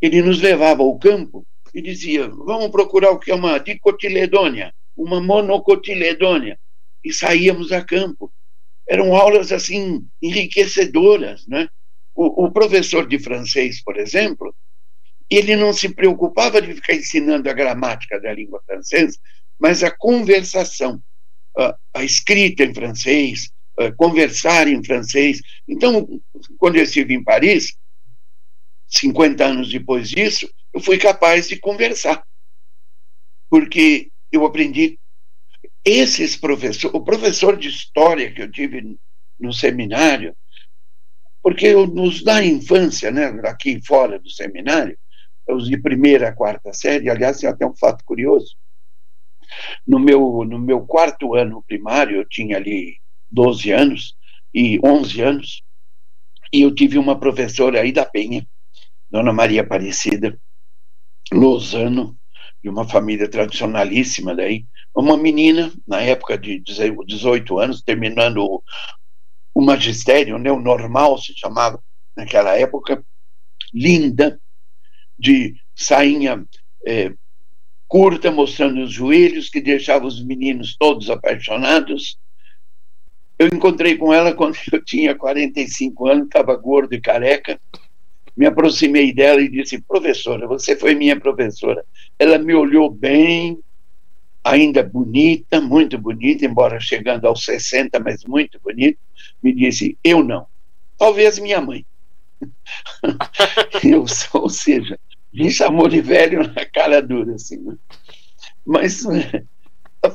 Ele 0.00 0.20
nos 0.22 0.40
levava 0.40 0.82
ao 0.82 0.98
campo 0.98 1.46
e 1.74 1.80
dizia: 1.80 2.28
vamos 2.28 2.70
procurar 2.70 3.10
o 3.10 3.18
que 3.18 3.30
é 3.30 3.34
uma 3.34 3.58
dicotiledônia, 3.58 4.74
uma 4.96 5.20
monocotiledônia. 5.20 6.58
E 7.04 7.12
saíamos 7.12 7.72
a 7.72 7.84
campo. 7.84 8.32
Eram 8.88 9.14
aulas 9.14 9.52
assim 9.52 10.06
enriquecedoras, 10.20 11.46
né? 11.46 11.68
O, 12.14 12.44
o 12.44 12.52
professor 12.52 13.06
de 13.06 13.18
francês, 13.18 13.82
por 13.82 13.98
exemplo, 13.98 14.54
ele 15.30 15.56
não 15.56 15.72
se 15.72 15.88
preocupava 15.88 16.60
de 16.60 16.74
ficar 16.74 16.94
ensinando 16.94 17.48
a 17.48 17.54
gramática 17.54 18.20
da 18.20 18.32
língua 18.34 18.62
francesa, 18.66 19.18
mas 19.58 19.82
a 19.82 19.90
conversação, 19.90 21.02
a, 21.56 21.76
a 21.94 22.04
escrita 22.04 22.64
em 22.64 22.74
francês, 22.74 23.50
conversar 23.96 24.68
em 24.68 24.84
francês. 24.84 25.40
Então, 25.66 26.20
quando 26.58 26.76
eu 26.76 26.82
estive 26.82 27.14
em 27.14 27.24
Paris, 27.24 27.74
50 28.88 29.44
anos 29.44 29.70
depois 29.70 30.08
disso, 30.08 30.48
eu 30.72 30.80
fui 30.80 30.98
capaz 30.98 31.48
de 31.48 31.56
conversar. 31.56 32.22
Porque 33.48 34.10
eu 34.30 34.44
aprendi 34.44 34.98
esses 35.84 36.36
professores, 36.36 36.94
o 36.94 37.02
professor 37.02 37.56
de 37.56 37.68
história 37.68 38.32
que 38.32 38.42
eu 38.42 38.50
tive 38.50 38.98
no 39.38 39.52
seminário, 39.52 40.36
porque 41.42 41.74
nos 41.74 42.22
da 42.22 42.44
infância, 42.44 43.10
né, 43.10 43.26
aqui 43.44 43.84
fora 43.84 44.18
do 44.18 44.30
seminário, 44.30 44.96
os 45.48 45.68
de 45.68 45.76
primeira 45.76 46.28
a 46.28 46.32
quarta 46.32 46.72
série, 46.72 47.10
aliás, 47.10 47.38
tem 47.38 47.48
até 47.48 47.66
um 47.66 47.74
fato 47.74 48.04
curioso. 48.04 48.54
No 49.86 49.98
meu, 49.98 50.44
no 50.44 50.58
meu 50.58 50.86
quarto 50.86 51.34
ano 51.34 51.62
primário, 51.66 52.16
eu 52.16 52.28
tinha 52.28 52.56
ali 52.56 52.96
12 53.30 53.72
anos 53.72 54.14
e 54.54 54.78
11 54.84 55.20
anos, 55.20 55.62
e 56.52 56.62
eu 56.62 56.72
tive 56.72 56.96
uma 56.96 57.18
professora 57.18 57.80
aí 57.80 57.90
da 57.90 58.06
Penha, 58.06 58.46
Dona 59.10 59.32
Maria 59.32 59.62
Aparecida 59.62 60.38
Lozano, 61.32 62.16
de 62.62 62.68
uma 62.68 62.88
família 62.88 63.28
tradicionalíssima 63.28 64.34
daí, 64.34 64.64
uma 64.94 65.16
menina, 65.16 65.72
na 65.86 66.00
época 66.00 66.38
de 66.38 66.60
18 66.60 67.58
anos, 67.58 67.82
terminando 67.82 68.62
o 69.54 69.60
magistério, 69.60 70.38
né, 70.38 70.50
o 70.50 70.60
normal 70.60 71.18
se 71.18 71.32
chamava 71.36 71.82
naquela 72.16 72.56
época, 72.56 73.04
linda, 73.72 74.38
de 75.18 75.54
sainha 75.74 76.44
é, 76.86 77.12
curta, 77.86 78.30
mostrando 78.30 78.82
os 78.82 78.92
joelhos, 78.92 79.48
que 79.48 79.60
deixava 79.60 80.06
os 80.06 80.22
meninos 80.24 80.76
todos 80.78 81.10
apaixonados. 81.10 82.18
Eu 83.38 83.48
encontrei 83.48 83.96
com 83.96 84.12
ela 84.12 84.34
quando 84.34 84.56
eu 84.72 84.84
tinha 84.84 85.14
45 85.14 86.06
anos, 86.06 86.24
estava 86.24 86.56
gordo 86.56 86.94
e 86.94 87.00
careca. 87.00 87.60
Me 88.36 88.46
aproximei 88.46 89.12
dela 89.12 89.40
e 89.40 89.48
disse: 89.48 89.80
Professora, 89.80 90.46
você 90.46 90.76
foi 90.76 90.94
minha 90.94 91.18
professora. 91.18 91.84
Ela 92.18 92.38
me 92.38 92.54
olhou 92.54 92.90
bem, 92.90 93.58
ainda 94.42 94.82
bonita, 94.82 95.60
muito 95.60 95.98
bonita, 95.98 96.44
embora 96.44 96.80
chegando 96.80 97.26
aos 97.26 97.44
60, 97.44 98.00
mas 98.00 98.24
muito 98.24 98.58
bonita, 98.60 98.98
me 99.42 99.52
disse: 99.52 99.96
Eu 100.02 100.22
não. 100.22 100.46
Talvez 100.98 101.38
minha 101.38 101.60
mãe. 101.60 101.84
eu, 103.84 104.04
ou 104.34 104.48
seja, 104.48 104.98
me 105.32 105.50
chamou 105.50 105.88
de 105.88 106.00
velho 106.00 106.46
na 106.52 106.66
cara 106.66 107.00
dura, 107.00 107.34
assim. 107.34 107.58
Né? 107.58 107.76
Mas 108.64 109.04
é, 109.06 109.44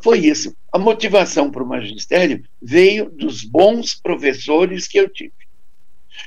foi 0.02 0.20
isso. 0.20 0.56
A 0.72 0.78
motivação 0.78 1.50
para 1.50 1.64
o 1.64 1.68
magistério 1.68 2.44
veio 2.62 3.10
dos 3.10 3.44
bons 3.44 3.96
professores 3.96 4.88
que 4.88 5.00
eu 5.00 5.10
tive. 5.10 5.34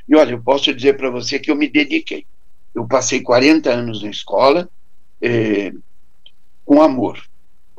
E 0.09 0.15
olha, 0.17 0.33
eu 0.33 0.43
posso 0.43 0.75
dizer 0.75 0.97
para 0.97 1.11
você 1.11 1.39
que 1.39 1.51
eu 1.51 1.57
me 1.57 1.69
dediquei. 1.69 2.27
Eu 2.75 2.87
passei 2.87 3.21
40 3.21 3.71
anos 3.71 4.03
na 4.03 4.11
escola 4.11 4.69
é, 5.21 5.73
com 6.65 6.81
amor 6.83 7.21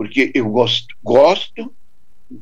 porque 0.01 0.31
eu 0.33 0.49
gosto, 0.49 0.95
gosto, 1.03 1.71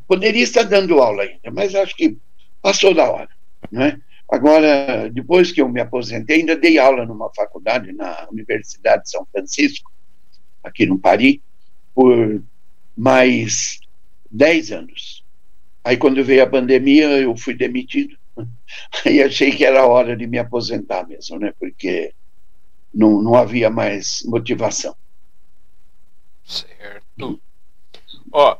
poderia 0.07 0.43
estar 0.43 0.63
dando 0.63 1.01
aula 1.01 1.23
ainda, 1.23 1.51
mas 1.51 1.75
acho 1.75 1.93
que 1.93 2.17
passou 2.61 2.93
da 2.93 3.11
hora, 3.11 3.27
não 3.69 3.83
é? 3.83 3.99
Agora, 4.31 5.09
depois 5.11 5.51
que 5.51 5.61
eu 5.61 5.67
me 5.67 5.81
aposentei, 5.81 6.37
ainda 6.39 6.55
dei 6.55 6.77
aula 6.77 7.05
numa 7.05 7.29
faculdade 7.35 7.91
na 7.91 8.29
Universidade 8.31 9.03
de 9.03 9.09
São 9.09 9.27
Francisco, 9.29 9.91
aqui 10.63 10.85
no 10.85 10.97
Paris, 10.97 11.39
por 11.93 12.41
mais 12.95 13.81
10 14.31 14.71
anos. 14.71 15.25
Aí, 15.83 15.97
quando 15.97 16.23
veio 16.23 16.43
a 16.43 16.47
pandemia, 16.47 17.09
eu 17.19 17.35
fui 17.35 17.53
demitido. 17.53 18.15
Aí 19.05 19.21
achei 19.21 19.51
que 19.51 19.65
era 19.65 19.85
hora 19.85 20.15
de 20.15 20.27
me 20.27 20.37
aposentar 20.37 21.07
mesmo, 21.07 21.39
né? 21.39 21.53
Porque 21.59 22.13
não, 22.93 23.21
não 23.21 23.35
havia 23.35 23.69
mais 23.69 24.23
motivação. 24.25 24.95
Certo. 26.45 27.39
Ó, 28.31 28.57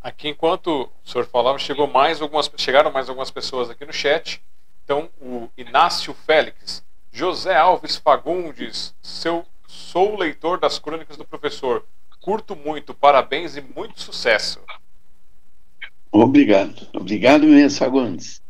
aqui 0.00 0.28
enquanto 0.28 0.90
o 1.04 1.08
senhor 1.08 1.26
falava, 1.26 1.58
chegou 1.58 1.86
mais 1.86 2.20
algumas, 2.20 2.50
chegaram 2.56 2.92
mais 2.92 3.08
algumas 3.08 3.30
pessoas 3.30 3.70
aqui 3.70 3.84
no 3.84 3.92
chat. 3.92 4.42
Então, 4.84 5.08
o 5.20 5.48
Inácio 5.56 6.12
Félix, 6.12 6.84
José 7.10 7.56
Alves 7.56 7.96
Fagundes, 7.96 8.94
seu, 9.00 9.46
sou 9.66 10.16
leitor 10.16 10.60
das 10.60 10.78
crônicas 10.78 11.16
do 11.16 11.24
professor. 11.24 11.86
Curto 12.20 12.54
muito, 12.54 12.92
parabéns 12.92 13.56
e 13.56 13.62
muito 13.62 14.00
sucesso. 14.00 14.60
Obrigado, 16.12 16.86
obrigado 16.92 17.46
mesmo, 17.46 17.78
Fagundes. 17.78 18.42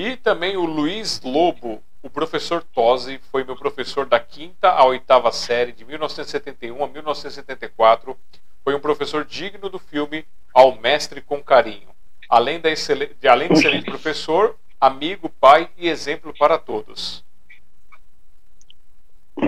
E 0.00 0.16
também 0.16 0.56
o 0.56 0.64
Luiz 0.64 1.20
Lobo, 1.22 1.82
o 2.02 2.08
professor 2.08 2.62
Tosi, 2.62 3.20
foi 3.30 3.44
meu 3.44 3.54
professor 3.54 4.06
da 4.06 4.18
quinta 4.18 4.70
à 4.70 4.82
oitava 4.86 5.30
série, 5.30 5.72
de 5.72 5.84
1971 5.84 6.82
a 6.82 6.88
1974 6.88 8.16
foi 8.64 8.74
um 8.74 8.80
professor 8.80 9.26
digno 9.26 9.68
do 9.68 9.78
filme 9.78 10.24
Ao 10.54 10.74
Mestre 10.80 11.20
com 11.20 11.42
Carinho. 11.42 11.88
Além, 12.30 12.58
da 12.58 12.70
de, 12.70 13.28
além 13.28 13.48
de 13.48 13.58
excelente 13.58 13.84
professor, 13.84 14.56
amigo, 14.80 15.28
pai 15.38 15.68
e 15.76 15.86
exemplo 15.86 16.32
para 16.38 16.56
todos. 16.56 17.22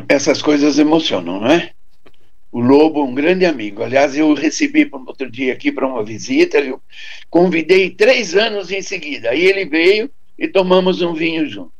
Essas 0.07 0.43
coisas 0.43 0.79
emocionam, 0.79 1.41
não 1.41 1.51
é? 1.51 1.73
O 2.51 2.61
Lobo, 2.61 3.03
um 3.03 3.15
grande 3.15 3.47
amigo. 3.47 3.83
Aliás, 3.83 4.15
eu 4.19 4.35
recebi 4.35 4.87
outro 4.93 5.31
dia 5.31 5.55
aqui 5.55 5.73
para 5.73 5.87
uma 5.87 6.05
visita, 6.05 6.59
eu 6.59 6.79
convidei 7.31 7.89
três 7.89 8.37
anos 8.37 8.71
em 8.71 8.83
seguida. 8.83 9.31
Aí 9.31 9.47
ele 9.47 9.65
veio 9.65 10.11
e 10.39 10.49
tomamos 10.49 11.03
um 11.03 11.15
vinho 11.15 11.49
junto. 11.49 11.73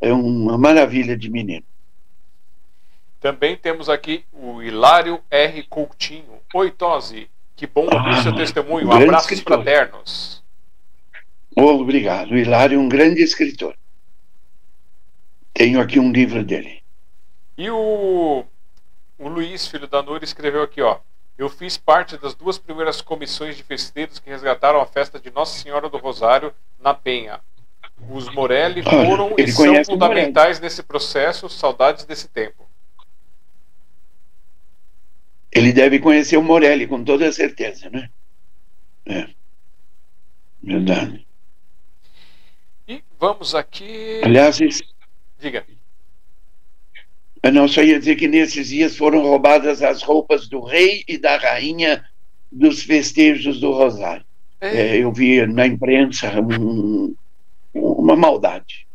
É 0.00 0.12
uma 0.12 0.58
maravilha 0.58 1.16
de 1.16 1.30
menino. 1.30 1.64
Também 3.20 3.56
temos 3.56 3.88
aqui 3.88 4.24
o 4.32 4.62
Hilário 4.62 5.20
R. 5.30 5.62
Coutinho. 5.62 6.40
Oi, 6.52 6.70
Tosi. 6.70 7.30
Que 7.56 7.66
bom 7.66 7.84
ouvir 7.84 8.10
ah, 8.10 8.22
seu 8.22 8.34
testemunho. 8.34 8.88
Um 8.88 8.92
Abraços 8.92 9.30
escritor. 9.30 9.62
fraternos. 9.62 10.42
Oh, 11.56 11.80
obrigado. 11.80 12.32
O 12.32 12.36
Hilário 12.36 12.76
é 12.76 12.78
um 12.78 12.88
grande 12.88 13.22
escritor. 13.22 13.74
Tenho 15.54 15.80
aqui 15.80 16.00
um 16.00 16.12
livro 16.12 16.44
dele. 16.44 16.82
E 17.56 17.70
o, 17.70 18.44
o 19.18 19.28
Luiz, 19.28 19.68
filho 19.68 19.86
da 19.86 20.02
Nura, 20.02 20.24
escreveu 20.24 20.62
aqui, 20.62 20.82
ó. 20.82 20.98
Eu 21.38 21.48
fiz 21.48 21.76
parte 21.76 22.16
das 22.16 22.34
duas 22.34 22.58
primeiras 22.58 23.00
comissões 23.00 23.56
de 23.56 23.62
festeiros 23.62 24.18
que 24.18 24.28
resgataram 24.28 24.80
a 24.80 24.86
festa 24.86 25.18
de 25.18 25.30
Nossa 25.30 25.58
Senhora 25.58 25.88
do 25.88 25.96
Rosário 25.96 26.52
na 26.78 26.92
Penha. 26.92 27.40
Os 28.10 28.28
Morelli 28.28 28.82
foram 28.82 29.34
e 29.38 29.50
são 29.50 29.84
fundamentais 29.84 30.60
nesse 30.60 30.82
processo. 30.82 31.48
Saudades 31.48 32.04
desse 32.04 32.28
tempo. 32.28 32.64
Ele 35.50 35.72
deve 35.72 36.00
conhecer 36.00 36.36
o 36.36 36.42
Morelli, 36.42 36.86
com 36.86 37.02
toda 37.04 37.30
certeza, 37.30 37.88
né? 37.88 38.10
É. 39.06 39.28
Verdade. 40.62 41.26
E 42.88 43.02
vamos 43.18 43.54
aqui. 43.54 44.20
Aliás, 44.24 44.58
diga. 45.38 45.64
Eu 47.42 47.52
não 47.52 47.68
só 47.68 47.82
ia 47.82 47.98
dizer 47.98 48.16
que 48.16 48.26
nesses 48.26 48.68
dias 48.68 48.96
foram 48.96 49.22
roubadas 49.22 49.82
as 49.82 50.02
roupas 50.02 50.48
do 50.48 50.60
rei 50.60 51.04
e 51.06 51.18
da 51.18 51.36
rainha 51.36 52.04
dos 52.50 52.82
festejos 52.82 53.60
do 53.60 53.70
Rosário. 53.70 54.24
É. 54.60 54.76
É, 54.76 54.96
eu 54.96 55.12
vi 55.12 55.46
na 55.46 55.66
imprensa 55.66 56.40
um, 56.40 57.14
uma 58.04 58.14
maldade. 58.14 58.86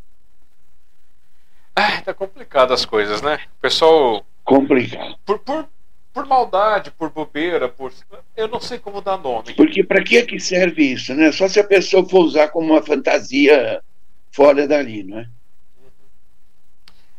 Ah, 1.76 2.00
tá 2.02 2.14
complicado 2.14 2.72
as 2.72 2.86
coisas, 2.86 3.24
né? 3.24 3.40
O 3.58 3.62
pessoal. 3.62 4.24
Complicado. 4.44 5.18
Por, 5.26 5.40
por, 5.40 5.68
por 6.14 6.26
maldade, 6.28 6.92
por 6.92 7.10
bobeira, 7.10 7.68
por 7.68 7.92
eu 8.38 8.48
não 8.48 8.60
sei 8.60 8.78
como 8.78 9.02
dar 9.02 9.18
nome. 9.18 9.54
Porque 9.56 9.84
para 9.84 10.04
que 10.04 10.18
é 10.18 10.26
que 10.26 10.40
serve 10.40 10.84
isso, 10.84 11.14
né? 11.16 11.32
Só 11.32 11.48
se 11.48 11.60
a 11.60 11.64
pessoa 11.64 12.08
for 12.08 12.24
usar 12.24 12.50
como 12.50 12.74
uma 12.74 12.84
fantasia 12.84 13.82
fora 14.32 14.68
dali, 14.68 15.04
não 15.04 15.20
é? 15.20 15.30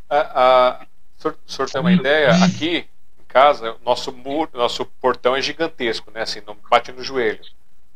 A, 0.09 0.41
a, 0.43 0.85
o 1.25 1.51
senhor 1.51 1.69
tem 1.69 1.81
uma 1.81 1.91
ideia? 1.91 2.31
Aqui 2.43 2.77
em 3.19 3.23
casa, 3.27 3.75
nosso 3.85 4.13
muro, 4.13 4.51
nosso 4.53 4.85
portão 4.85 5.35
é 5.35 5.41
gigantesco, 5.41 6.09
né? 6.11 6.21
Assim, 6.21 6.41
não 6.45 6.57
bate 6.69 6.91
no 6.91 7.03
joelho. 7.03 7.41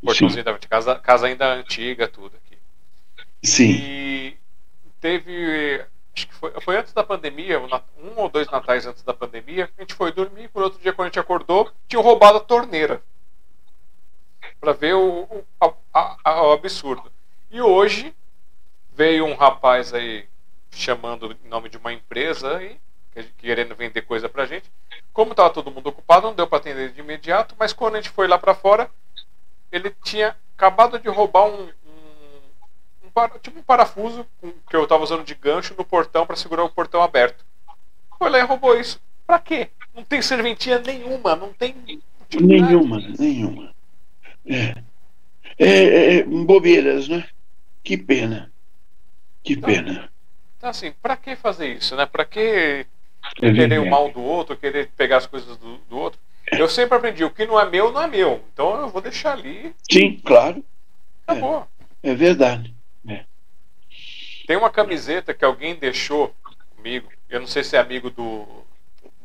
Portãozinho 0.03 0.43
da 0.43 0.57
casa, 0.59 0.95
casa 0.95 1.27
ainda 1.27 1.53
antiga, 1.53 2.07
tudo. 2.07 2.33
Sim. 3.45 3.71
E 3.71 4.37
teve 4.99 5.85
acho 6.15 6.27
que 6.27 6.33
foi, 6.33 6.51
foi 6.61 6.77
antes 6.77 6.93
da 6.93 7.03
pandemia, 7.03 7.59
um 7.59 7.69
ou 8.15 8.29
dois 8.29 8.49
natais 8.49 8.85
antes 8.85 9.03
da 9.03 9.13
pandemia, 9.13 9.69
a 9.77 9.81
gente 9.81 9.93
foi 9.93 10.11
dormir, 10.11 10.47
por 10.47 10.63
outro 10.63 10.79
dia 10.79 10.93
quando 10.93 11.07
a 11.07 11.09
gente 11.09 11.19
acordou, 11.19 11.69
tinham 11.87 12.01
roubado 12.01 12.37
a 12.37 12.41
torneira. 12.41 13.01
Para 14.59 14.71
ver 14.71 14.93
o, 14.95 15.23
o, 15.23 15.43
a, 15.93 16.17
a, 16.23 16.43
o 16.47 16.53
absurdo. 16.53 17.11
E 17.51 17.61
hoje 17.61 18.15
veio 18.93 19.25
um 19.25 19.35
rapaz 19.35 19.93
aí 19.93 20.25
chamando 20.71 21.35
em 21.43 21.49
nome 21.49 21.69
de 21.69 21.77
uma 21.77 21.91
empresa 21.91 22.63
e 22.63 22.77
querendo 23.37 23.75
vender 23.75 24.01
coisa 24.01 24.27
pra 24.27 24.45
gente. 24.45 24.71
Como 25.13 25.31
estava 25.31 25.49
todo 25.49 25.71
mundo 25.71 25.87
ocupado, 25.87 26.27
não 26.27 26.35
deu 26.35 26.47
para 26.47 26.57
atender 26.57 26.91
de 26.91 26.99
imediato, 26.99 27.55
mas 27.57 27.73
quando 27.73 27.95
a 27.95 28.01
gente 28.01 28.09
foi 28.09 28.27
lá 28.27 28.37
para 28.37 28.55
fora, 28.55 28.89
ele 29.71 29.89
tinha 30.03 30.35
acabado 30.55 30.99
de 30.99 31.07
roubar 31.09 31.45
um 31.45 31.69
tipo 33.41 33.59
um 33.59 33.63
parafuso 33.63 34.25
que 34.69 34.75
eu 34.75 34.83
estava 34.83 35.03
usando 35.03 35.23
de 35.23 35.33
gancho 35.35 35.73
no 35.77 35.85
portão 35.85 36.25
para 36.25 36.35
segurar 36.35 36.63
o 36.63 36.69
portão 36.69 37.01
aberto. 37.01 37.45
Foi 38.17 38.29
lá 38.29 38.39
e 38.39 38.43
roubou 38.43 38.79
isso. 38.79 38.99
Pra 39.25 39.39
quê? 39.39 39.69
Não 39.93 40.03
tem 40.03 40.21
serventia 40.21 40.79
nenhuma, 40.79 41.35
não 41.35 41.51
tem. 41.53 41.75
Nenhuma, 42.39 42.99
nenhuma. 43.17 43.73
É. 44.45 44.75
É, 45.57 45.67
é, 45.67 46.15
é, 46.17 46.23
bobeiras, 46.23 47.07
né? 47.07 47.27
Que 47.83 47.97
pena. 47.97 48.51
Que 49.43 49.53
então, 49.53 49.69
pena. 49.69 50.09
Então, 50.57 50.69
assim, 50.69 50.91
pra 51.01 51.15
que 51.15 51.35
fazer 51.35 51.73
isso, 51.73 51.95
né? 51.95 52.05
Pra 52.05 52.25
que 52.25 52.85
é 53.41 53.53
querer 53.53 53.79
o 53.79 53.89
mal 53.89 54.11
do 54.11 54.21
outro, 54.21 54.57
querer 54.57 54.89
pegar 54.97 55.17
as 55.17 55.27
coisas 55.27 55.55
do, 55.57 55.77
do 55.89 55.97
outro? 55.97 56.19
Eu 56.51 56.67
sempre 56.67 56.97
aprendi, 56.97 57.23
o 57.23 57.29
que 57.29 57.45
não 57.45 57.59
é 57.59 57.67
meu, 57.69 57.91
não 57.91 58.01
é 58.01 58.07
meu. 58.07 58.43
Então 58.53 58.81
eu 58.81 58.89
vou 58.89 59.01
deixar 59.01 59.33
ali. 59.33 59.73
Sim, 59.89 60.19
claro. 60.23 60.63
Acabou. 61.25 61.67
É, 62.03 62.11
é 62.11 62.15
verdade. 62.15 62.73
Tem 64.45 64.57
uma 64.57 64.69
camiseta 64.69 65.33
que 65.33 65.43
alguém 65.43 65.75
deixou 65.75 66.33
comigo. 66.75 67.09
Eu 67.29 67.39
não 67.39 67.47
sei 67.47 67.63
se 67.63 67.75
é 67.75 67.79
amigo 67.79 68.09
do, 68.09 68.45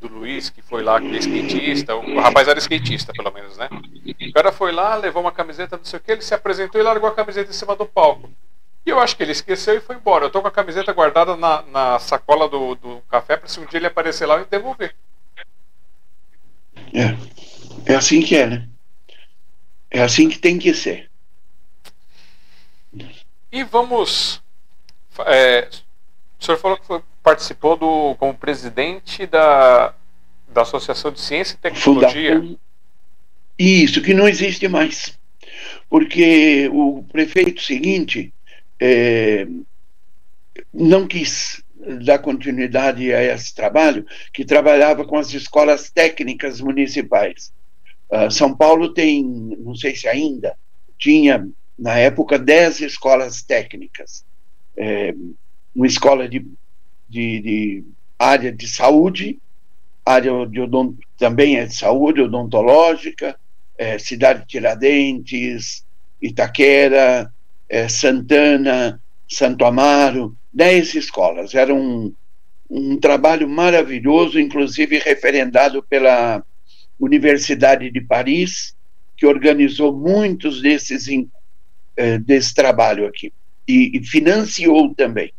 do 0.01 0.09
Luiz, 0.09 0.49
que 0.49 0.63
foi 0.63 0.83
lá, 0.83 1.01
que 1.01 1.15
é 1.15 1.19
skatista. 1.19 1.95
O 1.95 2.21
rapaz 2.21 2.49
era 2.49 2.59
skatista, 2.59 3.13
pelo 3.13 3.31
menos, 3.31 3.57
né? 3.57 3.69
O 4.29 4.33
cara 4.33 4.51
foi 4.51 4.73
lá, 4.73 4.95
levou 4.97 5.23
uma 5.23 5.33
camiseta, 5.33 5.77
não 5.77 5.85
sei 5.85 5.99
o 5.99 6.03
que, 6.03 6.13
ele 6.13 6.23
se 6.23 6.35
apresentou 6.35 6.81
e 6.81 6.85
largou 6.85 7.09
a 7.09 7.15
camiseta 7.15 7.51
em 7.51 7.55
cima 7.55 7.77
do 7.77 7.85
palco. 7.85 8.31
E 8.85 8.91
eu 8.91 8.99
acho 8.99 9.15
que 9.15 9.23
ele 9.23 9.33
esqueceu 9.33 9.77
e 9.77 9.81
foi 9.81 9.97
embora. 9.97 10.25
Eu 10.25 10.31
tô 10.31 10.41
com 10.41 10.49
a 10.49 10.53
camiseta 10.53 10.93
guardada 10.93 11.37
na, 11.37 11.63
na 11.63 11.99
sacola 11.99 12.49
do, 12.49 12.75
do 12.77 13.03
café 13.11 13.37
para 13.37 13.49
se 13.49 13.61
um 13.61 13.67
dia 13.67 13.79
ele 13.79 13.87
aparecer 13.87 14.27
lá 14.27 14.41
e 14.41 14.45
devolver. 14.47 14.95
É. 16.95 17.93
É 17.93 17.95
assim 17.95 18.23
que 18.23 18.37
é, 18.37 18.47
né? 18.47 18.69
É 19.91 20.03
assim 20.03 20.29
que 20.29 20.39
tem 20.39 20.59
que 20.59 20.73
ser. 20.73 21.11
E 23.53 23.65
vamos. 23.65 24.43
É, 25.27 25.69
o 26.39 26.45
senhor 26.45 26.59
falou 26.59 26.77
que 26.77 26.87
foi, 26.87 27.03
participou 27.23 27.77
do, 27.77 28.15
como 28.17 28.35
presidente 28.35 29.27
da, 29.27 29.95
da 30.49 30.63
Associação 30.63 31.11
de 31.11 31.21
Ciência 31.21 31.55
e 31.55 31.59
Tecnologia. 31.59 32.37
Fundação. 32.37 32.59
Isso, 33.59 34.01
que 34.01 34.15
não 34.15 34.29
existe 34.29 34.67
mais. 34.69 35.19
Porque 35.89 36.71
o 36.73 37.05
prefeito 37.11 37.61
seguinte 37.61 38.33
é, 38.81 39.47
não 40.73 41.07
quis 41.07 41.63
dar 42.05 42.19
continuidade 42.19 43.13
a 43.13 43.23
esse 43.23 43.55
trabalho, 43.55 44.07
que 44.33 44.45
trabalhava 44.45 45.05
com 45.05 45.17
as 45.17 45.33
escolas 45.33 45.91
técnicas 45.91 46.61
municipais. 46.61 47.53
Uh, 48.11 48.31
São 48.31 48.55
Paulo 48.55 48.93
tem, 48.93 49.25
não 49.25 49.75
sei 49.75 49.97
se 49.97 50.07
ainda, 50.07 50.57
tinha 50.99 51.47
na 51.79 51.97
época 51.97 52.39
dez 52.39 52.81
escolas 52.81 53.43
técnicas. 53.43 54.25
É, 54.77 55.15
uma 55.75 55.87
escola 55.87 56.29
de, 56.29 56.47
de, 57.09 57.41
de, 57.41 57.85
área 58.19 58.53
de 58.53 58.69
saúde, 58.69 59.39
área 60.05 60.47
de 60.47 60.61
odont, 60.61 60.97
também 61.19 61.59
é 61.59 61.67
de 61.67 61.75
saúde 61.75 62.21
odontológica, 62.21 63.39
é, 63.79 63.99
Cidade 63.99 64.47
Tiradentes, 64.47 65.85
Itaquera, 66.21 67.33
é, 67.69 67.89
Santana, 67.89 69.01
Santo 69.29 69.65
Amaro, 69.65 70.37
dez 70.53 70.95
escolas. 70.95 71.55
Era 71.55 71.75
um, 71.75 72.13
um 72.69 72.99
trabalho 72.99 73.49
maravilhoso, 73.49 74.39
inclusive 74.39 74.99
referendado 74.99 75.83
pela 75.83 76.45
Universidade 76.99 77.91
de 77.91 78.01
Paris, 78.01 78.75
que 79.17 79.27
organizou 79.27 79.97
muitos 79.97 80.61
desses 80.61 81.07
é, 81.97 82.19
desse 82.19 82.55
trabalho 82.55 83.07
aqui 83.07 83.33
e, 83.71 83.99
e 83.99 84.05
financiou 84.05 84.95
também. 84.95 85.33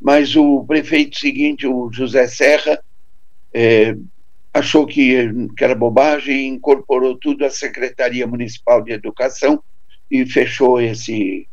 Mas 0.00 0.36
o 0.36 0.64
prefeito 0.64 1.18
seguinte, 1.18 1.66
o 1.66 1.90
José 1.92 2.26
Serra, 2.26 2.82
é, 3.52 3.96
achou 4.52 4.86
que, 4.86 5.32
que 5.56 5.64
era 5.64 5.74
bobagem 5.74 6.36
e 6.36 6.46
incorporou 6.48 7.16
tudo 7.16 7.44
à 7.44 7.50
Secretaria 7.50 8.26
Municipal 8.26 8.82
de 8.82 8.92
Educação 8.92 9.62
e 10.10 10.26
fechou 10.26 10.80
esse, 10.80 11.48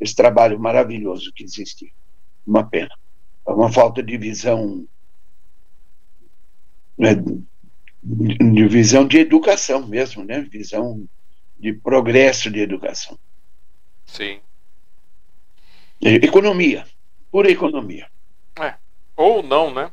esse 0.00 0.14
trabalho 0.14 0.58
maravilhoso 0.58 1.32
que 1.34 1.44
existia. 1.44 1.90
Uma 2.46 2.64
pena. 2.64 2.90
É 3.46 3.50
uma 3.50 3.70
falta 3.70 4.02
de 4.02 4.16
visão. 4.16 4.86
Né, 6.96 7.14
de 8.02 8.66
visão 8.68 9.06
de 9.06 9.18
educação 9.18 9.86
mesmo, 9.86 10.24
né? 10.24 10.40
Visão 10.40 11.06
de 11.58 11.72
progresso 11.72 12.50
de 12.50 12.60
educação. 12.60 13.18
Sim. 14.06 14.40
Economia, 16.00 16.84
pura 17.30 17.50
economia. 17.50 18.06
É. 18.60 18.74
Ou 19.16 19.42
não, 19.42 19.72
né? 19.72 19.90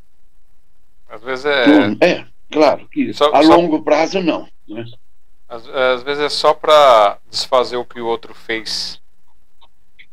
Às 1.10 1.22
vezes 1.22 1.46
é. 1.46 1.66
É, 2.02 2.26
claro, 2.52 2.88
que 2.88 3.14
só, 3.14 3.34
a 3.34 3.44
só... 3.44 3.56
longo 3.56 3.82
prazo 3.82 4.22
não. 4.22 4.48
Né? 4.68 4.86
Às, 5.48 5.68
às 5.68 6.04
vezes 6.04 6.24
é 6.24 6.30
só 6.30 6.54
para 6.54 7.18
desfazer 7.30 7.78
o 7.78 7.86
que 7.86 8.00
o 8.00 8.06
outro 8.06 8.34
fez. 8.34 9.02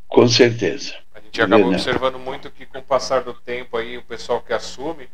Com 0.09 0.29
certeza. 0.29 0.95
A 1.15 1.21
gente 1.21 1.41
acaba 1.41 1.67
observando 1.67 2.19
muito 2.19 2.51
que 2.51 2.67
com 2.67 2.79
o 2.79 2.83
passar 2.83 3.23
do 3.23 3.35
tempo 3.35 3.77
aí 3.77 3.97
o 3.97 4.03
pessoal 4.03 4.41
que 4.41 4.53
assume, 4.53 5.09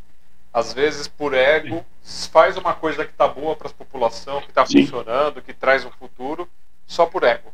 às 0.53 0.72
vezes 0.72 1.07
por 1.07 1.35
ego, 1.35 1.85
faz 2.33 2.57
uma 2.57 2.74
coisa 2.74 3.05
que 3.05 3.12
está 3.12 3.29
boa 3.29 3.55
para 3.55 3.68
a 3.68 3.72
população, 3.72 4.41
que 4.41 4.49
está 4.49 4.66
funcionando, 4.66 5.43
que 5.43 5.53
traz 5.53 5.85
um 5.85 5.91
futuro, 5.91 6.49
só 6.87 7.07
por 7.07 7.22
ego. 7.22 7.53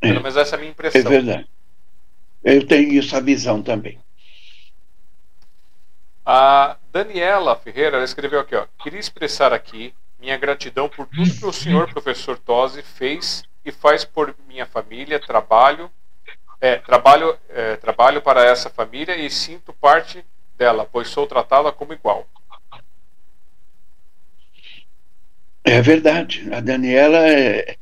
Pelo 0.00 0.18
é. 0.18 0.22
menos 0.22 0.36
essa 0.36 0.54
é 0.54 0.56
a 0.56 0.58
minha 0.58 0.70
impressão. 0.70 1.00
É 1.00 1.04
verdade. 1.04 1.46
Eu 2.42 2.66
tenho 2.66 2.98
essa 2.98 3.20
visão 3.20 3.62
também. 3.62 3.98
A 6.24 6.76
Daniela 6.92 7.56
Ferreira 7.56 7.96
ela 7.96 8.04
escreveu 8.04 8.40
aqui, 8.40 8.54
ó. 8.54 8.66
Queria 8.82 9.00
expressar 9.00 9.52
aqui 9.52 9.94
minha 10.18 10.36
gratidão 10.36 10.88
por 10.88 11.06
tudo 11.06 11.34
que 11.34 11.46
o 11.46 11.52
senhor 11.52 11.90
professor 11.90 12.38
Tosi 12.38 12.82
fez 12.82 13.44
e 13.64 13.72
faz 13.72 14.04
por 14.04 14.34
minha 14.46 14.66
família, 14.66 15.18
trabalho 15.18 15.90
é, 16.60 16.76
trabalho, 16.76 17.36
é, 17.48 17.76
trabalho 17.76 18.20
para 18.20 18.44
essa 18.44 18.68
família 18.68 19.16
e 19.16 19.30
sinto 19.30 19.72
parte 19.72 20.24
dela, 20.58 20.86
pois 20.90 21.08
sou 21.08 21.26
tratá-la 21.26 21.72
como 21.72 21.94
igual. 21.94 22.28
É 25.64 25.80
verdade. 25.80 26.52
A 26.52 26.60
Daniela 26.60 27.18
é, 27.26 27.76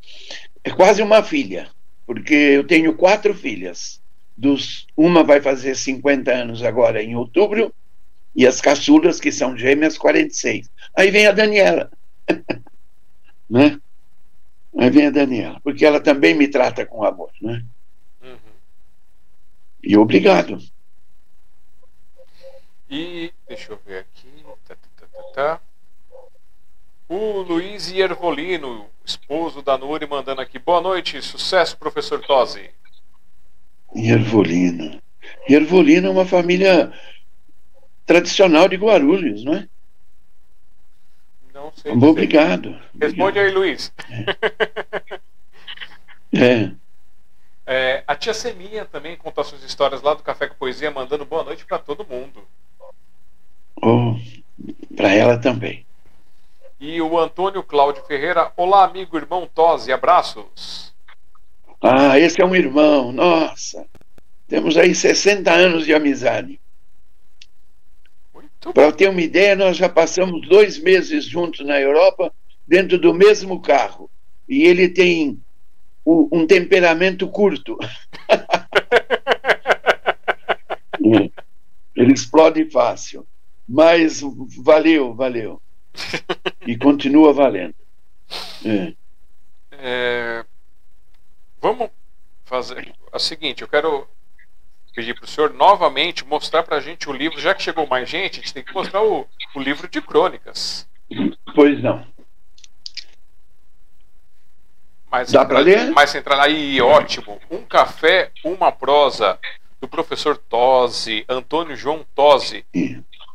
é 0.63 0.71
quase 0.71 1.03
uma 1.03 1.23
filha, 1.23 1.69
porque 2.07 2.35
eu 2.35 2.65
tenho 2.65 2.95
quatro 2.95 3.35
filhas. 3.35 3.98
Dos, 4.39 4.87
uma 4.97 5.25
vai 5.25 5.41
fazer 5.41 5.75
50 5.75 6.31
anos 6.31 6.63
agora 6.63 7.03
em 7.03 7.17
outubro, 7.17 7.75
e 8.37 8.47
as 8.47 8.61
caçulas, 8.61 9.19
que 9.19 9.33
são 9.33 9.57
gêmeas, 9.57 9.99
46. 9.99 10.71
Aí 10.97 11.11
vem 11.11 11.27
a 11.27 11.33
Daniela. 11.33 11.91
né? 13.51 13.81
Aí 14.79 14.91
vem 14.91 15.09
a 15.09 15.11
Daniela, 15.11 15.61
porque 15.65 15.85
ela 15.85 15.99
também 15.99 16.35
me 16.35 16.47
trata 16.47 16.87
com 16.87 17.03
amor, 17.03 17.33
né? 17.43 17.65
E 19.83 19.97
obrigado. 19.97 20.59
E 22.89 23.33
deixa 23.49 23.73
eu 23.73 23.81
ver 23.85 23.99
aqui. 23.99 24.29
Tá, 24.67 24.77
tá, 24.77 25.07
tá, 25.11 25.23
tá. 25.35 25.61
O 27.09 27.41
Luiz 27.43 27.91
Iervolino, 27.91 28.87
esposo 29.05 29.63
da 29.63 29.77
Nuri, 29.77 30.07
mandando 30.07 30.41
aqui. 30.41 30.59
Boa 30.59 30.81
noite, 30.81 31.21
sucesso, 31.23 31.77
professor 31.77 32.21
Tosi. 32.21 32.71
Iervolino. 33.95 35.01
Iervolino 35.49 36.09
é 36.09 36.11
uma 36.11 36.27
família 36.27 36.93
tradicional 38.07 38.69
de 38.69 38.77
Guarulhos, 38.77 39.45
não 39.45 39.55
é? 39.55 39.69
Não 41.53 41.73
sei. 41.75 41.93
Obrigado. 41.93 42.79
Responde 43.01 43.39
aí, 43.39 43.51
Luiz. 43.51 43.93
É. 46.33 46.65
é. 46.65 46.73
É, 47.71 48.03
a 48.07 48.15
tia 48.15 48.33
Seminha 48.33 48.87
também 48.87 49.15
conta 49.15 49.45
suas 49.45 49.63
histórias 49.63 50.01
lá 50.01 50.15
do 50.15 50.23
Café 50.23 50.47
com 50.47 50.55
Poesia, 50.55 50.91
mandando 50.91 51.27
boa 51.27 51.45
noite 51.45 51.67
para 51.67 51.79
todo 51.79 52.07
mundo. 52.07 52.43
Oh, 53.77 54.17
para 54.97 55.13
ela 55.13 55.37
também. 55.37 55.85
E 56.81 57.03
o 57.03 57.19
Antônio 57.19 57.63
Cláudio 57.63 58.03
Ferreira, 58.05 58.51
olá 58.57 58.85
amigo, 58.85 59.19
irmão 59.19 59.47
Tosi, 59.55 59.93
abraços. 59.93 60.95
Ah, 61.81 62.19
esse 62.19 62.41
é 62.41 62.45
um 62.45 62.55
irmão, 62.55 63.13
nossa. 63.13 63.87
Temos 64.49 64.77
aí 64.77 64.95
60 64.95 65.53
anos 65.53 65.85
de 65.85 65.95
amizade. 65.95 66.61
Para 68.75 68.93
ter 68.93 69.09
uma 69.09 69.21
ideia, 69.21 69.55
nós 69.55 69.77
já 69.77 69.89
passamos 69.89 70.47
dois 70.49 70.79
meses 70.79 71.25
juntos 71.25 71.65
na 71.65 71.81
Europa, 71.81 72.33
dentro 72.67 72.99
do 72.99 73.15
mesmo 73.15 73.61
carro. 73.61 74.11
E 74.49 74.65
ele 74.65 74.89
tem 74.89 75.41
um 76.05 76.47
temperamento 76.47 77.29
curto. 77.29 77.79
Ele 81.95 82.13
explode 82.13 82.65
fácil. 82.71 83.27
Mas 83.69 84.23
valeu, 84.63 85.15
valeu. 85.15 85.61
e 86.67 86.77
continua 86.77 87.33
valendo. 87.33 87.75
É. 88.65 88.95
É, 89.73 90.45
vamos 91.61 91.91
fazer 92.45 92.95
o 93.13 93.19
seguinte: 93.19 93.63
eu 93.63 93.69
quero 93.69 94.09
pedir 94.95 95.15
para 95.15 95.25
o 95.25 95.29
senhor 95.29 95.53
novamente 95.53 96.25
mostrar 96.25 96.63
para 96.63 96.77
a 96.77 96.81
gente 96.81 97.09
o 97.09 97.13
livro, 97.13 97.41
já 97.41 97.55
que 97.55 97.63
chegou 97.63 97.87
mais 97.87 98.09
gente, 98.09 98.41
a 98.41 98.43
gente 98.43 98.55
tem 98.55 98.65
que 98.65 98.75
mostrar 98.75 99.03
o, 99.03 99.27
o 99.55 99.61
livro 99.61 99.89
de 99.89 100.01
crônicas. 100.01 100.89
Pois 101.55 101.83
não. 101.83 102.07
Mais 105.11 105.33
Dá 105.33 105.45
para 105.45 105.61
ler? 105.61 105.91
Mais 105.91 106.11
central. 106.11 106.41
Aí, 106.41 106.81
ótimo. 106.81 107.41
Um 107.51 107.63
café, 107.63 108.31
uma 108.45 108.71
prosa, 108.71 109.39
do 109.81 109.89
professor 109.89 110.37
Tosi, 110.37 111.25
Antônio 111.29 111.77
João 111.77 112.05
Tosi. 112.15 112.65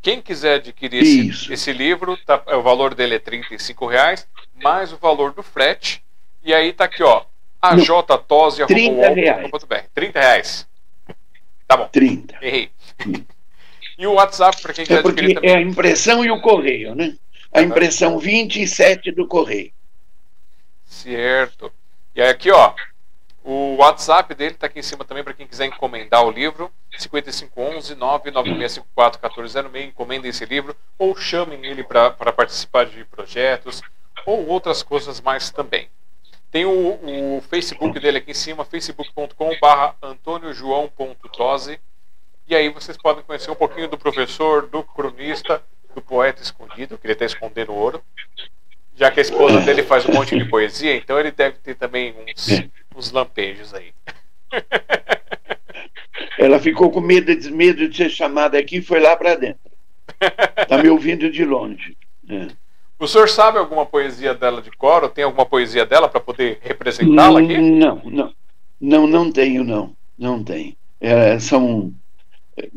Quem 0.02 0.22
quiser 0.22 0.56
adquirir 0.56 1.02
esse, 1.02 1.54
esse, 1.54 1.72
livro, 1.72 2.18
tá, 2.26 2.44
o 2.58 2.62
valor 2.62 2.94
dele 2.94 3.16
é 3.16 3.18
R$ 3.18 3.42
reais 3.90 4.28
mais 4.62 4.92
o 4.92 4.98
valor 4.98 5.34
do 5.34 5.42
frete. 5.42 6.04
E 6.44 6.54
aí 6.54 6.74
tá 6.74 6.86
aqui, 6.86 7.02
ó. 7.02 7.24
A 7.64 7.78
J 7.78 8.18
Tosi 8.18 8.66
30 8.66 9.10
reais. 9.14 9.52
30 9.94 10.20
reais. 10.20 10.68
Tá 11.66 11.78
bom. 11.78 11.88
30. 11.88 12.38
Errei. 12.42 12.70
e 13.98 14.06
o 14.06 14.16
WhatsApp 14.16 14.62
para 14.62 14.74
quem 14.74 14.86
quiser 14.86 14.98
é 14.98 15.00
adquirir 15.00 15.36
também. 15.36 15.50
É 15.50 15.56
a 15.56 15.62
impressão 15.62 16.26
e 16.26 16.30
o 16.30 16.42
correio, 16.42 16.94
né? 16.94 17.16
A 17.54 17.62
impressão 17.62 18.20
27 18.20 19.14
do 19.14 19.26
correio. 19.26 19.72
Certo. 20.86 21.72
E 22.14 22.22
aí 22.22 22.30
aqui, 22.30 22.52
ó, 22.52 22.74
o 23.46 23.78
WhatsApp 23.78 24.36
dele 24.36 24.56
está 24.56 24.68
aqui 24.68 24.80
em 24.80 24.84
cima 24.84 25.06
também 25.06 25.24
para 25.24 25.34
quem 25.34 25.48
quiser 25.48 25.68
encomendar 25.68 26.26
o 26.26 26.32
livro. 26.32 26.70
5511 26.98 27.96
99654 27.96 29.22
1406. 29.22 29.88
Encomendem 29.88 30.30
esse 30.30 30.46
livro 30.46 30.76
ou 31.00 31.16
chamem 31.16 31.66
ele 31.66 31.84
para 31.86 32.12
participar 32.12 32.88
de 32.88 33.06
projetos 33.06 33.82
ou 34.26 34.48
outras 34.48 34.84
coisas 34.84 35.22
mais 35.22 35.50
também. 35.50 35.88
Tem 36.54 36.66
o, 36.66 37.00
o 37.38 37.42
Facebook 37.50 38.00
dele 38.00 38.20
aqui 38.20 38.30
em 38.30 38.36
cima, 38.36 38.64
facebook.com.br 38.64 39.96
antoniojoão.tose. 40.04 41.80
E 42.48 42.54
aí 42.56 42.70
vocês 42.70 42.96
podem 42.96 43.24
conhecer 43.24 43.50
um 43.50 43.56
pouquinho 43.56 43.88
do 43.88 43.98
professor, 43.98 44.68
do 44.68 44.84
cronista, 44.84 45.64
do 45.96 46.02
poeta 46.02 46.44
escondido, 46.44 46.96
que 47.00 47.08
ele 47.08 47.14
está 47.14 47.26
escondendo 47.26 47.74
ouro. 47.74 48.04
Já 48.96 49.10
que 49.10 49.20
a 49.20 49.24
esposa 49.24 49.62
dele 49.62 49.82
faz 49.82 50.06
um 50.06 50.14
monte 50.14 50.38
de 50.38 50.46
poesia, 50.46 50.96
então 50.96 51.20
ele 51.20 51.32
deve 51.32 51.58
ter 51.58 51.74
também 51.74 52.14
uns, 52.22 52.48
uns 52.96 53.12
lampejos 53.12 53.74
aí. 53.74 53.92
Ela 56.38 56.60
ficou 56.60 56.92
com 56.92 57.02
medo 57.02 57.36
de, 57.36 57.50
medo 57.50 57.90
de 57.90 57.98
ser 57.98 58.12
chamada 58.12 58.60
aqui 58.60 58.78
e 58.78 58.82
foi 58.84 59.00
lá 59.00 59.18
para 59.18 59.34
dentro. 59.34 59.72
Está 60.56 60.78
me 60.78 60.90
ouvindo 60.90 61.32
de 61.32 61.44
longe. 61.44 61.98
É. 62.30 62.63
O 63.04 63.08
senhor 63.08 63.28
sabe 63.28 63.58
alguma 63.58 63.86
poesia 63.86 64.34
dela 64.34 64.62
de 64.62 64.72
cor? 64.72 65.04
Ou 65.04 65.10
tem 65.10 65.26
alguma 65.26 65.46
poesia 65.46 65.86
dela 65.86 66.08
para 66.08 66.22
poder 66.22 66.60
representá-la 66.62 67.42
aqui? 67.42 67.58
Não, 67.58 68.02
não. 68.06 68.34
Não, 68.80 69.08
não 69.08 69.30
tenho, 69.30 69.62
não. 69.62 69.94
Não 70.18 70.42
tenho. 70.42 70.74
É, 71.02 71.38
são 71.38 71.94
é, 72.56 72.70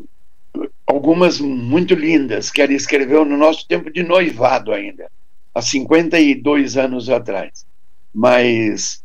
algumas 0.85 1.39
muito 1.39 1.95
lindas 1.95 2.51
que 2.51 2.61
ela 2.61 2.72
escreveu 2.72 3.24
no 3.24 3.37
nosso 3.37 3.68
tempo 3.68 3.89
de 3.89 4.03
noivado 4.03 4.72
ainda 4.72 5.09
há 5.55 5.62
52 5.62 6.77
anos 6.77 7.09
atrás, 7.09 7.64
mas 8.12 9.05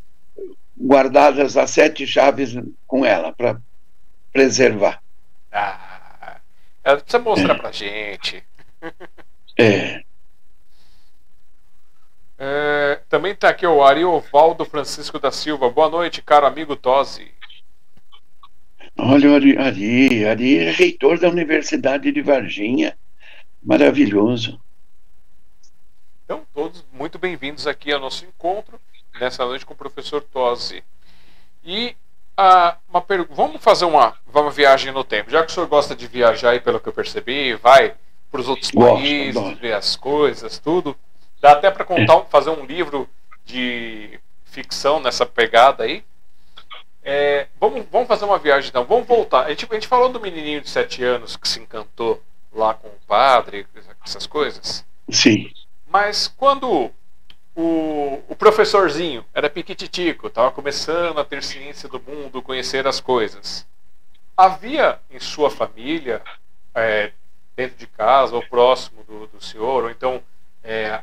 guardadas 0.75 1.55
as 1.55 1.69
sete 1.69 2.07
chaves 2.07 2.57
com 2.87 3.05
ela 3.05 3.31
para 3.31 3.61
preservar. 4.33 5.03
Ah, 5.51 6.39
ela 6.83 6.97
precisa 6.97 7.19
mostrar 7.19 7.53
é. 7.53 7.59
para 7.59 7.71
gente. 7.71 8.43
É. 9.55 10.01
é. 12.43 12.99
também 13.07 13.33
está 13.33 13.49
aqui 13.49 13.67
o 13.67 13.83
Ariovaldo 13.83 14.65
Francisco 14.65 15.19
da 15.19 15.31
Silva. 15.31 15.69
Boa 15.69 15.89
noite, 15.89 16.23
caro 16.23 16.47
amigo 16.47 16.75
Tosi. 16.75 17.31
Olha, 18.97 19.29
o 19.29 19.35
Ari, 19.35 19.57
Ari, 19.57 20.25
Ari 20.25 20.57
é 20.57 20.71
reitor 20.71 21.19
da 21.19 21.29
Universidade 21.29 22.11
de 22.11 22.21
Varginha. 22.21 22.97
Maravilhoso. 23.61 24.59
Então, 26.25 26.41
todos 26.51 26.83
muito 26.91 27.19
bem-vindos 27.19 27.67
aqui 27.67 27.91
ao 27.91 27.99
nosso 27.99 28.25
encontro, 28.25 28.81
nessa 29.19 29.45
noite 29.45 29.65
com 29.65 29.73
o 29.73 29.77
professor 29.77 30.23
Tosi. 30.23 30.83
E 31.63 31.95
ah, 32.35 32.77
uma 32.89 33.05
vamos 33.29 33.61
fazer 33.61 33.85
uma, 33.85 34.15
uma 34.33 34.49
viagem 34.49 34.91
no 34.91 35.03
tempo. 35.03 35.29
Já 35.29 35.43
que 35.43 35.51
o 35.51 35.53
senhor 35.53 35.67
gosta 35.67 35.95
de 35.95 36.07
viajar, 36.07 36.51
aí, 36.51 36.59
pelo 36.59 36.79
que 36.79 36.89
eu 36.89 36.93
percebi, 36.93 37.53
vai 37.53 37.93
para 38.31 38.41
os 38.41 38.47
outros 38.47 38.71
Gosto, 38.71 38.95
países, 38.95 39.37
adoro. 39.37 39.55
ver 39.57 39.73
as 39.73 39.95
coisas, 39.95 40.57
tudo. 40.57 40.95
Dá 41.41 41.53
até 41.53 41.71
para 41.71 41.83
contar, 41.83 42.17
um, 42.17 42.25
fazer 42.25 42.51
um 42.51 42.63
livro 42.63 43.09
de 43.43 44.19
ficção 44.45 44.99
nessa 44.99 45.25
pegada 45.25 45.83
aí. 45.83 46.03
É, 47.03 47.47
vamos, 47.59 47.83
vamos 47.91 48.07
fazer 48.07 48.25
uma 48.25 48.37
viagem 48.37 48.69
então. 48.69 48.85
Vamos 48.85 49.07
voltar. 49.07 49.45
A 49.45 49.49
gente, 49.49 49.67
a 49.69 49.73
gente 49.73 49.87
falou 49.87 50.09
do 50.09 50.19
menininho 50.19 50.61
de 50.61 50.69
7 50.69 51.03
anos 51.03 51.35
que 51.35 51.47
se 51.47 51.59
encantou 51.59 52.21
lá 52.53 52.75
com 52.75 52.87
o 52.87 52.99
padre, 53.07 53.65
essas 54.05 54.27
coisas. 54.27 54.85
Sim. 55.09 55.51
Mas 55.87 56.27
quando 56.27 56.91
o, 57.55 58.21
o 58.29 58.35
professorzinho 58.35 59.25
era 59.33 59.49
piquititico, 59.49 60.27
estava 60.27 60.51
começando 60.51 61.19
a 61.19 61.25
ter 61.25 61.41
ciência 61.41 61.89
do 61.89 61.99
mundo, 61.99 62.41
conhecer 62.41 62.85
as 62.85 62.99
coisas, 62.99 63.65
havia 64.37 64.99
em 65.09 65.19
sua 65.19 65.49
família, 65.49 66.21
é, 66.75 67.11
dentro 67.55 67.77
de 67.77 67.87
casa 67.87 68.35
ou 68.35 68.45
próximo 68.45 69.03
do, 69.03 69.27
do 69.27 69.43
senhor, 69.43 69.85
ou 69.85 69.89
então 69.89 70.21
é, 70.63 70.99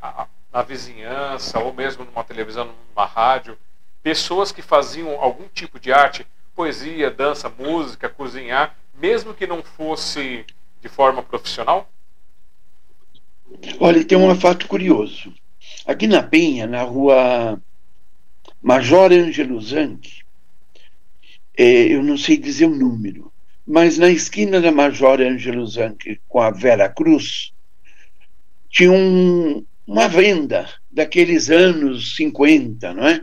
na 0.52 0.62
vizinhança, 0.62 1.58
ou 1.58 1.72
mesmo 1.72 2.04
numa 2.04 2.24
televisão, 2.24 2.72
numa 2.90 3.06
rádio, 3.06 3.58
pessoas 4.02 4.52
que 4.52 4.62
faziam 4.62 5.20
algum 5.20 5.48
tipo 5.48 5.78
de 5.78 5.92
arte, 5.92 6.26
poesia, 6.54 7.10
dança, 7.10 7.48
música, 7.48 8.08
cozinhar, 8.08 8.74
mesmo 8.94 9.34
que 9.34 9.46
não 9.46 9.62
fosse 9.62 10.44
de 10.80 10.88
forma 10.88 11.22
profissional? 11.22 11.88
Olha, 13.80 14.04
tem 14.04 14.18
um 14.18 14.34
fato 14.38 14.66
curioso. 14.66 15.32
Aqui 15.86 16.06
na 16.06 16.22
Penha, 16.22 16.66
na 16.66 16.82
rua 16.82 17.60
Major 18.62 19.12
Ângelo 19.12 19.60
Zanck, 19.60 20.22
é, 21.56 21.64
eu 21.64 22.02
não 22.02 22.16
sei 22.16 22.36
dizer 22.36 22.66
o 22.66 22.74
número, 22.74 23.32
mas 23.66 23.98
na 23.98 24.08
esquina 24.08 24.60
da 24.60 24.70
Major 24.70 25.20
Ângelo 25.20 25.66
Zanck 25.66 26.20
com 26.28 26.40
a 26.40 26.50
Vera 26.50 26.88
Cruz, 26.88 27.52
tinha 28.70 28.92
um, 28.92 29.64
uma 29.86 30.08
venda 30.08 30.68
daqueles 30.90 31.50
anos 31.50 32.16
50, 32.16 32.94
não 32.94 33.06
é? 33.06 33.22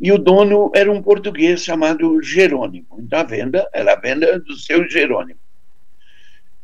E 0.00 0.10
o 0.10 0.18
dono 0.18 0.70
era 0.74 0.90
um 0.90 1.02
português 1.02 1.64
chamado 1.64 2.20
Jerônimo. 2.22 2.98
Então 2.98 3.20
a 3.20 3.22
venda 3.22 3.68
era 3.72 3.92
a 3.92 4.00
venda 4.00 4.38
do 4.40 4.56
seu 4.56 4.88
Jerônimo. 4.88 5.38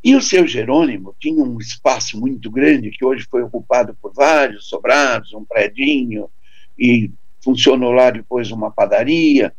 E 0.02 0.16
o 0.16 0.22
seu 0.22 0.46
Jerônimo 0.46 1.14
tinha 1.20 1.44
um 1.44 1.58
espaço 1.58 2.18
muito 2.18 2.50
grande 2.50 2.90
que 2.90 3.04
hoje 3.04 3.26
foi 3.30 3.42
ocupado 3.42 3.94
por 4.00 4.12
vários 4.14 4.68
sobrados, 4.68 5.32
um 5.34 5.44
predinho, 5.44 6.30
e 6.78 7.10
funcionou 7.42 7.92
lá 7.92 8.10
depois 8.10 8.50
uma 8.50 8.70
padaria. 8.70 9.54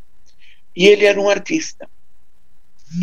E 0.76 0.88
ele 0.88 1.06
era 1.06 1.22
um 1.22 1.30
artista. 1.30 1.88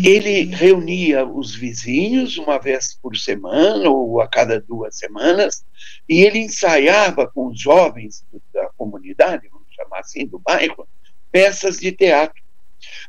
Ele 0.03 0.43
reunia 0.43 1.25
os 1.25 1.55
vizinhos 1.55 2.37
uma 2.37 2.59
vez 2.59 2.97
por 3.01 3.17
semana 3.17 3.89
ou 3.89 4.21
a 4.21 4.27
cada 4.27 4.61
duas 4.61 4.95
semanas, 4.95 5.65
e 6.07 6.21
ele 6.21 6.37
ensaiava 6.39 7.25
com 7.27 7.47
os 7.47 7.59
jovens 7.59 8.23
da 8.53 8.69
comunidade, 8.77 9.47
vamos 9.51 9.67
chamar 9.71 9.99
assim, 9.99 10.27
do 10.27 10.37
bairro, 10.37 10.87
peças 11.31 11.79
de 11.79 11.91
teatro. 11.91 12.41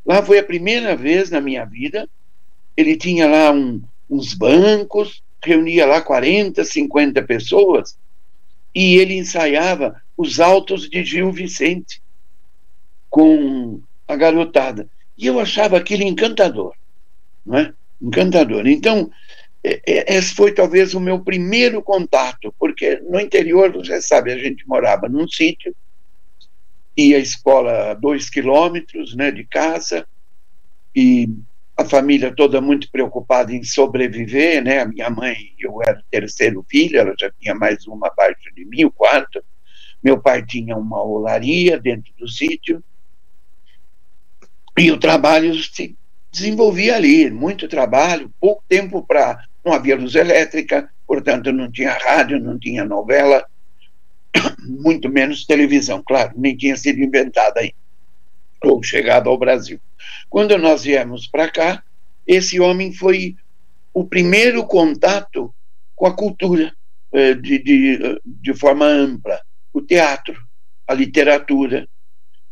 Lá 0.07 0.23
foi 0.23 0.39
a 0.39 0.45
primeira 0.45 0.97
vez 0.97 1.31
na 1.31 1.41
minha 1.41 1.65
vida. 1.67 2.09
Ele 2.77 2.97
tinha 2.97 3.29
lá 3.29 3.53
um, 3.53 3.83
uns 4.09 4.33
bancos, 4.33 5.23
reunia 5.45 5.85
lá 5.87 6.01
40, 6.01 6.65
50 6.65 7.23
pessoas, 7.23 7.99
e 8.75 8.97
ele 8.97 9.15
ensaiava 9.15 10.01
os 10.17 10.41
altos 10.41 10.89
de 10.89 11.05
Gil 11.05 11.31
Vicente 11.31 12.01
com 13.11 13.81
a 14.07 14.17
garotada. 14.17 14.89
E 15.21 15.27
eu 15.27 15.39
achava 15.39 15.77
aquilo 15.77 16.03
encantador, 16.03 16.75
não 17.45 17.59
é? 17.59 17.75
Encantador. 18.01 18.67
Então, 18.67 19.11
é, 19.63 19.83
é, 19.87 20.17
esse 20.17 20.35
foi 20.35 20.53
talvez 20.53 20.95
o 20.95 21.01
meu 21.01 21.21
primeiro 21.21 21.83
contato, 21.83 22.55
porque 22.59 22.97
no 23.07 23.21
interior, 23.21 23.71
você 23.71 24.01
sabe, 24.01 24.33
a 24.33 24.39
gente 24.39 24.67
morava 24.67 25.11
num 25.11 25.29
sítio, 25.29 25.77
ia 26.97 27.19
à 27.19 27.21
escola 27.21 27.91
a 27.91 27.95
dois 27.95 28.31
quilômetros 28.31 29.15
né, 29.15 29.31
de 29.31 29.45
casa, 29.45 30.07
e 30.97 31.29
a 31.77 31.85
família 31.85 32.35
toda 32.35 32.59
muito 32.63 32.91
preocupada 32.91 33.53
em 33.53 33.63
sobreviver, 33.63 34.65
né? 34.65 34.81
A 34.81 34.87
minha 34.87 35.11
mãe, 35.11 35.37
eu 35.59 35.83
era 35.83 35.99
o 35.99 36.05
terceiro 36.11 36.65
filho, 36.69 36.99
ela 36.99 37.15
já 37.19 37.31
tinha 37.39 37.55
mais 37.55 37.87
uma 37.87 38.09
abaixo 38.09 38.55
de 38.55 38.65
mim, 38.65 38.85
o 38.85 38.91
quarto. 38.91 39.45
Meu 40.03 40.19
pai 40.19 40.45
tinha 40.45 40.77
uma 40.77 41.03
olaria 41.03 41.79
dentro 41.79 42.11
do 42.19 42.27
sítio. 42.27 42.83
E 44.81 44.91
o 44.91 44.97
trabalho 44.97 45.55
se 45.63 45.95
desenvolvia 46.33 46.97
ali, 46.97 47.31
muito 47.31 47.69
trabalho, 47.69 48.33
pouco 48.41 48.65
tempo 48.67 49.03
para. 49.07 49.45
Não 49.63 49.75
havia 49.75 49.95
luz 49.95 50.15
elétrica, 50.15 50.91
portanto 51.07 51.53
não 51.53 51.71
tinha 51.71 51.93
rádio, 51.93 52.41
não 52.41 52.59
tinha 52.59 52.83
novela, 52.83 53.45
muito 54.67 55.11
menos 55.11 55.45
televisão, 55.45 56.03
claro, 56.03 56.33
nem 56.35 56.57
tinha 56.57 56.79
sido 56.79 56.99
inventada 57.01 57.61
aí, 57.61 57.75
ou 58.65 58.83
chegado 58.83 59.29
ao 59.29 59.37
Brasil. 59.37 59.79
Quando 60.31 60.57
nós 60.57 60.85
viemos 60.85 61.27
para 61.27 61.51
cá, 61.51 61.83
esse 62.27 62.59
homem 62.59 62.91
foi 62.91 63.37
o 63.93 64.05
primeiro 64.07 64.65
contato 64.65 65.55
com 65.95 66.07
a 66.07 66.17
cultura 66.17 66.73
eh, 67.13 67.35
de, 67.35 67.59
de, 67.59 68.21
de 68.25 68.55
forma 68.55 68.87
ampla, 68.87 69.43
o 69.75 69.83
teatro, 69.83 70.41
a 70.89 70.95
literatura. 70.95 71.87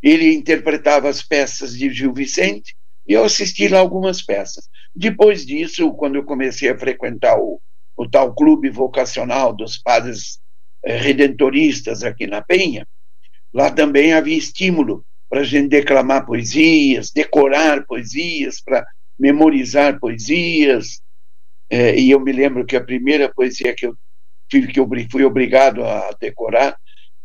Ele 0.03 0.33
interpretava 0.35 1.09
as 1.09 1.23
peças 1.23 1.77
de 1.77 1.91
Gil 1.91 2.13
Vicente 2.13 2.75
e 3.07 3.15
eu 3.15 3.25
assisti 3.25 3.69
lá 3.69 3.79
algumas 3.79 4.23
peças. 4.23 4.69
Depois 4.95 5.45
disso, 5.45 5.93
quando 5.95 6.17
eu 6.17 6.25
comecei 6.25 6.69
a 6.69 6.79
frequentar 6.79 7.39
o, 7.39 7.61
o 7.97 8.09
tal 8.09 8.35
clube 8.35 8.71
vocacional 8.71 9.55
dos 9.55 9.79
padres 9.79 10.39
eh, 10.85 10.97
redentoristas 10.97 12.03
aqui 12.03 12.27
na 12.27 12.43
Penha, 12.43 12.87
lá 13.53 13.71
também 13.71 14.13
havia 14.13 14.37
estímulo 14.37 15.05
para 15.29 15.41
a 15.41 15.45
gente 15.45 15.69
declamar 15.69 16.25
poesias, 16.27 17.11
decorar 17.11 17.85
poesias, 17.85 18.61
para 18.61 18.87
memorizar 19.19 19.99
poesias. 19.99 21.01
É, 21.71 21.99
e 21.99 22.11
eu 22.11 22.21
me 22.21 22.33
lembro 22.33 22.65
que 22.65 22.77
a 22.77 22.85
primeira 22.85 23.33
poesia 23.33 23.75
que 23.75 23.87
eu 23.87 23.97
tive 24.49 24.69
que 24.69 24.81
fui 25.11 25.25
obrigado 25.25 25.85
a 25.85 26.11
decorar, 26.19 26.77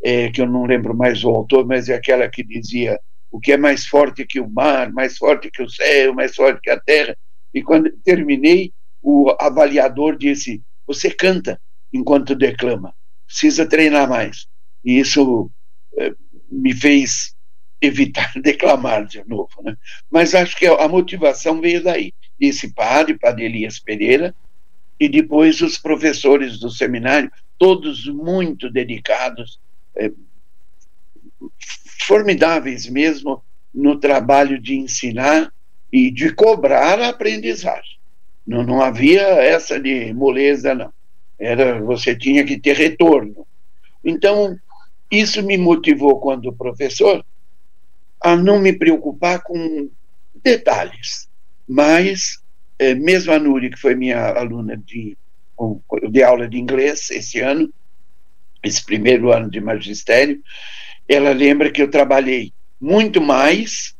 é, 0.04 0.30
que 0.30 0.42
eu 0.42 0.46
não 0.46 0.66
lembro 0.66 0.94
mais 0.94 1.24
o 1.24 1.30
autor, 1.30 1.66
mas 1.66 1.88
é 1.88 1.94
aquela 1.94 2.28
que 2.28 2.44
dizia 2.44 3.00
o 3.30 3.40
que 3.40 3.52
é 3.52 3.56
mais 3.56 3.86
forte 3.86 4.26
que 4.26 4.38
o 4.38 4.48
mar, 4.48 4.92
mais 4.92 5.16
forte 5.16 5.50
que 5.50 5.62
o 5.62 5.68
céu, 5.68 6.12
mais 6.12 6.34
forte 6.34 6.60
que 6.60 6.68
a 6.68 6.78
terra. 6.78 7.16
E 7.54 7.62
quando 7.62 7.90
terminei, 8.04 8.70
o 9.02 9.34
avaliador 9.40 10.18
disse: 10.18 10.62
Você 10.86 11.10
canta 11.10 11.58
enquanto 11.90 12.34
declama, 12.34 12.94
precisa 13.26 13.66
treinar 13.66 14.06
mais. 14.06 14.46
E 14.84 14.98
isso 14.98 15.50
é, 15.96 16.12
me 16.50 16.74
fez 16.74 17.34
evitar 17.80 18.30
declamar 18.40 19.06
de 19.06 19.26
novo. 19.26 19.62
Né? 19.62 19.74
Mas 20.10 20.34
acho 20.34 20.54
que 20.56 20.66
a 20.66 20.86
motivação 20.86 21.62
veio 21.62 21.82
daí. 21.82 22.12
Esse 22.38 22.74
padre, 22.74 23.18
Padre 23.18 23.46
Elias 23.46 23.78
Pereira, 23.78 24.34
e 25.00 25.08
depois 25.08 25.60
os 25.62 25.78
professores 25.78 26.58
do 26.58 26.68
seminário, 26.68 27.30
todos 27.58 28.06
muito 28.06 28.70
dedicados, 28.70 29.58
é, 29.96 30.10
formidáveis 32.06 32.88
mesmo 32.88 33.42
no 33.74 33.98
trabalho 33.98 34.60
de 34.60 34.76
ensinar 34.76 35.52
e 35.92 36.10
de 36.10 36.32
cobrar 36.32 37.00
a 37.00 37.08
aprendizagem. 37.08 37.98
Não, 38.46 38.62
não 38.62 38.82
havia 38.82 39.22
essa 39.22 39.80
de 39.80 40.12
moleza, 40.12 40.74
não. 40.74 40.92
Era, 41.38 41.80
você 41.80 42.14
tinha 42.14 42.44
que 42.44 42.58
ter 42.58 42.76
retorno. 42.76 43.46
Então, 44.04 44.58
isso 45.10 45.42
me 45.42 45.56
motivou, 45.56 46.20
quando 46.20 46.52
professor, 46.52 47.24
a 48.20 48.36
não 48.36 48.58
me 48.58 48.72
preocupar 48.72 49.42
com 49.42 49.88
detalhes, 50.42 51.28
mas 51.66 52.42
é, 52.78 52.94
mesmo 52.94 53.32
a 53.32 53.38
Núria, 53.38 53.70
que 53.70 53.80
foi 53.80 53.94
minha 53.94 54.30
aluna 54.30 54.76
de, 54.76 55.16
de 56.10 56.22
aula 56.22 56.48
de 56.48 56.58
inglês 56.58 57.10
esse 57.10 57.40
ano, 57.40 57.72
esse 58.64 58.84
primeiro 58.84 59.32
ano 59.32 59.50
de 59.50 59.60
magistério, 59.60 60.42
ela 61.08 61.32
lembra 61.32 61.70
que 61.70 61.82
eu 61.82 61.90
trabalhei 61.90 62.52
muito 62.80 63.20
mais 63.20 63.94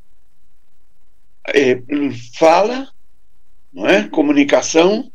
é, 1.49 1.83
fala, 2.39 2.89
não 3.73 3.87
é, 3.87 4.09
comunicação, 4.09 5.11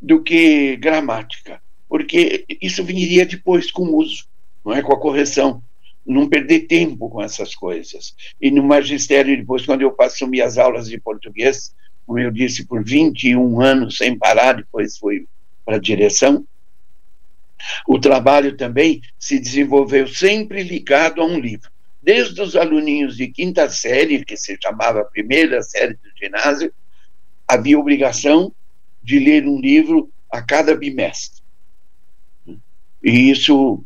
do 0.00 0.22
que 0.22 0.76
gramática, 0.76 1.60
porque 1.86 2.46
isso 2.60 2.82
viria 2.82 3.26
depois 3.26 3.70
com 3.70 3.82
o 3.82 3.96
uso, 3.96 4.26
não 4.64 4.72
é, 4.72 4.82
com 4.82 4.92
a 4.94 4.98
correção 4.98 5.62
não 6.06 6.28
perder 6.28 6.60
tempo 6.60 7.08
com 7.08 7.22
essas 7.22 7.54
coisas. 7.54 8.14
E 8.40 8.50
no 8.50 8.62
magistério, 8.62 9.36
depois, 9.36 9.64
quando 9.64 9.82
eu 9.82 9.94
assumi 10.00 10.40
as 10.40 10.58
aulas 10.58 10.88
de 10.88 10.98
português, 10.98 11.74
como 12.06 12.18
eu 12.18 12.30
disse, 12.30 12.66
por 12.66 12.82
21 12.82 13.60
anos 13.60 13.96
sem 13.96 14.18
parar, 14.18 14.54
depois 14.54 14.98
fui 14.98 15.26
para 15.64 15.76
a 15.76 15.80
direção. 15.80 16.44
O 17.86 17.98
trabalho 17.98 18.56
também 18.56 19.00
se 19.18 19.38
desenvolveu 19.38 20.06
sempre 20.06 20.62
ligado 20.62 21.20
a 21.20 21.24
um 21.24 21.38
livro. 21.38 21.70
Desde 22.02 22.40
os 22.40 22.56
aluninhos 22.56 23.16
de 23.16 23.28
quinta 23.28 23.68
série, 23.68 24.24
que 24.24 24.36
se 24.36 24.56
chamava 24.62 25.04
primeira 25.04 25.62
série 25.62 25.94
do 25.94 26.08
ginásio, 26.18 26.72
havia 27.46 27.78
obrigação 27.78 28.52
de 29.02 29.18
ler 29.18 29.46
um 29.46 29.60
livro 29.60 30.10
a 30.30 30.40
cada 30.40 30.74
bimestre. 30.74 31.42
E 33.02 33.30
isso 33.30 33.84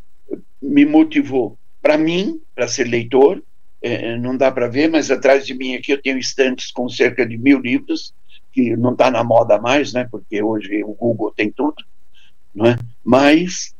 me 0.60 0.84
motivou. 0.84 1.58
Para 1.80 1.96
mim, 1.96 2.40
para 2.54 2.68
ser 2.68 2.84
leitor, 2.84 3.42
é, 3.82 4.16
não 4.16 4.36
dá 4.36 4.50
para 4.50 4.68
ver, 4.68 4.88
mas 4.88 5.10
atrás 5.10 5.46
de 5.46 5.54
mim 5.54 5.74
aqui 5.74 5.92
eu 5.92 6.00
tenho 6.00 6.18
estantes 6.18 6.70
com 6.70 6.88
cerca 6.88 7.26
de 7.26 7.36
mil 7.36 7.58
livros, 7.58 8.14
que 8.52 8.76
não 8.76 8.92
está 8.92 9.10
na 9.10 9.22
moda 9.22 9.60
mais, 9.60 9.92
né? 9.92 10.06
Porque 10.10 10.42
hoje 10.42 10.82
o 10.84 10.94
Google 10.94 11.32
tem 11.32 11.50
tudo, 11.50 11.84
não 12.54 12.66
é? 12.66 12.78
Mas 13.04 13.74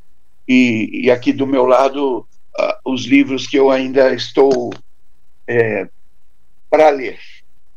e, 0.46 1.04
e 1.04 1.10
aqui 1.10 1.32
do 1.32 1.46
meu 1.46 1.66
lado 1.66 2.26
uh, 2.58 2.92
os 2.92 3.04
livros 3.04 3.46
que 3.46 3.56
eu 3.56 3.70
ainda 3.70 4.12
estou 4.14 4.72
é, 5.46 5.88
para 6.70 6.90
ler, 6.90 7.18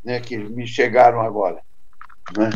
né? 0.03 0.19
Que 0.19 0.37
me 0.37 0.65
chegaram 0.67 1.21
agora, 1.21 1.61
né? 2.37 2.49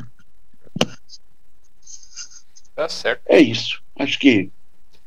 Tá 2.76 2.90
certo. 2.90 3.22
É 3.28 3.40
isso. 3.40 3.82
Acho 3.98 4.18
que 4.18 4.52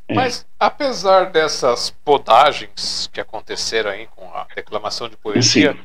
é. 0.07 0.13
Mas, 0.13 0.45
apesar 0.59 1.31
dessas 1.31 1.89
podagens 1.89 3.09
que 3.11 3.19
aconteceram 3.19 3.89
aí 3.89 4.07
com 4.07 4.25
a 4.33 4.45
declamação 4.55 5.09
de 5.09 5.17
poesia, 5.17 5.75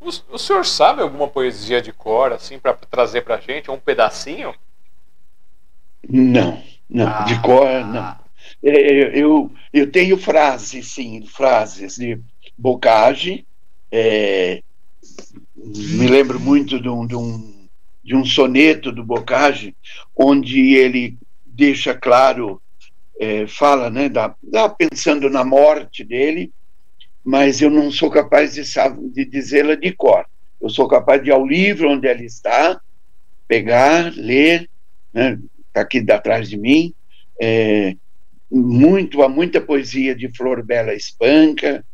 o, 0.00 0.08
o, 0.34 0.38
senhor 0.38 0.64
sabe 0.64 1.02
alguma 1.02 1.28
poesia 1.28 1.82
de 1.82 1.92
cor, 1.92 2.32
assim, 2.32 2.58
para 2.58 2.72
trazer 2.72 3.20
para 3.20 3.38
gente? 3.38 3.70
Um 3.70 3.78
pedacinho? 3.78 4.54
Não, 6.08 6.62
não, 6.90 7.06
ah, 7.06 7.22
de 7.22 7.40
cor, 7.40 7.84
não. 7.86 8.16
É, 8.62 9.18
eu, 9.18 9.50
eu 9.72 9.90
tenho 9.90 10.18
frases, 10.18 10.88
sim, 10.88 11.24
frases 11.24 11.96
de 11.96 12.20
Bocage. 12.58 13.46
É, 13.92 14.62
me 15.56 16.08
lembro 16.08 16.40
muito 16.40 16.80
de 16.80 16.88
um, 16.88 17.06
de 17.06 17.16
um, 17.16 17.68
de 18.02 18.16
um 18.16 18.24
soneto 18.24 18.90
do 18.90 19.04
Bocage, 19.04 19.74
onde 20.16 20.74
ele 20.74 21.16
deixa 21.46 21.94
claro 21.94 22.60
é, 23.20 23.46
fala, 23.46 23.90
né, 23.90 24.08
da, 24.08 24.34
da, 24.42 24.68
pensando 24.68 25.28
na 25.28 25.44
morte 25.44 26.02
dele, 26.02 26.50
mas 27.22 27.60
eu 27.60 27.70
não 27.70 27.90
sou 27.90 28.10
capaz 28.10 28.54
de, 28.54 28.62
de 29.12 29.24
dizê-la 29.26 29.74
de 29.74 29.92
cor. 29.92 30.24
Eu 30.60 30.70
sou 30.70 30.88
capaz 30.88 31.22
de 31.22 31.28
ir 31.28 31.32
ao 31.32 31.46
livro 31.46 31.90
onde 31.90 32.08
ela 32.08 32.22
está, 32.22 32.80
pegar, 33.46 34.12
ler, 34.16 34.68
né, 35.12 35.36
tá 35.36 35.42
aqui 35.74 36.04
atrás 36.10 36.48
de 36.48 36.56
mim, 36.56 36.94
é, 37.40 37.96
muito, 38.50 39.22
há 39.22 39.28
muita 39.28 39.60
poesia 39.60 40.14
de 40.14 40.28
Flor 40.28 40.62
Bela 40.64 40.94
Espanca, 40.94 41.84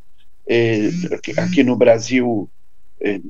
é, 0.48 0.88
aqui, 1.38 1.62
no 1.62 1.76
Brasil, 1.76 2.48
é, 3.00 3.20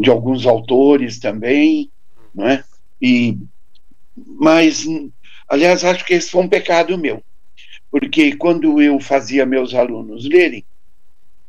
de 0.00 0.10
alguns 0.10 0.46
autores 0.46 1.18
também, 1.18 1.90
não 2.34 2.46
é? 2.46 2.64
E, 3.00 3.38
mas 4.16 4.86
Aliás, 5.50 5.82
acho 5.82 6.04
que 6.04 6.14
esse 6.14 6.30
foi 6.30 6.44
um 6.44 6.48
pecado 6.48 6.96
meu, 6.96 7.24
porque 7.90 8.36
quando 8.36 8.80
eu 8.80 9.00
fazia 9.00 9.44
meus 9.44 9.74
alunos 9.74 10.24
lerem, 10.28 10.64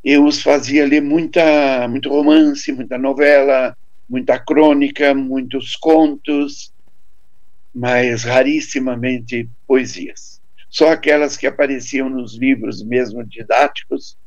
eu 0.03 0.25
os 0.25 0.41
fazia 0.41 0.87
ler 0.87 1.03
muita, 1.03 1.87
muito 1.87 2.09
romance, 2.09 2.71
muita 2.71 2.97
novela, 2.97 3.77
muita 4.09 4.39
crônica, 4.39 5.13
muitos 5.13 5.75
contos, 5.75 6.73
mas 7.73 8.23
rarissimamente 8.23 9.49
poesias. 9.67 10.41
Só 10.69 10.89
aquelas 10.89 11.35
que 11.35 11.47
apareciam 11.47 12.09
nos 12.09 12.37
livros 12.37 12.83
mesmo 12.83 13.23
didáticos 13.25 14.17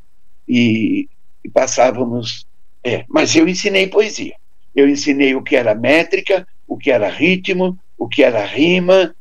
e, 0.48 1.08
e 1.42 1.48
passávamos. 1.48 2.46
É, 2.82 3.04
mas 3.08 3.34
eu 3.34 3.48
ensinei 3.48 3.86
poesia. 3.86 4.34
Eu 4.74 4.88
ensinei 4.88 5.34
o 5.34 5.42
que 5.42 5.56
era 5.56 5.74
métrica, 5.74 6.46
o 6.66 6.76
que 6.76 6.90
era 6.90 7.08
ritmo, 7.08 7.78
o 7.96 8.08
que 8.08 8.22
era 8.22 8.44
rima, 8.44 9.14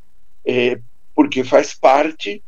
é, 0.46 0.80
porque 1.16 1.44
faz 1.44 1.74
parte 1.74 2.42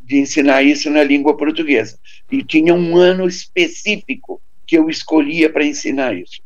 de 0.00 0.18
ensinar 0.18 0.62
isso 0.62 0.90
na 0.90 1.04
língua 1.04 1.36
portuguesa. 1.36 1.98
E 2.30 2.42
tinha 2.42 2.74
um 2.74 2.96
ano 2.96 3.26
específico 3.26 4.42
que 4.66 4.76
eu 4.76 4.90
escolhia 4.90 5.50
para 5.50 5.64
ensinar 5.64 6.16
isso. 6.16 6.42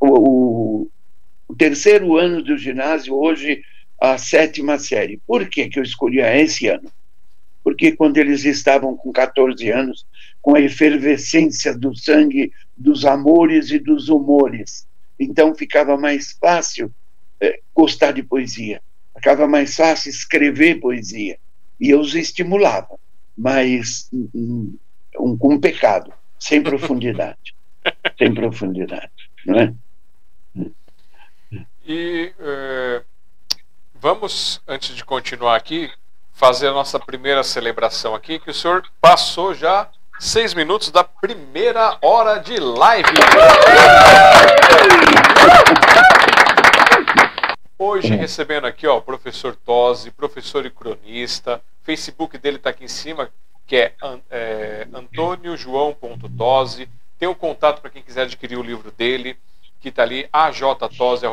O, 0.00 0.06
o, 0.06 0.90
o, 1.48 1.54
terceiro 1.54 2.16
ano 2.16 2.42
do 2.42 2.56
ginásio, 2.56 3.14
hoje, 3.14 3.62
a 4.00 4.18
sétima 4.18 4.78
série. 4.78 5.20
Por 5.26 5.48
que, 5.48 5.68
que 5.68 5.78
eu 5.78 5.82
escolhia 5.82 6.36
esse 6.40 6.68
ano? 6.68 6.90
Porque 7.62 7.92
quando 7.92 8.16
eles 8.16 8.44
estavam 8.44 8.96
com 8.96 9.12
14 9.12 9.70
anos, 9.70 10.06
com 10.40 10.54
a 10.54 10.60
efervescência 10.60 11.76
do 11.76 11.94
sangue, 11.96 12.52
dos 12.76 13.04
amores 13.04 13.70
e 13.70 13.78
dos 13.78 14.08
humores, 14.08 14.86
então 15.18 15.54
ficava 15.54 15.96
mais 15.96 16.32
fácil 16.32 16.92
é, 17.40 17.60
gostar 17.74 18.12
de 18.12 18.22
poesia 18.22 18.80
Achava 19.18 19.48
mais 19.48 19.74
fácil 19.74 20.10
escrever 20.10 20.80
poesia. 20.80 21.38
E 21.80 21.90
eu 21.90 22.00
os 22.00 22.14
estimulava, 22.14 22.98
mas 23.36 24.08
um, 24.12 24.78
um, 25.18 25.36
com 25.36 25.54
um 25.54 25.60
pecado, 25.60 26.12
sem 26.38 26.62
profundidade. 26.62 27.54
sem 28.16 28.32
profundidade, 28.32 29.10
não 29.44 29.58
é? 29.58 29.74
E 31.86 32.32
uh, 32.38 33.04
vamos, 34.00 34.60
antes 34.66 34.94
de 34.94 35.04
continuar 35.04 35.56
aqui, 35.56 35.90
fazer 36.32 36.68
a 36.68 36.72
nossa 36.72 37.00
primeira 37.00 37.42
celebração 37.42 38.14
aqui, 38.14 38.38
que 38.38 38.50
o 38.50 38.54
senhor 38.54 38.84
passou 39.00 39.52
já 39.54 39.88
seis 40.20 40.54
minutos 40.54 40.90
da 40.90 41.02
primeira 41.02 41.98
hora 42.00 42.38
de 42.38 42.58
live. 42.58 43.08
Hoje 47.76 48.14
recebendo 48.14 48.66
aqui, 48.66 48.86
ó, 48.86 48.98
o 48.98 49.02
professor 49.02 49.56
Tosi, 49.56 50.10
professor 50.10 50.64
e 50.64 50.70
cronista. 50.70 51.60
Facebook 51.82 52.38
dele 52.38 52.56
está 52.56 52.70
aqui 52.70 52.84
em 52.84 52.88
cima, 52.88 53.30
que 53.66 53.76
é, 53.76 53.94
é 54.30 54.86
antôniojoão.tose. 54.92 56.88
Tem 57.18 57.28
o 57.28 57.32
um 57.32 57.34
contato 57.34 57.80
para 57.80 57.90
quem 57.90 58.02
quiser 58.02 58.22
adquirir 58.22 58.56
o 58.56 58.62
livro 58.62 58.92
dele, 58.92 59.36
que 59.80 59.88
está 59.88 60.02
ali, 60.02 60.28
ajtose.com.br. 60.32 61.28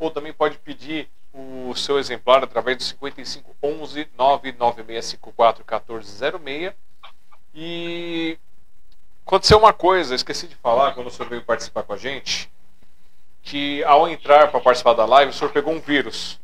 Ou 0.00 0.10
também 0.10 0.32
pode 0.32 0.58
pedir 0.58 1.08
o 1.32 1.72
seu 1.76 1.98
exemplar 1.98 2.42
através 2.42 2.76
do 2.76 2.82
5511 2.82 4.08
99654 4.16 5.64
1406 5.64 6.72
e 7.54 8.36
aconteceu 9.24 9.58
uma 9.58 9.72
coisa, 9.72 10.14
esqueci 10.14 10.48
de 10.48 10.56
falar 10.56 10.92
quando 10.92 11.06
o 11.06 11.10
senhor 11.10 11.28
veio 11.28 11.42
participar 11.42 11.82
com 11.82 11.92
a 11.92 11.96
gente, 11.96 12.50
que 13.42 13.82
ao 13.84 14.08
entrar 14.08 14.50
para 14.50 14.60
participar 14.60 14.94
da 14.94 15.04
live, 15.04 15.30
o 15.30 15.34
senhor 15.34 15.52
pegou 15.52 15.72
um 15.72 15.80
vírus. 15.80 16.40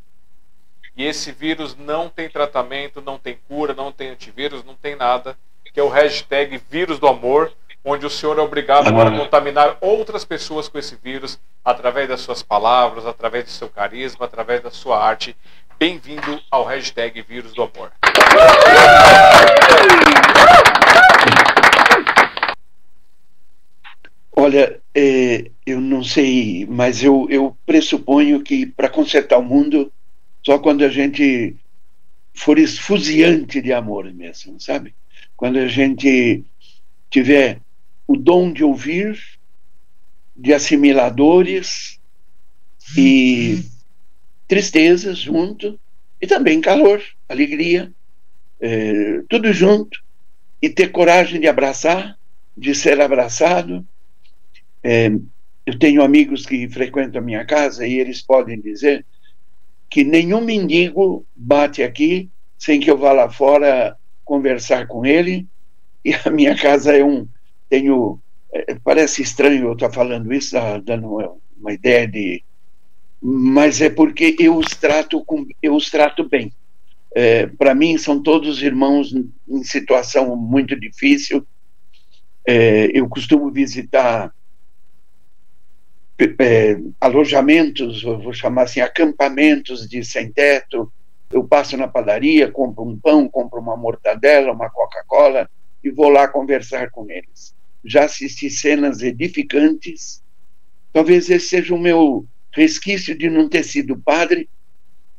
E 0.96 1.04
esse 1.04 1.30
vírus 1.30 1.76
não 1.76 2.08
tem 2.08 2.28
tratamento, 2.28 3.02
não 3.02 3.18
tem 3.18 3.38
cura, 3.48 3.74
não 3.74 3.92
tem 3.92 4.10
antivírus, 4.10 4.64
não 4.64 4.74
tem 4.74 4.96
nada, 4.96 5.36
que 5.72 5.80
é 5.80 5.82
o 5.82 5.88
hashtag 5.88 6.56
vírus 6.70 6.98
do 6.98 7.06
amor, 7.06 7.52
onde 7.88 8.04
o 8.04 8.10
senhor 8.10 8.36
é 8.36 8.42
obrigado 8.42 8.88
a 8.88 9.10
contaminar 9.16 9.78
outras 9.80 10.24
pessoas 10.24 10.66
com 10.66 10.76
esse 10.76 10.98
vírus 11.00 11.38
através 11.64 12.08
das 12.08 12.20
suas 12.20 12.42
palavras, 12.42 13.06
através 13.06 13.44
do 13.44 13.50
seu 13.50 13.68
carisma, 13.68 14.26
através 14.26 14.60
da 14.60 14.72
sua 14.72 15.00
arte. 15.00 15.36
Bem-vindo 15.78 16.42
ao 16.50 16.64
hashtag 16.64 17.22
vírus 17.22 17.52
do 17.52 17.62
amor. 17.62 17.92
Olha, 24.34 24.80
é, 24.92 25.48
eu 25.64 25.80
não 25.80 26.02
sei, 26.02 26.66
mas 26.68 27.04
eu, 27.04 27.28
eu 27.30 27.56
pressuponho 27.64 28.42
que 28.42 28.66
para 28.66 28.88
consertar 28.88 29.38
o 29.38 29.44
mundo, 29.44 29.92
só 30.44 30.58
quando 30.58 30.84
a 30.84 30.88
gente 30.88 31.54
for 32.34 32.58
esfuziante 32.58 33.62
de 33.62 33.72
amor 33.72 34.12
mesmo, 34.12 34.58
sabe? 34.60 34.92
Quando 35.36 35.58
a 35.58 35.68
gente 35.68 36.44
tiver 37.08 37.60
o 38.06 38.16
dom 38.16 38.52
de 38.52 38.62
ouvir, 38.62 39.18
de 40.36 40.52
assimiladores 40.52 41.98
e 42.96 43.64
tristezas 44.46 45.18
junto, 45.18 45.78
e 46.20 46.26
também 46.26 46.60
calor, 46.60 47.02
alegria, 47.28 47.92
é, 48.60 49.22
tudo 49.28 49.52
junto, 49.52 50.00
e 50.62 50.68
ter 50.68 50.88
coragem 50.88 51.40
de 51.40 51.48
abraçar, 51.48 52.16
de 52.56 52.74
ser 52.74 53.00
abraçado, 53.00 53.86
é, 54.82 55.10
eu 55.66 55.76
tenho 55.78 56.02
amigos 56.02 56.46
que 56.46 56.68
frequentam 56.68 57.20
a 57.20 57.24
minha 57.24 57.44
casa 57.44 57.84
e 57.84 57.98
eles 57.98 58.22
podem 58.22 58.60
dizer 58.60 59.04
que 59.90 60.04
nenhum 60.04 60.40
mendigo 60.40 61.26
bate 61.34 61.82
aqui 61.82 62.30
sem 62.56 62.80
que 62.80 62.90
eu 62.90 62.96
vá 62.96 63.12
lá 63.12 63.28
fora 63.28 63.96
conversar 64.24 64.86
com 64.86 65.04
ele. 65.04 65.46
E 66.04 66.14
a 66.24 66.30
minha 66.30 66.56
casa 66.56 66.96
é 66.96 67.04
um. 67.04 67.26
Tenho. 67.68 68.20
É, 68.52 68.74
parece 68.82 69.22
estranho 69.22 69.66
eu 69.66 69.72
estar 69.72 69.90
falando 69.90 70.32
isso, 70.32 70.56
dando 70.84 71.40
uma 71.58 71.72
ideia 71.72 72.06
de. 72.06 72.42
Mas 73.20 73.80
é 73.80 73.90
porque 73.90 74.36
eu 74.38 74.56
os 74.56 74.68
trato, 74.68 75.24
com, 75.24 75.46
eu 75.62 75.74
os 75.74 75.90
trato 75.90 76.28
bem. 76.28 76.52
É, 77.14 77.46
Para 77.46 77.74
mim, 77.74 77.96
são 77.98 78.22
todos 78.22 78.62
irmãos 78.62 79.12
em 79.48 79.64
situação 79.64 80.36
muito 80.36 80.78
difícil. 80.78 81.46
É, 82.46 82.90
eu 82.94 83.08
costumo 83.08 83.50
visitar 83.50 84.32
é, 86.38 86.78
alojamentos, 87.00 88.02
vou 88.02 88.32
chamar 88.32 88.62
assim, 88.62 88.80
acampamentos 88.80 89.88
de 89.88 90.04
sem-teto. 90.04 90.92
Eu 91.32 91.42
passo 91.42 91.76
na 91.76 91.88
padaria, 91.88 92.50
compro 92.50 92.84
um 92.84 92.96
pão, 92.96 93.28
compro 93.28 93.60
uma 93.60 93.76
mortadela, 93.76 94.52
uma 94.52 94.70
Coca-Cola 94.70 95.50
e 95.86 95.90
vou 95.90 96.08
lá 96.08 96.28
conversar 96.28 96.90
com 96.90 97.10
eles. 97.10 97.54
Já 97.84 98.04
assisti 98.04 98.50
cenas 98.50 99.02
edificantes. 99.02 100.22
Talvez 100.92 101.30
esse 101.30 101.48
seja 101.48 101.74
o 101.74 101.78
meu 101.78 102.26
resquício 102.52 103.16
de 103.16 103.28
não 103.28 103.48
ter 103.48 103.64
sido 103.64 103.98
padre, 103.98 104.48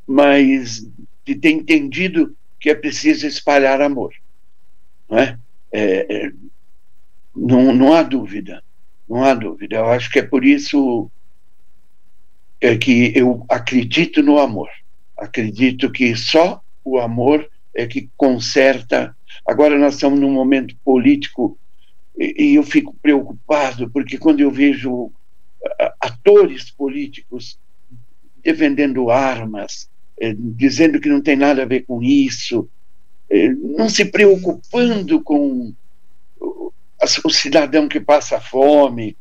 mas 0.05 0.87
de 1.25 1.35
ter 1.35 1.51
entendido 1.51 2.35
que 2.59 2.69
é 2.69 2.75
preciso 2.75 3.27
espalhar 3.27 3.81
amor. 3.81 4.13
Não, 5.09 5.19
é? 5.19 5.39
É, 5.71 6.25
é 6.25 6.31
não, 7.35 7.73
não 7.73 7.93
há 7.93 8.01
dúvida 8.01 8.63
não 9.07 9.23
há 9.23 9.33
dúvida. 9.33 9.77
Eu 9.77 9.85
acho 9.87 10.11
que 10.11 10.19
é 10.19 10.23
por 10.23 10.43
isso 10.43 11.09
é 12.59 12.75
que 12.75 13.13
eu 13.15 13.45
acredito 13.49 14.21
no 14.21 14.39
amor. 14.39 14.69
Acredito 15.17 15.91
que 15.91 16.15
só 16.15 16.61
o 16.83 16.99
amor 16.99 17.49
é 17.73 17.87
que 17.87 18.09
conserta. 18.17 19.15
Agora 19.47 19.79
nós 19.79 19.93
estamos 19.93 20.19
num 20.19 20.31
momento 20.31 20.75
político 20.83 21.57
e 22.17 22.55
eu 22.55 22.63
fico 22.63 22.95
preocupado 23.01 23.89
porque 23.89 24.17
quando 24.17 24.41
eu 24.41 24.51
vejo 24.51 25.11
atores 25.99 26.71
políticos 26.71 27.59
defendendo 28.43 29.09
armas, 29.09 29.89
é, 30.19 30.33
dizendo 30.37 30.99
que 30.99 31.09
não 31.09 31.21
tem 31.21 31.35
nada 31.35 31.63
a 31.63 31.65
ver 31.65 31.81
com 31.85 32.01
isso, 32.01 32.69
é, 33.29 33.49
não 33.49 33.89
se 33.89 34.05
preocupando 34.05 35.21
com 35.21 35.73
o 36.39 37.29
cidadão 37.29 37.87
que 37.87 37.99
passa 37.99 38.39
fome. 38.39 39.17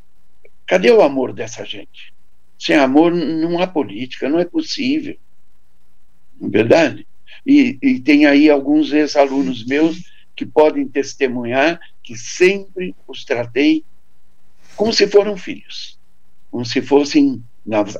Cadê 0.66 0.90
o 0.90 1.02
amor 1.02 1.32
dessa 1.32 1.64
gente? 1.64 2.14
Sem 2.58 2.76
amor 2.76 3.12
não 3.14 3.60
há 3.60 3.66
política, 3.66 4.28
não 4.28 4.38
é 4.38 4.44
possível. 4.44 5.16
Não 6.40 6.48
é 6.48 6.50
verdade? 6.50 7.06
E, 7.44 7.78
e 7.82 8.00
tem 8.00 8.26
aí 8.26 8.48
alguns 8.48 8.92
ex-alunos 8.92 9.64
meus 9.66 9.98
que 10.36 10.44
podem 10.44 10.86
testemunhar 10.86 11.80
que 12.02 12.16
sempre 12.16 12.94
os 13.08 13.24
tratei 13.24 13.82
como 14.76 14.92
se 14.92 15.08
foram 15.08 15.36
filhos, 15.36 15.98
como 16.50 16.64
se 16.64 16.82
fossem, 16.82 17.42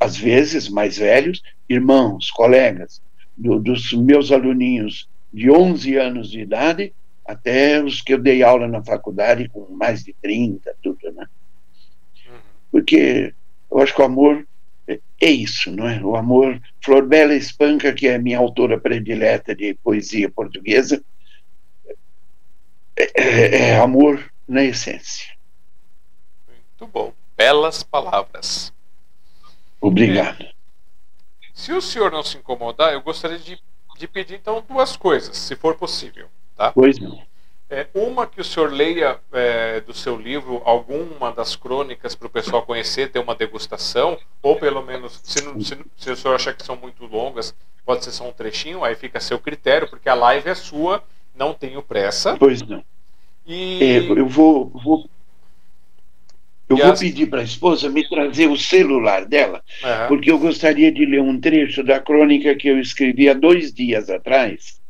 às 0.00 0.16
vezes, 0.16 0.68
mais 0.68 0.98
velhos, 0.98 1.42
irmãos, 1.68 2.30
colegas, 2.30 3.02
do, 3.36 3.58
dos 3.58 3.92
meus 3.92 4.30
aluninhos 4.30 5.08
de 5.32 5.50
11 5.50 5.96
anos 5.96 6.30
de 6.30 6.40
idade 6.40 6.92
até 7.24 7.82
os 7.82 8.00
que 8.00 8.14
eu 8.14 8.18
dei 8.18 8.42
aula 8.42 8.68
na 8.68 8.84
faculdade 8.84 9.48
com 9.48 9.66
mais 9.74 10.04
de 10.04 10.14
30, 10.22 10.76
tudo, 10.82 11.10
né? 11.12 11.26
Porque 12.70 13.34
eu 13.70 13.78
acho 13.78 13.94
que 13.94 14.00
o 14.00 14.04
amor 14.04 14.46
é 14.86 15.30
isso, 15.30 15.70
não 15.72 15.88
é? 15.88 16.02
O 16.04 16.14
amor, 16.14 16.60
Flor 16.84 17.06
Bela 17.06 17.34
Espanca, 17.34 17.92
que 17.92 18.06
é 18.06 18.18
minha 18.18 18.38
autora 18.38 18.78
predileta 18.78 19.54
de 19.54 19.74
poesia 19.74 20.30
portuguesa, 20.30 21.02
é, 22.97 23.12
é, 23.14 23.68
é 23.70 23.77
amor 23.78 24.32
na 24.47 24.62
essência. 24.62 25.35
Muito 26.48 26.86
bom. 26.93 27.12
Belas 27.36 27.82
palavras. 27.82 28.73
Obrigado. 29.81 30.47
Se 31.55 31.73
o 31.73 31.81
senhor 31.81 32.10
não 32.10 32.23
se 32.23 32.36
incomodar, 32.36 32.93
eu 32.93 33.01
gostaria 33.01 33.39
de, 33.39 33.59
de 33.98 34.09
pedir 34.09 34.35
então 34.35 34.64
duas 34.68 34.97
coisas, 34.97 35.36
se 35.36 35.56
for 35.56 35.74
possível. 35.74 36.28
Tá? 36.56 36.73
Pois 36.73 36.98
não. 36.98 37.23
É, 37.68 37.89
uma 37.94 38.28
que 38.28 38.40
o 38.40 38.44
senhor 38.44 38.70
leia 38.70 39.18
é, 39.32 39.81
do 39.81 39.93
seu 39.93 40.16
livro 40.16 40.62
alguma 40.64 41.32
das 41.32 41.56
crônicas 41.56 42.14
para 42.14 42.27
o 42.27 42.31
pessoal 42.31 42.62
conhecer, 42.62 43.10
ter 43.10 43.18
uma 43.18 43.35
degustação, 43.35 44.16
ou 44.40 44.56
pelo 44.56 44.82
menos, 44.82 45.20
se, 45.24 45.43
não, 45.43 45.60
se, 45.60 45.77
se, 45.97 46.10
o 46.10 46.16
senhor 46.16 46.35
achar 46.35 46.55
que 46.55 46.64
são 46.64 46.77
muito 46.77 47.05
longas, 47.06 47.55
pode 47.85 48.05
ser 48.05 48.12
só 48.12 48.28
um 48.28 48.32
trechinho, 48.32 48.85
aí 48.85 48.94
fica 48.94 49.18
a 49.18 49.20
seu 49.20 49.39
critério, 49.39 49.89
porque 49.89 50.09
a 50.09 50.14
live 50.14 50.48
é 50.48 50.55
sua, 50.55 51.02
não 51.36 51.54
tenho 51.54 51.82
pressa. 51.82 52.36
Pois 52.36 52.62
não. 52.62 52.82
E... 53.46 53.82
É, 53.82 53.98
eu 53.98 54.26
vou, 54.26 54.68
vou 54.68 55.08
eu 56.68 56.76
e 56.76 56.82
vou 56.82 56.92
as... 56.92 56.98
pedir 56.98 57.26
para 57.26 57.40
a 57.40 57.44
esposa 57.44 57.88
me 57.88 58.08
trazer 58.08 58.48
o 58.48 58.56
celular 58.56 59.24
dela, 59.24 59.62
uhum. 59.82 60.08
porque 60.08 60.30
eu 60.30 60.38
gostaria 60.38 60.90
de 60.90 61.06
ler 61.06 61.20
um 61.20 61.40
trecho 61.40 61.84
da 61.84 62.00
crônica 62.00 62.54
que 62.56 62.68
eu 62.68 62.80
escrevi 62.80 63.28
há 63.28 63.34
dois 63.34 63.72
dias 63.72 64.10
atrás, 64.10 64.80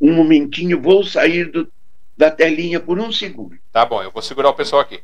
um 0.00 0.14
momentinho, 0.14 0.80
vou 0.80 1.04
sair 1.04 1.50
do, 1.50 1.70
da 2.16 2.30
telinha 2.30 2.80
por 2.80 2.98
um 2.98 3.12
segundo. 3.12 3.56
Tá 3.70 3.84
bom, 3.84 4.02
eu 4.02 4.10
vou 4.10 4.22
segurar 4.22 4.48
o 4.48 4.54
pessoal 4.54 4.80
aqui. 4.80 5.00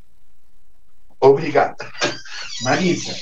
Obrigado. 1.21 1.77
Marisa. 2.63 3.15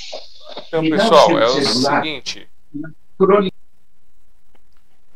Então, 0.68 0.82
pessoal, 0.88 1.38
é 1.38 1.46
o 1.46 1.48
celular. 1.50 2.02
seguinte. 2.02 2.48
crônica. 3.18 3.56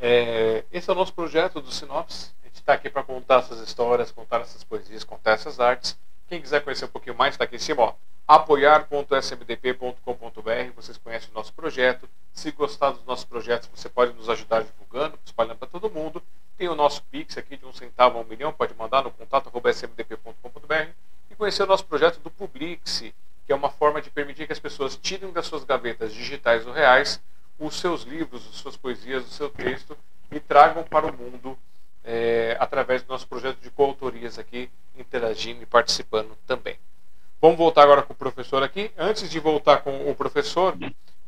É, 0.00 0.64
esse 0.72 0.88
é 0.88 0.92
o 0.92 0.96
nosso 0.96 1.12
projeto 1.12 1.60
do 1.60 1.70
Sinopse. 1.70 2.30
A 2.42 2.46
gente 2.46 2.56
está 2.56 2.72
aqui 2.72 2.88
para 2.88 3.02
contar 3.02 3.40
essas 3.40 3.60
histórias, 3.60 4.10
contar 4.10 4.40
essas 4.40 4.64
poesias, 4.64 5.04
contar 5.04 5.32
essas 5.32 5.60
artes. 5.60 5.98
Quem 6.28 6.40
quiser 6.40 6.62
conhecer 6.62 6.86
um 6.86 6.88
pouquinho 6.88 7.16
mais, 7.16 7.34
está 7.34 7.44
aqui 7.44 7.56
em 7.56 7.58
cima, 7.58 7.82
ó 7.82 7.94
apoiar.smdp.com.br. 8.30 10.72
Vocês 10.76 10.96
conhecem 10.96 11.28
o 11.32 11.34
nosso 11.34 11.52
projeto. 11.52 12.08
Se 12.32 12.52
gostar 12.52 12.92
dos 12.92 13.04
nossos 13.04 13.24
projetos, 13.24 13.68
você 13.74 13.88
pode 13.88 14.12
nos 14.12 14.28
ajudar 14.28 14.62
divulgando, 14.62 15.18
espalhando 15.26 15.56
para 15.56 15.66
todo 15.66 15.90
mundo. 15.90 16.22
Tem 16.56 16.68
o 16.68 16.76
nosso 16.76 17.02
Pix 17.10 17.36
aqui 17.36 17.56
de 17.56 17.66
um 17.66 17.72
centavo 17.72 18.18
a 18.18 18.20
um 18.20 18.24
milhão, 18.24 18.52
pode 18.52 18.72
mandar 18.74 19.02
no 19.02 19.10
contato.smdp.com.br 19.10 20.90
e 21.28 21.34
conhecer 21.34 21.64
o 21.64 21.66
nosso 21.66 21.84
projeto 21.84 22.20
do 22.20 22.30
Publix, 22.30 23.00
que 23.44 23.52
é 23.52 23.54
uma 23.54 23.68
forma 23.68 24.00
de 24.00 24.10
permitir 24.10 24.46
que 24.46 24.52
as 24.52 24.60
pessoas 24.60 24.96
tirem 24.96 25.32
das 25.32 25.46
suas 25.46 25.64
gavetas 25.64 26.14
digitais 26.14 26.64
ou 26.68 26.72
reais 26.72 27.20
os 27.60 27.78
seus 27.78 28.02
livros, 28.02 28.42
as 28.48 28.56
suas 28.56 28.76
poesias, 28.76 29.24
o 29.24 29.30
seu 29.30 29.50
texto 29.50 29.96
e 30.32 30.40
tragam 30.40 30.82
para 30.82 31.06
o 31.06 31.12
mundo 31.12 31.56
é, 32.02 32.56
através 32.58 33.02
do 33.02 33.08
nosso 33.10 33.28
projeto 33.28 33.60
de 33.60 33.70
coautorias 33.70 34.38
aqui, 34.38 34.70
interagindo 34.96 35.62
e 35.62 35.66
participando 35.66 36.36
também. 36.46 36.76
Vamos 37.40 37.58
voltar 37.58 37.82
agora 37.82 38.02
com 38.02 38.12
o 38.12 38.16
professor 38.16 38.62
aqui. 38.62 38.90
Antes 38.96 39.30
de 39.30 39.38
voltar 39.38 39.78
com 39.78 40.10
o 40.10 40.14
professor, 40.14 40.76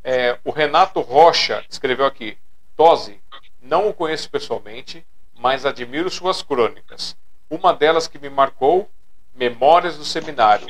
é, 0.03 0.39
o 0.45 0.51
Renato 0.51 1.01
Rocha 1.01 1.65
escreveu 1.69 2.07
aqui: 2.07 2.37
Tose, 2.77 3.21
não 3.61 3.89
o 3.89 3.95
conheço 3.95 4.31
pessoalmente, 4.31 5.05
mas 5.39 5.67
admiro 5.67 6.11
suas 6.11 6.43
crônicas. 6.43 7.17
Uma 7.49 7.75
delas 7.75 8.09
que 8.09 8.19
me 8.19 8.31
marcou, 8.31 8.91
Memórias 9.35 9.97
do 9.97 10.05
Seminário. 10.05 10.69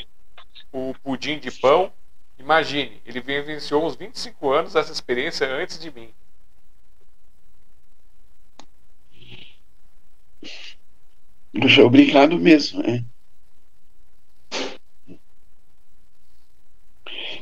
O 0.73 0.95
Pudim 1.03 1.39
de 1.39 1.51
Pão. 1.51 1.93
Imagine, 2.43 3.01
ele 3.06 3.20
vivenciou 3.20 3.86
uns 3.86 3.94
25 3.94 4.51
anos 4.51 4.73
dessa 4.73 4.90
experiência 4.90 5.47
antes 5.47 5.78
de 5.78 5.93
mim. 5.93 6.12
Obrigado 11.86 12.36
mesmo. 12.40 12.82
Né? 12.82 13.05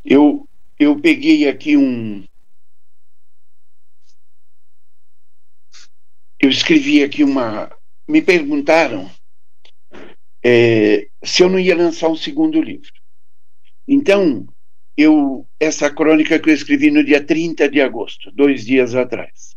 Eu, 0.04 0.46
eu 0.78 1.00
peguei 1.00 1.48
aqui 1.48 1.78
um. 1.78 2.22
Eu 6.38 6.50
escrevi 6.50 7.02
aqui 7.02 7.24
uma. 7.24 7.74
Me 8.06 8.20
perguntaram 8.20 9.10
é, 10.44 11.08
se 11.24 11.42
eu 11.42 11.48
não 11.48 11.58
ia 11.58 11.74
lançar 11.74 12.08
um 12.08 12.16
segundo 12.16 12.60
livro. 12.60 12.92
Então, 13.88 14.46
eu 15.00 15.46
essa 15.58 15.90
crônica 15.90 16.38
que 16.38 16.50
eu 16.50 16.54
escrevi 16.54 16.90
no 16.90 17.02
dia 17.02 17.24
30 17.24 17.68
de 17.70 17.80
agosto, 17.80 18.30
dois 18.32 18.66
dias 18.66 18.94
atrás. 18.94 19.56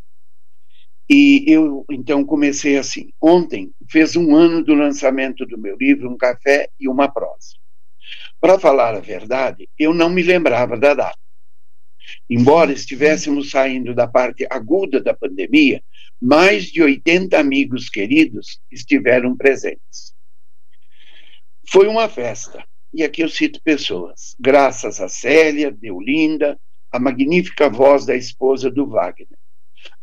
E 1.09 1.43
eu 1.47 1.85
então 1.91 2.23
comecei 2.23 2.77
assim. 2.77 3.11
Ontem 3.21 3.71
fez 3.89 4.15
um 4.15 4.33
ano 4.33 4.63
do 4.63 4.73
lançamento 4.73 5.45
do 5.45 5.57
meu 5.57 5.75
livro, 5.75 6.09
Um 6.09 6.17
Café 6.17 6.69
e 6.79 6.87
uma 6.87 7.11
Prosa. 7.11 7.57
Para 8.39 8.57
falar 8.57 8.95
a 8.95 9.01
verdade, 9.01 9.67
eu 9.77 9.93
não 9.93 10.09
me 10.09 10.23
lembrava 10.23 10.77
da 10.77 10.93
data. 10.93 11.17
Embora 12.29 12.71
estivéssemos 12.71 13.49
saindo 13.49 13.93
da 13.93 14.07
parte 14.07 14.47
aguda 14.49 15.01
da 15.01 15.13
pandemia, 15.13 15.83
mais 16.21 16.65
de 16.65 16.81
80 16.81 17.37
amigos 17.37 17.89
queridos 17.89 18.61
estiveram 18.71 19.35
presentes. 19.35 20.13
Foi 21.69 21.87
uma 21.87 22.07
festa, 22.07 22.63
e 22.93 23.03
aqui 23.03 23.21
eu 23.21 23.29
cito 23.29 23.59
pessoas, 23.63 24.35
graças 24.39 25.01
a 25.01 25.09
Célia, 25.09 25.71
Deolinda, 25.71 26.59
a 26.91 26.99
magnífica 26.99 27.67
voz 27.67 28.05
da 28.05 28.15
esposa 28.15 28.69
do 28.69 28.87
Wagner, 28.87 29.27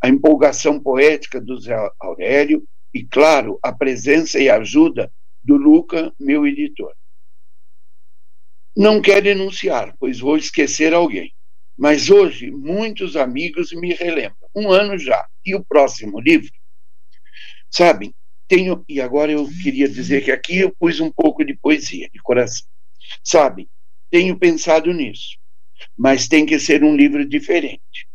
a 0.02 0.08
empolgação 0.08 0.80
poética 0.80 1.40
do 1.40 1.58
Zé 1.60 1.76
Aurélio 2.00 2.66
e, 2.92 3.04
claro, 3.04 3.58
a 3.62 3.72
presença 3.72 4.40
e 4.40 4.50
ajuda 4.50 5.12
do 5.42 5.56
Luca, 5.56 6.12
meu 6.18 6.44
editor. 6.46 6.92
Não 8.76 9.00
quero 9.00 9.22
denunciar, 9.22 9.94
pois 9.98 10.18
vou 10.18 10.36
esquecer 10.36 10.92
alguém. 10.92 11.32
Mas 11.78 12.10
hoje 12.10 12.50
muitos 12.50 13.16
amigos 13.16 13.72
me 13.72 13.94
relembram. 13.94 14.48
Um 14.54 14.70
ano 14.70 14.98
já. 14.98 15.26
E 15.44 15.54
o 15.54 15.64
próximo 15.64 16.20
livro? 16.20 16.50
Sabem, 17.70 18.12
tenho. 18.46 18.84
E 18.88 19.00
agora 19.00 19.32
eu 19.32 19.48
queria 19.62 19.88
dizer 19.88 20.24
que 20.24 20.30
aqui 20.30 20.58
eu 20.58 20.74
pus 20.78 21.00
um 21.00 21.10
pouco 21.10 21.44
de 21.44 21.54
poesia, 21.54 22.08
de 22.12 22.18
coração. 22.20 22.66
Sabem, 23.22 23.68
tenho 24.10 24.38
pensado 24.38 24.92
nisso. 24.92 25.38
Mas 25.96 26.28
tem 26.28 26.44
que 26.44 26.58
ser 26.58 26.84
um 26.84 26.96
livro 26.96 27.26
diferente. 27.26 28.08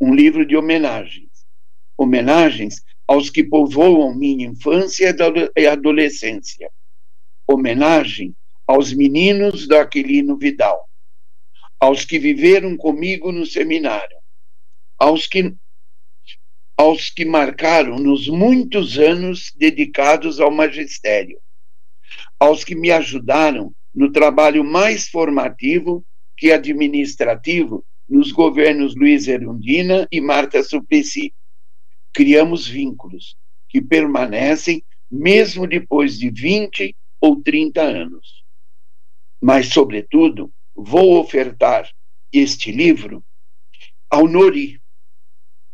Um 0.00 0.14
livro 0.14 0.46
de 0.46 0.56
homenagens. 0.56 1.30
Homenagens 1.96 2.82
aos 3.06 3.30
que 3.30 3.44
povoam 3.44 4.14
minha 4.14 4.46
infância 4.46 5.14
e 5.56 5.66
adolescência. 5.66 6.70
Homenagem 7.46 8.34
aos 8.66 8.92
meninos 8.92 9.68
do 9.68 9.76
Aquilino 9.76 10.36
Vidal, 10.36 10.88
aos 11.78 12.04
que 12.04 12.18
viveram 12.18 12.76
comigo 12.76 13.30
no 13.30 13.46
seminário, 13.46 14.16
aos 14.98 15.26
que 15.26 15.54
aos 16.78 17.08
que 17.08 17.24
marcaram 17.24 17.96
nos 17.98 18.28
muitos 18.28 18.98
anos 18.98 19.50
dedicados 19.56 20.40
ao 20.40 20.50
magistério, 20.50 21.40
aos 22.38 22.64
que 22.64 22.74
me 22.74 22.90
ajudaram 22.90 23.74
no 23.96 24.12
trabalho 24.12 24.62
mais 24.62 25.08
formativo 25.08 26.04
que 26.36 26.52
administrativo 26.52 27.84
nos 28.08 28.30
governos 28.30 28.94
Luiz 28.94 29.26
Erundina 29.26 30.06
e 30.12 30.20
Marta 30.20 30.62
Suplicy. 30.62 31.34
Criamos 32.12 32.68
vínculos 32.68 33.36
que 33.68 33.80
permanecem 33.80 34.84
mesmo 35.10 35.66
depois 35.66 36.18
de 36.18 36.30
20 36.30 36.94
ou 37.20 37.42
30 37.42 37.82
anos 37.82 38.46
mas, 39.40 39.68
sobretudo, 39.68 40.52
vou 40.74 41.18
ofertar 41.20 41.88
este 42.32 42.72
livro 42.72 43.24
ao 44.10 44.26
Nori, 44.26 44.80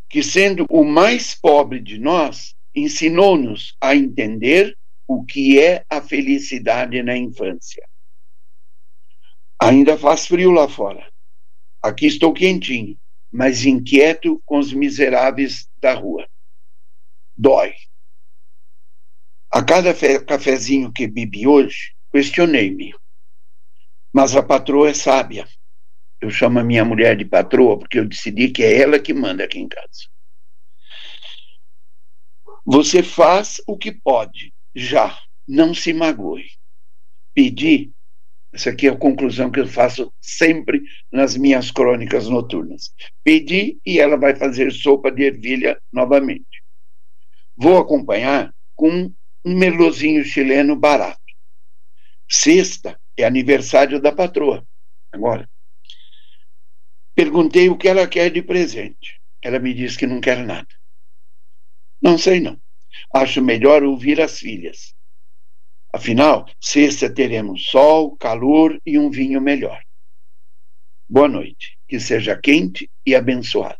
que, 0.08 0.22
sendo 0.22 0.66
o 0.68 0.84
mais 0.84 1.34
pobre 1.34 1.80
de 1.80 1.98
nós, 1.98 2.54
ensinou-nos 2.74 3.74
a 3.80 3.94
entender 3.94 4.76
o 5.06 5.24
que 5.24 5.58
é 5.58 5.84
a 5.88 6.00
felicidade 6.00 7.02
na 7.02 7.16
infância. 7.16 7.82
Ainda 9.62 9.96
faz 9.96 10.26
frio 10.26 10.50
lá 10.50 10.68
fora. 10.68 11.08
Aqui 11.80 12.06
estou 12.06 12.32
quentinho, 12.32 12.98
mas 13.30 13.64
inquieto 13.64 14.42
com 14.44 14.58
os 14.58 14.72
miseráveis 14.72 15.68
da 15.80 15.94
rua. 15.94 16.26
Dói. 17.36 17.72
A 19.52 19.62
cada 19.62 19.94
cafezinho 20.24 20.92
que 20.92 21.06
bebi 21.06 21.46
hoje, 21.46 21.94
questionei-me: 22.10 22.92
mas 24.12 24.34
a 24.34 24.42
patroa 24.42 24.90
é 24.90 24.94
sábia. 24.94 25.48
Eu 26.20 26.28
chamo 26.28 26.58
a 26.58 26.64
minha 26.64 26.84
mulher 26.84 27.16
de 27.16 27.24
patroa 27.24 27.78
porque 27.78 28.00
eu 28.00 28.08
decidi 28.08 28.50
que 28.50 28.64
é 28.64 28.80
ela 28.80 28.98
que 28.98 29.14
manda 29.14 29.44
aqui 29.44 29.60
em 29.60 29.68
casa. 29.68 30.08
Você 32.66 33.00
faz 33.00 33.60
o 33.66 33.78
que 33.78 33.92
pode, 33.92 34.52
já, 34.74 35.16
não 35.46 35.72
se 35.72 35.92
magoe. 35.92 36.50
Pedir, 37.32 37.92
essa 38.52 38.68
aqui 38.68 38.86
é 38.86 38.90
a 38.90 38.96
conclusão 38.96 39.50
que 39.50 39.60
eu 39.60 39.66
faço 39.66 40.12
sempre 40.20 40.82
nas 41.10 41.36
minhas 41.36 41.70
crônicas 41.70 42.28
noturnas. 42.28 42.92
Pedir 43.24 43.78
e 43.84 43.98
ela 43.98 44.16
vai 44.16 44.36
fazer 44.36 44.70
sopa 44.70 45.10
de 45.10 45.22
ervilha 45.22 45.80
novamente. 45.90 46.62
Vou 47.56 47.78
acompanhar 47.78 48.54
com 48.74 49.10
um 49.44 49.58
melozinho 49.58 50.22
chileno 50.22 50.76
barato. 50.76 51.18
Sexta, 52.28 52.98
é 53.16 53.24
aniversário 53.24 54.00
da 54.00 54.12
patroa, 54.12 54.66
agora. 55.10 55.48
Perguntei 57.14 57.68
o 57.68 57.76
que 57.76 57.88
ela 57.88 58.06
quer 58.06 58.30
de 58.30 58.42
presente. 58.42 59.20
Ela 59.40 59.58
me 59.58 59.72
disse 59.72 59.96
que 59.96 60.06
não 60.06 60.20
quer 60.20 60.44
nada. 60.44 60.68
Não 62.02 62.18
sei, 62.18 62.40
não. 62.40 62.60
Acho 63.14 63.42
melhor 63.42 63.82
ouvir 63.82 64.20
as 64.20 64.38
filhas. 64.38 64.94
Afinal, 65.94 66.46
sexta 66.58 67.12
teremos 67.12 67.66
sol, 67.66 68.16
calor 68.16 68.80
e 68.86 68.98
um 68.98 69.10
vinho 69.10 69.42
melhor. 69.42 69.78
Boa 71.06 71.28
noite. 71.28 71.76
Que 71.86 72.00
seja 72.00 72.34
quente 72.34 72.90
e 73.04 73.14
abençoado. 73.14 73.76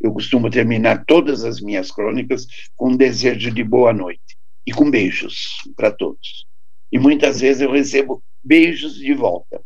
Eu 0.00 0.12
costumo 0.12 0.50
terminar 0.50 1.04
todas 1.06 1.44
as 1.44 1.60
minhas 1.60 1.92
crônicas 1.92 2.48
com 2.74 2.90
um 2.90 2.96
desejo 2.96 3.52
de 3.52 3.62
boa 3.62 3.92
noite 3.92 4.36
e 4.66 4.72
com 4.72 4.90
beijos 4.90 5.58
para 5.76 5.92
todos. 5.92 6.44
E 6.90 6.98
muitas 6.98 7.40
vezes 7.40 7.62
eu 7.62 7.70
recebo 7.70 8.20
beijos 8.42 8.96
de 8.96 9.14
volta. 9.14 9.62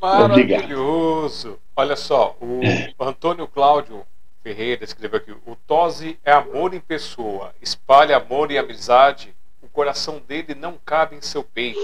Maravilhoso. 0.00 1.48
Obrigado. 1.48 1.60
Olha 1.74 1.96
só, 1.96 2.36
o 2.40 2.62
é. 2.62 2.94
Antônio 3.00 3.48
Cláudio 3.48 4.06
Ferreira 4.46 4.84
escreveu 4.84 5.18
aqui: 5.18 5.32
o 5.44 5.56
Tose 5.56 6.20
é 6.24 6.30
amor 6.30 6.72
em 6.72 6.78
pessoa, 6.78 7.52
espalha 7.60 8.16
amor 8.16 8.52
e 8.52 8.56
amizade, 8.58 9.34
o 9.60 9.66
coração 9.66 10.20
dele 10.20 10.54
não 10.54 10.78
cabe 10.84 11.16
em 11.16 11.20
seu 11.20 11.42
peito. 11.42 11.80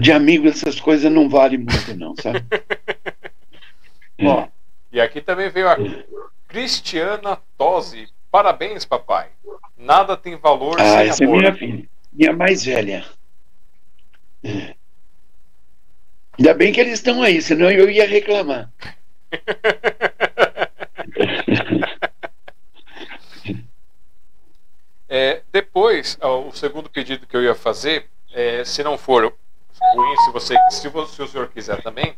De 0.00 0.10
amigo, 0.10 0.48
essas 0.48 0.80
coisas 0.80 1.12
não 1.12 1.28
valem 1.28 1.58
muito, 1.58 1.96
não, 1.96 2.16
sabe? 2.16 2.44
Ó, 4.20 4.48
e 4.90 5.00
aqui 5.00 5.20
também 5.20 5.48
veio 5.48 5.68
a 5.68 5.76
Cristiana 6.48 7.38
Tosi. 7.56 8.08
Parabéns, 8.32 8.84
papai. 8.84 9.28
Nada 9.78 10.16
tem 10.16 10.34
valor 10.34 10.80
ah, 10.80 10.84
sem 10.84 11.08
essa 11.08 11.24
amor. 11.24 11.36
é 11.36 11.38
minha 11.38 11.54
filha, 11.54 11.88
minha 12.12 12.32
mais 12.32 12.64
velha. 12.64 13.04
Ainda 16.36 16.52
bem 16.52 16.72
que 16.72 16.80
eles 16.80 16.94
estão 16.94 17.22
aí, 17.22 17.40
senão 17.40 17.70
eu 17.70 17.88
ia 17.88 18.08
reclamar. 18.08 18.72
É, 25.16 25.42
depois, 25.52 26.18
o 26.20 26.50
segundo 26.50 26.90
pedido 26.90 27.24
que 27.24 27.36
eu 27.36 27.42
ia 27.42 27.54
fazer, 27.54 28.06
é, 28.32 28.64
se 28.64 28.82
não 28.82 28.98
for 28.98 29.32
ruim, 29.94 30.16
se, 30.24 30.32
você, 30.32 30.56
se, 30.70 30.88
você, 30.88 31.14
se 31.14 31.22
o 31.22 31.28
senhor 31.28 31.48
quiser 31.48 31.80
também, 31.82 32.16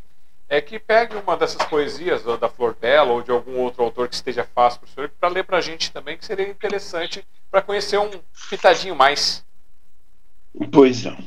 é 0.49 0.61
que 0.61 0.79
pegue 0.79 1.17
uma 1.17 1.37
dessas 1.37 1.63
poesias 1.67 2.23
da 2.23 2.49
Flor 2.49 2.75
Bela 2.81 3.13
ou 3.13 3.23
de 3.23 3.31
algum 3.31 3.59
outro 3.59 3.83
autor 3.83 4.09
que 4.09 4.15
esteja 4.15 4.45
fácil 4.55 4.81
para 4.81 4.89
o 4.89 4.91
senhor 4.95 5.11
para 5.21 5.29
ler 5.29 5.45
para 5.45 5.59
a 5.59 5.61
gente 5.61 5.93
também, 5.93 6.17
que 6.17 6.25
seria 6.25 6.49
interessante 6.49 7.23
para 7.51 7.61
conhecer 7.61 7.99
um 7.99 8.11
pitadinho 8.49 8.95
mais. 8.95 9.45
Pois 10.73 11.05
não. 11.05 11.19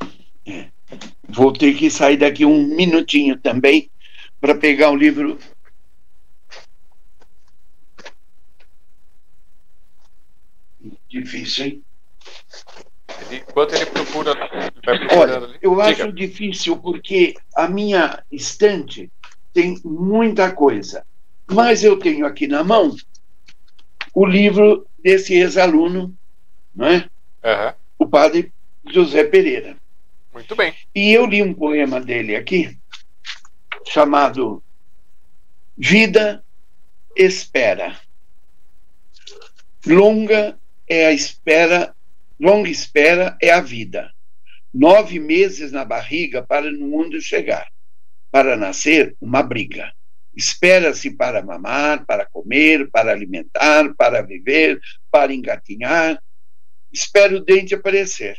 Vou 1.27 1.53
ter 1.53 1.73
que 1.75 1.91
sair 1.91 2.17
daqui 2.17 2.45
um 2.45 2.63
minutinho 2.63 3.37
também 3.37 3.91
para 4.39 4.55
pegar 4.55 4.89
o 4.89 4.95
livro. 4.95 5.37
Difícil, 11.09 11.65
hein? 11.65 11.83
Enquanto 13.31 13.73
ele 13.73 13.85
procura, 13.87 14.31
Olha, 15.17 15.57
eu 15.61 15.71
Diga. 15.71 15.83
acho 15.83 16.11
difícil 16.11 16.77
porque 16.77 17.35
a 17.55 17.67
minha 17.67 18.23
estante 18.31 19.11
tem 19.53 19.79
muita 19.83 20.51
coisa. 20.51 21.05
Mas 21.51 21.83
eu 21.83 21.97
tenho 21.97 22.25
aqui 22.25 22.47
na 22.47 22.63
mão 22.63 22.95
o 24.13 24.25
livro 24.25 24.87
desse 25.01 25.33
ex-aluno, 25.33 26.15
não 26.75 26.87
é? 26.87 27.09
Aham. 27.43 27.73
o 27.97 28.07
padre 28.07 28.51
José 28.89 29.23
Pereira. 29.23 29.75
Muito 30.33 30.55
bem. 30.55 30.73
E 30.93 31.11
eu 31.11 31.25
li 31.25 31.41
um 31.41 31.53
poema 31.53 31.99
dele 31.99 32.35
aqui, 32.35 32.77
chamado 33.87 34.63
Vida 35.77 36.43
Espera. 37.15 37.99
Longa 39.85 40.58
é 40.89 41.05
a 41.05 41.13
espera, 41.13 41.95
longa 42.39 42.69
espera 42.69 43.37
é 43.39 43.51
a 43.51 43.61
vida. 43.61 44.11
Nove 44.73 45.19
meses 45.19 45.71
na 45.71 45.85
barriga 45.85 46.41
para 46.43 46.71
no 46.71 46.87
mundo 46.87 47.21
chegar. 47.21 47.67
Para 48.31 48.57
nascer, 48.57 49.15
uma 49.21 49.43
briga. 49.43 49.93
Espera-se 50.35 51.11
para 51.11 51.43
mamar, 51.43 52.05
para 52.05 52.25
comer, 52.25 52.89
para 52.89 53.11
alimentar, 53.11 53.93
para 53.95 54.21
viver, 54.21 54.79
para 55.11 55.33
engatinhar. 55.33 56.21
Espera 56.91 57.35
o 57.35 57.43
dente 57.43 57.75
aparecer. 57.75 58.37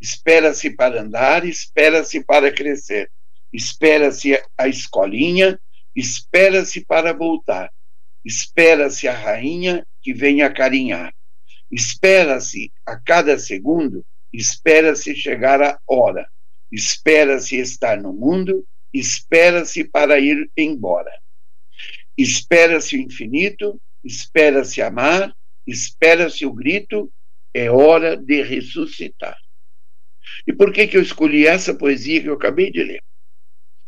Espera-se 0.00 0.70
para 0.70 1.02
andar, 1.02 1.44
espera-se 1.44 2.22
para 2.22 2.52
crescer. 2.52 3.10
Espera-se 3.52 4.40
a 4.56 4.68
escolinha, 4.68 5.58
espera-se 5.94 6.84
para 6.84 7.12
voltar. 7.12 7.70
Espera-se 8.24 9.08
a 9.08 9.12
rainha 9.12 9.86
que 10.02 10.12
vem 10.12 10.42
acarinhar. 10.42 11.12
Espera-se 11.70 12.72
a 12.86 12.96
cada 12.96 13.38
segundo, 13.38 14.04
espera-se 14.32 15.14
chegar 15.14 15.62
a 15.62 15.78
hora. 15.86 16.28
Espera-se 16.70 17.56
estar 17.56 18.00
no 18.00 18.12
mundo, 18.12 18.66
espera-se 18.92 19.84
para 19.84 20.18
ir 20.18 20.50
embora. 20.56 21.10
Espera-se 22.16 22.96
o 22.96 23.00
infinito, 23.00 23.80
espera-se 24.04 24.82
amar, 24.82 25.34
espera-se 25.66 26.44
o 26.44 26.52
grito, 26.52 27.10
é 27.54 27.70
hora 27.70 28.16
de 28.16 28.42
ressuscitar. 28.42 29.36
E 30.46 30.52
por 30.52 30.72
que, 30.72 30.86
que 30.86 30.96
eu 30.96 31.02
escolhi 31.02 31.46
essa 31.46 31.74
poesia 31.74 32.20
que 32.20 32.28
eu 32.28 32.34
acabei 32.34 32.70
de 32.70 32.82
ler? 32.82 33.02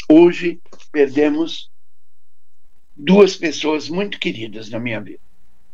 Hoje 0.09 0.61
perdemos 0.91 1.71
duas 2.97 3.37
pessoas 3.37 3.89
muito 3.89 4.19
queridas 4.19 4.69
na 4.71 4.79
minha 4.79 5.01
vida. 5.01 5.21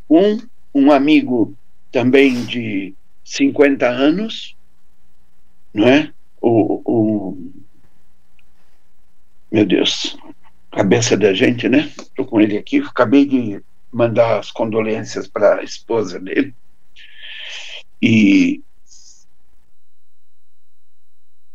Um, 0.09 0.39
um 0.75 0.93
amigo 0.93 1.57
também 1.97 2.45
de 2.45 2.95
50 3.25 3.89
anos, 3.89 4.55
não 5.73 5.89
é? 5.89 6.13
O, 6.39 6.83
o 6.85 7.53
meu 9.51 9.65
Deus, 9.65 10.15
cabeça 10.71 11.17
da 11.17 11.33
gente, 11.33 11.71
né? 11.71 11.91
Estou 11.99 12.27
com 12.27 12.39
ele 12.39 12.59
aqui, 12.59 12.81
acabei 12.81 13.25
de 13.25 13.63
mandar 13.91 14.39
as 14.39 14.51
condolências 14.51 15.27
para 15.27 15.61
a 15.61 15.65
esposa 15.65 16.21
dele. 16.21 16.55
E 18.03 18.63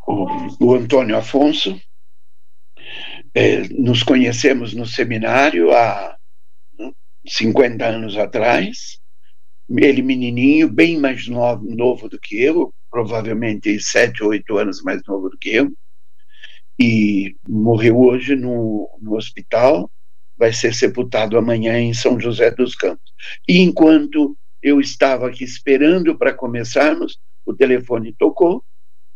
o, 0.07 0.25
o 0.59 0.73
Antônio 0.73 1.15
Afonso, 1.15 1.79
é, 3.35 3.67
nos 3.69 4.01
conhecemos 4.01 4.73
no 4.73 4.87
seminário 4.87 5.71
há 5.71 6.17
50 7.27 7.85
anos 7.85 8.17
atrás, 8.17 9.00
ele 9.77 10.01
menininho, 10.01 10.69
bem 10.69 10.99
mais 10.99 11.27
novo, 11.27 11.63
novo 11.65 12.09
do 12.09 12.19
que 12.19 12.41
eu, 12.41 12.73
provavelmente 12.89 13.79
sete 13.79 14.23
ou 14.23 14.29
oito 14.29 14.57
anos 14.57 14.81
mais 14.81 15.01
novo 15.07 15.29
do 15.29 15.37
que 15.37 15.49
eu, 15.49 15.71
e 16.79 17.35
morreu 17.47 17.99
hoje 17.99 18.35
no, 18.35 18.89
no 19.01 19.15
hospital, 19.15 19.89
vai 20.37 20.51
ser 20.51 20.73
sepultado 20.73 21.37
amanhã 21.37 21.79
em 21.79 21.93
São 21.93 22.19
José 22.19 22.49
dos 22.51 22.75
Campos. 22.75 23.13
E 23.47 23.59
enquanto 23.59 24.35
eu 24.61 24.79
estava 24.79 25.27
aqui 25.27 25.43
esperando 25.43 26.17
para 26.17 26.33
começarmos, 26.33 27.19
o 27.45 27.53
telefone 27.53 28.13
tocou, 28.17 28.63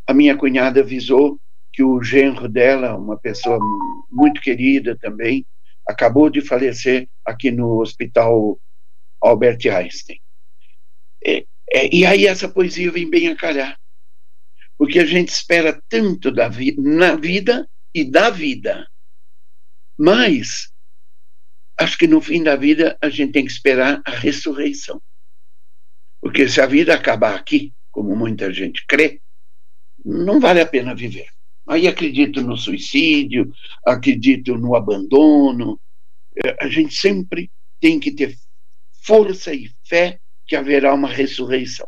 a 0.07 0.13
minha 0.13 0.37
cunhada 0.37 0.81
avisou 0.81 1.39
que 1.73 1.83
o 1.83 2.01
genro 2.01 2.47
dela, 2.47 2.95
uma 2.95 3.17
pessoa 3.17 3.59
muito 4.11 4.39
querida 4.39 4.95
também, 5.01 5.45
acabou 5.87 6.29
de 6.29 6.41
falecer 6.41 7.09
aqui 7.25 7.51
no 7.51 7.81
Hospital 7.81 8.59
Albert 9.21 9.59
Einstein. 9.65 10.19
É, 11.25 11.45
é, 11.71 11.95
e 11.95 12.05
aí 12.05 12.27
essa 12.27 12.47
poesia 12.47 12.91
vem 12.91 13.09
bem 13.09 13.29
a 13.29 13.35
calhar, 13.35 13.79
porque 14.77 14.99
a 14.99 15.05
gente 15.05 15.29
espera 15.29 15.81
tanto 15.89 16.31
da 16.31 16.47
vi 16.47 16.75
na 16.77 17.15
vida 17.15 17.67
e 17.93 18.03
da 18.03 18.29
vida, 18.29 18.87
mas 19.97 20.71
acho 21.77 21.97
que 21.97 22.07
no 22.07 22.21
fim 22.21 22.43
da 22.43 22.55
vida 22.55 22.97
a 23.01 23.09
gente 23.09 23.31
tem 23.31 23.45
que 23.45 23.51
esperar 23.51 24.01
a 24.05 24.11
ressurreição, 24.11 25.01
porque 26.21 26.47
se 26.47 26.61
a 26.61 26.67
vida 26.67 26.93
acabar 26.93 27.35
aqui, 27.35 27.73
como 27.91 28.15
muita 28.15 28.53
gente 28.53 28.85
crê, 28.87 29.21
não 30.03 30.39
vale 30.39 30.61
a 30.61 30.65
pena 30.67 30.93
viver. 30.93 31.27
Aí 31.67 31.87
acredito 31.87 32.41
no 32.41 32.55
suicídio, 32.55 33.51
acredito 33.83 34.55
no 34.55 34.75
abandono. 34.75 35.79
A 36.59 36.67
gente 36.67 36.93
sempre 36.93 37.49
tem 37.79 37.99
que 37.99 38.11
ter 38.11 38.37
força 39.01 39.51
e 39.51 39.71
fé 39.83 40.19
que 40.45 40.55
haverá 40.55 40.93
uma 40.93 41.07
ressurreição. 41.07 41.87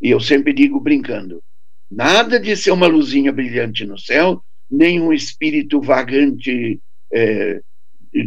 E 0.00 0.10
eu 0.10 0.20
sempre 0.20 0.52
digo 0.52 0.80
brincando: 0.80 1.42
nada 1.90 2.38
de 2.38 2.56
ser 2.56 2.70
uma 2.70 2.86
luzinha 2.86 3.32
brilhante 3.32 3.84
no 3.84 3.98
céu, 3.98 4.42
nem 4.70 5.00
um 5.00 5.12
espírito 5.12 5.80
vagante 5.80 6.80
é, 7.12 7.60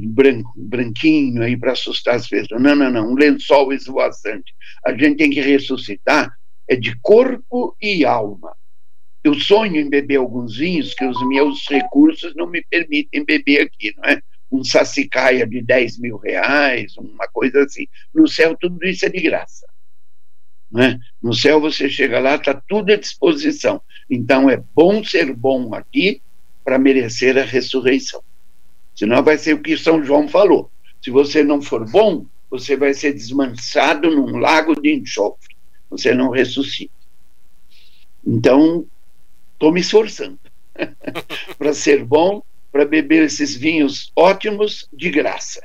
branco, 0.08 0.52
branquinho 0.56 1.44
aí 1.44 1.58
para 1.58 1.74
assustar 1.74 2.16
as 2.16 2.28
pessoas. 2.28 2.62
Não, 2.62 2.76
não, 2.76 2.92
não, 2.92 3.12
um 3.12 3.16
lençol 3.16 3.74
esvoaçante. 3.74 4.54
A 4.86 4.92
gente 4.92 5.18
tem 5.18 5.30
que 5.30 5.42
ressuscitar 5.42 6.34
é 6.68 6.76
de 6.76 6.98
corpo 7.00 7.76
e 7.82 8.04
alma. 8.06 8.56
Eu 9.24 9.36
sonho 9.36 9.78
em 9.78 9.90
beber 9.90 10.18
alguns 10.18 10.58
vinhos 10.58 10.94
que 10.94 11.06
os 11.06 11.28
meus 11.28 11.68
recursos 11.70 12.34
não 12.36 12.48
me 12.48 12.64
permitem 12.70 13.24
beber 13.24 13.62
aqui, 13.62 13.94
não 13.98 14.04
é? 14.04 14.22
Um 14.51 14.63
sassicaia 14.63 15.45
de 15.45 15.61
10 15.61 15.99
mil 15.99 16.17
reais, 16.17 16.95
uma 16.97 17.27
coisa 17.27 17.63
assim. 17.63 17.88
No 18.13 18.27
céu, 18.27 18.55
tudo 18.59 18.84
isso 18.85 19.05
é 19.05 19.09
de 19.09 19.22
graça. 19.22 19.65
Não 20.72 20.84
é? 20.84 20.99
No 21.22 21.34
céu, 21.34 21.59
você 21.59 21.89
chega 21.89 22.19
lá, 22.19 22.35
está 22.35 22.53
tudo 22.53 22.91
à 22.91 22.95
disposição. 22.95 23.81
Então, 24.09 24.49
é 24.49 24.57
bom 24.57 25.03
ser 25.03 25.34
bom 25.34 25.73
aqui 25.73 26.22
para 26.63 26.77
merecer 26.77 27.38
a 27.38 27.43
ressurreição. 27.43 28.23
Senão, 28.95 29.23
vai 29.23 29.38
ser 29.38 29.53
o 29.53 29.61
que 29.61 29.77
São 29.77 30.03
João 30.03 30.27
falou. 30.27 30.72
Se 31.01 31.11
você 31.11 31.43
não 31.43 31.61
for 31.61 31.89
bom, 31.89 32.26
você 32.49 32.76
vai 32.76 32.93
ser 32.93 33.13
desmanchado 33.13 34.09
num 34.09 34.38
lago 34.38 34.80
de 34.80 34.93
enxofre. 34.93 35.55
Você 35.89 36.13
não 36.13 36.30
ressuscita. 36.30 36.93
Então, 38.26 38.85
estou 39.53 39.72
me 39.72 39.81
esforçando 39.81 40.39
para 41.57 41.73
ser 41.73 42.03
bom, 42.03 42.41
para 42.76 42.84
beber 42.84 43.23
esses 43.23 43.56
vinhos 43.56 44.11
ótimos 44.14 44.85
de 44.91 45.10
graça. 45.10 45.64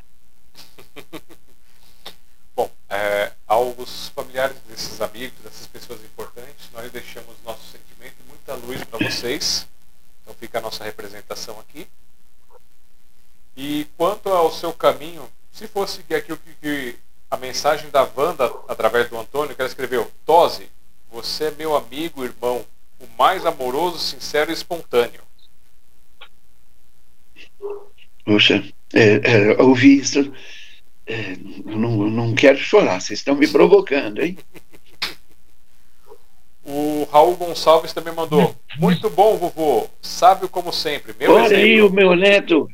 Bom, 2.55 2.71
é, 2.89 3.33
aos 3.49 4.11
familiares 4.11 4.57
desses 4.69 5.01
amigos, 5.01 5.37
dessas 5.43 5.67
pessoas 5.67 6.01
importantes, 6.05 6.69
nós 6.73 6.89
deixamos 6.93 7.35
nosso 7.45 7.63
sentimento 7.65 8.15
e 8.25 8.29
muita 8.29 8.55
luz 8.55 8.85
para 8.85 9.05
vocês. 9.05 9.67
Então 10.23 10.33
fica 10.39 10.59
a 10.59 10.61
nossa 10.61 10.85
representação 10.85 11.59
aqui. 11.59 11.89
E 13.57 13.89
quanto 13.97 14.29
ao 14.29 14.53
seu 14.53 14.73
caminho, 14.73 15.29
se 15.51 15.67
fosse 15.67 15.97
seguir 15.97 16.15
aqui 16.15 16.33
o 16.33 16.37
que, 16.37 16.97
a 17.29 17.37
mensagem 17.37 17.91
da 17.91 18.09
Wanda, 18.17 18.55
através 18.69 19.11
do 19.11 19.19
Antônio, 19.19 19.57
que 19.57 19.61
ela 19.61 19.69
escreveu, 19.69 20.09
Tose, 20.25 20.71
você 21.11 21.47
é 21.47 21.51
meu 21.51 21.75
amigo, 21.75 22.25
irmão, 22.25 22.65
o 23.01 23.07
mais 23.19 23.45
amoroso, 23.45 23.99
sincero 23.99 24.53
e 24.53 24.55
espontâneo. 24.55 25.29
Poxa, 28.25 28.65
é, 28.93 29.21
é, 29.23 29.63
ouvi 29.63 29.99
isso. 29.99 30.33
É, 31.07 31.37
não, 31.65 32.09
não 32.09 32.35
quero 32.35 32.59
chorar, 32.59 33.01
vocês 33.01 33.19
estão 33.19 33.35
me 33.35 33.49
provocando, 33.49 34.23
hein? 34.23 34.39
O 36.65 37.09
Raul 37.11 37.37
Gonçalves 37.37 37.93
também 37.93 38.15
mandou. 38.15 38.55
Muito 38.79 39.11
bom, 39.11 39.37
vovô. 39.37 39.89
Sábio 40.01 40.49
como 40.49 40.73
sempre. 40.73 41.13
Meu 41.19 41.33
Olha 41.33 41.47
exemplo. 41.47 41.65
aí 41.65 41.83
o 41.83 41.91
meu 41.91 42.15
neto. 42.15 42.71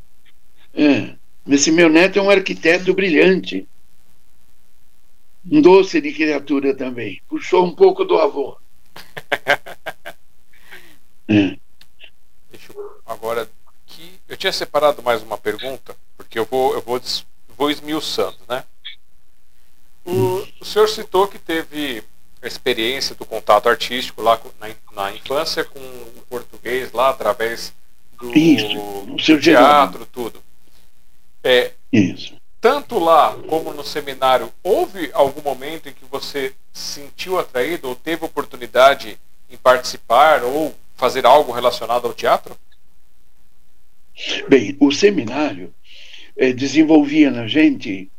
É, 0.75 1.15
esse 1.49 1.73
meu 1.73 1.89
neto 1.89 2.19
é 2.19 2.23
um 2.23 2.29
arquiteto 2.29 2.93
brilhante. 2.93 3.67
Um 5.51 5.63
doce 5.63 6.01
de 6.01 6.13
criatura 6.13 6.77
também. 6.77 7.23
Puxou 7.29 7.65
um 7.65 7.75
pouco 7.75 8.05
do 8.05 8.19
avô. 8.19 8.59
é. 11.29 11.57
Deixa 12.51 12.73
eu, 12.75 13.01
agora. 13.07 13.49
Eu 14.29 14.37
tinha 14.37 14.53
separado 14.53 15.03
mais 15.03 15.23
uma 15.23 15.39
pergunta, 15.39 15.97
porque 16.17 16.39
eu 16.39 16.45
vou, 16.45 16.75
eu 16.75 16.83
vou, 16.83 17.01
vou 17.57 17.71
esmiuçando, 17.71 18.37
né? 18.49 18.65
O, 20.05 20.47
o 20.61 20.65
senhor 20.65 20.89
citou 20.89 21.27
que 21.27 21.39
teve 21.39 22.03
a 22.43 22.47
experiência 22.47 23.15
do 23.15 23.25
contato 23.25 23.69
artístico 23.69 24.23
lá 24.23 24.41
na, 24.61 24.69
na 24.93 25.13
infância 25.13 25.65
com 25.65 25.81
o 25.81 26.23
português 26.29 26.93
lá 26.93 27.11
através 27.11 27.73
do, 28.19 28.33
teatro, 29.41 30.07
tudo. 30.07 30.43
É, 31.43 31.73
Isso. 31.93 32.35
Tanto 32.61 32.99
lá 32.99 33.37
como 33.49 33.73
no 33.73 33.85
seminário, 33.85 34.53
houve 34.63 35.11
algum 35.13 35.43
momento 35.43 35.89
em 35.89 35.93
que 35.93 36.05
você 36.05 36.53
sentiu 36.73 37.39
atraído 37.39 37.89
ou 37.89 37.95
teve 37.95 38.25
oportunidade 38.25 39.19
em 39.49 39.57
participar 39.57 40.43
ou 40.43 40.75
fazer 40.97 41.25
algo 41.27 41.53
relacionado 41.53 42.07
ao 42.07 42.15
teatro? 42.15 42.57
Bem, 44.49 44.77
o 44.81 44.91
seminário 44.91 45.75
eh, 46.37 46.53
desenvolvia 46.53 47.31
na 47.31 47.47
gente 47.47 48.11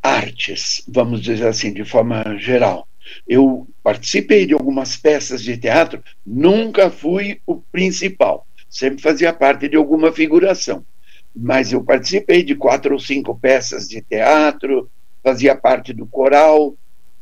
artes, 0.00 0.84
vamos 0.86 1.20
dizer 1.20 1.46
assim, 1.46 1.72
de 1.72 1.84
forma 1.84 2.36
geral. 2.38 2.86
Eu 3.26 3.66
participei 3.82 4.46
de 4.46 4.54
algumas 4.54 4.96
peças 4.96 5.42
de 5.42 5.56
teatro, 5.56 6.02
nunca 6.24 6.90
fui 6.90 7.40
o 7.46 7.56
principal, 7.56 8.46
sempre 8.70 9.02
fazia 9.02 9.32
parte 9.32 9.68
de 9.68 9.76
alguma 9.76 10.12
figuração. 10.12 10.84
Mas 11.34 11.72
eu 11.72 11.82
participei 11.82 12.42
de 12.42 12.54
quatro 12.54 12.94
ou 12.94 13.00
cinco 13.00 13.38
peças 13.38 13.88
de 13.88 14.00
teatro, 14.00 14.90
fazia 15.22 15.56
parte 15.56 15.92
do 15.92 16.06
coral, 16.06 16.76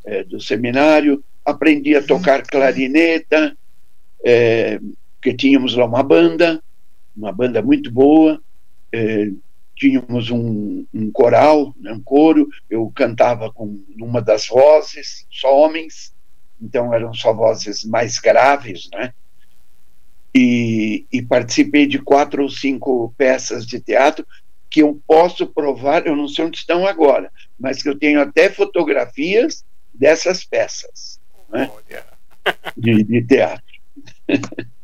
é, 0.05 0.23
do 0.23 0.39
seminário, 0.39 1.23
aprendi 1.45 1.95
a 1.95 2.03
tocar 2.03 2.43
clarineta, 2.43 3.55
é, 4.23 4.79
porque 5.15 5.33
tínhamos 5.33 5.75
lá 5.75 5.85
uma 5.85 6.03
banda, 6.03 6.61
uma 7.15 7.31
banda 7.31 7.61
muito 7.61 7.91
boa. 7.91 8.41
É, 8.91 9.29
tínhamos 9.75 10.29
um, 10.29 10.85
um 10.93 11.11
coral, 11.11 11.73
né, 11.79 11.91
um 11.91 11.99
coro, 11.99 12.47
eu 12.69 12.91
cantava 12.95 13.51
com 13.51 13.83
uma 13.99 14.21
das 14.21 14.47
vozes, 14.47 15.25
só 15.31 15.57
homens, 15.57 16.13
então 16.61 16.93
eram 16.93 17.13
só 17.15 17.33
vozes 17.33 17.83
mais 17.83 18.19
graves, 18.19 18.87
né? 18.93 19.11
E, 20.35 21.05
e, 21.11 21.21
participei 21.21 21.87
de 21.87 21.99
quatro 21.99 22.43
ou 22.43 22.49
cinco 22.49 23.13
peças 23.17 23.65
de 23.65 23.81
teatro 23.81 24.25
que 24.69 24.81
eu 24.81 25.01
posso 25.05 25.45
provar, 25.47 26.05
eu 26.05 26.15
não 26.15 26.27
sei 26.27 26.45
onde 26.45 26.57
estão 26.57 26.87
agora, 26.87 27.31
mas 27.59 27.81
que 27.81 27.89
eu 27.89 27.97
tenho 27.97 28.21
até 28.21 28.49
fotografias 28.49 29.65
dessas 29.93 30.45
peças 30.45 31.19
né? 31.49 31.69
de, 32.77 33.03
de 33.03 33.21
teatro. 33.23 33.65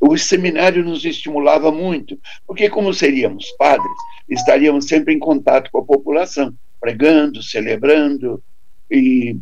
O 0.00 0.16
seminário 0.16 0.84
nos 0.84 1.04
estimulava 1.04 1.70
muito, 1.70 2.18
porque, 2.46 2.68
como 2.68 2.92
seríamos 2.92 3.50
padres, 3.58 3.92
estaríamos 4.28 4.86
sempre 4.86 5.14
em 5.14 5.18
contato 5.18 5.70
com 5.70 5.78
a 5.78 5.84
população, 5.84 6.54
pregando, 6.80 7.42
celebrando, 7.42 8.42
e 8.90 9.36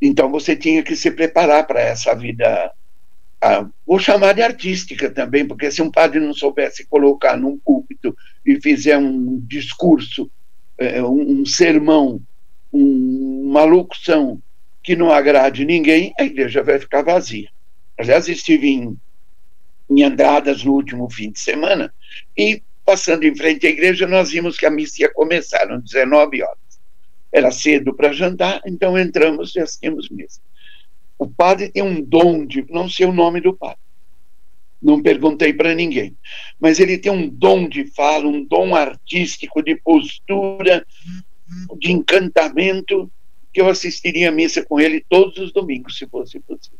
então 0.00 0.28
você 0.28 0.56
tinha 0.56 0.82
que 0.82 0.96
se 0.96 1.12
preparar 1.12 1.64
para 1.64 1.80
essa 1.80 2.12
vida, 2.14 2.72
ah, 3.40 3.68
vou 3.86 4.00
chamar 4.00 4.34
de 4.34 4.42
artística 4.42 5.08
também, 5.08 5.46
porque 5.46 5.70
se 5.70 5.80
um 5.80 5.90
padre 5.90 6.18
não 6.18 6.34
soubesse 6.34 6.84
colocar 6.86 7.36
num 7.36 7.56
púlpito 7.56 8.16
e 8.44 8.60
fizer 8.60 8.98
um 8.98 9.40
discurso, 9.46 10.28
é, 10.76 11.00
um, 11.02 11.46
sermão, 11.46 12.20
um, 12.72 13.48
uma 13.48 13.62
locução 13.62 14.42
que 14.82 14.96
não 14.96 15.12
agrade 15.12 15.64
ninguém, 15.64 16.12
a 16.18 16.24
igreja 16.24 16.64
vai 16.64 16.80
ficar 16.80 17.02
vazia. 17.02 17.48
Aliás, 17.96 18.26
estive 18.28 18.68
em 18.68 18.96
em 20.00 20.64
no 20.64 20.72
último 20.72 21.10
fim 21.10 21.30
de 21.30 21.40
semana, 21.40 21.92
e 22.36 22.62
passando 22.84 23.24
em 23.24 23.34
frente 23.34 23.66
à 23.66 23.70
igreja, 23.70 24.06
nós 24.06 24.30
vimos 24.30 24.56
que 24.56 24.66
a 24.66 24.70
missa 24.70 25.02
ia 25.02 25.12
começar, 25.12 25.70
às 25.70 25.82
19 25.82 26.42
horas. 26.42 26.58
Era 27.30 27.50
cedo 27.50 27.94
para 27.94 28.12
jantar, 28.12 28.60
então 28.66 28.98
entramos 28.98 29.54
e 29.54 29.60
assistimos 29.60 30.08
missa. 30.10 30.40
O 31.18 31.28
padre 31.28 31.68
tem 31.68 31.82
um 31.82 32.02
dom 32.02 32.44
de, 32.44 32.66
não 32.68 32.88
sei 32.88 33.06
o 33.06 33.12
nome 33.12 33.40
do 33.40 33.54
padre, 33.54 33.78
não 34.82 35.00
perguntei 35.00 35.52
para 35.52 35.74
ninguém, 35.74 36.16
mas 36.58 36.80
ele 36.80 36.98
tem 36.98 37.12
um 37.12 37.28
dom 37.28 37.68
de 37.68 37.86
fala, 37.86 38.26
um 38.26 38.44
dom 38.44 38.74
artístico, 38.74 39.62
de 39.62 39.76
postura, 39.76 40.84
de 41.78 41.92
encantamento, 41.92 43.10
que 43.52 43.60
eu 43.60 43.68
assistiria 43.68 44.30
a 44.30 44.32
missa 44.32 44.64
com 44.64 44.80
ele 44.80 45.04
todos 45.08 45.38
os 45.38 45.52
domingos, 45.52 45.96
se 45.96 46.06
fosse 46.06 46.40
possível. 46.40 46.78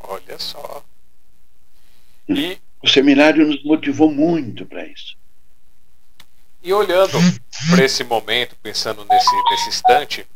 Olha 0.00 0.38
só. 0.38 0.84
E 2.28 2.58
o 2.82 2.88
seminário 2.88 3.46
nos 3.46 3.62
motivou 3.64 4.10
muito 4.10 4.66
para 4.66 4.86
isso. 4.86 5.16
E 6.62 6.72
olhando 6.72 7.18
para 7.70 7.84
esse 7.84 8.04
momento, 8.04 8.56
pensando 8.62 9.04
nesse, 9.04 9.50
nesse 9.50 9.68
instante, 9.68 10.26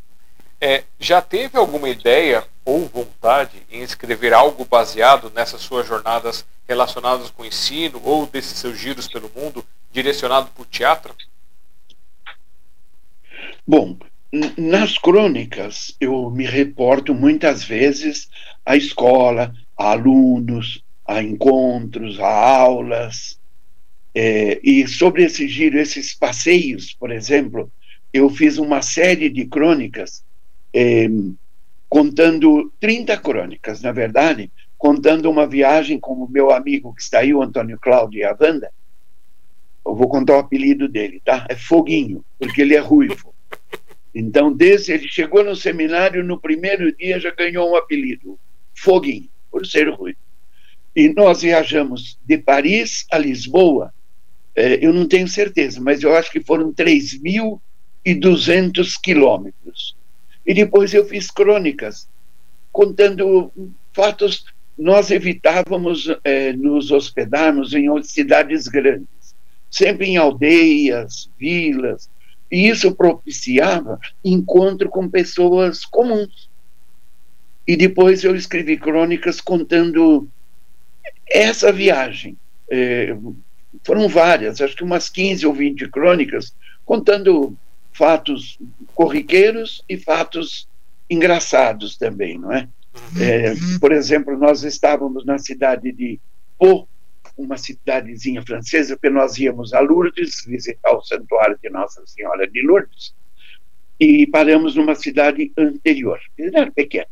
é, 0.61 0.85
já 0.99 1.21
teve 1.21 1.57
alguma 1.57 1.89
ideia 1.89 2.45
ou 2.65 2.89
vontade 2.89 3.63
em 3.71 3.83
escrever 3.83 4.33
algo 4.33 4.65
baseado 4.65 5.31
nessas 5.31 5.61
suas 5.61 5.87
jornadas 5.87 6.45
relacionadas 6.67 7.31
com 7.31 7.43
o 7.43 7.47
ensino 7.47 8.01
ou 8.03 8.27
desses 8.27 8.59
seus 8.59 8.77
giros 8.77 9.07
pelo 9.07 9.31
mundo, 9.35 9.65
direcionado 9.93 10.49
para 10.49 10.63
o 10.63 10.67
teatro? 10.67 11.15
Bom, 13.67 13.97
nas 14.57 14.99
crônicas 14.99 15.95
eu 16.01 16.31
me 16.31 16.45
reporto 16.45 17.15
muitas 17.15 17.63
vezes 17.63 18.29
à 18.65 18.77
escola, 18.77 19.55
a 19.77 19.93
alunos, 19.93 20.83
a 21.07 21.23
encontros, 21.23 22.19
a 22.20 22.28
aulas. 22.28 23.39
É, 24.15 24.61
e 24.62 24.87
sobre 24.89 25.24
esse 25.24 25.47
giro, 25.47 25.78
esses 25.78 26.15
passeios, 26.15 26.93
por 26.95 27.11
exemplo, 27.11 27.70
eu 28.12 28.31
fiz 28.31 28.59
uma 28.59 28.81
série 28.81 29.28
de 29.28 29.45
crônicas, 29.45 30.24
é, 30.73 31.07
contando 31.89 32.73
30 32.81 33.16
crônicas, 33.19 33.83
na 33.83 33.93
verdade, 33.93 34.51
contando 34.78 35.31
uma 35.31 35.47
viagem 35.47 35.99
com 35.99 36.15
o 36.15 36.28
meu 36.28 36.51
amigo 36.51 36.95
que 36.95 37.03
está 37.03 37.20
aí, 37.20 37.33
o 37.33 37.43
Antônio 37.43 37.78
Cláudio 37.78 38.20
e 38.20 38.24
a 38.24 38.37
Wanda. 38.39 38.70
Eu 39.85 39.95
vou 39.95 40.09
contar 40.09 40.37
o 40.37 40.41
apelido 40.41 40.89
dele, 40.89 41.20
tá? 41.24 41.47
É 41.49 41.55
Foguinho, 41.55 42.24
porque 42.39 42.61
ele 42.61 42.74
é 42.74 42.81
ruivo. 42.81 43.35
Então, 44.15 44.53
desde 44.53 44.93
ele 44.93 45.07
chegou 45.09 45.45
no 45.45 45.55
seminário, 45.55 46.24
no 46.24 46.41
primeiro 46.41 46.95
dia 46.97 47.20
já 47.20 47.31
ganhou 47.31 47.70
um 47.70 47.77
apelido, 47.77 48.39
Foguinho, 48.74 49.28
por 49.51 49.66
ser 49.66 49.89
ruivo. 49.91 50.19
E 50.97 51.12
nós 51.12 51.43
viajamos 51.43 52.18
de 52.27 52.39
Paris 52.39 53.05
a 53.12 53.18
Lisboa, 53.18 53.93
é, 54.55 54.82
eu 54.82 54.94
não 54.94 55.06
tenho 55.06 55.28
certeza, 55.28 55.78
mas 55.78 56.02
eu 56.02 56.16
acho 56.16 56.32
que 56.32 56.40
foram 56.40 56.73
3.200 56.73 58.94
quilômetros. 59.02 59.94
E 60.47 60.55
depois 60.55 60.94
eu 60.94 61.05
fiz 61.05 61.31
crônicas, 61.31 62.09
contando 62.73 63.52
fatos. 63.93 64.47
Nós 64.78 65.10
evitávamos 65.10 66.09
é, 66.24 66.55
nos 66.55 66.90
hospedarmos 66.90 67.74
em 67.74 67.86
cidades 68.02 68.66
grandes, 68.66 69.35
sempre 69.70 70.06
em 70.06 70.16
aldeias, 70.16 71.28
vilas, 71.39 72.09
e 72.51 72.68
isso 72.68 72.94
propiciava 72.94 74.01
encontro 74.24 74.89
com 74.89 75.10
pessoas 75.10 75.85
comuns. 75.85 76.48
E 77.66 77.77
depois 77.77 78.24
eu 78.24 78.35
escrevi 78.35 78.78
crônicas 78.78 79.43
contando 79.43 80.27
essa 81.28 81.73
viagem, 81.73 82.36
é, 82.70 83.16
foram 83.85 84.09
várias, 84.09 84.61
acho 84.61 84.77
que 84.77 84.85
umas 84.85 85.09
15 85.09 85.47
ou 85.47 85.53
20 85.53 85.89
crônicas, 85.89 86.55
contando 86.85 87.57
fatos 87.93 88.59
corriqueiros 88.94 89.82
e 89.89 89.97
fatos 89.97 90.69
engraçados 91.09 91.97
também, 91.97 92.39
não 92.39 92.53
é? 92.53 92.69
Uhum. 93.16 93.23
é 93.23 93.55
por 93.78 93.93
exemplo, 93.93 94.36
nós 94.36 94.62
estávamos 94.65 95.24
na 95.24 95.39
cidade 95.39 95.93
de 95.93 96.19
Pau, 96.59 96.89
uma 97.36 97.59
cidadezinha 97.59 98.43
francesa, 98.43 98.97
porque 98.97 99.11
nós 99.11 99.36
íamos 99.39 99.74
a 99.74 99.81
Lourdes 99.81 100.44
visitar 100.47 100.93
o 100.93 101.03
santuário 101.03 101.59
de 101.62 101.69
Nossa 101.69 102.03
Senhora 102.07 102.48
de 102.48 102.62
Lourdes 102.62 103.15
e 104.01 104.27
paramos 104.27 104.74
numa 104.74 104.94
cidade 104.94 105.53
anterior, 105.57 106.19
era 106.39 106.70
pequena. 106.70 107.07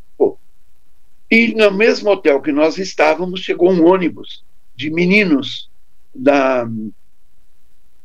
E 1.35 1.53
no 1.53 1.69
mesmo 1.73 2.11
hotel 2.11 2.41
que 2.41 2.53
nós 2.53 2.79
estávamos, 2.79 3.41
chegou 3.41 3.73
um 3.73 3.85
ônibus 3.85 4.45
de 4.77 4.89
meninos 4.89 5.69
da, 6.15 6.65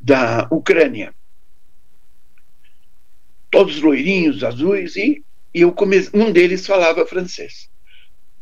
da 0.02 0.48
Ucrânia. 0.50 1.14
Todos 3.52 3.80
loirinhos, 3.84 4.44
azuis, 4.44 4.96
e, 4.96 5.24
e 5.54 5.62
eu 5.62 5.76
um 6.12 6.32
deles 6.32 6.66
falava 6.66 7.06
francês. 7.06 7.70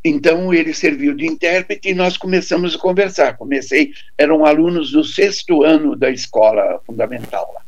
Então 0.01 0.53
ele 0.53 0.73
serviu 0.73 1.13
de 1.13 1.27
intérprete 1.27 1.89
e 1.89 1.93
nós 1.93 2.15
começamos 2.15 2.73
a 2.73 2.79
conversar. 2.79 3.35
Comecei, 3.35 3.91
eram 4.17 4.45
alunos 4.45 4.91
do 4.91 5.03
sexto 5.03 5.63
ano 5.63 5.97
da 5.97 6.09
escola 6.09 6.81
fundamental 6.85 7.53
lá. 7.53 7.61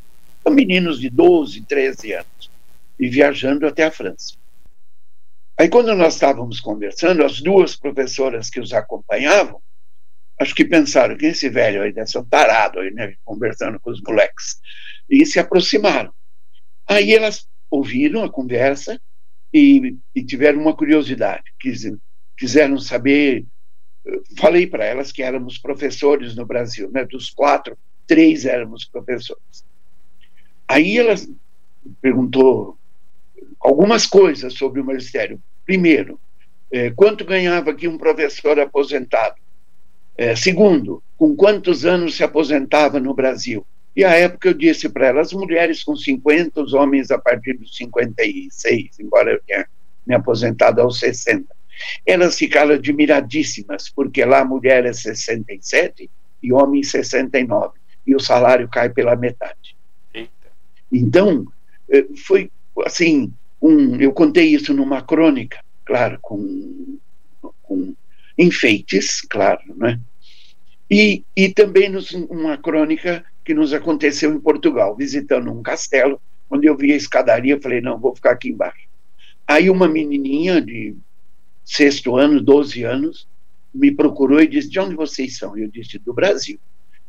Meninos 0.49 1.01
de 1.01 1.09
12, 1.09 1.63
13 1.63 2.13
anos 2.13 2.49
e 2.97 3.09
viajando 3.09 3.67
até 3.67 3.83
a 3.83 3.91
França. 3.91 4.38
Aí, 5.59 5.67
quando 5.67 5.93
nós 5.93 6.13
estávamos 6.13 6.61
conversando, 6.61 7.21
as 7.21 7.41
duas 7.41 7.75
professoras 7.75 8.49
que 8.49 8.61
os 8.61 8.71
acompanhavam, 8.71 9.61
acho 10.39 10.55
que 10.55 10.63
pensaram 10.63 11.17
que 11.17 11.25
esse 11.25 11.49
velho 11.49 11.81
aí 11.81 11.91
deve 11.91 12.07
ser 12.07 12.19
um 12.19 12.23
tarado 12.23 12.79
aí, 12.79 12.91
né, 12.91 13.13
conversando 13.25 13.77
com 13.77 13.91
os 13.91 14.01
moleques, 14.01 14.61
e 15.09 15.25
se 15.25 15.37
aproximaram. 15.37 16.13
Aí 16.87 17.13
elas 17.13 17.45
ouviram 17.69 18.23
a 18.23 18.31
conversa 18.31 19.01
e, 19.53 19.97
e 20.15 20.23
tiveram 20.23 20.61
uma 20.61 20.73
curiosidade, 20.73 21.43
quis, 21.59 21.81
quiseram 22.37 22.77
saber. 22.77 23.45
Falei 24.37 24.65
para 24.65 24.85
elas 24.85 25.11
que 25.11 25.21
éramos 25.21 25.57
professores 25.57 26.37
no 26.37 26.45
Brasil, 26.45 26.89
né, 26.89 27.03
dos 27.03 27.29
quatro, 27.31 27.77
três 28.07 28.45
éramos 28.45 28.85
professores. 28.85 29.65
Aí 30.65 30.97
elas 30.97 31.29
perguntou 32.01 32.78
algumas 33.59 34.05
coisas 34.05 34.53
sobre 34.53 34.79
o 34.79 34.85
magistério. 34.85 35.41
Primeiro, 35.65 36.19
eh, 36.71 36.91
quanto 36.95 37.25
ganhava 37.25 37.71
aqui 37.71 37.87
um 37.87 37.97
professor 37.97 38.59
aposentado? 38.59 39.35
Eh, 40.17 40.35
segundo, 40.35 41.03
com 41.17 41.35
quantos 41.35 41.85
anos 41.85 42.15
se 42.15 42.23
aposentava 42.23 42.99
no 42.99 43.13
Brasil? 43.13 43.65
E 43.95 44.03
à 44.03 44.11
época 44.11 44.49
eu 44.49 44.53
disse 44.53 44.87
para 44.87 45.07
ela, 45.07 45.21
as 45.21 45.33
mulheres 45.33 45.83
com 45.83 45.95
50, 45.95 46.61
os 46.61 46.73
homens 46.73 47.11
a 47.11 47.17
partir 47.17 47.53
dos 47.53 47.75
56, 47.75 48.99
embora 48.99 49.31
eu 49.31 49.41
tenha 49.45 49.67
me 50.05 50.15
aposentado 50.15 50.81
aos 50.81 50.99
60. 50.99 51.45
Elas 52.05 52.37
ficaram 52.37 52.75
admiradíssimas, 52.75 53.89
porque 53.89 54.23
lá 54.23 54.39
a 54.39 54.45
mulher 54.45 54.85
é 54.85 54.93
67 54.93 56.09
e 56.41 56.53
homem 56.53 56.83
69, 56.83 57.77
e 58.05 58.15
o 58.15 58.19
salário 58.19 58.67
cai 58.67 58.89
pela 58.89 59.15
metade. 59.15 59.75
Eita. 60.13 60.31
Então, 60.91 61.45
eh, 61.89 62.05
foi 62.25 62.51
assim, 62.85 63.33
um, 63.61 63.95
eu 63.99 64.11
contei 64.13 64.47
isso 64.47 64.73
numa 64.73 65.01
crônica, 65.01 65.59
claro, 65.85 66.17
com, 66.21 66.97
com 67.61 67.93
enfeites, 68.37 69.21
claro, 69.21 69.61
né? 69.75 69.99
E, 70.89 71.23
e 71.35 71.49
também 71.49 71.89
nos, 71.89 72.11
uma 72.11 72.57
crônica 72.57 73.23
que 73.45 73.53
nos 73.53 73.73
aconteceu 73.73 74.33
em 74.33 74.39
Portugal, 74.39 74.95
visitando 74.95 75.51
um 75.51 75.61
castelo, 75.61 76.19
onde 76.49 76.67
eu 76.67 76.75
vi 76.75 76.93
a 76.93 76.95
escadaria, 76.95 77.61
falei, 77.61 77.79
não, 77.79 77.99
vou 77.99 78.15
ficar 78.15 78.31
aqui 78.31 78.49
embaixo. 78.49 78.87
Aí 79.47 79.69
uma 79.69 79.87
menininha 79.87 80.61
de 80.61 80.95
sexto 81.63 82.15
ano, 82.15 82.41
12 82.41 82.83
anos, 82.83 83.27
me 83.73 83.91
procurou 83.91 84.41
e 84.41 84.47
disse, 84.47 84.69
de 84.69 84.79
onde 84.79 84.95
vocês 84.95 85.37
são? 85.37 85.55
Eu 85.55 85.67
disse, 85.67 85.99
do 85.99 86.13
Brasil. 86.13 86.59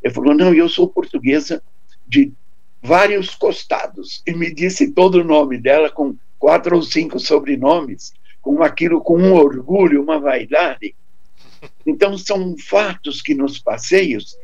Ele 0.03 0.13
falou, 0.13 0.35
não, 0.35 0.53
eu 0.53 0.69
sou 0.69 0.89
portuguesa 0.89 1.63
de 2.07 2.33
vários 2.83 3.35
costados. 3.35 4.23
E 4.27 4.35
me 4.35 4.53
disse 4.53 4.91
todo 4.93 5.17
o 5.17 5.25
nome 5.25 5.59
dela 5.59 5.91
com 5.91 6.17
quatro 6.41 6.75
ou 6.75 6.83
cinco 6.83 7.21
sobrenomes, 7.21 8.15
com 8.41 8.63
aquilo 8.63 9.03
com 9.03 9.19
um 9.19 9.35
orgulho, 9.35 10.03
uma 10.03 10.19
vaidade. 10.19 10.95
Então, 11.87 12.17
são 12.17 12.57
fatos 12.57 13.21
que 13.21 13.35
nos 13.35 13.59
passeios 13.59 14.37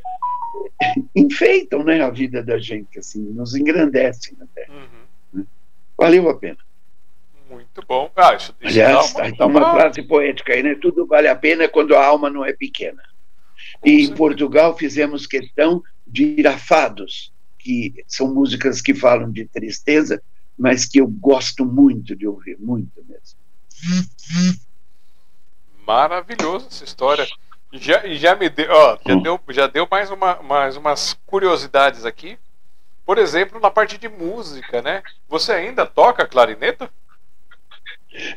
enfeitam 1.17 1.83
né, 1.83 2.03
a 2.03 2.11
vida 2.11 2.43
da 2.43 2.59
gente, 2.59 2.99
assim, 2.99 3.21
nos 3.21 3.55
engrandecem 3.55 4.37
até. 4.41 4.69
Uhum. 4.71 5.47
Valeu 5.97 6.29
a 6.29 6.37
pena. 6.37 6.59
Muito 7.49 7.83
bom. 7.89 8.11
Ah, 8.15 8.35
isso, 8.35 8.55
isso 8.61 8.79
Aliás, 8.79 9.15
uma, 9.15 9.35
tá 9.35 9.47
uma, 9.47 9.61
uma 9.61 9.75
frase 9.75 10.03
poética 10.03 10.53
aí, 10.53 10.63
né? 10.63 10.75
Tudo 10.75 11.07
vale 11.07 11.29
a 11.29 11.35
pena 11.35 11.67
quando 11.67 11.97
a 11.97 12.05
alma 12.05 12.29
não 12.29 12.45
é 12.45 12.53
pequena. 12.53 13.03
Com 13.81 13.89
e 13.89 13.93
certeza. 13.93 14.13
em 14.13 14.17
Portugal 14.17 14.77
fizemos 14.77 15.27
questão 15.27 15.83
de 16.07 16.25
ir 16.41 16.47
a 16.47 16.59
fados, 16.59 17.33
que 17.59 18.05
são 18.07 18.35
músicas 18.35 18.83
que 18.83 18.95
falam 18.95 19.31
de 19.31 19.47
tristeza, 19.47 20.21
mas 20.59 20.87
que 20.87 21.01
eu 21.01 21.07
gosto 21.07 21.65
muito 21.65 22.17
de 22.17 22.27
ouvir, 22.27 22.57
muito 22.59 23.05
mesmo. 23.05 23.39
Maravilhoso 25.87 26.69
essa 26.71 26.85
história. 26.85 27.27
Já, 27.73 28.07
já 28.15 28.35
me 28.35 28.49
deu, 28.49 28.71
ó, 28.71 28.99
já, 29.07 29.15
hum. 29.15 29.23
deu, 29.23 29.41
já 29.51 29.67
deu 29.67 29.87
mais, 29.91 30.11
uma, 30.11 30.43
mais 30.43 30.77
umas 30.77 31.15
curiosidades 31.27 32.05
aqui. 32.05 32.39
Por 33.05 33.19
exemplo, 33.19 33.61
na 33.61 33.71
parte 33.71 33.99
de 33.99 34.09
música, 34.09 34.83
né? 34.83 35.03
Você 35.29 35.53
ainda 35.53 35.87
toca 35.87 36.27
clarineta? 36.27 36.91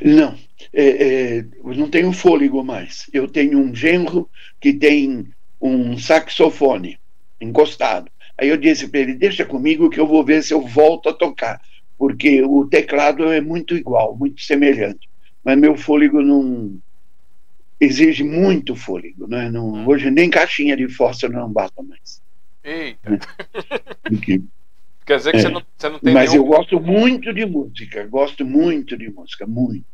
Não, 0.01 0.37
é, 0.73 1.37
é, 1.37 1.45
não 1.63 1.89
tenho 1.89 2.11
fôlego 2.11 2.63
mais. 2.63 3.09
Eu 3.13 3.27
tenho 3.27 3.57
um 3.57 3.73
genro 3.73 4.29
que 4.59 4.73
tem 4.73 5.31
um 5.59 5.97
saxofone 5.97 6.99
encostado. 7.39 8.11
Aí 8.37 8.49
eu 8.49 8.57
disse 8.57 8.87
para 8.87 8.99
ele: 8.99 9.13
deixa 9.13 9.45
comigo 9.45 9.89
que 9.89 9.99
eu 9.99 10.05
vou 10.05 10.23
ver 10.23 10.43
se 10.43 10.53
eu 10.53 10.61
volto 10.61 11.09
a 11.09 11.13
tocar 11.13 11.61
porque 11.99 12.41
o 12.41 12.65
teclado 12.65 13.25
é 13.25 13.41
muito 13.41 13.75
igual, 13.75 14.15
muito 14.15 14.41
semelhante, 14.41 15.09
mas 15.43 15.59
meu 15.59 15.75
fôlego 15.75 16.21
não 16.21 16.79
exige 17.77 18.23
muito 18.23 18.73
fôlego, 18.73 19.27
né? 19.27 19.51
Não, 19.51 19.73
hum. 19.73 19.87
hoje 19.87 20.09
nem 20.09 20.29
caixinha 20.29 20.77
de 20.77 20.87
fósforo 20.87 21.33
não 21.33 21.51
bata 21.51 21.83
mais. 21.83 22.21
Eita. 22.63 23.09
Né? 23.09 23.19
Porque, 24.03 24.41
Quer 25.05 25.17
dizer 25.17 25.31
que 25.31 25.37
é, 25.37 25.41
você, 25.41 25.49
não, 25.49 25.61
você 25.77 25.89
não 25.89 25.99
tem 25.99 26.13
Mas 26.13 26.31
nenhum... 26.31 26.43
eu 26.43 26.47
gosto 26.47 26.79
muito 26.79 27.33
de 27.33 27.45
música, 27.45 28.07
gosto 28.07 28.45
muito 28.45 28.97
de 28.97 29.09
música, 29.09 29.45
muito. 29.45 29.85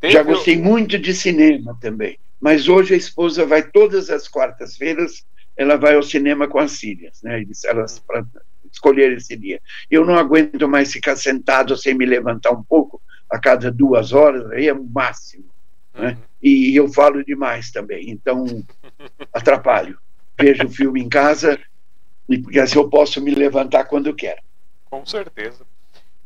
Teve... 0.00 0.12
Já 0.12 0.22
gostei 0.22 0.58
muito 0.58 0.98
de 0.98 1.14
cinema 1.14 1.78
também. 1.80 2.18
Mas 2.40 2.68
hoje 2.68 2.92
a 2.92 2.96
esposa 2.96 3.46
vai 3.46 3.62
todas 3.62 4.10
as 4.10 4.28
quartas-feiras, 4.28 5.24
ela 5.56 5.76
vai 5.76 5.94
ao 5.94 6.02
cinema 6.02 6.48
com 6.48 6.58
as 6.58 6.76
filhas, 6.76 7.22
né? 7.22 7.44
Elas, 7.64 8.02
hum 8.06 8.26
escolher 8.72 9.12
esse 9.12 9.36
dia. 9.36 9.60
Eu 9.90 10.04
não 10.04 10.16
aguento 10.16 10.66
mais 10.68 10.92
ficar 10.92 11.16
sentado 11.16 11.76
sem 11.76 11.94
me 11.94 12.06
levantar 12.06 12.50
um 12.50 12.62
pouco 12.62 13.00
a 13.30 13.38
cada 13.38 13.70
duas 13.70 14.12
horas, 14.12 14.50
aí 14.50 14.68
é 14.68 14.72
o 14.72 14.84
máximo. 14.84 15.44
Né? 15.94 16.10
Uhum. 16.10 16.16
E 16.42 16.74
eu 16.74 16.88
falo 16.88 17.24
demais 17.24 17.70
também, 17.70 18.10
então 18.10 18.44
atrapalho. 19.32 19.98
Vejo 20.38 20.66
o 20.66 20.70
filme 20.70 21.00
em 21.00 21.08
casa, 21.08 21.58
porque 22.26 22.58
assim 22.58 22.78
eu 22.78 22.88
posso 22.88 23.20
me 23.20 23.34
levantar 23.34 23.84
quando 23.84 24.14
quero. 24.14 24.40
Com 24.86 25.06
certeza. 25.06 25.64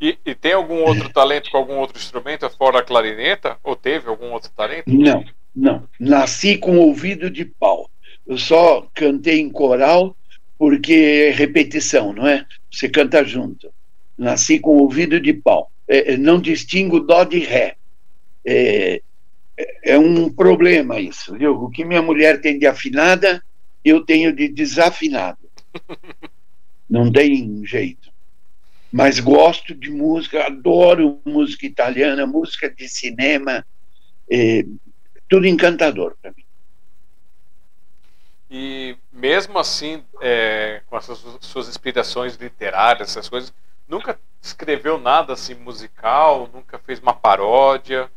E, 0.00 0.18
e, 0.26 0.34
tem 0.34 0.52
algum 0.52 0.82
outro 0.82 1.08
talento 1.08 1.50
com 1.50 1.56
algum 1.56 1.76
outro 1.76 1.96
instrumento 1.96 2.48
fora 2.50 2.80
a 2.80 2.82
clarineta? 2.82 3.56
Ou 3.64 3.74
teve 3.74 4.08
algum 4.08 4.30
outro 4.30 4.50
talento? 4.50 4.90
Não, 4.90 5.24
não. 5.54 5.88
Nasci 5.98 6.58
com 6.58 6.76
ouvido 6.78 7.30
de 7.30 7.46
pau. 7.46 7.90
Eu 8.26 8.36
só 8.36 8.86
cantei 8.92 9.40
em 9.40 9.48
coral 9.48 10.14
porque 10.58 11.28
é 11.28 11.30
repetição, 11.30 12.12
não 12.12 12.26
é? 12.26 12.44
Você 12.70 12.88
canta 12.88 13.24
junto. 13.24 13.72
Nasci 14.16 14.58
com 14.58 14.76
ouvido 14.78 15.20
de 15.20 15.32
pau. 15.32 15.70
É, 15.86 16.14
é 16.14 16.16
não 16.16 16.40
distingo 16.40 17.00
dó 17.00 17.24
de 17.24 17.38
ré. 17.40 17.76
É, 18.44 19.02
é, 19.56 19.92
é 19.92 19.98
um 19.98 20.30
problema 20.30 21.00
isso, 21.00 21.36
viu? 21.36 21.54
O 21.54 21.70
que 21.70 21.84
minha 21.84 22.02
mulher 22.02 22.40
tem 22.40 22.58
de 22.58 22.66
afinada, 22.66 23.42
eu 23.84 24.04
tenho 24.04 24.32
de 24.32 24.48
desafinado. 24.48 25.38
Não 26.88 27.10
tem 27.10 27.66
jeito. 27.66 28.12
Mas 28.92 29.18
gosto 29.18 29.74
de 29.74 29.90
música, 29.90 30.46
adoro 30.46 31.20
música 31.24 31.66
italiana, 31.66 32.26
música 32.26 32.70
de 32.70 32.88
cinema, 32.88 33.66
é, 34.30 34.64
tudo 35.28 35.46
encantador 35.46 36.16
para 36.22 36.30
mim. 36.30 36.45
E 38.50 38.96
mesmo 39.12 39.58
assim, 39.58 40.04
é, 40.20 40.82
com 40.86 40.96
essas 40.96 41.24
suas 41.40 41.68
inspirações 41.68 42.36
literárias, 42.36 43.10
essas 43.10 43.28
coisas, 43.28 43.52
nunca 43.88 44.18
escreveu 44.40 44.98
nada 44.98 45.32
assim 45.32 45.54
musical, 45.54 46.48
nunca 46.52 46.78
fez 46.78 47.00
uma 47.00 47.12
paródia? 47.12 48.08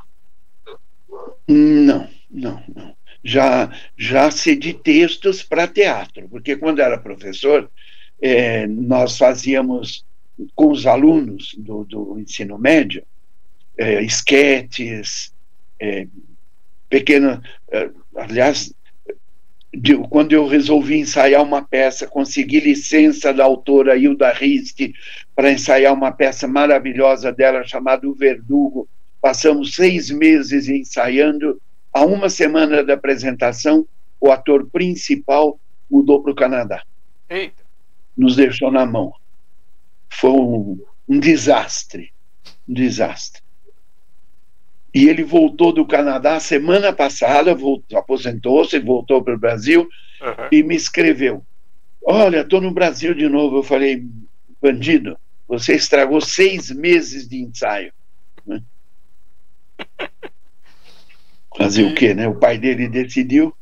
Não, 1.47 2.07
não, 2.29 2.63
não. 2.75 2.95
Já, 3.23 3.71
já 3.97 4.31
cedi 4.31 4.73
textos 4.73 5.43
para 5.43 5.67
teatro, 5.67 6.29
porque 6.29 6.55
quando 6.55 6.79
era 6.79 6.97
professor, 6.97 7.69
é, 8.21 8.67
nós 8.67 9.17
fazíamos 9.17 10.05
com 10.55 10.71
os 10.71 10.85
alunos 10.85 11.53
do, 11.57 11.83
do 11.83 12.19
ensino 12.19 12.57
médio 12.57 13.03
é, 13.77 14.01
esquetes, 14.03 15.33
é, 15.79 16.05
pequenas. 16.89 17.39
É, 17.71 17.89
aliás, 18.15 18.73
de, 19.73 19.95
quando 20.09 20.33
eu 20.33 20.47
resolvi 20.47 20.99
ensaiar 20.99 21.43
uma 21.43 21.61
peça, 21.61 22.07
consegui 22.07 22.59
licença 22.59 23.33
da 23.33 23.43
autora 23.43 23.95
Hilda 23.95 24.31
Riste 24.31 24.93
para 25.35 25.51
ensaiar 25.51 25.93
uma 25.93 26.11
peça 26.11 26.47
maravilhosa 26.47 27.31
dela 27.31 27.63
chamada 27.63 28.07
O 28.07 28.13
Verdugo. 28.13 28.87
Passamos 29.21 29.75
seis 29.75 30.09
meses 30.09 30.67
ensaiando. 30.67 31.61
A 31.93 32.05
uma 32.05 32.29
semana 32.29 32.83
da 32.83 32.93
apresentação, 32.93 33.87
o 34.19 34.31
ator 34.31 34.67
principal 34.69 35.59
mudou 35.89 36.21
para 36.21 36.31
o 36.31 36.35
Canadá. 36.35 36.83
Eita. 37.29 37.63
Nos 38.17 38.35
deixou 38.35 38.71
na 38.71 38.85
mão. 38.85 39.13
Foi 40.09 40.31
um, 40.31 40.79
um 41.07 41.19
desastre. 41.19 42.11
Um 42.67 42.73
desastre. 42.73 43.41
E 44.93 45.07
ele 45.07 45.23
voltou 45.23 45.71
do 45.71 45.85
Canadá 45.85 46.39
semana 46.39 46.91
passada, 46.91 47.55
aposentou-se, 47.95 48.79
voltou 48.79 49.23
para 49.23 49.35
o 49.35 49.39
Brasil 49.39 49.87
uhum. 50.21 50.47
e 50.51 50.63
me 50.63 50.75
escreveu: 50.75 51.45
Olha, 52.03 52.41
estou 52.41 52.59
no 52.59 52.71
Brasil 52.71 53.13
de 53.13 53.29
novo. 53.29 53.57
Eu 53.57 53.63
falei: 53.63 54.03
Bandido, 54.61 55.17
você 55.47 55.75
estragou 55.75 56.21
seis 56.21 56.71
meses 56.71 57.27
de 57.27 57.41
ensaio. 57.41 57.93
Né? 58.45 58.61
Fazer 61.55 61.83
e... 61.83 61.91
o 61.91 61.95
quê, 61.95 62.13
né? 62.13 62.27
O 62.27 62.35
pai 62.35 62.57
dele 62.57 62.87
decidiu. 62.87 63.55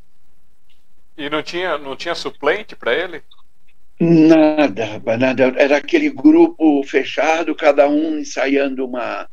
E 1.16 1.28
não 1.28 1.42
tinha, 1.42 1.76
não 1.76 1.96
tinha 1.96 2.14
suplente 2.14 2.76
para 2.76 2.94
ele? 2.94 3.22
Nada, 4.00 5.02
nada. 5.18 5.52
Era 5.56 5.76
aquele 5.76 6.08
grupo 6.08 6.82
fechado, 6.84 7.54
cada 7.54 7.88
um 7.88 8.18
ensaiando 8.18 8.86
uma, 8.86 9.28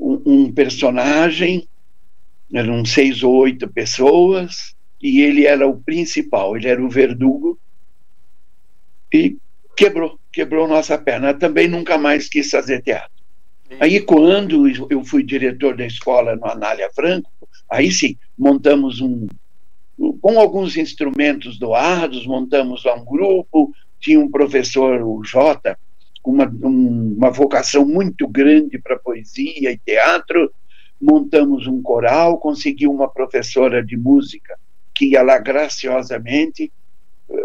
um, 0.00 0.22
um 0.24 0.52
personagem, 0.52 1.68
eram 2.52 2.84
seis 2.84 3.22
ou 3.22 3.34
oito 3.36 3.68
pessoas, 3.68 4.74
e 5.00 5.20
ele 5.20 5.46
era 5.46 5.66
o 5.68 5.80
principal, 5.80 6.56
ele 6.56 6.68
era 6.68 6.82
o 6.82 6.88
verdugo, 6.88 7.58
e 9.12 9.36
quebrou, 9.76 10.18
quebrou 10.32 10.66
nossa 10.66 10.96
perna. 10.96 11.34
Também 11.34 11.68
nunca 11.68 11.98
mais 11.98 12.28
quis 12.28 12.50
fazer 12.50 12.82
teatro. 12.82 13.10
Aí, 13.78 14.00
quando 14.00 14.66
eu 14.90 15.04
fui 15.04 15.22
diretor 15.22 15.76
da 15.76 15.86
escola 15.86 16.34
no 16.34 16.46
Anália 16.46 16.90
Franco, 16.92 17.30
aí 17.70 17.90
sim, 17.92 18.16
montamos 18.36 19.00
um. 19.00 19.28
Com 20.20 20.40
alguns 20.40 20.76
instrumentos 20.76 21.58
doados, 21.58 22.26
montamos 22.26 22.84
um 22.86 23.04
grupo. 23.04 23.72
Tinha 24.00 24.18
um 24.18 24.30
professor, 24.30 25.02
o 25.02 25.22
Jota, 25.22 25.78
com 26.22 26.32
uma, 26.32 26.46
um, 26.62 27.14
uma 27.16 27.30
vocação 27.30 27.86
muito 27.86 28.28
grande 28.28 28.78
para 28.78 28.98
poesia 28.98 29.72
e 29.72 29.78
teatro. 29.78 30.52
Montamos 31.00 31.66
um 31.66 31.80
coral, 31.80 32.38
consegui 32.38 32.86
uma 32.86 33.08
professora 33.08 33.84
de 33.84 33.96
música 33.96 34.58
que 34.94 35.06
ia 35.12 35.22
lá 35.22 35.38
graciosamente. 35.38 36.70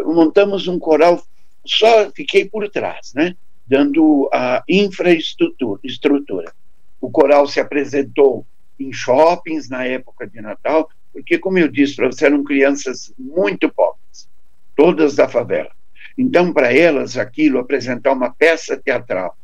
Montamos 0.04 0.68
um 0.68 0.78
coral, 0.78 1.22
só 1.64 2.10
fiquei 2.10 2.44
por 2.44 2.68
trás, 2.68 3.12
né? 3.14 3.34
dando 3.66 4.28
a 4.32 4.62
infraestrutura. 4.68 5.80
Estrutura. 5.82 6.52
O 7.00 7.10
coral 7.10 7.46
se 7.46 7.58
apresentou 7.58 8.46
em 8.78 8.92
shoppings 8.92 9.68
na 9.68 9.84
época 9.84 10.26
de 10.26 10.40
Natal, 10.40 10.88
porque, 11.12 11.38
como 11.38 11.58
eu 11.58 11.68
disse 11.68 11.96
para 11.96 12.06
você, 12.06 12.26
eram 12.26 12.44
crianças 12.44 13.12
muito 13.18 13.68
pobres, 13.70 14.28
todas 14.76 15.16
da 15.16 15.28
favela. 15.28 15.70
Então, 16.16 16.52
para 16.52 16.72
elas, 16.72 17.16
aquilo, 17.16 17.58
apresentar 17.58 18.12
uma 18.12 18.30
peça 18.30 18.76
teatral, 18.76 19.36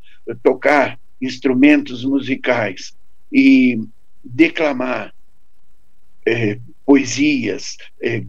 tocar 0.42 0.98
instrumentos 1.20 2.04
musicais 2.04 2.96
e 3.30 3.80
declamar 4.24 5.14
é, 6.26 6.58
poesias. 6.84 7.76
É, 8.00 8.24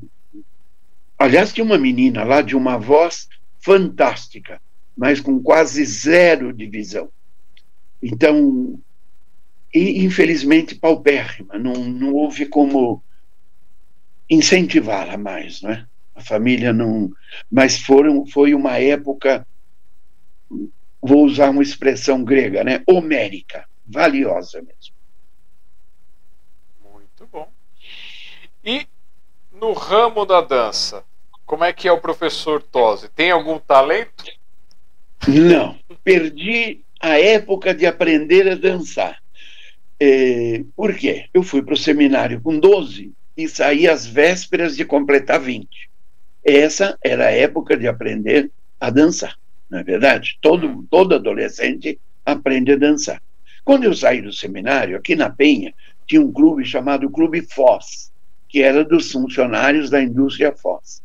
aliás, 1.17 1.53
tinha 1.53 1.63
uma 1.63 1.77
menina 1.77 2.23
lá 2.23 2.41
de 2.41 2.55
uma 2.55 2.77
voz 2.77 3.27
fantástica, 3.59 4.61
mas 4.95 5.19
com 5.19 5.41
quase 5.41 5.85
zero 5.85 6.51
de 6.51 6.67
visão. 6.67 7.09
Então, 8.01 8.79
e, 9.73 10.03
infelizmente, 10.03 10.75
paupérrima, 10.75 11.57
não, 11.57 11.73
não 11.73 12.13
houve 12.13 12.45
como 12.45 13.01
incentivá-la 14.29 15.17
mais, 15.17 15.61
não 15.61 15.71
é? 15.71 15.85
A 16.15 16.21
família 16.21 16.71
não. 16.71 17.11
Mas 17.51 17.79
foram, 17.79 18.25
foi 18.25 18.53
uma 18.53 18.77
época, 18.77 19.45
vou 21.01 21.25
usar 21.25 21.49
uma 21.49 21.63
expressão 21.63 22.23
grega, 22.23 22.63
né? 22.63 22.83
Homérica, 22.87 23.65
valiosa 23.85 24.61
mesmo. 24.61 24.93
Muito 26.91 27.27
bom. 27.31 27.51
E 28.63 28.87
no 29.51 29.73
ramo 29.73 30.25
da 30.25 30.41
dança, 30.41 31.03
como 31.45 31.63
é 31.63 31.73
que 31.73 31.87
é 31.87 31.91
o 31.91 32.01
professor 32.01 32.61
Tosi? 32.61 33.09
Tem 33.09 33.31
algum 33.31 33.59
talento? 33.59 34.23
Não, 35.27 35.77
perdi 36.03 36.81
a 36.99 37.19
época 37.19 37.73
de 37.73 37.85
aprender 37.85 38.49
a 38.49 38.55
dançar. 38.55 39.21
É, 39.99 40.63
por 40.75 40.95
quê? 40.95 41.29
Eu 41.33 41.43
fui 41.43 41.61
para 41.61 41.73
o 41.73 41.77
seminário 41.77 42.41
com 42.41 42.59
12 42.59 43.13
e 43.37 43.47
saí 43.47 43.87
às 43.87 44.05
vésperas 44.05 44.75
de 44.75 44.85
completar 44.85 45.39
20. 45.39 45.89
Essa 46.43 46.97
era 47.01 47.27
a 47.27 47.31
época 47.31 47.77
de 47.77 47.87
aprender 47.87 48.51
a 48.79 48.89
dançar, 48.89 49.37
não 49.69 49.79
é 49.79 49.83
verdade? 49.83 50.37
Todo, 50.41 50.85
todo 50.89 51.15
adolescente 51.15 51.99
aprende 52.25 52.73
a 52.73 52.77
dançar. 52.77 53.21
Quando 53.63 53.85
eu 53.85 53.93
saí 53.93 54.21
do 54.21 54.33
seminário, 54.33 54.97
aqui 54.97 55.15
na 55.15 55.29
Penha, 55.29 55.73
tinha 56.05 56.21
um 56.21 56.31
clube 56.31 56.65
chamado 56.65 57.09
Clube 57.09 57.41
Foz, 57.41 58.11
que 58.49 58.61
era 58.61 58.83
dos 58.83 59.09
funcionários 59.11 59.89
da 59.89 60.01
indústria 60.01 60.51
Foz. 60.51 61.01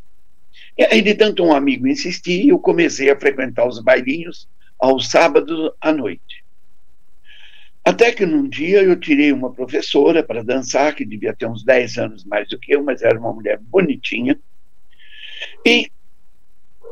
E 0.77 0.85
aí, 0.85 1.01
de 1.01 1.15
tanto 1.15 1.44
um 1.44 1.52
amigo 1.52 1.86
insistir, 1.86 2.48
eu 2.48 2.59
comecei 2.59 3.10
a 3.10 3.19
frequentar 3.19 3.66
os 3.66 3.81
bailinhos 3.81 4.48
aos 4.78 5.09
sábados 5.09 5.73
à 5.81 5.93
noite. 5.93 6.44
Até 7.85 8.12
que 8.12 8.27
num 8.27 8.48
dia 8.48 8.82
eu 8.82 8.98
tirei 8.98 9.32
uma 9.32 9.52
professora 9.52 10.23
para 10.23 10.44
dançar, 10.44 10.94
que 10.94 11.05
devia 11.05 11.35
ter 11.35 11.47
uns 11.47 11.65
10 11.65 11.97
anos 11.97 12.24
mais 12.24 12.48
do 12.48 12.59
que 12.59 12.74
eu, 12.74 12.82
mas 12.82 13.02
era 13.02 13.19
uma 13.19 13.32
mulher 13.32 13.59
bonitinha, 13.59 14.39
e, 15.65 15.90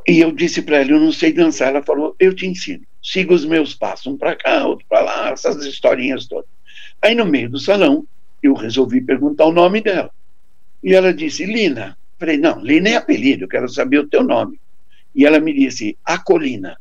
e 0.07 0.21
eu 0.21 0.33
disse 0.33 0.63
para 0.63 0.79
ela: 0.79 0.91
Eu 0.91 1.01
não 1.01 1.13
sei 1.13 1.33
dançar. 1.33 1.69
Ela 1.69 1.83
falou: 1.83 2.15
Eu 2.19 2.35
te 2.35 2.47
ensino. 2.47 2.85
Siga 3.03 3.35
os 3.35 3.45
meus 3.45 3.75
passos, 3.75 4.07
um 4.07 4.17
para 4.17 4.35
cá, 4.35 4.67
outro 4.67 4.85
para 4.89 5.01
lá, 5.01 5.31
essas 5.31 5.65
historinhas 5.65 6.27
todas. 6.27 6.51
Aí 7.01 7.15
no 7.15 7.25
meio 7.25 7.49
do 7.49 7.59
salão, 7.59 8.07
eu 8.43 8.55
resolvi 8.55 9.01
perguntar 9.01 9.47
o 9.47 9.53
nome 9.53 9.81
dela. 9.81 10.11
E 10.83 10.95
ela 10.95 11.13
disse: 11.13 11.45
Lina. 11.45 11.97
Falei: 12.19 12.39
Não, 12.39 12.61
Lina 12.61 12.89
é 12.89 12.97
apelido, 12.97 13.45
eu 13.45 13.49
quero 13.49 13.69
saber 13.69 13.99
o 13.99 14.09
teu 14.09 14.23
nome. 14.23 14.61
E 15.15 15.25
ela 15.25 15.41
me 15.41 15.53
disse: 15.53 15.97
Acolina. 16.05 16.77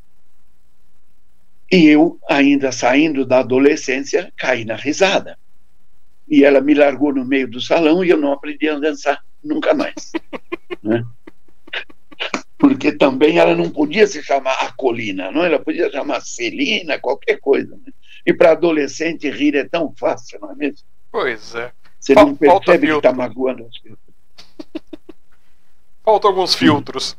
E 1.72 1.86
eu, 1.88 2.20
ainda 2.30 2.72
saindo 2.72 3.26
da 3.26 3.40
adolescência, 3.40 4.32
caí 4.38 4.64
na 4.66 4.76
risada. 4.76 5.38
E 6.28 6.44
ela 6.44 6.62
me 6.62 6.74
largou 6.74 7.14
no 7.14 7.26
meio 7.26 7.48
do 7.48 7.60
salão 7.60 8.04
e 8.04 8.10
eu 8.10 8.18
não 8.18 8.32
aprendi 8.32 8.70
a 8.70 8.80
dançar 8.80 9.24
nunca 9.44 9.74
mais. 9.74 10.12
né? 10.82 11.04
Porque 12.58 12.92
também 12.92 13.38
ela 13.38 13.56
não 13.56 13.70
podia 13.70 14.08
se 14.08 14.24
chamar 14.24 14.54
a 14.62 14.72
colina, 14.72 15.32
não? 15.32 15.44
Ela 15.44 15.60
podia 15.60 15.92
chamar 15.92 16.22
Celina, 16.22 17.00
qualquer 17.00 17.40
coisa. 17.40 17.76
Né? 17.76 17.92
E 18.26 18.34
para 18.34 18.52
adolescente 18.52 19.30
rir 19.30 19.56
é 19.56 19.66
tão 19.66 19.94
fácil, 19.98 20.40
não 20.40 20.52
é 20.52 20.56
mesmo? 20.56 20.86
Pois 21.12 21.54
é. 21.56 21.72
Você 22.00 22.14
Fal 22.14 22.28
não 22.28 22.36
percebe 22.36 22.88
que 22.88 22.94
está 22.94 23.12
magoando 23.12 23.66
as 23.66 23.78
pessoas. 23.80 24.00
Faltam 26.04 26.30
alguns 26.30 26.54
filtros. 26.54 27.16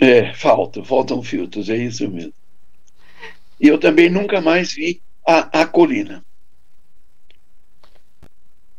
É, 0.00 0.32
faltam, 0.34 0.84
faltam 0.84 1.22
filtros, 1.22 1.68
é 1.68 1.76
isso 1.76 2.08
mesmo. 2.08 2.32
E 3.60 3.68
eu 3.68 3.78
também 3.78 4.08
nunca 4.08 4.40
mais 4.40 4.72
vi 4.72 5.02
a, 5.26 5.62
a 5.62 5.66
colina. 5.66 6.24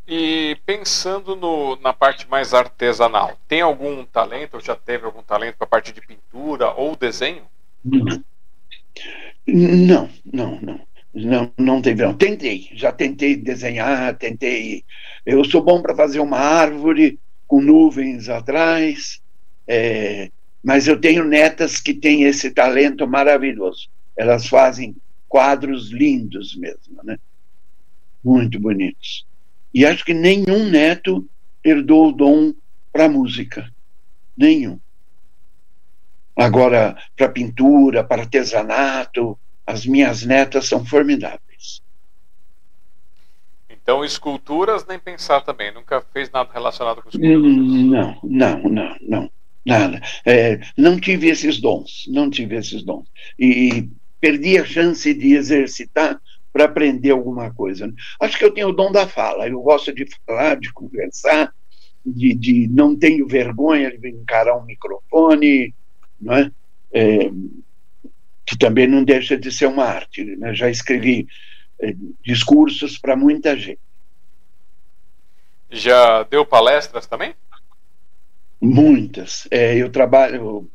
E 0.07 0.55
pensando 0.65 1.35
no, 1.35 1.75
na 1.77 1.91
parte 1.91 2.29
mais 2.29 2.53
artesanal, 2.53 3.37
tem 3.47 3.61
algum 3.61 4.05
talento, 4.05 4.55
ou 4.55 4.61
já 4.61 4.75
teve 4.75 5.05
algum 5.05 5.23
talento 5.23 5.55
para 5.57 5.65
a 5.65 5.69
parte 5.69 5.91
de 5.91 6.01
pintura 6.01 6.71
ou 6.71 6.95
desenho? 6.95 7.43
Não, 9.47 10.09
não, 10.23 10.59
não. 10.61 10.79
Não, 11.13 11.51
não, 11.57 11.81
teve. 11.81 12.03
Não. 12.03 12.13
Tentei, 12.13 12.69
já 12.73 12.91
tentei 12.91 13.37
desenhar, 13.37 14.17
tentei. 14.17 14.83
Eu 15.25 15.45
sou 15.45 15.63
bom 15.63 15.81
para 15.81 15.95
fazer 15.95 16.19
uma 16.19 16.37
árvore 16.37 17.17
com 17.47 17.61
nuvens 17.61 18.27
atrás, 18.27 19.21
é, 19.65 20.29
mas 20.61 20.87
eu 20.87 20.99
tenho 20.99 21.23
netas 21.23 21.79
que 21.79 21.93
têm 21.93 22.23
esse 22.23 22.51
talento 22.51 23.07
maravilhoso. 23.07 23.87
Elas 24.17 24.47
fazem 24.47 24.95
quadros 25.27 25.89
lindos 25.89 26.55
mesmo, 26.55 27.01
né? 27.03 27.17
Muito 28.23 28.59
bonitos. 28.59 29.25
E 29.75 29.85
acho 29.85 30.05
que 30.05 30.13
nenhum 30.13 30.69
neto 30.69 31.27
herdou 31.61 32.07
o 32.07 32.11
dom 32.13 32.53
para 32.93 33.09
música. 33.09 33.69
Nenhum. 34.37 34.79
Agora, 36.33 36.97
para 37.17 37.27
pintura, 37.27 38.01
para 38.01 38.21
artesanato, 38.21 39.37
as 39.67 39.85
minhas 39.85 40.23
netas 40.23 40.65
são 40.69 40.85
formidáveis. 40.85 41.81
Então, 43.69 44.03
esculturas 44.05 44.85
nem 44.87 44.97
pensar 44.97 45.41
também, 45.41 45.73
nunca 45.73 45.99
fez 46.13 46.31
nada 46.31 46.49
relacionado 46.53 47.01
com 47.01 47.09
esculturas? 47.09 47.41
Não, 47.43 48.17
não, 48.23 48.61
não, 48.63 48.97
não, 49.01 49.31
nada. 49.65 50.01
É, 50.25 50.61
não 50.77 50.97
tive 50.97 51.27
esses 51.27 51.59
dons, 51.59 52.05
não 52.07 52.29
tive 52.29 52.55
esses 52.55 52.81
dons. 52.81 53.07
E 53.37 53.89
perdi 54.21 54.57
a 54.57 54.65
chance 54.65 55.13
de 55.13 55.35
exercitar 55.35 56.17
para 56.55 56.63
aprender 56.63 57.09
alguma 57.09 57.53
coisa. 57.53 57.93
Acho 58.17 58.37
que 58.37 58.45
eu 58.45 58.53
tenho 58.53 58.69
o 58.69 58.71
dom 58.71 58.89
da 58.89 59.05
fala, 59.05 59.45
eu 59.45 59.61
gosto 59.61 59.93
de 59.93 60.07
falar, 60.25 60.55
de 60.55 60.71
conversar, 60.71 61.53
de, 62.05 62.33
de 62.33 62.69
não 62.69 62.95
tenho 62.95 63.27
vergonha 63.27 63.91
de 63.91 64.07
encarar 64.07 64.55
um 64.55 64.63
microfone, 64.63 65.75
não 66.17 66.33
é? 66.33 66.51
é 66.93 67.29
que 68.45 68.57
também 68.57 68.87
não 68.87 69.03
deixa 69.03 69.35
de 69.35 69.51
ser 69.51 69.65
uma 69.65 69.83
arte. 69.83 70.23
Né? 70.23 70.53
Já 70.53 70.69
escrevi 70.69 71.27
é, 71.77 71.93
discursos 72.25 72.97
para 72.97 73.17
muita 73.17 73.57
gente. 73.57 73.81
Já 75.69 76.23
deu 76.23 76.45
palestras 76.45 77.05
também? 77.05 77.35
Muitas. 78.65 79.47
É, 79.51 79.75
eu 79.75 79.91
trabalho, 79.91 80.67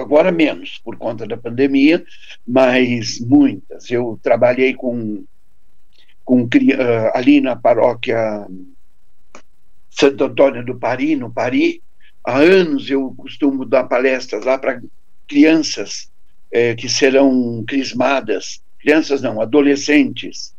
agora 0.00 0.30
menos, 0.30 0.80
por 0.84 0.96
conta 0.96 1.26
da 1.26 1.36
pandemia, 1.36 2.04
mas 2.46 3.18
muitas. 3.18 3.90
Eu 3.90 4.18
trabalhei 4.22 4.74
com, 4.74 5.24
com 6.24 6.48
ali 7.12 7.40
na 7.40 7.56
paróquia 7.56 8.46
Santo 9.90 10.24
Antônio 10.24 10.64
do 10.64 10.76
Pari, 10.78 11.16
no 11.16 11.32
Pari. 11.32 11.82
Há 12.22 12.38
anos 12.38 12.88
eu 12.88 13.12
costumo 13.16 13.64
dar 13.64 13.84
palestras 13.84 14.44
lá 14.44 14.56
para 14.56 14.80
crianças 15.26 16.10
é, 16.52 16.74
que 16.74 16.88
serão 16.88 17.64
crismadas, 17.66 18.62
crianças 18.78 19.20
não, 19.20 19.40
adolescentes. 19.40 20.54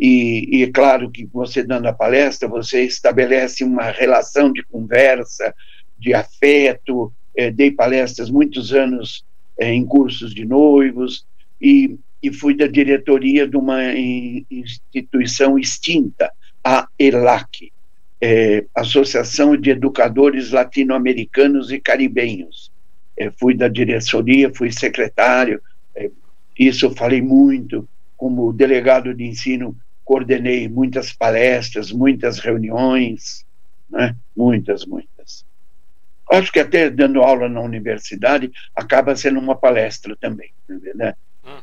E, 0.00 0.48
e 0.50 0.62
é 0.62 0.72
claro 0.72 1.10
que 1.10 1.26
você 1.26 1.62
dando 1.62 1.86
a 1.86 1.92
palestra, 1.92 2.48
você 2.48 2.82
estabelece 2.82 3.62
uma 3.62 3.90
relação 3.90 4.52
de 4.52 4.62
conversa, 4.64 5.54
de 5.98 6.14
afeto, 6.14 7.12
é, 7.36 7.50
dei 7.50 7.70
palestras 7.70 8.30
muitos 8.30 8.72
anos 8.72 9.24
é, 9.58 9.72
em 9.72 9.84
cursos 9.84 10.34
de 10.34 10.44
noivos 10.44 11.26
e, 11.60 11.96
e 12.22 12.32
fui 12.32 12.56
da 12.56 12.66
diretoria 12.66 13.46
de 13.46 13.56
uma 13.56 13.80
instituição 14.50 15.58
extinta, 15.58 16.32
a 16.62 16.88
ELAC, 16.98 17.72
é, 18.20 18.64
Associação 18.74 19.56
de 19.56 19.70
Educadores 19.70 20.50
Latino-Americanos 20.50 21.70
e 21.70 21.80
Caribenhos. 21.80 22.72
Fui 23.38 23.54
da 23.54 23.68
diretoria, 23.68 24.52
fui 24.52 24.72
secretário, 24.72 25.62
isso 26.58 26.86
eu 26.86 26.90
falei 26.90 27.22
muito, 27.22 27.88
como 28.16 28.52
delegado 28.52 29.14
de 29.14 29.24
ensino, 29.24 29.76
coordenei 30.04 30.68
muitas 30.68 31.12
palestras, 31.12 31.90
muitas 31.90 32.38
reuniões, 32.38 33.44
né? 33.90 34.16
muitas, 34.36 34.84
muitas. 34.84 35.44
Acho 36.30 36.50
que 36.50 36.60
até 36.60 36.88
dando 36.88 37.22
aula 37.22 37.48
na 37.48 37.60
universidade 37.60 38.50
acaba 38.74 39.14
sendo 39.14 39.38
uma 39.38 39.54
palestra 39.54 40.16
também, 40.16 40.52
é 40.68 40.74
verdade? 40.74 41.16
Uhum. 41.44 41.62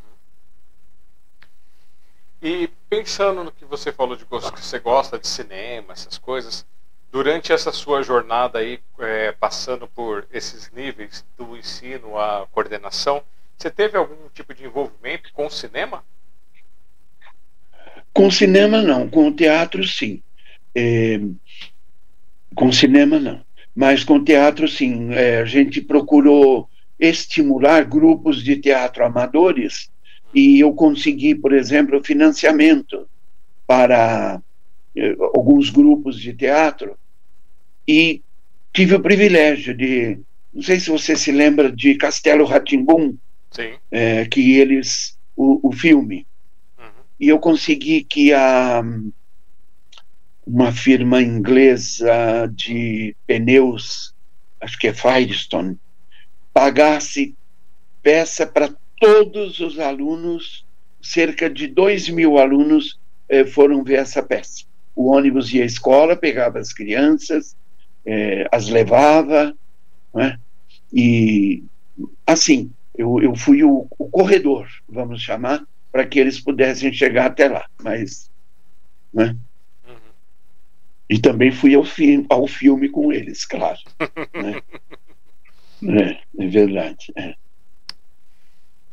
E 2.41 2.69
pensando 2.89 3.43
no 3.43 3.51
que 3.51 3.65
você 3.65 3.91
falou 3.91 4.15
de 4.15 4.25
que 4.25 4.31
você 4.31 4.79
gosta 4.79 5.17
de 5.17 5.27
cinema, 5.27 5.93
essas 5.93 6.17
coisas, 6.17 6.65
durante 7.11 7.51
essa 7.51 7.71
sua 7.71 8.03
jornada 8.03 8.59
aí, 8.59 8.79
é, 8.99 9.31
passando 9.31 9.88
por 9.88 10.27
esses 10.31 10.71
níveis 10.71 11.25
do 11.38 11.57
ensino 11.57 12.17
à 12.17 12.47
coordenação, 12.51 13.23
você 13.57 13.69
teve 13.69 13.97
algum 13.97 14.29
tipo 14.29 14.53
de 14.53 14.65
envolvimento 14.65 15.31
com 15.33 15.47
o 15.47 15.51
cinema? 15.51 16.03
Com 18.13 18.29
cinema 18.29 18.81
não, 18.81 19.09
com 19.09 19.27
o 19.27 19.35
teatro 19.35 19.83
sim. 19.88 20.21
É, 20.75 21.19
com 22.55 22.71
cinema 22.71 23.19
não 23.19 23.43
mas 23.76 24.03
com 24.03 24.23
teatro, 24.23 24.68
sim. 24.68 25.14
É, 25.14 25.41
a 25.41 25.45
gente 25.45 25.81
procurou 25.81 26.69
estimular 26.99 27.84
grupos 27.84 28.43
de 28.43 28.57
teatro 28.57 29.03
amadores 29.03 29.89
e 30.34 30.60
eu 30.60 30.73
consegui, 30.73 31.34
por 31.34 31.53
exemplo, 31.53 32.03
financiamento 32.03 33.07
para 33.65 34.41
é, 34.95 35.15
alguns 35.35 35.69
grupos 35.69 36.19
de 36.19 36.34
teatro 36.34 36.95
e 37.88 38.22
tive 38.73 38.95
o 38.95 39.02
privilégio 39.02 39.76
de, 39.76 40.19
não 40.53 40.61
sei 40.61 40.80
se 40.80 40.89
você 40.89 41.15
se 41.15 41.31
lembra 41.31 41.72
de 41.72 41.95
Castelo 41.95 42.45
Ratimbum, 42.45 43.15
é, 43.89 44.26
que 44.26 44.57
eles, 44.57 45.18
o, 45.35 45.69
o 45.69 45.72
filme, 45.73 46.26
uhum. 46.80 46.85
e 47.19 47.27
eu 47.27 47.39
consegui 47.39 48.03
que 48.03 48.31
a 48.31 48.81
uma 50.45 50.72
firma 50.72 51.22
inglesa 51.22 52.51
de 52.53 53.15
pneus, 53.27 54.13
acho 54.59 54.77
que 54.77 54.88
é 54.88 54.93
Firestone, 54.93 55.77
pagasse 56.53 57.35
peça 58.01 58.45
para 58.45 58.73
todos 58.99 59.59
os 59.59 59.80
alunos, 59.80 60.65
cerca 61.01 61.49
de 61.49 61.68
2 61.68 62.09
mil 62.09 62.38
alunos 62.38 62.99
eh, 63.30 63.45
foram 63.45 63.84
ver 63.84 63.99
essa 63.99 64.22
peça. 64.22 64.65
O 64.95 65.11
ônibus 65.11 65.53
ia 65.53 65.63
à 65.63 65.65
escola, 65.65 66.15
pegava 66.15 66.59
as 66.59 66.73
crianças, 66.73 67.55
eh, 68.05 68.47
as 68.51 68.69
levava, 68.69 69.55
né? 70.13 70.38
e 70.91 71.63
assim, 72.26 72.72
eu, 72.95 73.22
eu 73.22 73.35
fui 73.35 73.63
o, 73.63 73.88
o 73.97 74.09
corredor, 74.09 74.68
vamos 74.88 75.22
chamar, 75.22 75.63
para 75.91 76.05
que 76.05 76.19
eles 76.19 76.39
pudessem 76.39 76.91
chegar 76.91 77.27
até 77.27 77.47
lá, 77.47 77.65
mas 77.81 78.30
né? 79.13 79.35
E 81.11 81.19
também 81.19 81.51
fui 81.51 81.75
ao, 81.75 81.83
fi 81.83 82.25
ao 82.29 82.47
filme 82.47 82.88
com 82.88 83.11
eles, 83.11 83.43
claro. 83.43 83.77
né? 84.33 84.61
é, 86.39 86.41
é, 86.41 86.47
verdade. 86.47 87.11
É. 87.17 87.35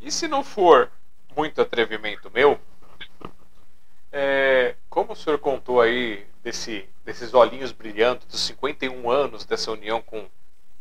E 0.00 0.10
se 0.10 0.26
não 0.26 0.42
for 0.42 0.90
muito 1.36 1.62
atrevimento 1.62 2.28
meu, 2.34 2.58
é, 4.10 4.74
como 4.90 5.12
o 5.12 5.16
senhor 5.16 5.38
contou 5.38 5.80
aí 5.80 6.26
desse, 6.42 6.86
desses 7.04 7.32
olhinhos 7.34 7.70
brilhando 7.70 8.26
dos 8.26 8.40
51 8.40 9.08
anos 9.08 9.44
dessa 9.44 9.70
união 9.70 10.02
com 10.02 10.26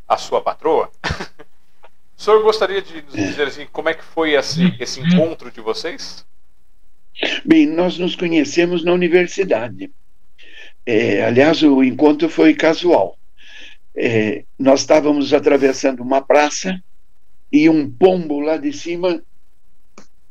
a 0.07 0.17
sua 0.17 0.41
patroa, 0.41 0.89
o 2.17 2.19
senhor 2.19 2.41
gostaria 2.41 2.81
de 2.81 3.03
nos 3.03 3.13
é. 3.13 3.27
dizer 3.27 3.47
assim, 3.47 3.67
como 3.67 3.89
é 3.89 3.93
que 3.93 4.03
foi 4.03 4.33
esse, 4.33 4.75
esse 4.79 4.99
encontro 5.01 5.51
de 5.51 5.61
vocês? 5.61 6.25
Bem, 7.45 7.67
nós 7.67 7.99
nos 7.99 8.15
conhecemos 8.15 8.83
na 8.83 8.91
universidade. 8.91 9.91
É, 10.89 11.21
aliás, 11.25 11.61
o 11.63 11.83
encontro 11.83 12.29
foi 12.29 12.53
casual. 12.53 13.19
É, 13.93 14.45
nós 14.57 14.79
estávamos 14.79 15.33
atravessando 15.33 15.99
uma 15.99 16.21
praça 16.21 16.81
e 17.51 17.67
um 17.67 17.91
pombo 17.91 18.39
lá 18.39 18.55
de 18.55 18.71
cima 18.71 19.21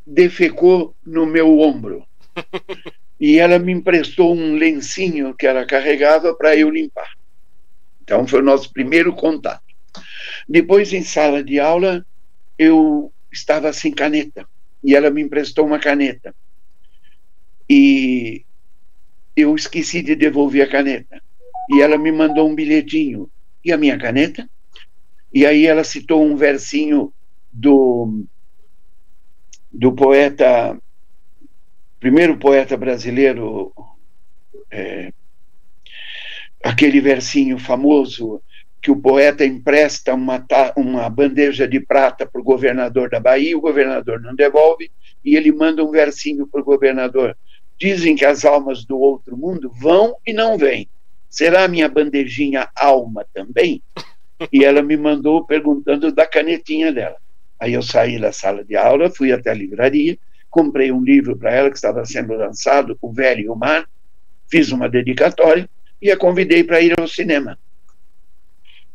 defecou 0.06 0.96
no 1.04 1.26
meu 1.26 1.60
ombro. 1.60 2.06
E 3.18 3.38
ela 3.38 3.58
me 3.58 3.72
emprestou 3.72 4.36
um 4.36 4.56
lencinho 4.56 5.34
que 5.34 5.46
ela 5.46 5.64
carregava 5.64 6.34
para 6.34 6.54
eu 6.54 6.68
limpar. 6.68 7.16
Então 8.02 8.28
foi 8.28 8.40
o 8.40 8.44
nosso 8.44 8.70
primeiro 8.70 9.14
contato. 9.14 9.64
Depois, 10.46 10.92
em 10.92 11.02
sala 11.02 11.42
de 11.42 11.58
aula, 11.58 12.04
eu 12.58 13.10
estava 13.32 13.72
sem 13.72 13.90
caneta 13.90 14.46
e 14.84 14.94
ela 14.94 15.08
me 15.08 15.22
emprestou 15.22 15.64
uma 15.64 15.78
caneta. 15.78 16.34
E 17.70 18.44
eu 19.36 19.54
esqueci 19.54 20.02
de 20.02 20.14
devolver 20.14 20.62
a 20.62 20.70
caneta. 20.70 21.20
E 21.70 21.82
ela 21.82 21.98
me 21.98 22.10
mandou 22.10 22.48
um 22.48 22.54
bilhetinho. 22.54 23.30
E 23.64 23.72
a 23.72 23.76
minha 23.76 23.98
caneta? 23.98 24.48
E 25.32 25.44
aí 25.44 25.66
ela 25.66 25.84
citou 25.84 26.24
um 26.24 26.36
versinho 26.36 27.12
do, 27.52 28.24
do 29.72 29.92
poeta, 29.92 30.78
primeiro 32.00 32.38
poeta 32.38 32.76
brasileiro, 32.76 33.72
é, 34.70 35.12
aquele 36.62 37.00
versinho 37.00 37.58
famoso 37.58 38.40
que 38.80 38.90
o 38.90 38.96
poeta 38.96 39.44
empresta 39.44 40.14
uma, 40.14 40.46
uma 40.76 41.10
bandeja 41.10 41.66
de 41.66 41.80
prata 41.80 42.24
para 42.24 42.40
o 42.40 42.44
governador 42.44 43.10
da 43.10 43.18
Bahia, 43.18 43.58
o 43.58 43.60
governador 43.60 44.20
não 44.20 44.34
devolve, 44.34 44.92
e 45.24 45.34
ele 45.34 45.50
manda 45.50 45.84
um 45.84 45.90
versinho 45.90 46.46
para 46.46 46.60
o 46.60 46.64
governador. 46.64 47.36
Dizem 47.78 48.16
que 48.16 48.24
as 48.24 48.44
almas 48.44 48.84
do 48.84 48.98
outro 48.98 49.36
mundo 49.36 49.70
vão 49.74 50.16
e 50.26 50.32
não 50.32 50.56
vêm. 50.56 50.88
Será 51.28 51.64
a 51.64 51.68
minha 51.68 51.88
bandejinha 51.88 52.68
alma 52.74 53.26
também? 53.34 53.82
E 54.52 54.64
ela 54.64 54.82
me 54.82 54.96
mandou 54.96 55.44
perguntando 55.44 56.12
da 56.12 56.26
canetinha 56.26 56.92
dela. 56.92 57.16
Aí 57.58 57.74
eu 57.74 57.82
saí 57.82 58.20
da 58.20 58.32
sala 58.32 58.64
de 58.64 58.76
aula, 58.76 59.10
fui 59.10 59.32
até 59.32 59.50
a 59.50 59.54
livraria, 59.54 60.16
comprei 60.50 60.92
um 60.92 61.02
livro 61.02 61.36
para 61.36 61.52
ela 61.52 61.70
que 61.70 61.76
estava 61.76 62.04
sendo 62.04 62.34
lançado, 62.34 62.98
O 63.00 63.10
Velho 63.12 63.40
e 63.40 63.48
o 63.48 63.54
Mar, 63.54 63.88
fiz 64.48 64.72
uma 64.72 64.88
dedicatória 64.88 65.68
e 66.00 66.10
a 66.10 66.16
convidei 66.16 66.64
para 66.64 66.80
ir 66.80 66.98
ao 66.98 67.06
cinema. 67.08 67.58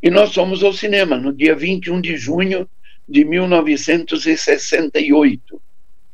E 0.01 0.09
nós 0.09 0.33
fomos 0.33 0.63
ao 0.63 0.73
cinema 0.73 1.17
no 1.17 1.31
dia 1.31 1.55
21 1.55 2.01
de 2.01 2.17
junho 2.17 2.67
de 3.07 3.23
1968 3.23 5.61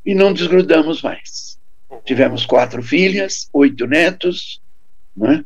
e 0.05 0.13
não 0.15 0.33
desgrudamos 0.33 1.01
mais. 1.01 1.56
Tivemos 2.03 2.45
quatro 2.45 2.81
filhas, 2.83 3.49
oito 3.53 3.87
netos, 3.87 4.61
né? 5.15 5.43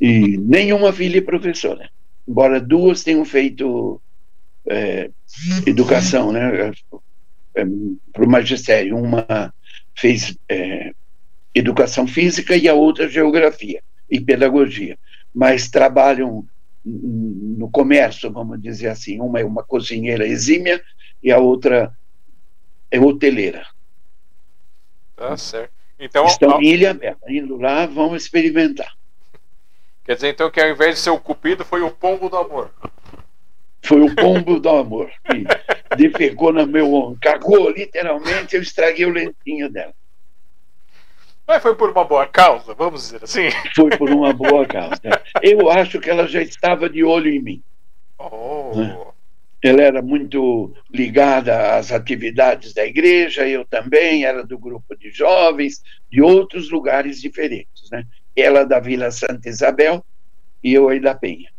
e 0.00 0.36
nenhuma 0.38 0.92
filha 0.92 1.18
é 1.18 1.22
professora, 1.22 1.90
embora 2.26 2.60
duas 2.60 3.02
tenham 3.02 3.24
feito 3.24 4.00
é, 4.66 5.10
educação 5.66 6.32
né? 6.32 6.72
É, 7.54 7.64
para 8.12 8.24
o 8.24 8.28
magistério. 8.28 8.96
Uma 8.96 9.52
fez 9.96 10.36
é, 10.48 10.92
educação 11.54 12.06
física 12.06 12.56
e 12.56 12.68
a 12.68 12.74
outra 12.74 13.08
geografia 13.08 13.82
e 14.10 14.20
pedagogia, 14.20 14.98
mas 15.32 15.70
trabalham 15.70 16.46
no 16.84 17.70
comércio, 17.70 18.30
vamos 18.30 18.60
dizer 18.60 18.88
assim. 18.88 19.20
Uma 19.20 19.40
é 19.40 19.44
uma 19.44 19.62
cozinheira 19.62 20.26
exímia 20.26 20.82
e 21.22 21.32
a 21.32 21.38
outra 21.38 21.96
é 22.90 23.00
hoteleira. 23.00 23.66
Tá 25.16 25.36
certo. 25.36 25.72
Então, 25.98 26.26
Estão 26.26 26.52
ao... 26.52 26.62
em 26.62 26.66
Ilha 26.66 26.92
Bela, 26.92 27.18
indo 27.28 27.56
lá, 27.56 27.86
vão 27.86 28.16
experimentar. 28.16 28.92
Quer 30.04 30.16
dizer, 30.16 30.28
então, 30.28 30.50
que 30.50 30.60
ao 30.60 30.68
invés 30.68 30.96
de 30.96 31.00
ser 31.00 31.10
o 31.10 31.18
cupido, 31.18 31.64
foi 31.64 31.82
o 31.82 31.90
pombo 31.90 32.28
do 32.28 32.36
amor. 32.36 32.70
Foi 33.82 34.00
o 34.02 34.14
pombo 34.14 34.58
do 34.60 34.68
amor. 34.68 35.10
Que 35.24 35.44
defecou 35.96 36.52
no 36.52 36.66
meu 36.66 36.92
ombro. 36.92 37.18
Cagou, 37.20 37.70
literalmente, 37.70 38.56
eu 38.56 38.62
estraguei 38.62 39.06
o 39.06 39.12
lentinho 39.12 39.70
dela. 39.70 39.94
Mas 41.46 41.62
foi 41.62 41.74
por 41.74 41.90
uma 41.90 42.04
boa 42.04 42.26
causa, 42.26 42.74
vamos 42.74 43.02
dizer 43.02 43.22
assim? 43.22 43.50
Foi 43.74 43.90
por 43.90 44.10
uma 44.10 44.32
boa 44.32 44.66
causa. 44.66 45.00
Eu 45.42 45.70
acho 45.70 46.00
que 46.00 46.08
ela 46.08 46.26
já 46.26 46.42
estava 46.42 46.88
de 46.88 47.04
olho 47.04 47.30
em 47.30 47.40
mim. 47.40 47.62
Oh. 48.18 48.72
Né? 48.74 48.98
Ela 49.64 49.80
era 49.80 50.02
muito 50.02 50.76
ligada 50.92 51.78
às 51.78 51.90
atividades 51.90 52.74
da 52.74 52.84
igreja, 52.84 53.48
eu 53.48 53.64
também 53.64 54.22
era 54.22 54.44
do 54.44 54.58
grupo 54.58 54.94
de 54.94 55.10
jovens, 55.10 55.82
de 56.12 56.20
outros 56.20 56.70
lugares 56.70 57.18
diferentes. 57.18 57.88
Né? 57.90 58.04
Ela 58.36 58.64
da 58.64 58.78
Vila 58.78 59.10
Santa 59.10 59.48
Isabel 59.48 60.04
e 60.62 60.74
eu 60.74 60.86
aí 60.90 61.00
da 61.00 61.14
Penha. 61.14 61.50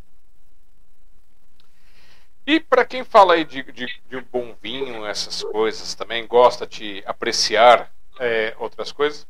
E 2.45 2.59
para 2.59 2.85
quem 2.85 3.03
fala 3.03 3.33
aí 3.33 3.43
de, 3.43 3.63
de, 3.71 3.87
de, 4.07 4.17
um 4.17 4.23
bom 4.31 4.55
vinho, 4.61 5.03
essas 5.03 5.41
coisas, 5.41 5.95
também 5.95 6.27
gosta 6.27 6.67
de 6.67 7.01
apreciar 7.07 7.91
é, 8.19 8.53
outras 8.59 8.91
coisas, 8.91 9.25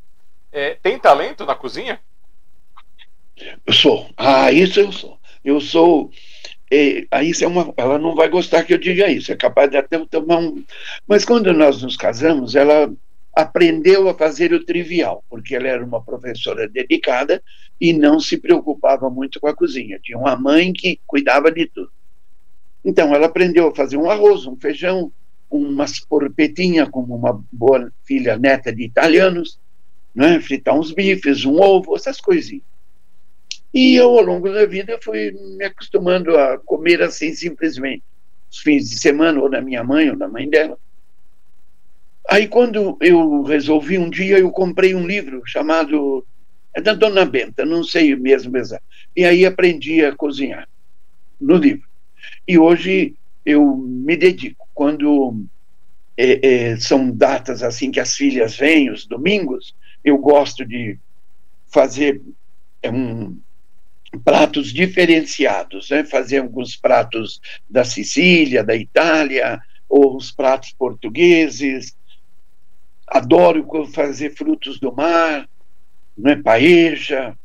é, 0.51 0.75
tem 0.75 0.99
talento 0.99 1.45
na 1.45 1.55
cozinha? 1.55 1.97
Eu 3.65 3.71
sou. 3.71 4.09
Ah, 4.17 4.51
isso 4.51 4.81
eu 4.81 4.91
sou. 4.91 5.17
Eu 5.45 5.61
sou. 5.61 6.11
É, 6.75 7.07
aí 7.09 7.31
é 7.41 7.47
uma, 7.47 7.73
ela 7.77 7.97
não 7.97 8.13
vai 8.13 8.27
gostar 8.27 8.65
que 8.65 8.73
eu 8.73 8.77
diga 8.77 9.07
isso, 9.09 9.31
é 9.31 9.35
capaz 9.37 9.71
de 9.71 9.77
até 9.77 9.97
tomar 10.07 10.39
um. 10.39 10.61
Mas 11.07 11.23
quando 11.23 11.53
nós 11.53 11.81
nos 11.81 11.95
casamos, 11.95 12.53
ela 12.53 12.93
aprendeu 13.33 14.09
a 14.09 14.13
fazer 14.13 14.51
o 14.51 14.65
trivial, 14.65 15.23
porque 15.29 15.55
ela 15.55 15.69
era 15.69 15.85
uma 15.85 16.03
professora 16.03 16.67
dedicada 16.67 17.41
e 17.79 17.93
não 17.93 18.19
se 18.19 18.35
preocupava 18.35 19.09
muito 19.09 19.39
com 19.39 19.47
a 19.47 19.55
cozinha. 19.55 19.99
Tinha 20.03 20.17
uma 20.17 20.35
mãe 20.35 20.73
que 20.73 20.99
cuidava 21.07 21.49
de 21.49 21.65
tudo. 21.65 21.91
Então, 22.83 23.15
ela 23.15 23.27
aprendeu 23.27 23.69
a 23.69 23.75
fazer 23.75 23.95
um 23.95 24.09
arroz, 24.09 24.45
um 24.45 24.57
feijão, 24.57 25.13
umas 25.49 26.01
porpetinhas, 26.01 26.89
como 26.89 27.15
uma 27.15 27.41
boa 27.53 27.89
filha 28.03 28.37
neta 28.37 28.73
de 28.73 28.83
italianos, 28.83 29.57
né? 30.13 30.41
fritar 30.41 30.77
uns 30.77 30.91
bifes, 30.91 31.45
um 31.45 31.57
ovo, 31.61 31.95
essas 31.95 32.19
coisinhas. 32.19 32.74
E 33.75 33.93
eu, 33.95 34.17
ao 34.17 34.23
longo 34.23 34.49
da 34.49 34.65
vida, 34.65 34.97
fui 35.03 35.31
me 35.31 35.65
acostumando 35.65 36.37
a 36.37 36.57
comer 36.57 37.01
assim, 37.01 37.33
simplesmente. 37.33 38.03
Os 38.49 38.59
fins 38.59 38.89
de 38.89 38.97
semana, 38.97 39.37
ou 39.41 39.49
da 39.49 39.61
minha 39.61 39.83
mãe, 39.83 40.09
ou 40.09 40.15
da 40.15 40.29
mãe 40.29 40.49
dela. 40.49 40.79
Aí, 42.29 42.47
quando 42.47 42.97
eu 43.01 43.41
resolvi, 43.43 43.97
um 43.97 44.09
dia 44.09 44.39
eu 44.39 44.49
comprei 44.49 44.95
um 44.95 45.05
livro 45.05 45.41
chamado. 45.45 46.25
É 46.73 46.79
da 46.79 46.93
Dona 46.93 47.25
Benta, 47.25 47.65
não 47.65 47.83
sei 47.83 48.15
mesmo 48.15 48.55
exato. 48.57 48.83
E 49.13 49.25
aí 49.25 49.45
aprendi 49.45 50.05
a 50.05 50.15
cozinhar 50.15 50.69
no 51.39 51.57
livro. 51.57 51.87
E 52.47 52.57
hoje 52.57 53.13
eu 53.45 53.75
me 53.75 54.15
dedico. 54.15 54.67
Quando 54.73 55.45
é, 56.15 56.47
é, 56.71 56.77
são 56.77 57.11
datas 57.11 57.61
assim 57.61 57.91
que 57.91 57.99
as 57.99 58.15
filhas 58.15 58.55
vêm, 58.55 58.89
os 58.89 59.05
domingos, 59.05 59.75
eu 60.03 60.17
gosto 60.17 60.65
de 60.65 60.97
fazer 61.67 62.21
é, 62.81 62.89
um, 62.89 63.37
pratos 64.17 64.73
diferenciados, 64.73 65.89
né? 65.89 66.03
fazer 66.03 66.39
alguns 66.39 66.75
pratos 66.75 67.41
da 67.69 67.83
Sicília, 67.83 68.63
da 68.63 68.75
Itália, 68.75 69.61
ou 69.87 70.15
os 70.15 70.31
pratos 70.31 70.71
portugueses. 70.71 71.95
Adoro 73.07 73.65
fazer 73.93 74.31
frutos 74.35 74.79
do 74.79 74.91
mar, 74.91 75.47
né? 76.17 76.35
paeja. 76.35 77.35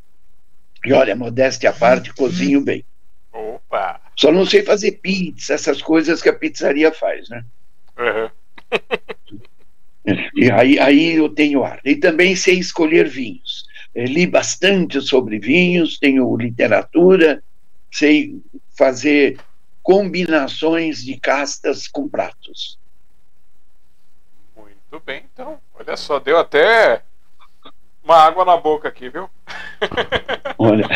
E 0.85 0.93
olha, 0.93 1.15
modéstia 1.15 1.71
à 1.71 1.73
parte, 1.73 2.13
cozinho 2.15 2.61
bem. 2.61 2.85
Opa! 3.33 4.01
Só 4.17 4.33
não 4.33 4.47
sei 4.47 4.63
fazer 4.63 4.93
pizza, 4.93 5.55
essas 5.55 5.81
coisas 5.83 6.23
que 6.23 6.29
a 6.29 6.33
pizzaria 6.33 6.93
faz, 6.93 7.29
né? 7.29 7.45
Uhum. 7.99 8.31
E 10.35 10.51
aí, 10.51 10.79
aí 10.79 11.15
eu 11.15 11.29
tenho 11.29 11.63
ar. 11.63 11.79
E 11.85 11.95
também 11.95 12.35
sei 12.35 12.59
escolher 12.59 13.07
vinhos. 13.07 13.67
Eu 13.95 14.05
li 14.05 14.27
bastante 14.27 15.01
sobre 15.01 15.39
vinhos, 15.39 15.99
tenho 15.99 16.37
literatura, 16.37 17.43
sei 17.91 18.41
fazer 18.77 19.39
combinações 19.83 21.05
de 21.05 21.19
castas 21.19 21.89
com 21.89 22.09
pratos. 22.09 22.79
Muito 24.57 25.05
bem, 25.05 25.25
então. 25.33 25.59
Olha 25.75 25.97
só, 25.97 26.19
deu 26.19 26.39
até 26.39 27.03
uma 28.03 28.17
água 28.17 28.45
na 28.45 28.57
boca 28.57 28.89
aqui, 28.89 29.09
viu? 29.09 29.29
Olha. 30.59 30.87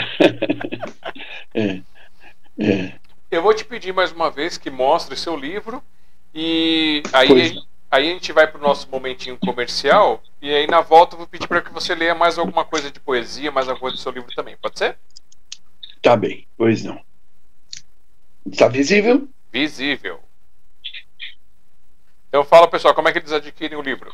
é, 1.54 1.80
é. 2.58 2.92
Eu 3.30 3.42
vou 3.42 3.54
te 3.54 3.64
pedir 3.64 3.92
mais 3.92 4.12
uma 4.12 4.30
vez 4.30 4.56
que 4.56 4.70
mostre 4.70 5.16
seu 5.16 5.36
livro 5.36 5.82
e 6.32 7.02
aí 7.12 7.60
Aí 7.94 8.10
a 8.10 8.12
gente 8.12 8.32
vai 8.32 8.44
para 8.44 8.58
o 8.58 8.60
nosso 8.60 8.90
momentinho 8.90 9.38
comercial 9.38 10.20
e 10.42 10.52
aí 10.52 10.66
na 10.66 10.80
volta 10.80 11.14
eu 11.14 11.18
vou 11.18 11.28
pedir 11.28 11.46
para 11.46 11.62
que 11.62 11.72
você 11.72 11.94
leia 11.94 12.12
mais 12.12 12.36
alguma 12.36 12.64
coisa 12.64 12.90
de 12.90 12.98
poesia, 12.98 13.52
mais 13.52 13.68
alguma 13.68 13.82
coisa 13.82 13.96
do 13.96 14.02
seu 14.02 14.10
livro 14.10 14.34
também. 14.34 14.56
Pode 14.56 14.76
ser? 14.80 14.98
Tá 16.02 16.16
bem, 16.16 16.44
pois 16.56 16.82
não. 16.82 17.00
Está 18.50 18.66
visível? 18.66 19.28
Visível. 19.52 20.18
Então 22.28 22.42
fala 22.42 22.66
pessoal, 22.66 22.94
como 22.94 23.08
é 23.08 23.12
que 23.12 23.18
eles 23.18 23.30
adquirem 23.30 23.78
o 23.78 23.82
livro? 23.82 24.12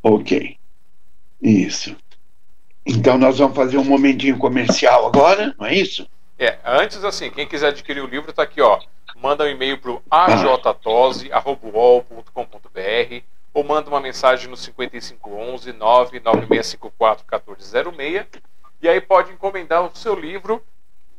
Ok. 0.00 0.56
Isso. 1.42 1.96
Então 2.86 3.18
nós 3.18 3.40
vamos 3.40 3.56
fazer 3.56 3.78
um 3.78 3.84
momentinho 3.84 4.38
comercial 4.38 5.08
agora, 5.08 5.56
não 5.58 5.66
é 5.66 5.74
isso? 5.74 6.08
É, 6.38 6.56
antes 6.64 7.02
assim, 7.02 7.32
quem 7.32 7.48
quiser 7.48 7.70
adquirir 7.70 8.00
o 8.00 8.06
livro 8.06 8.30
está 8.30 8.44
aqui, 8.44 8.60
ó 8.60 8.80
manda 9.22 9.44
um 9.44 9.48
e-mail 9.48 9.78
para 9.78 9.92
o 9.92 10.02
ajtose.com.br 10.10 11.32
ou 13.54 13.62
manda 13.62 13.88
uma 13.88 14.00
mensagem 14.00 14.48
no 14.50 14.56
5511 14.56 15.72
99654 15.72 17.24
1406 17.24 18.26
e 18.82 18.88
aí 18.88 19.00
pode 19.00 19.30
encomendar 19.30 19.84
o 19.84 19.94
seu 19.94 20.18
livro 20.18 20.60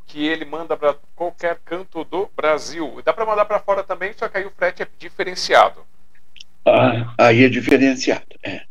que 0.06 0.28
ele 0.28 0.44
manda 0.44 0.76
para 0.76 0.98
qualquer 1.16 1.58
canto 1.64 2.04
do 2.04 2.30
Brasil. 2.36 3.02
Dá 3.06 3.14
para 3.14 3.26
mandar 3.26 3.46
para 3.46 3.60
fora 3.60 3.84
também, 3.84 4.12
só 4.12 4.28
que 4.28 4.38
aí 4.38 4.46
o 4.46 4.52
frete 4.52 4.84
é 4.84 4.88
diferenciado. 5.00 5.86
Ah, 6.66 7.14
aí 7.18 7.46
é 7.46 7.50
diferenciado, 7.50 8.38
é. 8.44 8.64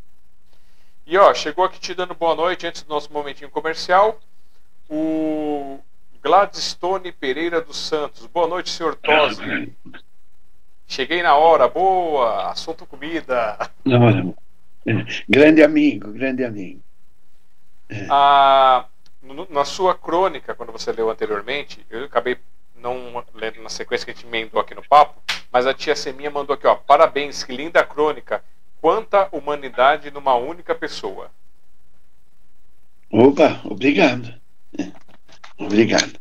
E 1.06 1.16
ó, 1.16 1.32
chegou 1.32 1.64
aqui 1.64 1.80
te 1.80 1.94
dando 1.94 2.14
boa 2.14 2.34
noite 2.34 2.66
antes 2.66 2.82
do 2.82 2.90
nosso 2.90 3.10
momentinho 3.10 3.50
comercial. 3.50 4.20
O 4.90 5.80
Gladstone 6.22 7.10
Pereira 7.10 7.60
dos 7.60 7.76
Santos. 7.76 8.26
Boa 8.26 8.46
noite, 8.46 8.70
senhor 8.70 8.94
Tosi. 8.94 9.72
Cheguei 10.86 11.22
na 11.22 11.34
hora, 11.34 11.68
boa. 11.68 12.50
Assunto 12.50 12.86
comida. 12.86 13.58
Não, 13.84 14.10
não. 14.10 14.36
Grande 15.28 15.62
amigo, 15.62 16.12
grande 16.12 16.44
amigo. 16.44 16.80
Ah, 18.08 18.86
na 19.50 19.64
sua 19.64 19.94
crônica, 19.94 20.54
quando 20.54 20.72
você 20.72 20.92
leu 20.92 21.10
anteriormente, 21.10 21.84
eu 21.90 22.04
acabei 22.04 22.36
não 22.76 23.24
lendo 23.34 23.62
na 23.62 23.68
sequência 23.68 24.04
que 24.04 24.10
a 24.10 24.14
gente 24.14 24.26
emendou 24.26 24.60
aqui 24.60 24.74
no 24.74 24.82
papo, 24.82 25.20
mas 25.52 25.66
a 25.66 25.74
tia 25.74 25.94
Seminha 25.94 26.30
mandou 26.30 26.54
aqui, 26.54 26.66
ó. 26.66 26.74
Parabéns, 26.74 27.44
que 27.44 27.54
linda 27.54 27.84
crônica. 27.84 28.42
Quanta 28.80 29.28
humanidade 29.30 30.10
numa 30.10 30.34
única 30.34 30.74
pessoa. 30.74 31.30
Opa, 33.10 33.60
obrigado. 33.64 34.34
Obrigado. 35.66 36.20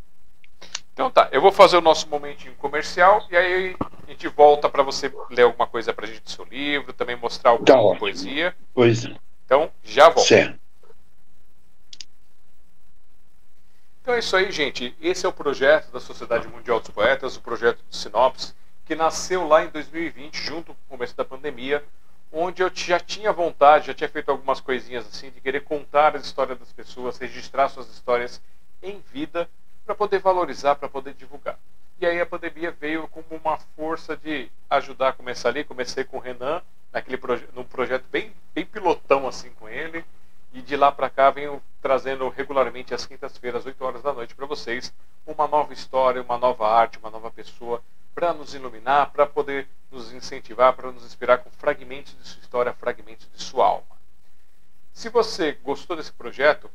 Então 0.94 1.10
tá, 1.10 1.30
eu 1.32 1.42
vou 1.42 1.52
fazer 1.52 1.78
o 1.78 1.82
nosso 1.82 2.08
momentinho 2.10 2.54
comercial 2.56 3.26
e 3.32 3.36
aí 3.36 3.76
a 4.08 4.12
gente 4.12 4.28
volta 4.28 4.70
para 4.70 4.84
você 4.84 5.12
ler 5.30 5.44
alguma 5.44 5.66
coisa 5.66 5.94
pra 5.94 6.06
gente 6.06 6.22
do 6.22 6.30
seu 6.30 6.46
livro, 6.46 6.94
também 6.94 7.16
mostrar 7.16 7.52
alguma 7.52 7.94
tá 7.94 8.00
poesia. 8.00 8.56
Pois 8.74 9.06
Então, 9.46 9.72
já 9.84 10.10
volto. 10.10 10.28
Certo. 10.28 10.60
Então 14.02 14.16
é 14.16 14.20
isso 14.20 14.36
aí, 14.36 14.52
gente. 14.52 14.96
Esse 15.02 15.26
é 15.26 15.30
o 15.30 15.34
projeto 15.34 15.92
da 15.92 16.00
Sociedade 16.00 16.48
Mundial 16.48 16.80
dos 16.80 16.90
Poetas, 16.90 17.36
o 17.36 17.42
projeto 17.42 17.78
do 17.88 17.96
Sinopse, 17.96 18.54
que 18.86 18.96
nasceu 18.96 19.48
lá 19.48 19.64
em 19.64 19.70
2020, 19.70 20.36
junto 20.36 20.74
com 20.74 20.80
o 20.88 20.98
começo 20.98 21.16
da 21.16 21.24
pandemia, 21.24 21.84
onde 22.32 22.64
eu 22.64 22.72
já 22.74 23.00
tinha 23.00 23.32
vontade, 23.32 23.88
já 23.88 23.94
tinha 23.94 24.10
feito 24.10 24.30
algumas 24.30 24.60
coisinhas 24.60 25.06
assim, 25.08 25.30
de 25.30 25.40
querer 25.40 25.62
contar 25.62 26.16
as 26.16 26.26
histórias 26.26 26.58
das 26.58 26.72
pessoas, 26.74 27.18
registrar 27.18 27.70
suas 27.70 27.90
histórias 27.90 28.42
em 28.82 29.00
vida, 29.12 29.50
para 29.86 29.96
poder 29.96 30.20
valorizar, 30.20 30.76
para 30.76 30.90
poder 30.90 31.14
divulgar. 31.14 31.58
E 32.00 32.06
aí 32.06 32.20
a 32.20 32.26
pandemia 32.26 32.72
veio 32.72 33.08
como 33.10 33.26
uma 33.30 33.58
força 33.76 34.18
de 34.18 34.52
ajudar 34.70 35.10
a 35.10 35.14
começar 35.14 35.50
ali. 35.50 35.64
Comecei 35.64 36.04
com 36.04 36.18
o 36.18 36.20
Renan, 36.20 36.62
naquele 36.92 37.18
proje 37.18 37.48
num 37.54 37.64
projeto 37.64 38.06
bem, 38.12 38.34
bem 38.56 38.66
pilotão 38.66 39.28
assim 39.28 39.52
com 39.52 39.70
ele. 39.70 40.04
E 40.54 40.62
de 40.62 40.76
lá 40.76 40.92
para 40.92 41.10
cá 41.10 41.30
venho 41.30 41.62
trazendo 41.82 42.28
regularmente 42.30 42.94
às 42.94 43.06
quintas-feiras, 43.06 43.66
8 43.66 43.86
horas 43.86 44.02
da 44.02 44.14
noite, 44.14 44.36
para 44.36 44.46
vocês 44.46 44.94
uma 45.26 45.48
nova 45.48 45.74
história, 45.74 46.22
uma 46.22 46.38
nova 46.38 46.68
arte, 46.68 46.98
uma 46.98 47.10
nova 47.10 47.30
pessoa, 47.32 47.82
para 48.14 48.34
nos 48.34 48.54
iluminar, 48.54 49.12
para 49.12 49.26
poder 49.26 49.68
nos 49.92 50.12
incentivar, 50.12 50.74
para 50.74 50.92
nos 50.92 51.06
inspirar 51.06 51.38
com 51.38 51.50
fragmentos 51.52 52.18
de 52.18 52.28
sua 52.28 52.42
história, 52.42 52.74
fragmentos 52.74 53.30
de 53.34 53.42
sua 53.42 53.66
alma. 53.66 53.96
Se 54.94 55.08
você 55.10 55.54
gostou 55.64 55.96
desse 55.96 56.12
projeto 56.12 56.70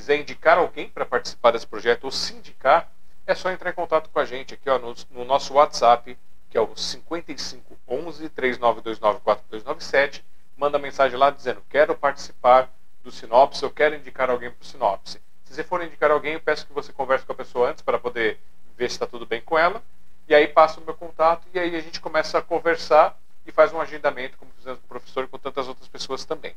quiser 0.00 0.18
indicar 0.18 0.56
alguém 0.56 0.88
para 0.88 1.04
participar 1.04 1.50
desse 1.50 1.66
projeto 1.66 2.04
ou 2.04 2.10
se 2.10 2.32
indicar, 2.32 2.90
é 3.26 3.34
só 3.34 3.50
entrar 3.50 3.70
em 3.70 3.74
contato 3.74 4.08
com 4.08 4.18
a 4.18 4.24
gente 4.24 4.54
aqui 4.54 4.68
ó, 4.70 4.78
no, 4.78 4.94
no 5.10 5.24
nosso 5.26 5.52
WhatsApp, 5.54 6.16
que 6.48 6.56
é 6.56 6.60
o 6.60 6.74
5511 6.74 8.28
3929 8.30 9.20
4297. 9.20 10.24
Manda 10.56 10.78
mensagem 10.78 11.18
lá 11.18 11.30
dizendo: 11.30 11.62
Quero 11.68 11.94
participar 11.94 12.70
do 13.04 13.12
Sinopse, 13.12 13.62
eu 13.62 13.70
quero 13.70 13.94
indicar 13.94 14.30
alguém 14.30 14.50
para 14.50 14.62
o 14.62 14.64
Sinopse. 14.64 15.20
Se 15.44 15.54
você 15.54 15.62
for 15.62 15.82
indicar 15.82 16.10
alguém, 16.10 16.32
eu 16.32 16.40
peço 16.40 16.66
que 16.66 16.72
você 16.72 16.92
converse 16.92 17.26
com 17.26 17.32
a 17.32 17.36
pessoa 17.36 17.70
antes 17.70 17.82
para 17.82 17.98
poder 17.98 18.40
ver 18.76 18.88
se 18.88 18.96
está 18.96 19.06
tudo 19.06 19.26
bem 19.26 19.42
com 19.42 19.58
ela. 19.58 19.82
E 20.26 20.34
aí 20.34 20.48
passa 20.48 20.80
o 20.80 20.84
meu 20.84 20.94
contato 20.94 21.46
e 21.52 21.58
aí 21.58 21.76
a 21.76 21.80
gente 21.80 22.00
começa 22.00 22.38
a 22.38 22.42
conversar 22.42 23.18
e 23.44 23.52
faz 23.52 23.72
um 23.72 23.80
agendamento, 23.80 24.38
como 24.38 24.50
fizemos 24.52 24.78
com 24.80 24.86
o 24.86 24.88
professor 24.88 25.24
e 25.24 25.28
com 25.28 25.38
tantas 25.38 25.68
outras 25.68 25.88
pessoas 25.88 26.24
também. 26.24 26.54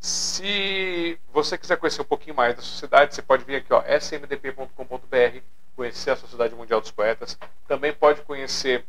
Se 0.00 1.18
você 1.32 1.58
quiser 1.58 1.76
conhecer 1.76 2.02
um 2.02 2.06
pouquinho 2.06 2.36
mais 2.36 2.54
da 2.54 2.62
sociedade, 2.62 3.14
você 3.14 3.22
pode 3.22 3.44
vir 3.44 3.56
aqui, 3.56 3.72
ó, 3.72 3.82
smdp.com.br, 3.82 5.40
conhecer 5.74 6.10
a 6.10 6.16
Sociedade 6.16 6.54
Mundial 6.54 6.80
dos 6.80 6.90
Poetas. 6.90 7.38
Também 7.66 7.92
pode 7.92 8.22
conhecer 8.22 8.84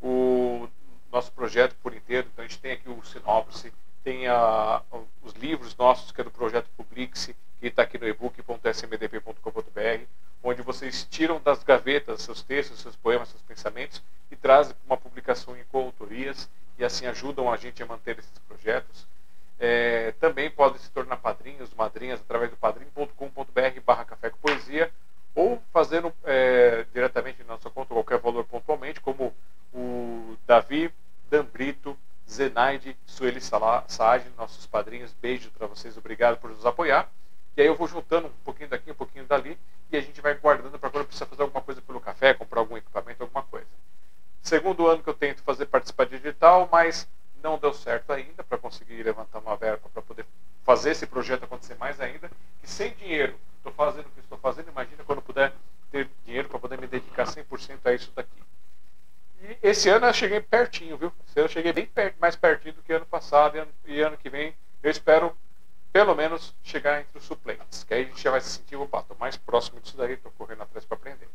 o 0.00 0.68
nosso 1.12 1.30
projeto 1.32 1.76
por 1.82 1.94
inteiro. 1.94 2.28
Então 2.32 2.44
a 2.44 2.48
gente 2.48 2.58
tem 2.58 2.72
aqui 2.72 2.88
o 2.88 3.02
Sinopse, 3.04 3.72
tem 4.02 4.26
a, 4.26 4.82
os 5.22 5.32
livros 5.34 5.76
nossos, 5.76 6.10
que 6.10 6.20
é 6.20 6.24
do 6.24 6.30
projeto 6.30 6.68
Publixe, 6.76 7.36
que 7.60 7.66
está 7.68 7.82
aqui 7.82 7.98
no 7.98 8.08
ebook.smdp.com.br, 8.08 10.04
onde 10.42 10.62
vocês 10.62 11.06
tiram 11.08 11.40
das 11.40 11.62
gavetas 11.62 12.22
seus 12.22 12.42
textos, 12.42 12.80
seus 12.80 12.96
poemas, 12.96 13.28
seus 13.28 13.42
pensamentos 13.42 14.02
e 14.30 14.36
trazem 14.36 14.74
para 14.74 14.86
uma 14.86 14.96
publicação 14.96 15.56
em 15.56 15.62
coautorias 15.64 16.48
e 16.78 16.84
assim 16.84 17.06
ajudam 17.06 17.52
a 17.52 17.56
gente 17.56 17.82
a 17.82 17.86
manter 17.86 18.18
esses 18.18 18.38
projetos. 18.48 19.06
É, 19.64 20.10
também 20.18 20.50
podem 20.50 20.76
se 20.80 20.90
tornar 20.90 21.18
padrinhos, 21.18 21.72
madrinhas, 21.72 22.20
através 22.20 22.50
do 22.50 22.56
padrim.com.br 22.56 23.80
barra 23.86 24.04
café 24.04 24.28
com 24.28 24.38
poesia 24.38 24.90
ou 25.36 25.62
fazendo 25.72 26.12
é, 26.24 26.84
diretamente 26.92 27.44
na 27.44 27.54
nossa 27.54 27.70
conta 27.70 27.94
qualquer 27.94 28.18
valor 28.18 28.44
pontualmente, 28.44 29.00
como 29.00 29.32
o 29.72 30.36
Davi, 30.48 30.92
Dambrito, 31.30 31.96
Zenaide, 32.28 32.96
Sueli 33.06 33.40
Saad, 33.40 34.28
nossos 34.36 34.66
padrinhos. 34.66 35.14
Beijo 35.22 35.48
para 35.52 35.68
vocês, 35.68 35.96
obrigado 35.96 36.38
por 36.38 36.50
nos 36.50 36.66
apoiar. 36.66 37.08
E 37.56 37.60
aí 37.60 37.68
eu 37.68 37.76
vou 37.76 37.86
juntando 37.86 38.26
um 38.26 38.44
pouquinho 38.44 38.68
daqui, 38.68 38.90
um 38.90 38.96
pouquinho 38.96 39.26
dali, 39.26 39.56
e 39.92 39.96
a 39.96 40.00
gente 40.00 40.20
vai 40.20 40.34
guardando 40.34 40.76
para 40.76 40.90
quando 40.90 41.04
precisa 41.04 41.24
fazer 41.24 41.42
alguma 41.42 41.62
coisa 41.62 41.80
pelo 41.80 42.00
café, 42.00 42.34
comprar 42.34 42.58
algum 42.58 42.76
equipamento, 42.76 43.22
alguma 43.22 43.44
coisa. 43.44 43.68
Segundo 44.42 44.88
ano 44.88 45.04
que 45.04 45.08
eu 45.08 45.14
tento 45.14 45.40
fazer 45.44 45.66
participar 45.66 46.06
digital, 46.06 46.68
mas 46.72 47.06
não 47.42 47.58
deu 47.58 47.72
certo 47.72 48.12
ainda 48.12 48.42
para 48.44 48.58
conseguir 48.58 49.02
levantar 49.02 49.38
uma 49.38 49.56
verba 49.56 49.88
para 49.92 50.02
poder 50.02 50.26
fazer 50.64 50.90
esse 50.90 51.06
projeto 51.06 51.44
acontecer 51.44 51.74
mais 51.76 52.00
ainda. 52.00 52.30
E 52.62 52.66
sem 52.66 52.94
dinheiro, 52.94 53.34
estou 53.56 53.72
fazendo 53.72 54.06
o 54.06 54.10
que 54.10 54.20
estou 54.20 54.38
fazendo, 54.38 54.68
imagina 54.68 55.04
quando 55.04 55.22
puder 55.22 55.52
ter 55.90 56.08
dinheiro 56.24 56.48
para 56.48 56.58
poder 56.58 56.78
me 56.78 56.86
dedicar 56.86 57.24
100% 57.24 57.78
a 57.84 57.92
isso 57.92 58.12
daqui. 58.14 58.42
E 59.42 59.58
esse 59.62 59.88
ano 59.88 60.06
eu 60.06 60.12
cheguei 60.14 60.40
pertinho, 60.40 60.96
viu? 60.96 61.12
Esse 61.28 61.38
ano 61.40 61.46
eu 61.46 61.52
cheguei 61.52 61.72
bem 61.72 61.86
perto, 61.86 62.16
mais 62.20 62.36
pertinho 62.36 62.74
do 62.74 62.82
que 62.82 62.92
ano 62.92 63.06
passado 63.06 63.56
e 63.56 63.60
ano, 63.60 63.72
e 63.84 64.00
ano 64.00 64.16
que 64.16 64.30
vem 64.30 64.54
eu 64.82 64.90
espero 64.90 65.36
pelo 65.92 66.14
menos 66.14 66.54
chegar 66.62 67.00
entre 67.00 67.18
os 67.18 67.24
suplentes, 67.24 67.84
que 67.84 67.92
aí 67.92 68.02
a 68.02 68.06
gente 68.06 68.22
já 68.22 68.30
vai 68.30 68.40
se 68.40 68.48
sentir, 68.48 68.76
opa, 68.76 69.00
estou 69.00 69.16
mais 69.18 69.36
próximo 69.36 69.78
disso 69.80 69.96
daí, 69.96 70.14
estou 70.14 70.32
correndo 70.32 70.62
atrás 70.62 70.84
para 70.86 70.96
aprender. 70.96 71.28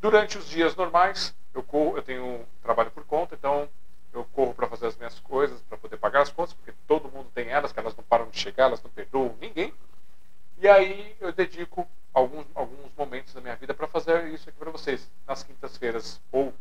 Durante 0.00 0.38
os 0.38 0.48
dias 0.48 0.76
normais, 0.76 1.34
eu, 1.52 1.62
corro, 1.62 1.96
eu 1.96 2.02
tenho 2.02 2.24
um 2.24 2.44
trabalho 2.62 2.90
por 2.92 3.04
conta, 3.04 3.34
então 3.34 3.68
eu 4.12 4.24
corro 4.32 4.54
para 4.54 4.66
fazer 4.66 4.86
as 4.86 4.96
minhas 4.96 5.18
coisas, 5.20 5.60
para 5.62 5.78
poder 5.78 5.96
pagar 5.96 6.22
as 6.22 6.30
contas, 6.30 6.52
porque 6.52 6.72
todo 6.86 7.10
mundo 7.10 7.30
tem 7.34 7.48
elas, 7.48 7.72
que 7.72 7.78
elas 7.78 7.96
não 7.96 8.04
param 8.04 8.28
de 8.28 8.38
chegar, 8.38 8.64
elas 8.64 8.82
não 8.82 8.90
perdoam 8.90 9.36
ninguém. 9.40 9.72
E 10.58 10.68
aí 10.68 11.16
eu 11.20 11.32
dedico 11.32 11.88
alguns, 12.12 12.46
alguns 12.54 12.90
momentos 12.96 13.32
da 13.32 13.40
minha 13.40 13.56
vida 13.56 13.72
para 13.72 13.86
fazer 13.86 14.28
isso 14.28 14.48
aqui 14.48 14.58
para 14.58 14.70
vocês, 14.70 15.08
nas 15.26 15.42
quintas-feiras 15.42 16.20
ou 16.32 16.52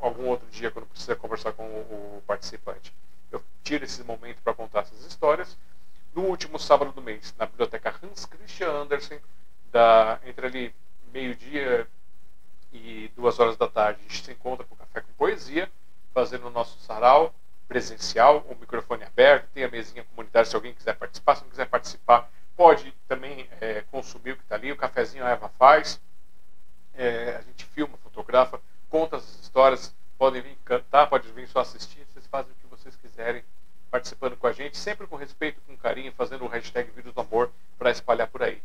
algum 0.00 0.26
outro 0.26 0.46
dia, 0.50 0.70
quando 0.70 0.86
precisa 0.86 1.16
conversar 1.16 1.52
com 1.52 1.64
o, 1.64 2.18
o 2.18 2.22
participante. 2.26 2.92
Eu 3.30 3.42
tiro 3.62 3.84
esse 3.84 4.02
momento 4.02 4.42
para 4.42 4.52
contar 4.54 4.80
essas 4.80 5.04
histórias. 5.04 5.56
No 6.14 6.22
último 6.22 6.58
sábado 6.58 6.92
do 6.92 7.02
mês, 7.02 7.34
na 7.38 7.46
biblioteca 7.46 7.94
Hans 8.02 8.24
Christian 8.24 8.70
Andersen, 8.70 9.20
da, 9.70 10.18
entre 10.24 10.46
ali 10.46 10.74
meio-dia 11.12 11.86
e 12.72 13.10
duas 13.14 13.38
horas 13.38 13.56
da 13.56 13.68
tarde, 13.68 14.00
a 14.00 14.02
gente 14.02 14.24
se 14.24 14.32
encontra 14.32 14.66
com 14.66 14.76
Café 14.76 15.00
com 15.00 15.12
Poesia 15.14 15.70
fazendo 16.16 16.46
o 16.46 16.50
nosso 16.50 16.78
sarau 16.78 17.34
presencial, 17.68 18.38
o 18.48 18.54
microfone 18.54 19.04
aberto, 19.04 19.50
tem 19.52 19.64
a 19.64 19.68
mesinha 19.68 20.02
comunitária 20.02 20.48
se 20.48 20.56
alguém 20.56 20.72
quiser 20.72 20.94
participar. 20.94 21.34
Se 21.34 21.42
não 21.42 21.50
quiser 21.50 21.66
participar, 21.66 22.30
pode 22.56 22.90
também 23.06 23.46
é, 23.60 23.82
consumir 23.90 24.32
o 24.32 24.36
que 24.38 24.42
está 24.42 24.54
ali. 24.54 24.72
O 24.72 24.76
cafezinho 24.76 25.26
a 25.26 25.28
Eva 25.28 25.50
faz. 25.58 26.00
É, 26.94 27.36
a 27.36 27.42
gente 27.42 27.66
filma, 27.66 27.98
fotografa, 27.98 28.58
conta 28.88 29.16
as 29.16 29.40
histórias. 29.40 29.94
Podem 30.16 30.40
vir 30.40 30.56
cantar, 30.64 31.06
pode 31.06 31.30
vir 31.32 31.46
só 31.48 31.60
assistir. 31.60 32.06
Vocês 32.10 32.26
fazem 32.28 32.50
o 32.50 32.54
que 32.54 32.66
vocês 32.66 32.96
quiserem 32.96 33.44
participando 33.90 34.38
com 34.38 34.46
a 34.46 34.52
gente, 34.52 34.78
sempre 34.78 35.06
com 35.06 35.16
respeito, 35.16 35.60
com 35.66 35.76
carinho, 35.76 36.12
fazendo 36.12 36.46
o 36.46 36.48
hashtag 36.48 36.90
Vídeos 36.92 37.14
do 37.14 37.20
Amor 37.20 37.52
para 37.78 37.90
espalhar 37.90 38.28
por 38.28 38.42
aí. 38.42 38.62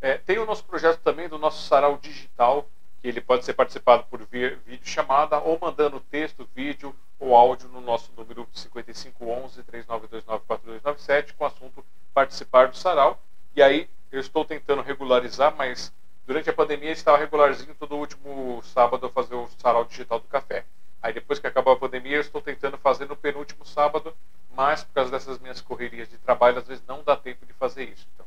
É, 0.00 0.18
tem 0.18 0.38
o 0.38 0.44
nosso 0.44 0.64
projeto 0.64 0.98
também 1.02 1.28
do 1.28 1.38
nosso 1.38 1.68
sarau 1.68 1.98
digital, 1.98 2.68
ele 3.02 3.20
pode 3.20 3.44
ser 3.44 3.54
participado 3.54 4.04
por 4.04 4.22
vídeo 4.26 4.60
chamada 4.82 5.38
ou 5.38 5.58
mandando 5.60 6.00
texto, 6.00 6.48
vídeo 6.54 6.94
ou 7.18 7.34
áudio 7.34 7.68
no 7.68 7.80
nosso 7.80 8.12
número 8.16 8.46
5511 8.52 9.62
3929 9.62 10.44
4297 10.46 11.34
com 11.34 11.44
o 11.44 11.46
assunto 11.46 11.84
participar 12.12 12.68
do 12.68 12.76
sarau. 12.76 13.18
E 13.56 13.62
aí 13.62 13.88
eu 14.12 14.20
estou 14.20 14.44
tentando 14.44 14.82
regularizar, 14.82 15.54
mas 15.56 15.92
durante 16.26 16.50
a 16.50 16.52
pandemia 16.52 16.90
estava 16.90 17.16
regularzinho 17.16 17.74
todo 17.74 17.96
último 17.96 18.60
sábado 18.62 19.06
a 19.06 19.10
fazer 19.10 19.34
o 19.34 19.48
sarau 19.58 19.84
digital 19.84 20.20
do 20.20 20.28
café. 20.28 20.64
Aí 21.02 21.12
depois 21.14 21.38
que 21.38 21.46
acabou 21.46 21.72
a 21.72 21.78
pandemia, 21.78 22.16
eu 22.16 22.20
estou 22.20 22.42
tentando 22.42 22.76
fazer 22.76 23.06
no 23.06 23.16
penúltimo 23.16 23.64
sábado, 23.64 24.14
mas 24.54 24.84
por 24.84 24.92
causa 24.92 25.10
dessas 25.10 25.38
minhas 25.38 25.60
correrias 25.60 26.08
de 26.08 26.18
trabalho, 26.18 26.58
às 26.58 26.68
vezes 26.68 26.84
não 26.86 27.02
dá 27.02 27.16
tempo 27.16 27.46
de 27.46 27.52
fazer 27.54 27.84
isso. 27.84 28.06
Então 28.14 28.26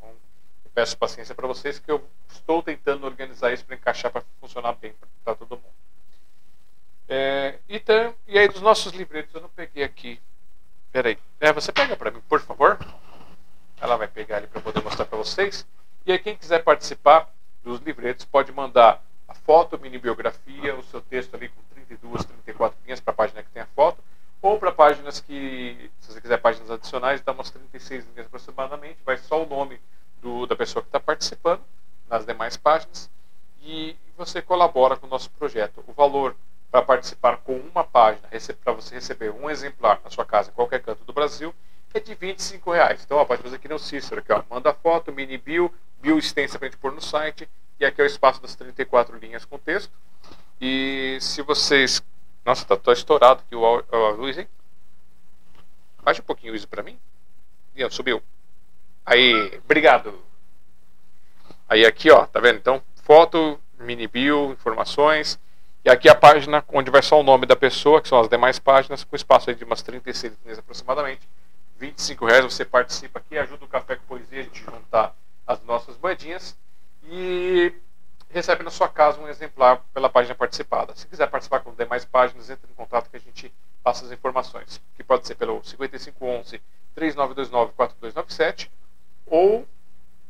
peço 0.74 0.98
paciência 0.98 1.36
para 1.36 1.48
vocês 1.48 1.80
que 1.80 1.92
eu 1.92 2.04
estou 2.30 2.64
tentando 2.64 3.06
organizar 3.06 3.54
isso 3.54 3.66
para 3.66 3.76
encaixar 3.76 4.12
para 4.12 4.24
funcionar 4.40 4.74
bem 4.74 4.94
para 5.24 5.36
todo 5.36 5.52
mundo. 5.52 5.74
É, 7.08 7.60
então, 7.70 8.16
e 8.28 8.40
aí 8.40 8.48
dos 8.48 8.62
nossos 8.62 8.92
livretos 8.94 9.34
eu 9.36 9.42
não 9.42 9.50
peguei 9.50 9.84
aqui. 9.84 10.20
Peraí. 10.92 11.18
É, 11.40 11.52
você 11.52 11.72
pega 11.72 11.96
para 11.96 12.12
mim, 12.12 12.22
por 12.28 12.40
favor. 12.42 12.80
Ela 13.80 13.98
vai 13.98 14.08
pegar 14.08 14.38
ali 14.38 14.48
para 14.48 14.62
poder 14.62 14.82
mostrar 14.82 15.06
para 15.06 15.18
vocês. 15.18 15.66
E 16.06 16.12
aí 16.12 16.20
quem 16.20 16.36
quiser 16.36 16.64
participar 16.64 17.30
dos 17.64 17.80
livretos 17.82 18.26
pode 18.26 18.52
mandar 18.52 19.04
a 19.28 19.34
foto, 19.34 19.80
mini 19.80 19.98
biografia, 19.98 20.76
o 20.76 20.84
seu 20.84 21.02
texto 21.02 21.36
ali 21.36 21.50
com 21.50 21.62
32, 21.74 22.26
34 22.26 22.78
linhas 22.84 23.00
para 23.00 23.12
a 23.12 23.16
página 23.16 23.44
que 23.44 23.50
tem 23.50 23.62
a 23.62 23.68
foto, 23.68 24.04
ou 24.42 24.60
para 24.60 24.72
páginas 24.72 25.20
que, 25.20 25.90
se 26.00 26.12
você 26.12 26.22
quiser 26.22 26.38
páginas 26.38 26.70
adicionais, 26.70 27.22
dá 27.22 27.32
umas 27.32 27.50
36 27.50 28.06
linhas 28.08 28.26
aproximadamente, 28.28 29.00
vai 29.06 29.18
só 29.18 29.42
o 29.42 29.48
nome 29.48 29.80
do, 30.24 30.48
da 30.48 30.56
pessoa 30.56 30.82
que 30.82 30.88
está 30.88 31.00
participando 31.00 31.62
nas 32.10 32.26
demais 32.26 32.58
páginas 32.58 33.10
e 33.62 33.96
você 34.18 34.42
colabora 34.42 34.96
com 34.96 35.06
o 35.06 35.10
nosso 35.10 35.30
projeto. 35.32 35.84
O 35.86 35.94
valor 35.94 36.36
para 36.72 36.82
participar 36.82 37.38
com 37.38 37.56
uma 37.58 37.84
página, 37.84 38.28
para 38.64 38.74
você 38.74 38.96
receber 38.96 39.32
um 39.32 39.50
exemplar 39.50 40.02
na 40.04 40.10
sua 40.10 40.26
casa, 40.26 40.50
em 40.50 40.54
qualquer 40.54 40.82
canto 40.82 41.04
do 41.04 41.14
Brasil, 41.14 41.54
é 41.94 42.00
de 42.00 42.16
25 42.16 42.72
reais. 42.72 43.04
Então, 43.06 43.18
ó, 43.18 43.26
pode 43.26 43.44
fazer 43.44 43.58
aqui 43.58 43.68
no 43.68 43.78
Cícero, 43.78 44.22
aqui, 44.22 44.34
ó, 44.34 44.42
manda 44.50 44.74
foto, 44.74 45.12
mini 45.12 45.38
bio, 45.38 45.72
bio 46.02 46.18
extensa 46.18 46.58
para 46.58 46.68
a 46.68 46.72
gente 46.72 46.80
pôr 46.80 46.92
no 46.92 47.02
site, 47.02 47.48
e 47.80 47.86
aqui 47.86 48.02
é 48.02 48.04
o 48.04 48.08
espaço 48.08 48.42
das 48.42 48.56
34 48.56 49.16
linhas 49.18 49.46
com 49.46 49.60
texto. 49.60 49.92
E 50.60 51.20
se 51.22 51.42
vocês. 51.44 52.02
Nossa, 52.44 52.66
tá, 52.66 52.76
tô 52.76 52.92
estourado 52.92 53.44
aqui 53.46 53.56
o, 53.56 53.66
a 53.66 54.10
luz, 54.12 54.38
hein? 54.38 54.48
Baixa 56.02 56.22
um 56.22 56.26
pouquinho 56.26 56.56
isso 56.56 56.68
para 56.68 56.82
mim. 56.82 56.98
E, 57.76 57.88
subiu. 57.90 58.22
Aí, 59.06 59.60
obrigado. 59.64 60.20
Aí 61.68 61.86
aqui, 61.86 62.10
ó, 62.10 62.26
tá 62.26 62.40
vendo? 62.40 62.58
Então, 62.58 62.82
foto, 63.04 63.60
mini 63.80 64.08
bio, 64.08 64.52
informações. 64.52 65.40
E 65.84 65.90
aqui 65.90 66.08
a 66.08 66.16
página 66.16 66.64
onde 66.70 66.90
vai 66.90 67.02
só 67.02 67.20
o 67.20 67.24
nome 67.24 67.46
da 67.46 67.56
pessoa, 67.56 68.02
que 68.02 68.08
são 68.08 68.20
as 68.20 68.30
demais 68.30 68.58
páginas, 68.58 69.04
com 69.04 69.16
espaço 69.16 69.50
aí 69.50 69.56
de 69.56 69.66
umas 69.66 69.82
36 69.82 70.38
linhas 70.44 70.60
aproximadamente, 70.60 71.28
25 71.78 72.26
reais 72.26 72.46
você 72.46 72.64
participa 72.64 73.20
aqui, 73.20 73.38
ajuda 73.38 73.66
o 73.66 73.68
Café 73.68 73.98
com 73.98 74.06
Poesia 74.06 74.40
a 74.40 74.44
gente 74.44 74.64
juntar 74.64 75.14
as 75.46 75.62
nossas 75.66 75.98
moedinhas 75.98 76.58
e 77.04 77.74
recebe 78.30 78.64
na 78.64 78.70
sua 78.70 78.88
casa 78.88 79.20
um 79.20 79.28
exemplar 79.28 79.82
pela 79.94 80.10
página 80.10 80.34
participada. 80.34 80.96
Se 80.96 81.06
quiser 81.06 81.28
participar 81.28 81.60
com 81.60 81.74
demais 81.74 82.06
páginas, 82.06 82.50
entre 82.50 82.72
em 82.72 82.76
contato 82.76 83.10
que 83.10 83.18
a 83.18 83.20
gente 83.20 83.54
passa 83.84 84.06
as 84.06 84.12
informações, 84.14 84.82
que 84.96 85.04
pode 85.04 85.28
ser 85.28 85.36
pelo 85.36 85.62
5511 85.62 86.62
3929 86.96 87.74
4297 87.74 88.72
ou 89.26 89.66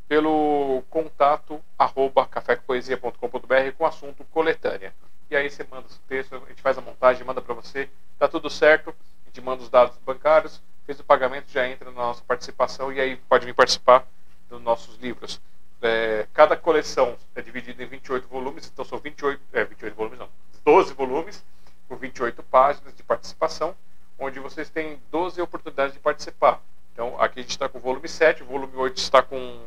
pelo 0.07 0.83
contato 0.89 1.59
arroba 1.77 2.25
cafépoesia.com.br 2.25 3.71
com 3.77 3.85
assunto 3.85 4.23
coletânea. 4.25 4.93
E 5.29 5.35
aí 5.35 5.49
você 5.49 5.63
manda 5.63 5.87
o 5.87 6.07
texto, 6.07 6.35
a 6.35 6.49
gente 6.49 6.61
faz 6.61 6.77
a 6.77 6.81
montagem, 6.81 7.25
manda 7.25 7.41
para 7.41 7.53
você, 7.53 7.89
tá 8.19 8.27
tudo 8.27 8.49
certo, 8.49 8.93
a 9.25 9.29
gente 9.29 9.41
manda 9.41 9.63
os 9.63 9.69
dados 9.69 9.97
bancários, 10.05 10.61
fez 10.85 10.99
o 10.99 11.03
pagamento, 11.03 11.51
já 11.51 11.67
entra 11.67 11.89
na 11.89 11.95
nossa 11.97 12.23
participação 12.23 12.91
e 12.91 12.99
aí 12.99 13.15
pode 13.15 13.45
vir 13.45 13.55
participar 13.55 14.05
dos 14.49 14.61
nossos 14.61 14.97
livros. 14.97 15.41
É, 15.81 16.27
cada 16.33 16.55
coleção 16.55 17.17
é 17.35 17.41
dividida 17.41 17.83
em 17.83 17.87
28 17.87 18.27
volumes, 18.27 18.69
então 18.71 18.85
são 18.85 18.99
28, 18.99 19.41
é, 19.51 19.65
28 19.65 19.95
volumes, 19.95 20.19
não, 20.19 20.29
12 20.63 20.93
volumes, 20.93 21.43
com 21.89 21.95
28 21.95 22.41
páginas 22.43 22.95
de 22.95 23.03
participação, 23.03 23.75
onde 24.17 24.39
vocês 24.39 24.69
têm 24.69 25.01
12 25.11 25.41
oportunidades 25.41 25.93
de 25.93 25.99
participar. 25.99 26.61
Então, 26.93 27.19
aqui 27.19 27.39
a 27.39 27.41
gente 27.41 27.51
está 27.51 27.67
com 27.67 27.79
o 27.79 27.81
volume 27.81 28.07
7, 28.07 28.43
o 28.43 28.45
volume 28.45 28.75
8 28.75 28.97
está 28.97 29.21
com. 29.23 29.65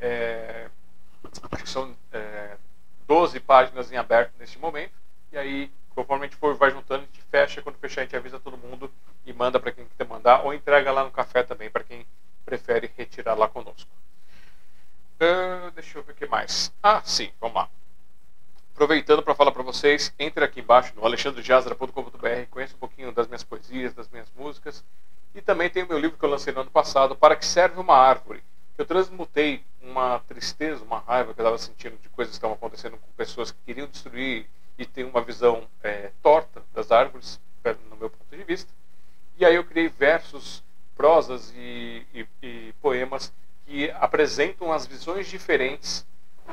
É, 0.00 0.68
são 1.66 1.94
é, 2.10 2.56
12 3.06 3.38
páginas 3.40 3.92
em 3.92 3.96
aberto 3.96 4.32
neste 4.38 4.58
momento. 4.58 4.92
E 5.30 5.36
aí, 5.36 5.70
conforme 5.94 6.24
a 6.24 6.28
gente 6.28 6.38
for, 6.38 6.54
vai 6.56 6.70
juntando, 6.70 7.02
a 7.02 7.06
gente 7.06 7.20
fecha. 7.30 7.60
Quando 7.60 7.76
fechar, 7.76 8.00
a 8.00 8.04
gente 8.04 8.16
avisa 8.16 8.40
todo 8.40 8.56
mundo 8.56 8.90
e 9.26 9.32
manda 9.32 9.60
para 9.60 9.72
quem 9.72 9.86
quer 9.96 10.06
mandar, 10.06 10.42
ou 10.42 10.54
entrega 10.54 10.90
lá 10.90 11.04
no 11.04 11.10
café 11.10 11.42
também, 11.42 11.70
para 11.70 11.84
quem 11.84 12.06
prefere 12.46 12.90
retirar 12.96 13.34
lá 13.34 13.46
conosco. 13.46 13.90
Uh, 15.16 15.70
deixa 15.72 15.98
eu 15.98 16.02
ver 16.02 16.12
o 16.12 16.14
que 16.14 16.26
mais. 16.26 16.72
Ah, 16.82 17.02
sim, 17.04 17.30
vamos 17.40 17.56
lá. 17.56 17.68
Aproveitando 18.74 19.22
para 19.22 19.34
falar 19.34 19.52
para 19.52 19.62
vocês, 19.62 20.12
entre 20.18 20.44
aqui 20.44 20.60
embaixo 20.60 20.92
no 20.96 21.04
alexandrejazara.com.br, 21.04 22.46
conheça 22.50 22.74
um 22.74 22.78
pouquinho 22.78 23.12
das 23.12 23.26
minhas 23.28 23.44
poesias, 23.44 23.94
das 23.94 24.08
minhas 24.08 24.28
músicas. 24.34 24.84
E 25.34 25.42
também 25.42 25.68
tem 25.68 25.82
o 25.82 25.88
meu 25.88 25.98
livro 25.98 26.16
que 26.16 26.24
eu 26.24 26.30
lancei 26.30 26.52
no 26.52 26.60
ano 26.60 26.70
passado, 26.70 27.16
Para 27.16 27.34
que 27.34 27.44
Serve 27.44 27.80
uma 27.80 27.96
Árvore. 27.96 28.42
Eu 28.78 28.86
transmutei 28.86 29.64
uma 29.82 30.20
tristeza, 30.20 30.82
uma 30.84 30.98
raiva 30.98 31.34
que 31.34 31.40
eu 31.40 31.44
estava 31.44 31.58
sentindo 31.58 31.96
de 31.98 32.08
coisas 32.08 32.32
que 32.32 32.36
estavam 32.36 32.56
acontecendo 32.56 32.96
com 32.96 33.10
pessoas 33.16 33.50
que 33.50 33.58
queriam 33.66 33.86
destruir 33.86 34.46
e 34.78 34.86
têm 34.86 35.04
uma 35.04 35.20
visão 35.20 35.66
é, 35.82 36.10
torta 36.22 36.62
das 36.72 36.90
árvores, 36.90 37.40
no 37.90 37.96
meu 37.96 38.10
ponto 38.10 38.36
de 38.36 38.42
vista. 38.42 38.72
E 39.36 39.44
aí 39.44 39.54
eu 39.54 39.64
criei 39.64 39.88
versos, 39.88 40.62
prosas 40.96 41.52
e, 41.56 42.06
e, 42.14 42.26
e 42.42 42.74
poemas 42.80 43.32
que 43.66 43.90
apresentam 43.92 44.72
as 44.72 44.86
visões 44.86 45.26
diferentes 45.28 46.06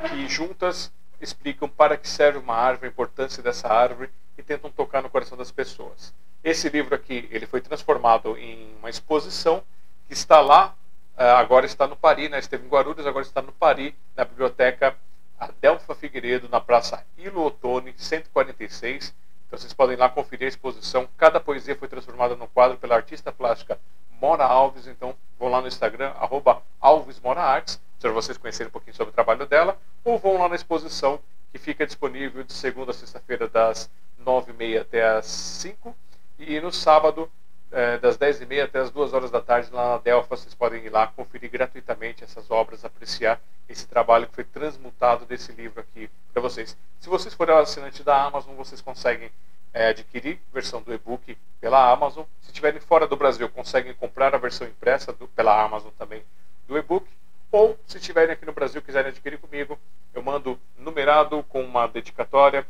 que 0.09 0.27
juntas 0.27 0.91
explicam 1.19 1.69
para 1.69 1.97
que 1.97 2.07
serve 2.07 2.39
uma 2.39 2.55
árvore, 2.55 2.87
a 2.87 2.91
importância 2.91 3.43
dessa 3.43 3.67
árvore 3.67 4.09
e 4.37 4.43
tentam 4.43 4.71
tocar 4.71 5.01
no 5.01 5.09
coração 5.09 5.37
das 5.37 5.51
pessoas. 5.51 6.13
Esse 6.43 6.69
livro 6.69 6.95
aqui, 6.95 7.27
ele 7.31 7.45
foi 7.45 7.61
transformado 7.61 8.37
em 8.37 8.75
uma 8.79 8.89
exposição 8.89 9.63
que 10.07 10.13
está 10.13 10.39
lá, 10.39 10.75
eh, 11.17 11.29
agora 11.31 11.65
está 11.65 11.87
no 11.87 11.95
Paris, 11.95 12.29
né? 12.29 12.39
esteve 12.39 12.65
em 12.65 12.69
Guarulhos, 12.69 13.05
agora 13.05 13.25
está 13.25 13.41
no 13.41 13.51
Paris, 13.51 13.93
na 14.15 14.25
biblioteca 14.25 14.95
Adelfa 15.39 15.95
Figueiredo, 15.95 16.49
na 16.49 16.59
Praça 16.59 17.05
Ilo 17.17 17.45
Ottoni, 17.45 17.93
146. 17.97 19.13
Então 19.47 19.59
vocês 19.59 19.73
podem 19.73 19.97
lá 19.97 20.07
conferir 20.09 20.45
a 20.45 20.49
exposição. 20.49 21.07
Cada 21.17 21.39
poesia 21.39 21.75
foi 21.75 21.87
transformada 21.87 22.35
no 22.35 22.47
quadro 22.47 22.77
pela 22.77 22.95
artista 22.95 23.31
plástica 23.31 23.79
Mora 24.21 24.45
Alves, 24.45 24.85
então 24.85 25.15
vão 25.39 25.49
lá 25.49 25.59
no 25.59 25.67
Instagram, 25.67 26.09
arroba 26.19 26.61
Alves 26.79 27.19
Mora 27.19 27.41
Artes, 27.41 27.81
para 27.99 28.11
vocês 28.11 28.37
conhecerem 28.37 28.69
um 28.69 28.71
pouquinho 28.71 28.95
sobre 28.95 29.11
o 29.11 29.13
trabalho 29.13 29.45
dela, 29.47 29.77
ou 30.05 30.17
vão 30.19 30.37
lá 30.37 30.47
na 30.47 30.55
exposição 30.55 31.19
que 31.51 31.57
fica 31.57 31.85
disponível 31.85 32.43
de 32.43 32.53
segunda 32.53 32.91
a 32.91 32.93
sexta-feira 32.93 33.47
das 33.47 33.89
9h30 34.25 34.81
até 34.81 35.07
as 35.07 35.25
5 35.25 35.95
e 36.39 36.59
no 36.59 36.71
sábado 36.71 37.29
é, 37.71 37.97
das 37.97 38.17
10h30 38.17 38.63
até 38.63 38.79
as 38.79 38.91
2 38.91 39.13
horas 39.13 39.31
da 39.31 39.41
tarde 39.41 39.69
lá 39.71 39.91
na 39.91 39.97
Delfa, 39.97 40.35
vocês 40.35 40.53
podem 40.53 40.83
ir 40.85 40.89
lá 40.89 41.07
conferir 41.07 41.49
gratuitamente 41.49 42.23
essas 42.23 42.51
obras, 42.51 42.83
apreciar 42.83 43.39
esse 43.69 43.87
trabalho 43.87 44.27
que 44.27 44.35
foi 44.35 44.43
transmutado 44.43 45.25
desse 45.25 45.51
livro 45.53 45.79
aqui 45.79 46.09
para 46.33 46.41
vocês. 46.41 46.77
Se 46.99 47.07
vocês 47.07 47.33
forem 47.33 47.55
assinante 47.55 48.03
da 48.03 48.23
Amazon, 48.23 48.55
vocês 48.55 48.81
conseguem 48.81 49.31
é, 49.73 49.87
adquirir 49.87 50.39
versão 50.53 50.81
do 50.81 50.93
e-book 50.93 51.37
pela 51.59 51.91
Amazon. 51.91 52.25
Se 52.41 52.49
estiverem 52.49 52.81
fora 52.81 53.07
do 53.07 53.15
Brasil, 53.15 53.47
conseguem 53.49 53.93
comprar 53.93 54.35
a 54.35 54.37
versão 54.37 54.67
impressa 54.67 55.13
do, 55.13 55.27
pela 55.29 55.63
Amazon 55.63 55.91
também 55.97 56.23
do 56.67 56.77
e-book. 56.77 57.07
Ou, 57.51 57.77
se 57.85 57.97
estiverem 57.97 58.33
aqui 58.33 58.45
no 58.45 58.53
Brasil 58.53 58.81
quiserem 58.81 59.09
adquirir 59.11 59.37
comigo, 59.37 59.79
eu 60.13 60.21
mando 60.21 60.59
numerado 60.77 61.43
com 61.43 61.61
uma 61.63 61.87
dedicatória 61.87 62.65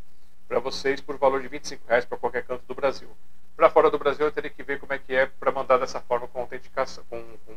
para 0.52 0.60
vocês 0.60 1.00
por 1.00 1.18
valor 1.18 1.42
de 1.42 1.48
25 1.48 1.88
reais 1.88 2.04
para 2.04 2.18
qualquer 2.18 2.44
canto 2.44 2.66
do 2.68 2.76
Brasil. 2.76 3.08
Para 3.56 3.70
fora 3.70 3.90
do 3.90 3.98
Brasil, 3.98 4.26
eu 4.26 4.32
teria 4.34 4.50
que 4.50 4.62
ver 4.62 4.82
como 4.82 4.92
é 4.92 5.00
que 5.00 5.16
é 5.16 5.26
para 5.26 5.50
mandar 5.50 5.78
dessa 5.78 6.02
forma 6.02 6.28
com 6.28 6.42
autenticação, 6.42 7.06
com, 7.10 7.24
com 7.46 7.56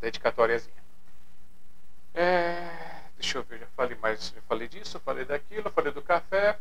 dedicatóriazinha. 0.00 0.82
É, 2.12 2.68
deixa 3.16 3.38
eu 3.38 3.44
ver, 3.44 3.60
já 3.60 3.66
falei 3.76 3.96
mais, 4.02 4.32
já 4.34 4.40
falei 4.48 4.66
disso, 4.66 4.98
falei 4.98 5.24
daquilo, 5.24 5.70
falei 5.70 5.92
do 5.92 6.02
café. 6.02 6.58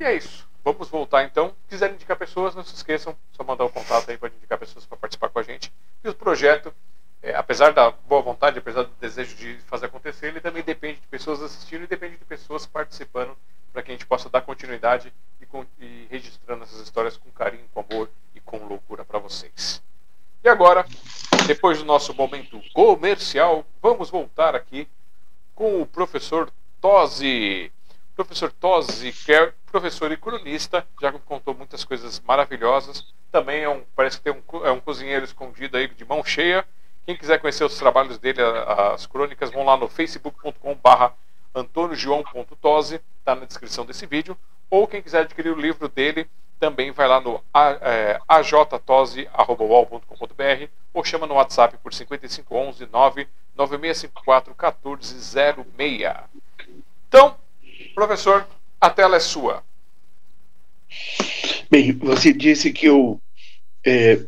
E 0.00 0.04
é 0.04 0.14
isso. 0.14 0.48
Vamos 0.64 0.88
voltar 0.88 1.24
então. 1.24 1.50
Se 1.64 1.68
quiserem 1.68 1.94
indicar 1.96 2.16
pessoas, 2.16 2.54
não 2.54 2.64
se 2.64 2.74
esqueçam, 2.74 3.14
só 3.32 3.44
mandar 3.44 3.66
o 3.66 3.70
contato 3.70 4.10
aí 4.10 4.16
para 4.16 4.30
indicar 4.30 4.56
pessoas 4.56 4.86
para 4.86 4.96
participar 4.96 5.28
com 5.28 5.40
a 5.40 5.42
gente. 5.42 5.70
E 6.02 6.08
o 6.08 6.14
projeto, 6.14 6.72
é, 7.22 7.34
apesar 7.34 7.74
da 7.74 7.90
boa 7.90 8.22
vontade, 8.22 8.58
apesar 8.58 8.84
do 8.84 8.92
desejo 8.98 9.36
de 9.36 9.56
fazer 9.66 9.86
acontecer, 9.86 10.28
ele 10.28 10.40
também 10.40 10.62
depende 10.62 11.00
de 11.00 11.06
pessoas 11.06 11.42
assistindo 11.42 11.84
e 11.84 11.86
depende 11.86 12.16
de 12.16 12.24
pessoas 12.24 12.64
participando 12.64 13.36
para 13.76 13.82
que 13.82 13.90
a 13.90 13.94
gente 13.94 14.06
possa 14.06 14.30
dar 14.30 14.40
continuidade 14.40 15.12
e, 15.38 15.84
e 15.84 16.06
registrando 16.10 16.62
essas 16.62 16.80
histórias 16.80 17.18
com 17.18 17.30
carinho, 17.30 17.68
com 17.74 17.80
amor 17.80 18.08
e 18.34 18.40
com 18.40 18.56
loucura 18.64 19.04
para 19.04 19.18
vocês. 19.18 19.82
E 20.42 20.48
agora, 20.48 20.86
depois 21.46 21.76
do 21.76 21.84
nosso 21.84 22.14
momento 22.14 22.58
comercial, 22.72 23.66
vamos 23.82 24.08
voltar 24.08 24.54
aqui 24.54 24.88
com 25.54 25.82
o 25.82 25.86
professor 25.86 26.50
Tosi. 26.80 27.70
Professor 28.14 28.50
Tosi, 28.50 29.12
que 29.12 29.30
é 29.30 29.52
professor 29.70 30.10
e 30.10 30.16
cronista, 30.16 30.86
já 30.98 31.12
contou 31.12 31.52
muitas 31.52 31.84
coisas 31.84 32.18
maravilhosas. 32.20 33.04
Também 33.30 33.62
é 33.62 33.68
um, 33.68 33.82
parece 33.94 34.16
que 34.16 34.24
tem 34.24 34.32
um, 34.32 34.64
é 34.64 34.70
um 34.70 34.80
cozinheiro 34.80 35.26
escondido 35.26 35.76
aí 35.76 35.86
de 35.86 36.04
mão 36.06 36.24
cheia. 36.24 36.64
Quem 37.04 37.14
quiser 37.14 37.38
conhecer 37.40 37.64
os 37.64 37.76
trabalhos 37.76 38.16
dele, 38.16 38.40
as 38.40 39.04
crônicas, 39.04 39.50
vão 39.50 39.66
lá 39.66 39.76
no 39.76 39.86
facebook.com/barra 39.86 41.12
antoniojoão.tose, 41.56 43.00
está 43.18 43.34
na 43.34 43.46
descrição 43.46 43.84
desse 43.84 44.06
vídeo. 44.06 44.36
Ou 44.70 44.86
quem 44.86 45.02
quiser 45.02 45.22
adquirir 45.22 45.50
o 45.50 45.60
livro 45.60 45.88
dele, 45.88 46.28
também 46.60 46.90
vai 46.90 47.08
lá 47.08 47.20
no 47.20 47.42
é, 47.82 48.20
ajtose.com.br 48.28 49.28
ou 50.92 51.04
chama 51.04 51.26
no 51.26 51.34
WhatsApp 51.34 51.76
por 51.82 51.92
5511 51.92 52.86
99654 52.86 54.54
1406. 54.54 56.14
Então, 57.08 57.36
Professor, 57.94 58.46
a 58.80 58.90
tela 58.90 59.16
é 59.16 59.20
sua. 59.20 59.62
Bem, 61.70 61.92
você 61.92 62.32
disse 62.32 62.72
que 62.72 62.86
eu 62.86 63.20
é, 63.84 64.20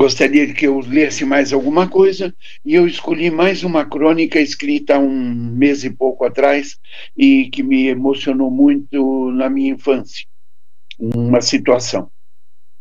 gostaria 0.00 0.50
que 0.54 0.66
eu 0.66 0.78
lesse 0.80 1.26
mais 1.26 1.52
alguma 1.52 1.86
coisa 1.86 2.34
e 2.64 2.74
eu 2.74 2.86
escolhi 2.86 3.30
mais 3.30 3.62
uma 3.62 3.84
crônica 3.84 4.40
escrita 4.40 4.98
um 4.98 5.10
mês 5.10 5.84
e 5.84 5.90
pouco 5.90 6.24
atrás 6.24 6.80
e 7.14 7.50
que 7.50 7.62
me 7.62 7.88
emocionou 7.88 8.50
muito 8.50 9.30
na 9.32 9.50
minha 9.50 9.74
infância. 9.74 10.24
Uma 10.98 11.42
situação. 11.42 12.10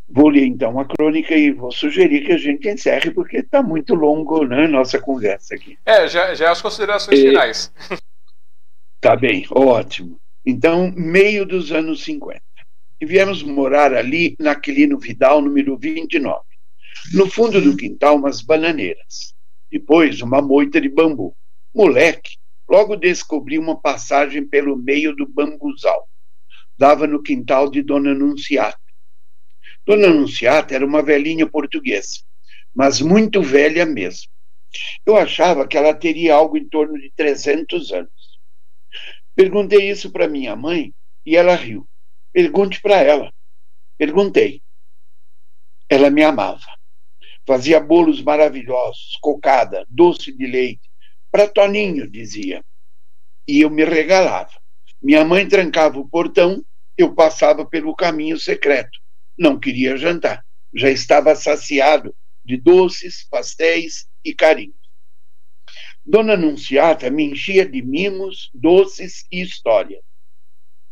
Vou 0.08 0.30
ler 0.30 0.46
então 0.46 0.80
a 0.80 0.86
crônica 0.86 1.36
e 1.36 1.52
vou 1.52 1.74
sugerir 1.74 2.26
que 2.26 2.32
a 2.32 2.38
gente 2.38 2.70
encerre, 2.70 3.12
porque 3.12 3.40
está 3.40 3.62
muito 3.62 3.96
longo 3.96 4.46
né, 4.46 4.66
nossa 4.66 4.98
conversa 4.98 5.56
aqui. 5.56 5.78
É, 5.86 6.08
já, 6.08 6.34
já 6.34 6.52
as 6.52 6.62
considerações 6.62 7.20
é, 7.20 7.22
finais. 7.22 7.74
Tá 9.02 9.16
bem, 9.16 9.46
ótimo. 9.52 10.20
Então, 10.46 10.92
meio 10.94 11.46
dos 11.46 11.72
anos 11.72 12.04
50. 12.04 12.42
E 13.00 13.06
viemos 13.06 13.42
morar 13.42 13.94
ali, 13.94 14.36
naquele 14.38 14.88
no 14.88 15.00
Vidal, 15.00 15.42
número 15.42 15.78
29. 15.78 16.49
No 17.14 17.30
fundo 17.30 17.62
do 17.62 17.76
quintal, 17.76 18.18
umas 18.18 18.42
bananeiras. 18.42 19.34
Depois, 19.72 20.22
uma 20.22 20.42
moita 20.42 20.80
de 20.80 20.90
bambu. 20.90 21.36
Moleque, 21.74 22.38
logo 22.68 22.96
descobri 22.96 23.58
uma 23.58 23.80
passagem 23.80 24.46
pelo 24.48 24.76
meio 24.76 25.16
do 25.16 25.28
bambuzal. 25.28 26.08
Dava 26.78 27.08
no 27.08 27.22
quintal 27.22 27.70
de 27.70 27.82
Dona 27.82 28.12
Anunciata. 28.12 28.80
Dona 29.86 30.08
Anunciata 30.08 30.76
era 30.76 30.86
uma 30.86 31.02
velhinha 31.02 31.48
portuguesa, 31.48 32.20
mas 32.74 33.02
muito 33.02 33.42
velha 33.42 33.86
mesmo. 33.86 34.30
Eu 35.06 35.16
achava 35.16 35.68
que 35.68 35.78
ela 35.78 35.94
teria 35.94 36.36
algo 36.36 36.58
em 36.58 36.68
torno 36.68 37.00
de 37.00 37.12
300 37.16 37.92
anos. 37.92 38.40
Perguntei 39.36 39.90
isso 39.90 40.12
para 40.12 40.28
minha 40.28 40.56
mãe 40.56 40.94
e 41.26 41.36
ela 41.36 41.56
riu. 41.56 41.88
Pergunte 42.32 42.82
para 42.82 42.98
ela. 42.98 43.34
Perguntei. 43.98 44.62
Ela 45.90 46.10
me 46.10 46.24
amava. 46.24 46.79
Fazia 47.50 47.80
bolos 47.80 48.22
maravilhosos, 48.22 49.18
cocada, 49.20 49.84
doce 49.90 50.32
de 50.32 50.46
leite. 50.46 50.88
Para 51.32 51.48
Toninho, 51.48 52.08
dizia. 52.08 52.64
E 53.48 53.62
eu 53.62 53.72
me 53.72 53.84
regalava. 53.84 54.52
Minha 55.02 55.26
mãe 55.26 55.48
trancava 55.48 55.98
o 55.98 56.08
portão, 56.08 56.64
eu 56.96 57.16
passava 57.16 57.66
pelo 57.66 57.96
caminho 57.96 58.38
secreto. 58.38 59.00
Não 59.36 59.60
queria 59.60 59.98
jantar. 59.98 60.46
Já 60.76 60.92
estava 60.92 61.34
saciado 61.36 62.16
de 62.46 62.56
doces, 62.56 63.26
pastéis 63.28 64.06
e 64.24 64.32
carinhos. 64.32 64.78
Dona 66.06 66.34
Anunciata 66.34 67.10
me 67.10 67.24
enchia 67.24 67.68
de 67.68 67.82
mimos, 67.82 68.52
doces 68.54 69.26
e 69.32 69.42
histórias. 69.42 70.04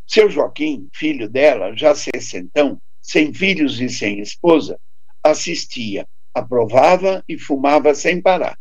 Seu 0.08 0.28
Joaquim, 0.28 0.90
filho 0.92 1.30
dela, 1.30 1.76
já 1.76 1.94
sessentão, 1.94 2.82
sem 3.00 3.32
filhos 3.32 3.80
e 3.80 3.88
sem 3.90 4.22
esposa, 4.22 4.80
assistia, 5.24 6.08
aprovava 6.38 7.24
e 7.28 7.38
fumava 7.38 7.94
sem 7.94 8.22
parar. 8.22 8.58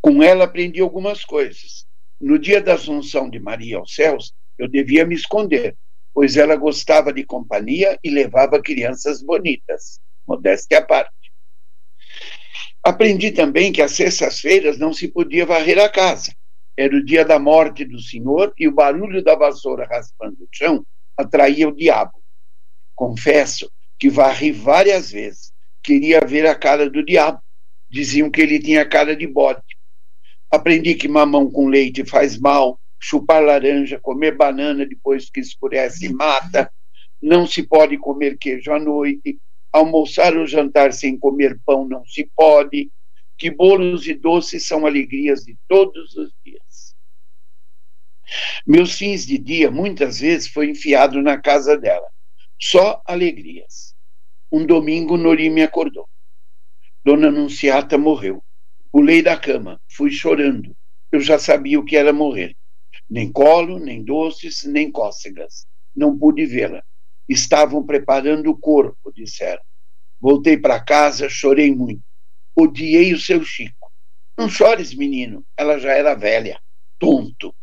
Com 0.00 0.22
ela 0.22 0.44
aprendi 0.44 0.80
algumas 0.80 1.24
coisas. 1.24 1.86
No 2.20 2.38
dia 2.38 2.60
da 2.60 2.74
Assunção 2.74 3.28
de 3.28 3.38
Maria 3.38 3.78
aos 3.78 3.94
céus, 3.94 4.32
eu 4.58 4.68
devia 4.68 5.04
me 5.04 5.14
esconder, 5.14 5.76
pois 6.12 6.36
ela 6.36 6.56
gostava 6.56 7.12
de 7.12 7.24
companhia 7.24 7.98
e 8.02 8.10
levava 8.10 8.62
crianças 8.62 9.22
bonitas, 9.22 9.98
modéstia 10.26 10.78
à 10.78 10.82
parte. 10.82 11.12
Aprendi 12.82 13.32
também 13.32 13.72
que 13.72 13.82
às 13.82 13.92
sextas-feiras 13.92 14.78
não 14.78 14.92
se 14.92 15.08
podia 15.08 15.46
varrer 15.46 15.78
a 15.78 15.88
casa, 15.88 16.34
era 16.76 16.96
o 16.96 17.04
dia 17.04 17.24
da 17.24 17.38
morte 17.38 17.84
do 17.84 18.00
Senhor 18.00 18.52
e 18.58 18.66
o 18.66 18.72
barulho 18.72 19.22
da 19.22 19.36
vassoura 19.36 19.86
raspando 19.86 20.36
o 20.42 20.48
chão 20.52 20.84
atraía 21.16 21.68
o 21.68 21.74
diabo. 21.74 22.20
Confesso 22.94 23.70
que 23.98 24.10
varri 24.10 24.50
várias 24.50 25.10
vezes. 25.10 25.53
Queria 25.84 26.20
ver 26.20 26.46
a 26.46 26.54
cara 26.54 26.88
do 26.88 27.04
diabo. 27.04 27.38
Diziam 27.90 28.30
que 28.30 28.40
ele 28.40 28.58
tinha 28.58 28.88
cara 28.88 29.14
de 29.14 29.26
bode. 29.26 29.62
Aprendi 30.50 30.94
que 30.94 31.06
mamão 31.06 31.50
com 31.50 31.68
leite 31.68 32.04
faz 32.04 32.38
mal, 32.38 32.80
chupar 32.98 33.42
laranja, 33.42 34.00
comer 34.00 34.36
banana 34.36 34.86
depois 34.86 35.28
que 35.28 35.40
escurece 35.40 36.08
mata, 36.12 36.72
não 37.20 37.46
se 37.46 37.62
pode 37.62 37.98
comer 37.98 38.38
queijo 38.38 38.72
à 38.72 38.78
noite, 38.78 39.38
almoçar 39.72 40.36
ou 40.36 40.46
jantar 40.46 40.92
sem 40.92 41.18
comer 41.18 41.60
pão 41.66 41.86
não 41.86 42.04
se 42.06 42.30
pode, 42.34 42.90
que 43.36 43.50
bolos 43.50 44.06
e 44.06 44.14
doces 44.14 44.66
são 44.66 44.86
alegrias 44.86 45.44
de 45.44 45.56
todos 45.68 46.14
os 46.16 46.32
dias. 46.44 46.94
Meus 48.66 48.96
fins 48.96 49.26
de 49.26 49.36
dia, 49.36 49.70
muitas 49.70 50.20
vezes, 50.20 50.48
foi 50.48 50.70
enfiado 50.70 51.20
na 51.20 51.36
casa 51.36 51.76
dela. 51.76 52.06
Só 52.60 53.02
alegrias. 53.04 53.93
Um 54.54 54.64
domingo, 54.64 55.16
Nori 55.16 55.50
me 55.50 55.62
acordou. 55.62 56.08
Dona 57.04 57.26
Anunciata 57.26 57.98
morreu. 57.98 58.42
Pulei 58.92 59.20
da 59.20 59.36
cama, 59.36 59.80
fui 59.90 60.10
chorando. 60.10 60.76
Eu 61.10 61.20
já 61.20 61.38
sabia 61.38 61.80
o 61.80 61.84
que 61.84 61.96
era 61.96 62.12
morrer. 62.12 62.56
Nem 63.10 63.32
colo, 63.32 63.80
nem 63.80 64.04
doces, 64.04 64.62
nem 64.64 64.92
cócegas. 64.92 65.66
Não 65.94 66.16
pude 66.16 66.46
vê-la. 66.46 66.84
Estavam 67.28 67.84
preparando 67.84 68.48
o 68.48 68.56
corpo, 68.56 69.12
disseram. 69.12 69.62
Voltei 70.20 70.56
para 70.56 70.78
casa, 70.78 71.28
chorei 71.28 71.74
muito 71.74 72.04
odiei 72.54 73.12
o 73.12 73.18
seu 73.18 73.44
Chico. 73.44 73.90
Não 74.38 74.48
chores, 74.48 74.94
menino, 74.94 75.44
ela 75.56 75.78
já 75.78 75.92
era 75.92 76.14
velha, 76.14 76.60
tonto. 76.98 77.54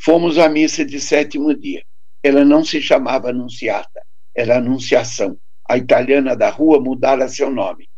Fomos 0.00 0.38
à 0.38 0.48
missa 0.48 0.84
de 0.84 1.00
sétimo 1.00 1.54
dia. 1.54 1.82
Ela 2.22 2.44
não 2.44 2.64
se 2.64 2.80
chamava 2.82 3.30
Anunciata, 3.30 4.02
era 4.34 4.58
Anunciação. 4.58 5.38
A 5.68 5.76
italiana 5.76 6.36
da 6.36 6.50
rua 6.50 6.80
mudara 6.80 7.28
seu 7.28 7.50
nome. 7.50 7.88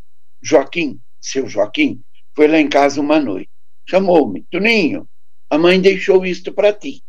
Joaquim, 0.43 1.01
seu 1.21 1.49
Joaquim, 1.49 2.01
foi 2.35 2.49
lá 2.49 2.59
em 2.59 2.69
casa 2.69 3.01
uma 3.01 3.21
noite. 3.21 3.51
Chamou-me, 3.89 4.47
Tuninho, 4.51 5.09
a 5.51 5.59
mãe 5.59 5.81
deixou 5.81 6.25
isto 6.25 6.53
para 6.53 6.73
ti. 6.73 7.03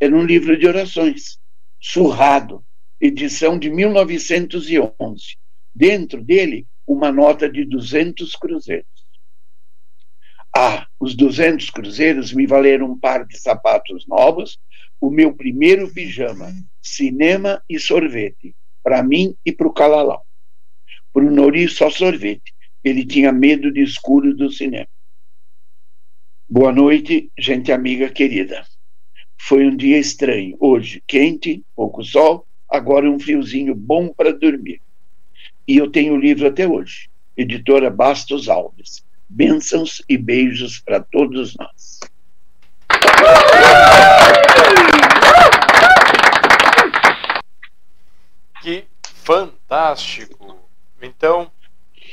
Era 0.00 0.14
um 0.16 0.24
livro 0.24 0.58
de 0.58 0.66
orações, 0.66 1.38
surrado, 1.80 2.64
edição 3.00 3.58
de 3.58 3.70
1911. 3.70 5.36
Dentro 5.74 6.22
dele 6.22 6.66
uma 6.86 7.12
nota 7.12 7.48
de 7.48 7.64
200 7.64 8.32
cruzeiros. 8.32 8.86
Ah, 10.56 10.86
os 10.98 11.14
200 11.14 11.70
cruzeiros 11.70 12.32
me 12.32 12.46
valeram 12.46 12.90
um 12.90 12.98
par 12.98 13.26
de 13.26 13.38
sapatos 13.38 14.06
novos, 14.06 14.58
o 15.00 15.10
meu 15.10 15.34
primeiro 15.34 15.92
pijama, 15.92 16.52
cinema 16.82 17.62
e 17.68 17.78
sorvete, 17.78 18.56
para 18.88 19.02
mim 19.02 19.36
e 19.44 19.52
para 19.52 19.66
o 19.66 19.70
Calalau. 19.70 20.24
Para 21.12 21.22
o 21.22 21.30
Nori, 21.30 21.68
só 21.68 21.90
sorvete. 21.90 22.54
Ele 22.82 23.04
tinha 23.04 23.30
medo 23.30 23.70
de 23.70 23.82
escuro 23.82 24.34
do 24.34 24.50
cinema. 24.50 24.88
Boa 26.48 26.72
noite, 26.72 27.30
gente 27.38 27.70
amiga 27.70 28.08
querida. 28.08 28.64
Foi 29.36 29.66
um 29.66 29.76
dia 29.76 29.98
estranho. 29.98 30.56
Hoje, 30.58 31.02
quente, 31.06 31.62
pouco 31.76 32.02
sol, 32.02 32.46
agora 32.66 33.10
um 33.10 33.20
friozinho 33.20 33.74
bom 33.74 34.08
para 34.08 34.32
dormir. 34.32 34.80
E 35.66 35.76
eu 35.76 35.90
tenho 35.90 36.14
o 36.14 36.18
livro 36.18 36.46
até 36.46 36.66
hoje. 36.66 37.10
Editora 37.36 37.90
Bastos 37.90 38.48
Alves. 38.48 39.04
Bênçãos 39.28 40.02
e 40.08 40.16
beijos 40.16 40.80
para 40.80 41.00
todos 41.00 41.54
nós. 41.58 42.00
Que 48.62 48.84
fantástico! 49.28 50.56
Então, 51.02 51.50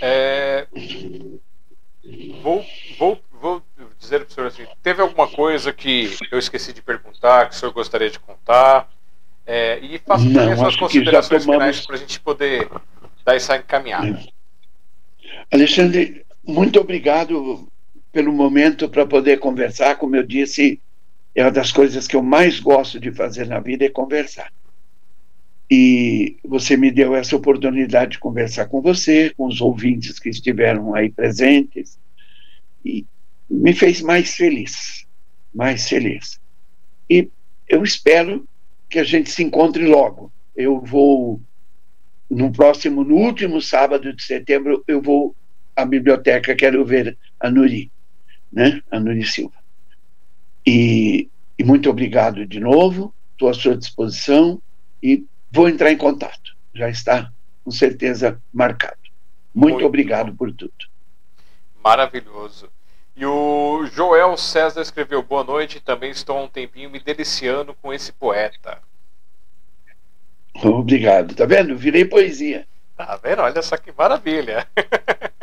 é, 0.01 0.67
vou, 2.43 2.65
vou, 2.99 3.21
vou 3.31 3.63
dizer 3.97 4.25
para 4.25 4.27
o 4.27 4.33
senhor 4.33 4.47
assim: 4.47 4.65
teve 4.83 5.01
alguma 5.01 5.25
coisa 5.29 5.71
que 5.71 6.13
eu 6.29 6.37
esqueci 6.37 6.73
de 6.73 6.81
perguntar, 6.81 7.47
que 7.47 7.55
o 7.55 7.57
senhor 7.57 7.71
gostaria 7.71 8.09
de 8.09 8.19
contar? 8.19 8.91
É, 9.47 9.79
e 9.79 9.97
faça 9.99 10.25
também 10.25 10.51
as 10.51 10.59
suas 10.59 10.75
considerações 10.75 11.45
tomamos... 11.45 11.63
finais 11.63 11.85
para 11.85 11.95
a 11.95 11.99
gente 11.99 12.19
poder 12.19 12.69
dar 13.23 13.35
essa 13.35 13.55
encaminhada. 13.55 14.21
Alexandre, 15.49 16.25
muito 16.43 16.81
obrigado 16.81 17.65
pelo 18.11 18.33
momento 18.33 18.89
para 18.89 19.05
poder 19.05 19.39
conversar. 19.39 19.95
Como 19.95 20.17
eu 20.17 20.23
disse, 20.23 20.81
é 21.33 21.43
uma 21.43 21.51
das 21.51 21.71
coisas 21.71 22.07
que 22.07 22.15
eu 22.15 22.23
mais 22.23 22.59
gosto 22.59 22.99
de 22.99 23.09
fazer 23.11 23.47
na 23.47 23.59
vida 23.59 23.85
é 23.85 23.89
conversar. 23.89 24.51
E 25.69 26.37
você 26.43 26.77
me 26.77 26.91
deu 26.91 27.15
essa 27.15 27.35
oportunidade 27.35 28.13
de 28.13 28.19
conversar 28.19 28.67
com 28.67 28.81
você, 28.81 29.33
com 29.35 29.47
os 29.47 29.61
ouvintes 29.61 30.19
que 30.19 30.29
estiveram 30.29 30.93
aí 30.93 31.09
presentes, 31.09 31.97
e 32.83 33.05
me 33.49 33.73
fez 33.73 34.01
mais 34.01 34.35
feliz, 34.35 35.05
mais 35.53 35.87
feliz. 35.87 36.39
E 37.09 37.29
eu 37.67 37.83
espero 37.83 38.47
que 38.89 38.99
a 38.99 39.03
gente 39.03 39.31
se 39.31 39.43
encontre 39.43 39.85
logo. 39.87 40.31
Eu 40.55 40.79
vou 40.79 41.41
no 42.29 42.51
próximo, 42.51 43.03
no 43.03 43.15
último 43.15 43.61
sábado 43.61 44.13
de 44.13 44.23
setembro, 44.23 44.83
eu 44.87 45.01
vou 45.01 45.35
à 45.75 45.85
biblioteca, 45.85 46.55
quero 46.55 46.85
ver 46.85 47.17
a 47.39 47.49
Nuri, 47.49 47.91
né? 48.51 48.81
A 48.89 48.99
Nuri 48.99 49.25
Silva. 49.25 49.55
E, 50.65 51.29
e 51.57 51.63
muito 51.63 51.89
obrigado 51.89 52.45
de 52.45 52.59
novo, 52.59 53.13
estou 53.33 53.49
à 53.49 53.53
sua 53.53 53.77
disposição 53.77 54.61
e 55.01 55.23
vou 55.55 55.69
entrar 55.69 55.89
em 55.89 55.97
contato. 55.97 56.53
Já 56.73 56.89
está, 56.89 57.31
com 57.63 57.71
certeza, 57.71 58.41
marcado. 58.53 58.97
Muito, 59.53 59.75
muito 59.75 59.85
obrigado 59.85 60.31
bom. 60.31 60.35
por 60.35 60.51
tudo. 60.51 60.73
Maravilhoso. 61.81 62.69
E 63.15 63.25
o 63.25 63.85
Joel 63.85 64.35
César 64.35 64.81
escreveu 64.81 65.23
boa 65.23 65.45
noite, 65.45 65.79
também 65.79 66.11
estou 66.11 66.37
há 66.37 66.43
um 66.43 66.49
tempinho 66.49 66.89
me 66.89 66.99
deliciando 66.99 67.73
com 67.81 67.93
esse 67.93 68.11
poeta. 68.11 68.79
Obrigado. 70.61 71.33
Tá 71.33 71.45
vendo? 71.45 71.77
Virei 71.77 72.03
poesia. 72.03 72.67
Tá 72.97 73.17
vendo? 73.23 73.41
Olha 73.41 73.61
só 73.61 73.77
que 73.77 73.93
maravilha. 73.93 74.67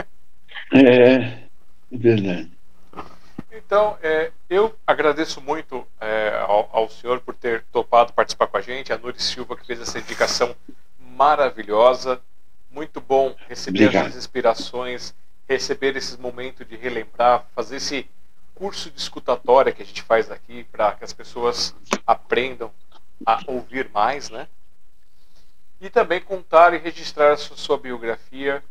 é, 0.74 1.38
verdade. 1.90 2.50
Então, 3.72 3.96
é, 4.02 4.30
eu 4.50 4.78
agradeço 4.86 5.40
muito 5.40 5.88
é, 5.98 6.38
ao, 6.46 6.68
ao, 6.70 6.90
senhor 6.90 7.20
por 7.20 7.34
ter 7.34 7.64
topado 7.72 8.12
participar 8.12 8.46
com 8.46 8.58
a 8.58 8.60
gente, 8.60 8.92
a 8.92 8.98
Nuri 8.98 9.18
Silva 9.18 9.56
que 9.56 9.64
fez 9.64 9.80
essa 9.80 9.98
indicação 9.98 10.54
maravilhosa. 10.98 12.20
Muito 12.70 13.00
bom 13.00 13.34
receber 13.48 13.84
Obrigado. 13.84 14.08
essas 14.08 14.18
inspirações, 14.18 15.14
receber 15.48 15.96
esses 15.96 16.18
momentos 16.18 16.68
de 16.68 16.76
relembrar, 16.76 17.46
fazer 17.54 17.76
esse 17.76 18.06
curso 18.54 18.90
de 18.90 19.00
escutatória 19.00 19.72
que 19.72 19.80
a 19.80 19.86
gente 19.86 20.02
faz 20.02 20.30
aqui 20.30 20.64
para 20.64 20.92
que 20.92 21.04
as 21.04 21.14
pessoas 21.14 21.74
aprendam 22.06 22.70
a 23.24 23.40
ouvir 23.46 23.88
mais, 23.88 24.28
né? 24.28 24.48
e 25.80 25.88
também 25.88 26.20
contar 26.20 26.74
e 26.74 26.76
registrar 26.76 27.32
a 27.32 27.36
sua, 27.38 27.56
sua 27.56 27.78
biografia. 27.78 28.62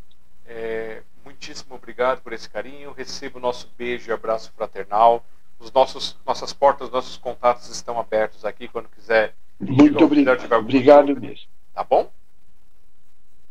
É, 0.46 1.02
muitíssimo 1.24 1.76
obrigado 1.76 2.22
por 2.22 2.34
esse 2.34 2.50
carinho. 2.50 2.94
Receba 2.94 3.38
o 3.38 3.42
nosso 3.42 3.70
beijo 3.78 4.10
e 4.10 4.14
abraço 4.14 4.52
fraternal. 4.56 5.26
Os 5.60 5.72
nossos, 5.72 6.18
nossas 6.26 6.52
portas, 6.54 6.90
nossos 6.90 7.18
contatos 7.18 7.70
estão 7.70 8.00
abertos 8.00 8.46
aqui 8.46 8.68
quando 8.68 8.90
quiser. 8.90 9.34
Muito 9.60 10.04
obrigado. 10.04 10.52
Obrigado 10.54 11.20
mesmo. 11.20 11.48
Tá 11.74 11.84
bom? 11.84 12.12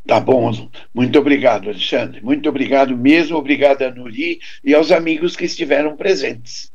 Tá 0.07 0.19
bom, 0.19 0.51
muito 0.95 1.19
obrigado, 1.19 1.69
Alexandre. 1.69 2.23
Muito 2.25 2.49
obrigado 2.49 2.97
mesmo, 2.97 3.37
obrigado 3.37 3.83
a 3.83 3.91
Nuri 3.91 4.41
e 4.65 4.75
aos 4.75 4.91
amigos 4.91 5.37
que 5.37 5.45
estiveram 5.45 5.97
presentes. 5.97 6.73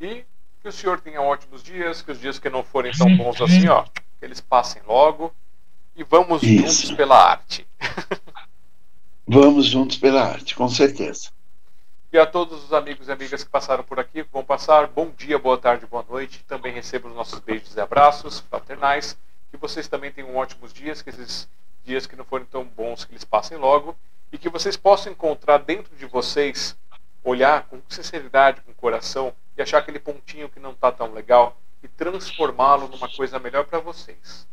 E 0.00 0.24
que 0.62 0.68
o 0.68 0.72
senhor 0.72 1.00
tenha 1.00 1.20
ótimos 1.20 1.62
dias, 1.62 2.02
que 2.02 2.12
os 2.12 2.20
dias 2.20 2.38
que 2.38 2.48
não 2.48 2.62
forem 2.62 2.92
tão 2.92 3.14
bons 3.16 3.40
assim, 3.42 3.68
ó, 3.68 3.82
que 3.82 4.24
eles 4.24 4.40
passem 4.40 4.80
logo 4.86 5.34
e 5.96 6.04
vamos 6.04 6.42
Isso. 6.42 6.86
juntos 6.86 6.92
pela 6.92 7.32
arte. 7.32 7.66
vamos 9.26 9.66
juntos 9.66 9.96
pela 9.96 10.22
arte, 10.22 10.54
com 10.54 10.68
certeza. 10.68 11.30
E 12.12 12.18
a 12.18 12.24
todos 12.24 12.64
os 12.64 12.72
amigos 12.72 13.08
e 13.08 13.12
amigas 13.12 13.42
que 13.42 13.50
passaram 13.50 13.82
por 13.82 13.98
aqui, 13.98 14.22
vão 14.22 14.44
passar 14.44 14.86
bom 14.86 15.10
dia, 15.10 15.38
boa 15.38 15.58
tarde, 15.58 15.84
boa 15.86 16.04
noite. 16.08 16.44
Também 16.44 16.72
recebo 16.72 17.08
os 17.08 17.14
nossos 17.14 17.40
beijos 17.40 17.74
e 17.74 17.80
abraços 17.80 18.40
fraternais. 18.40 19.18
Que 19.50 19.56
vocês 19.56 19.88
também 19.88 20.12
tenham 20.12 20.36
ótimos 20.36 20.72
dias, 20.72 21.02
que 21.02 21.10
esses 21.10 21.48
dias 21.84 22.06
que 22.06 22.16
não 22.16 22.24
forem 22.24 22.46
tão 22.46 22.64
bons, 22.64 23.04
que 23.04 23.12
eles 23.12 23.24
passem 23.24 23.58
logo. 23.58 23.96
E 24.32 24.38
que 24.38 24.48
vocês 24.48 24.76
possam 24.76 25.12
encontrar 25.12 25.58
dentro 25.58 25.94
de 25.96 26.06
vocês, 26.06 26.76
olhar 27.24 27.66
com 27.66 27.80
sinceridade, 27.88 28.60
com 28.60 28.72
coração, 28.74 29.32
e 29.56 29.62
achar 29.62 29.78
aquele 29.78 29.98
pontinho 29.98 30.48
que 30.48 30.60
não 30.60 30.70
está 30.70 30.92
tão 30.92 31.12
legal 31.12 31.58
e 31.82 31.88
transformá-lo 31.88 32.88
numa 32.88 33.08
coisa 33.08 33.38
melhor 33.38 33.64
para 33.64 33.80
vocês. 33.80 34.46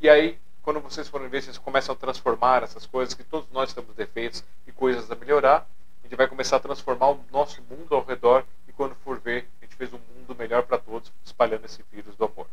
E 0.00 0.08
aí, 0.08 0.38
quando 0.62 0.80
vocês 0.80 1.08
forem 1.08 1.28
ver, 1.28 1.42
vocês 1.42 1.58
começam 1.58 1.94
a 1.94 1.98
transformar 1.98 2.62
essas 2.62 2.86
coisas, 2.86 3.14
que 3.14 3.24
todos 3.24 3.50
nós 3.50 3.72
temos 3.72 3.94
defeitos 3.94 4.44
e 4.66 4.72
coisas 4.72 5.10
a 5.10 5.14
melhorar, 5.14 5.66
a 6.02 6.06
gente 6.06 6.16
vai 6.16 6.28
começar 6.28 6.56
a 6.56 6.60
transformar 6.60 7.10
o 7.10 7.24
nosso 7.32 7.62
mundo 7.62 7.94
ao 7.94 8.04
redor 8.04 8.44
e 8.68 8.72
quando 8.72 8.94
for 8.96 9.18
ver, 9.18 9.48
a 9.60 9.64
gente 9.64 9.76
fez 9.76 9.92
um 9.92 10.00
mundo 10.14 10.34
melhor 10.34 10.62
para 10.64 10.78
todos, 10.78 11.12
espalhando 11.24 11.64
esse 11.64 11.84
vírus 11.90 12.14
do 12.16 12.24
amor. 12.24 12.46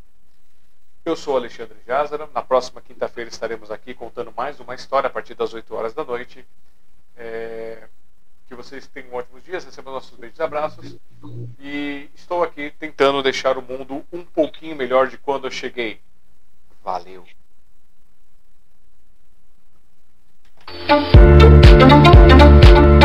Eu 1.08 1.16
sou 1.16 1.38
Alexandre 1.38 1.78
Jázara. 1.88 2.28
Na 2.34 2.42
próxima 2.42 2.82
quinta-feira 2.82 3.30
estaremos 3.30 3.72
aqui 3.72 3.94
contando 3.94 4.30
mais 4.36 4.60
uma 4.60 4.76
história 4.76 5.08
a 5.08 5.10
partir 5.10 5.36
das 5.36 5.54
8 5.54 5.74
horas 5.74 5.94
da 5.94 6.04
noite. 6.04 6.46
É... 7.16 7.88
Que 8.46 8.56
vocês 8.56 8.88
tenham 8.88 9.14
ótimos 9.14 9.44
dias, 9.44 9.64
recebam 9.64 9.94
nossos 9.94 10.18
beijos 10.18 10.38
e 10.38 10.44
abraços. 10.44 10.98
E 11.60 12.10
estou 12.14 12.44
aqui 12.44 12.72
tentando 12.72 13.24
deixar 13.24 13.58
o 13.58 13.62
mundo 13.62 14.06
um 14.12 14.26
pouquinho 14.26 14.76
melhor 14.76 15.08
de 15.08 15.18
quando 15.18 15.48
eu 15.48 15.52
cheguei. 15.52 16.02
Valeu! 16.84 17.26
Thank 20.68 21.16
you. 22.78 22.97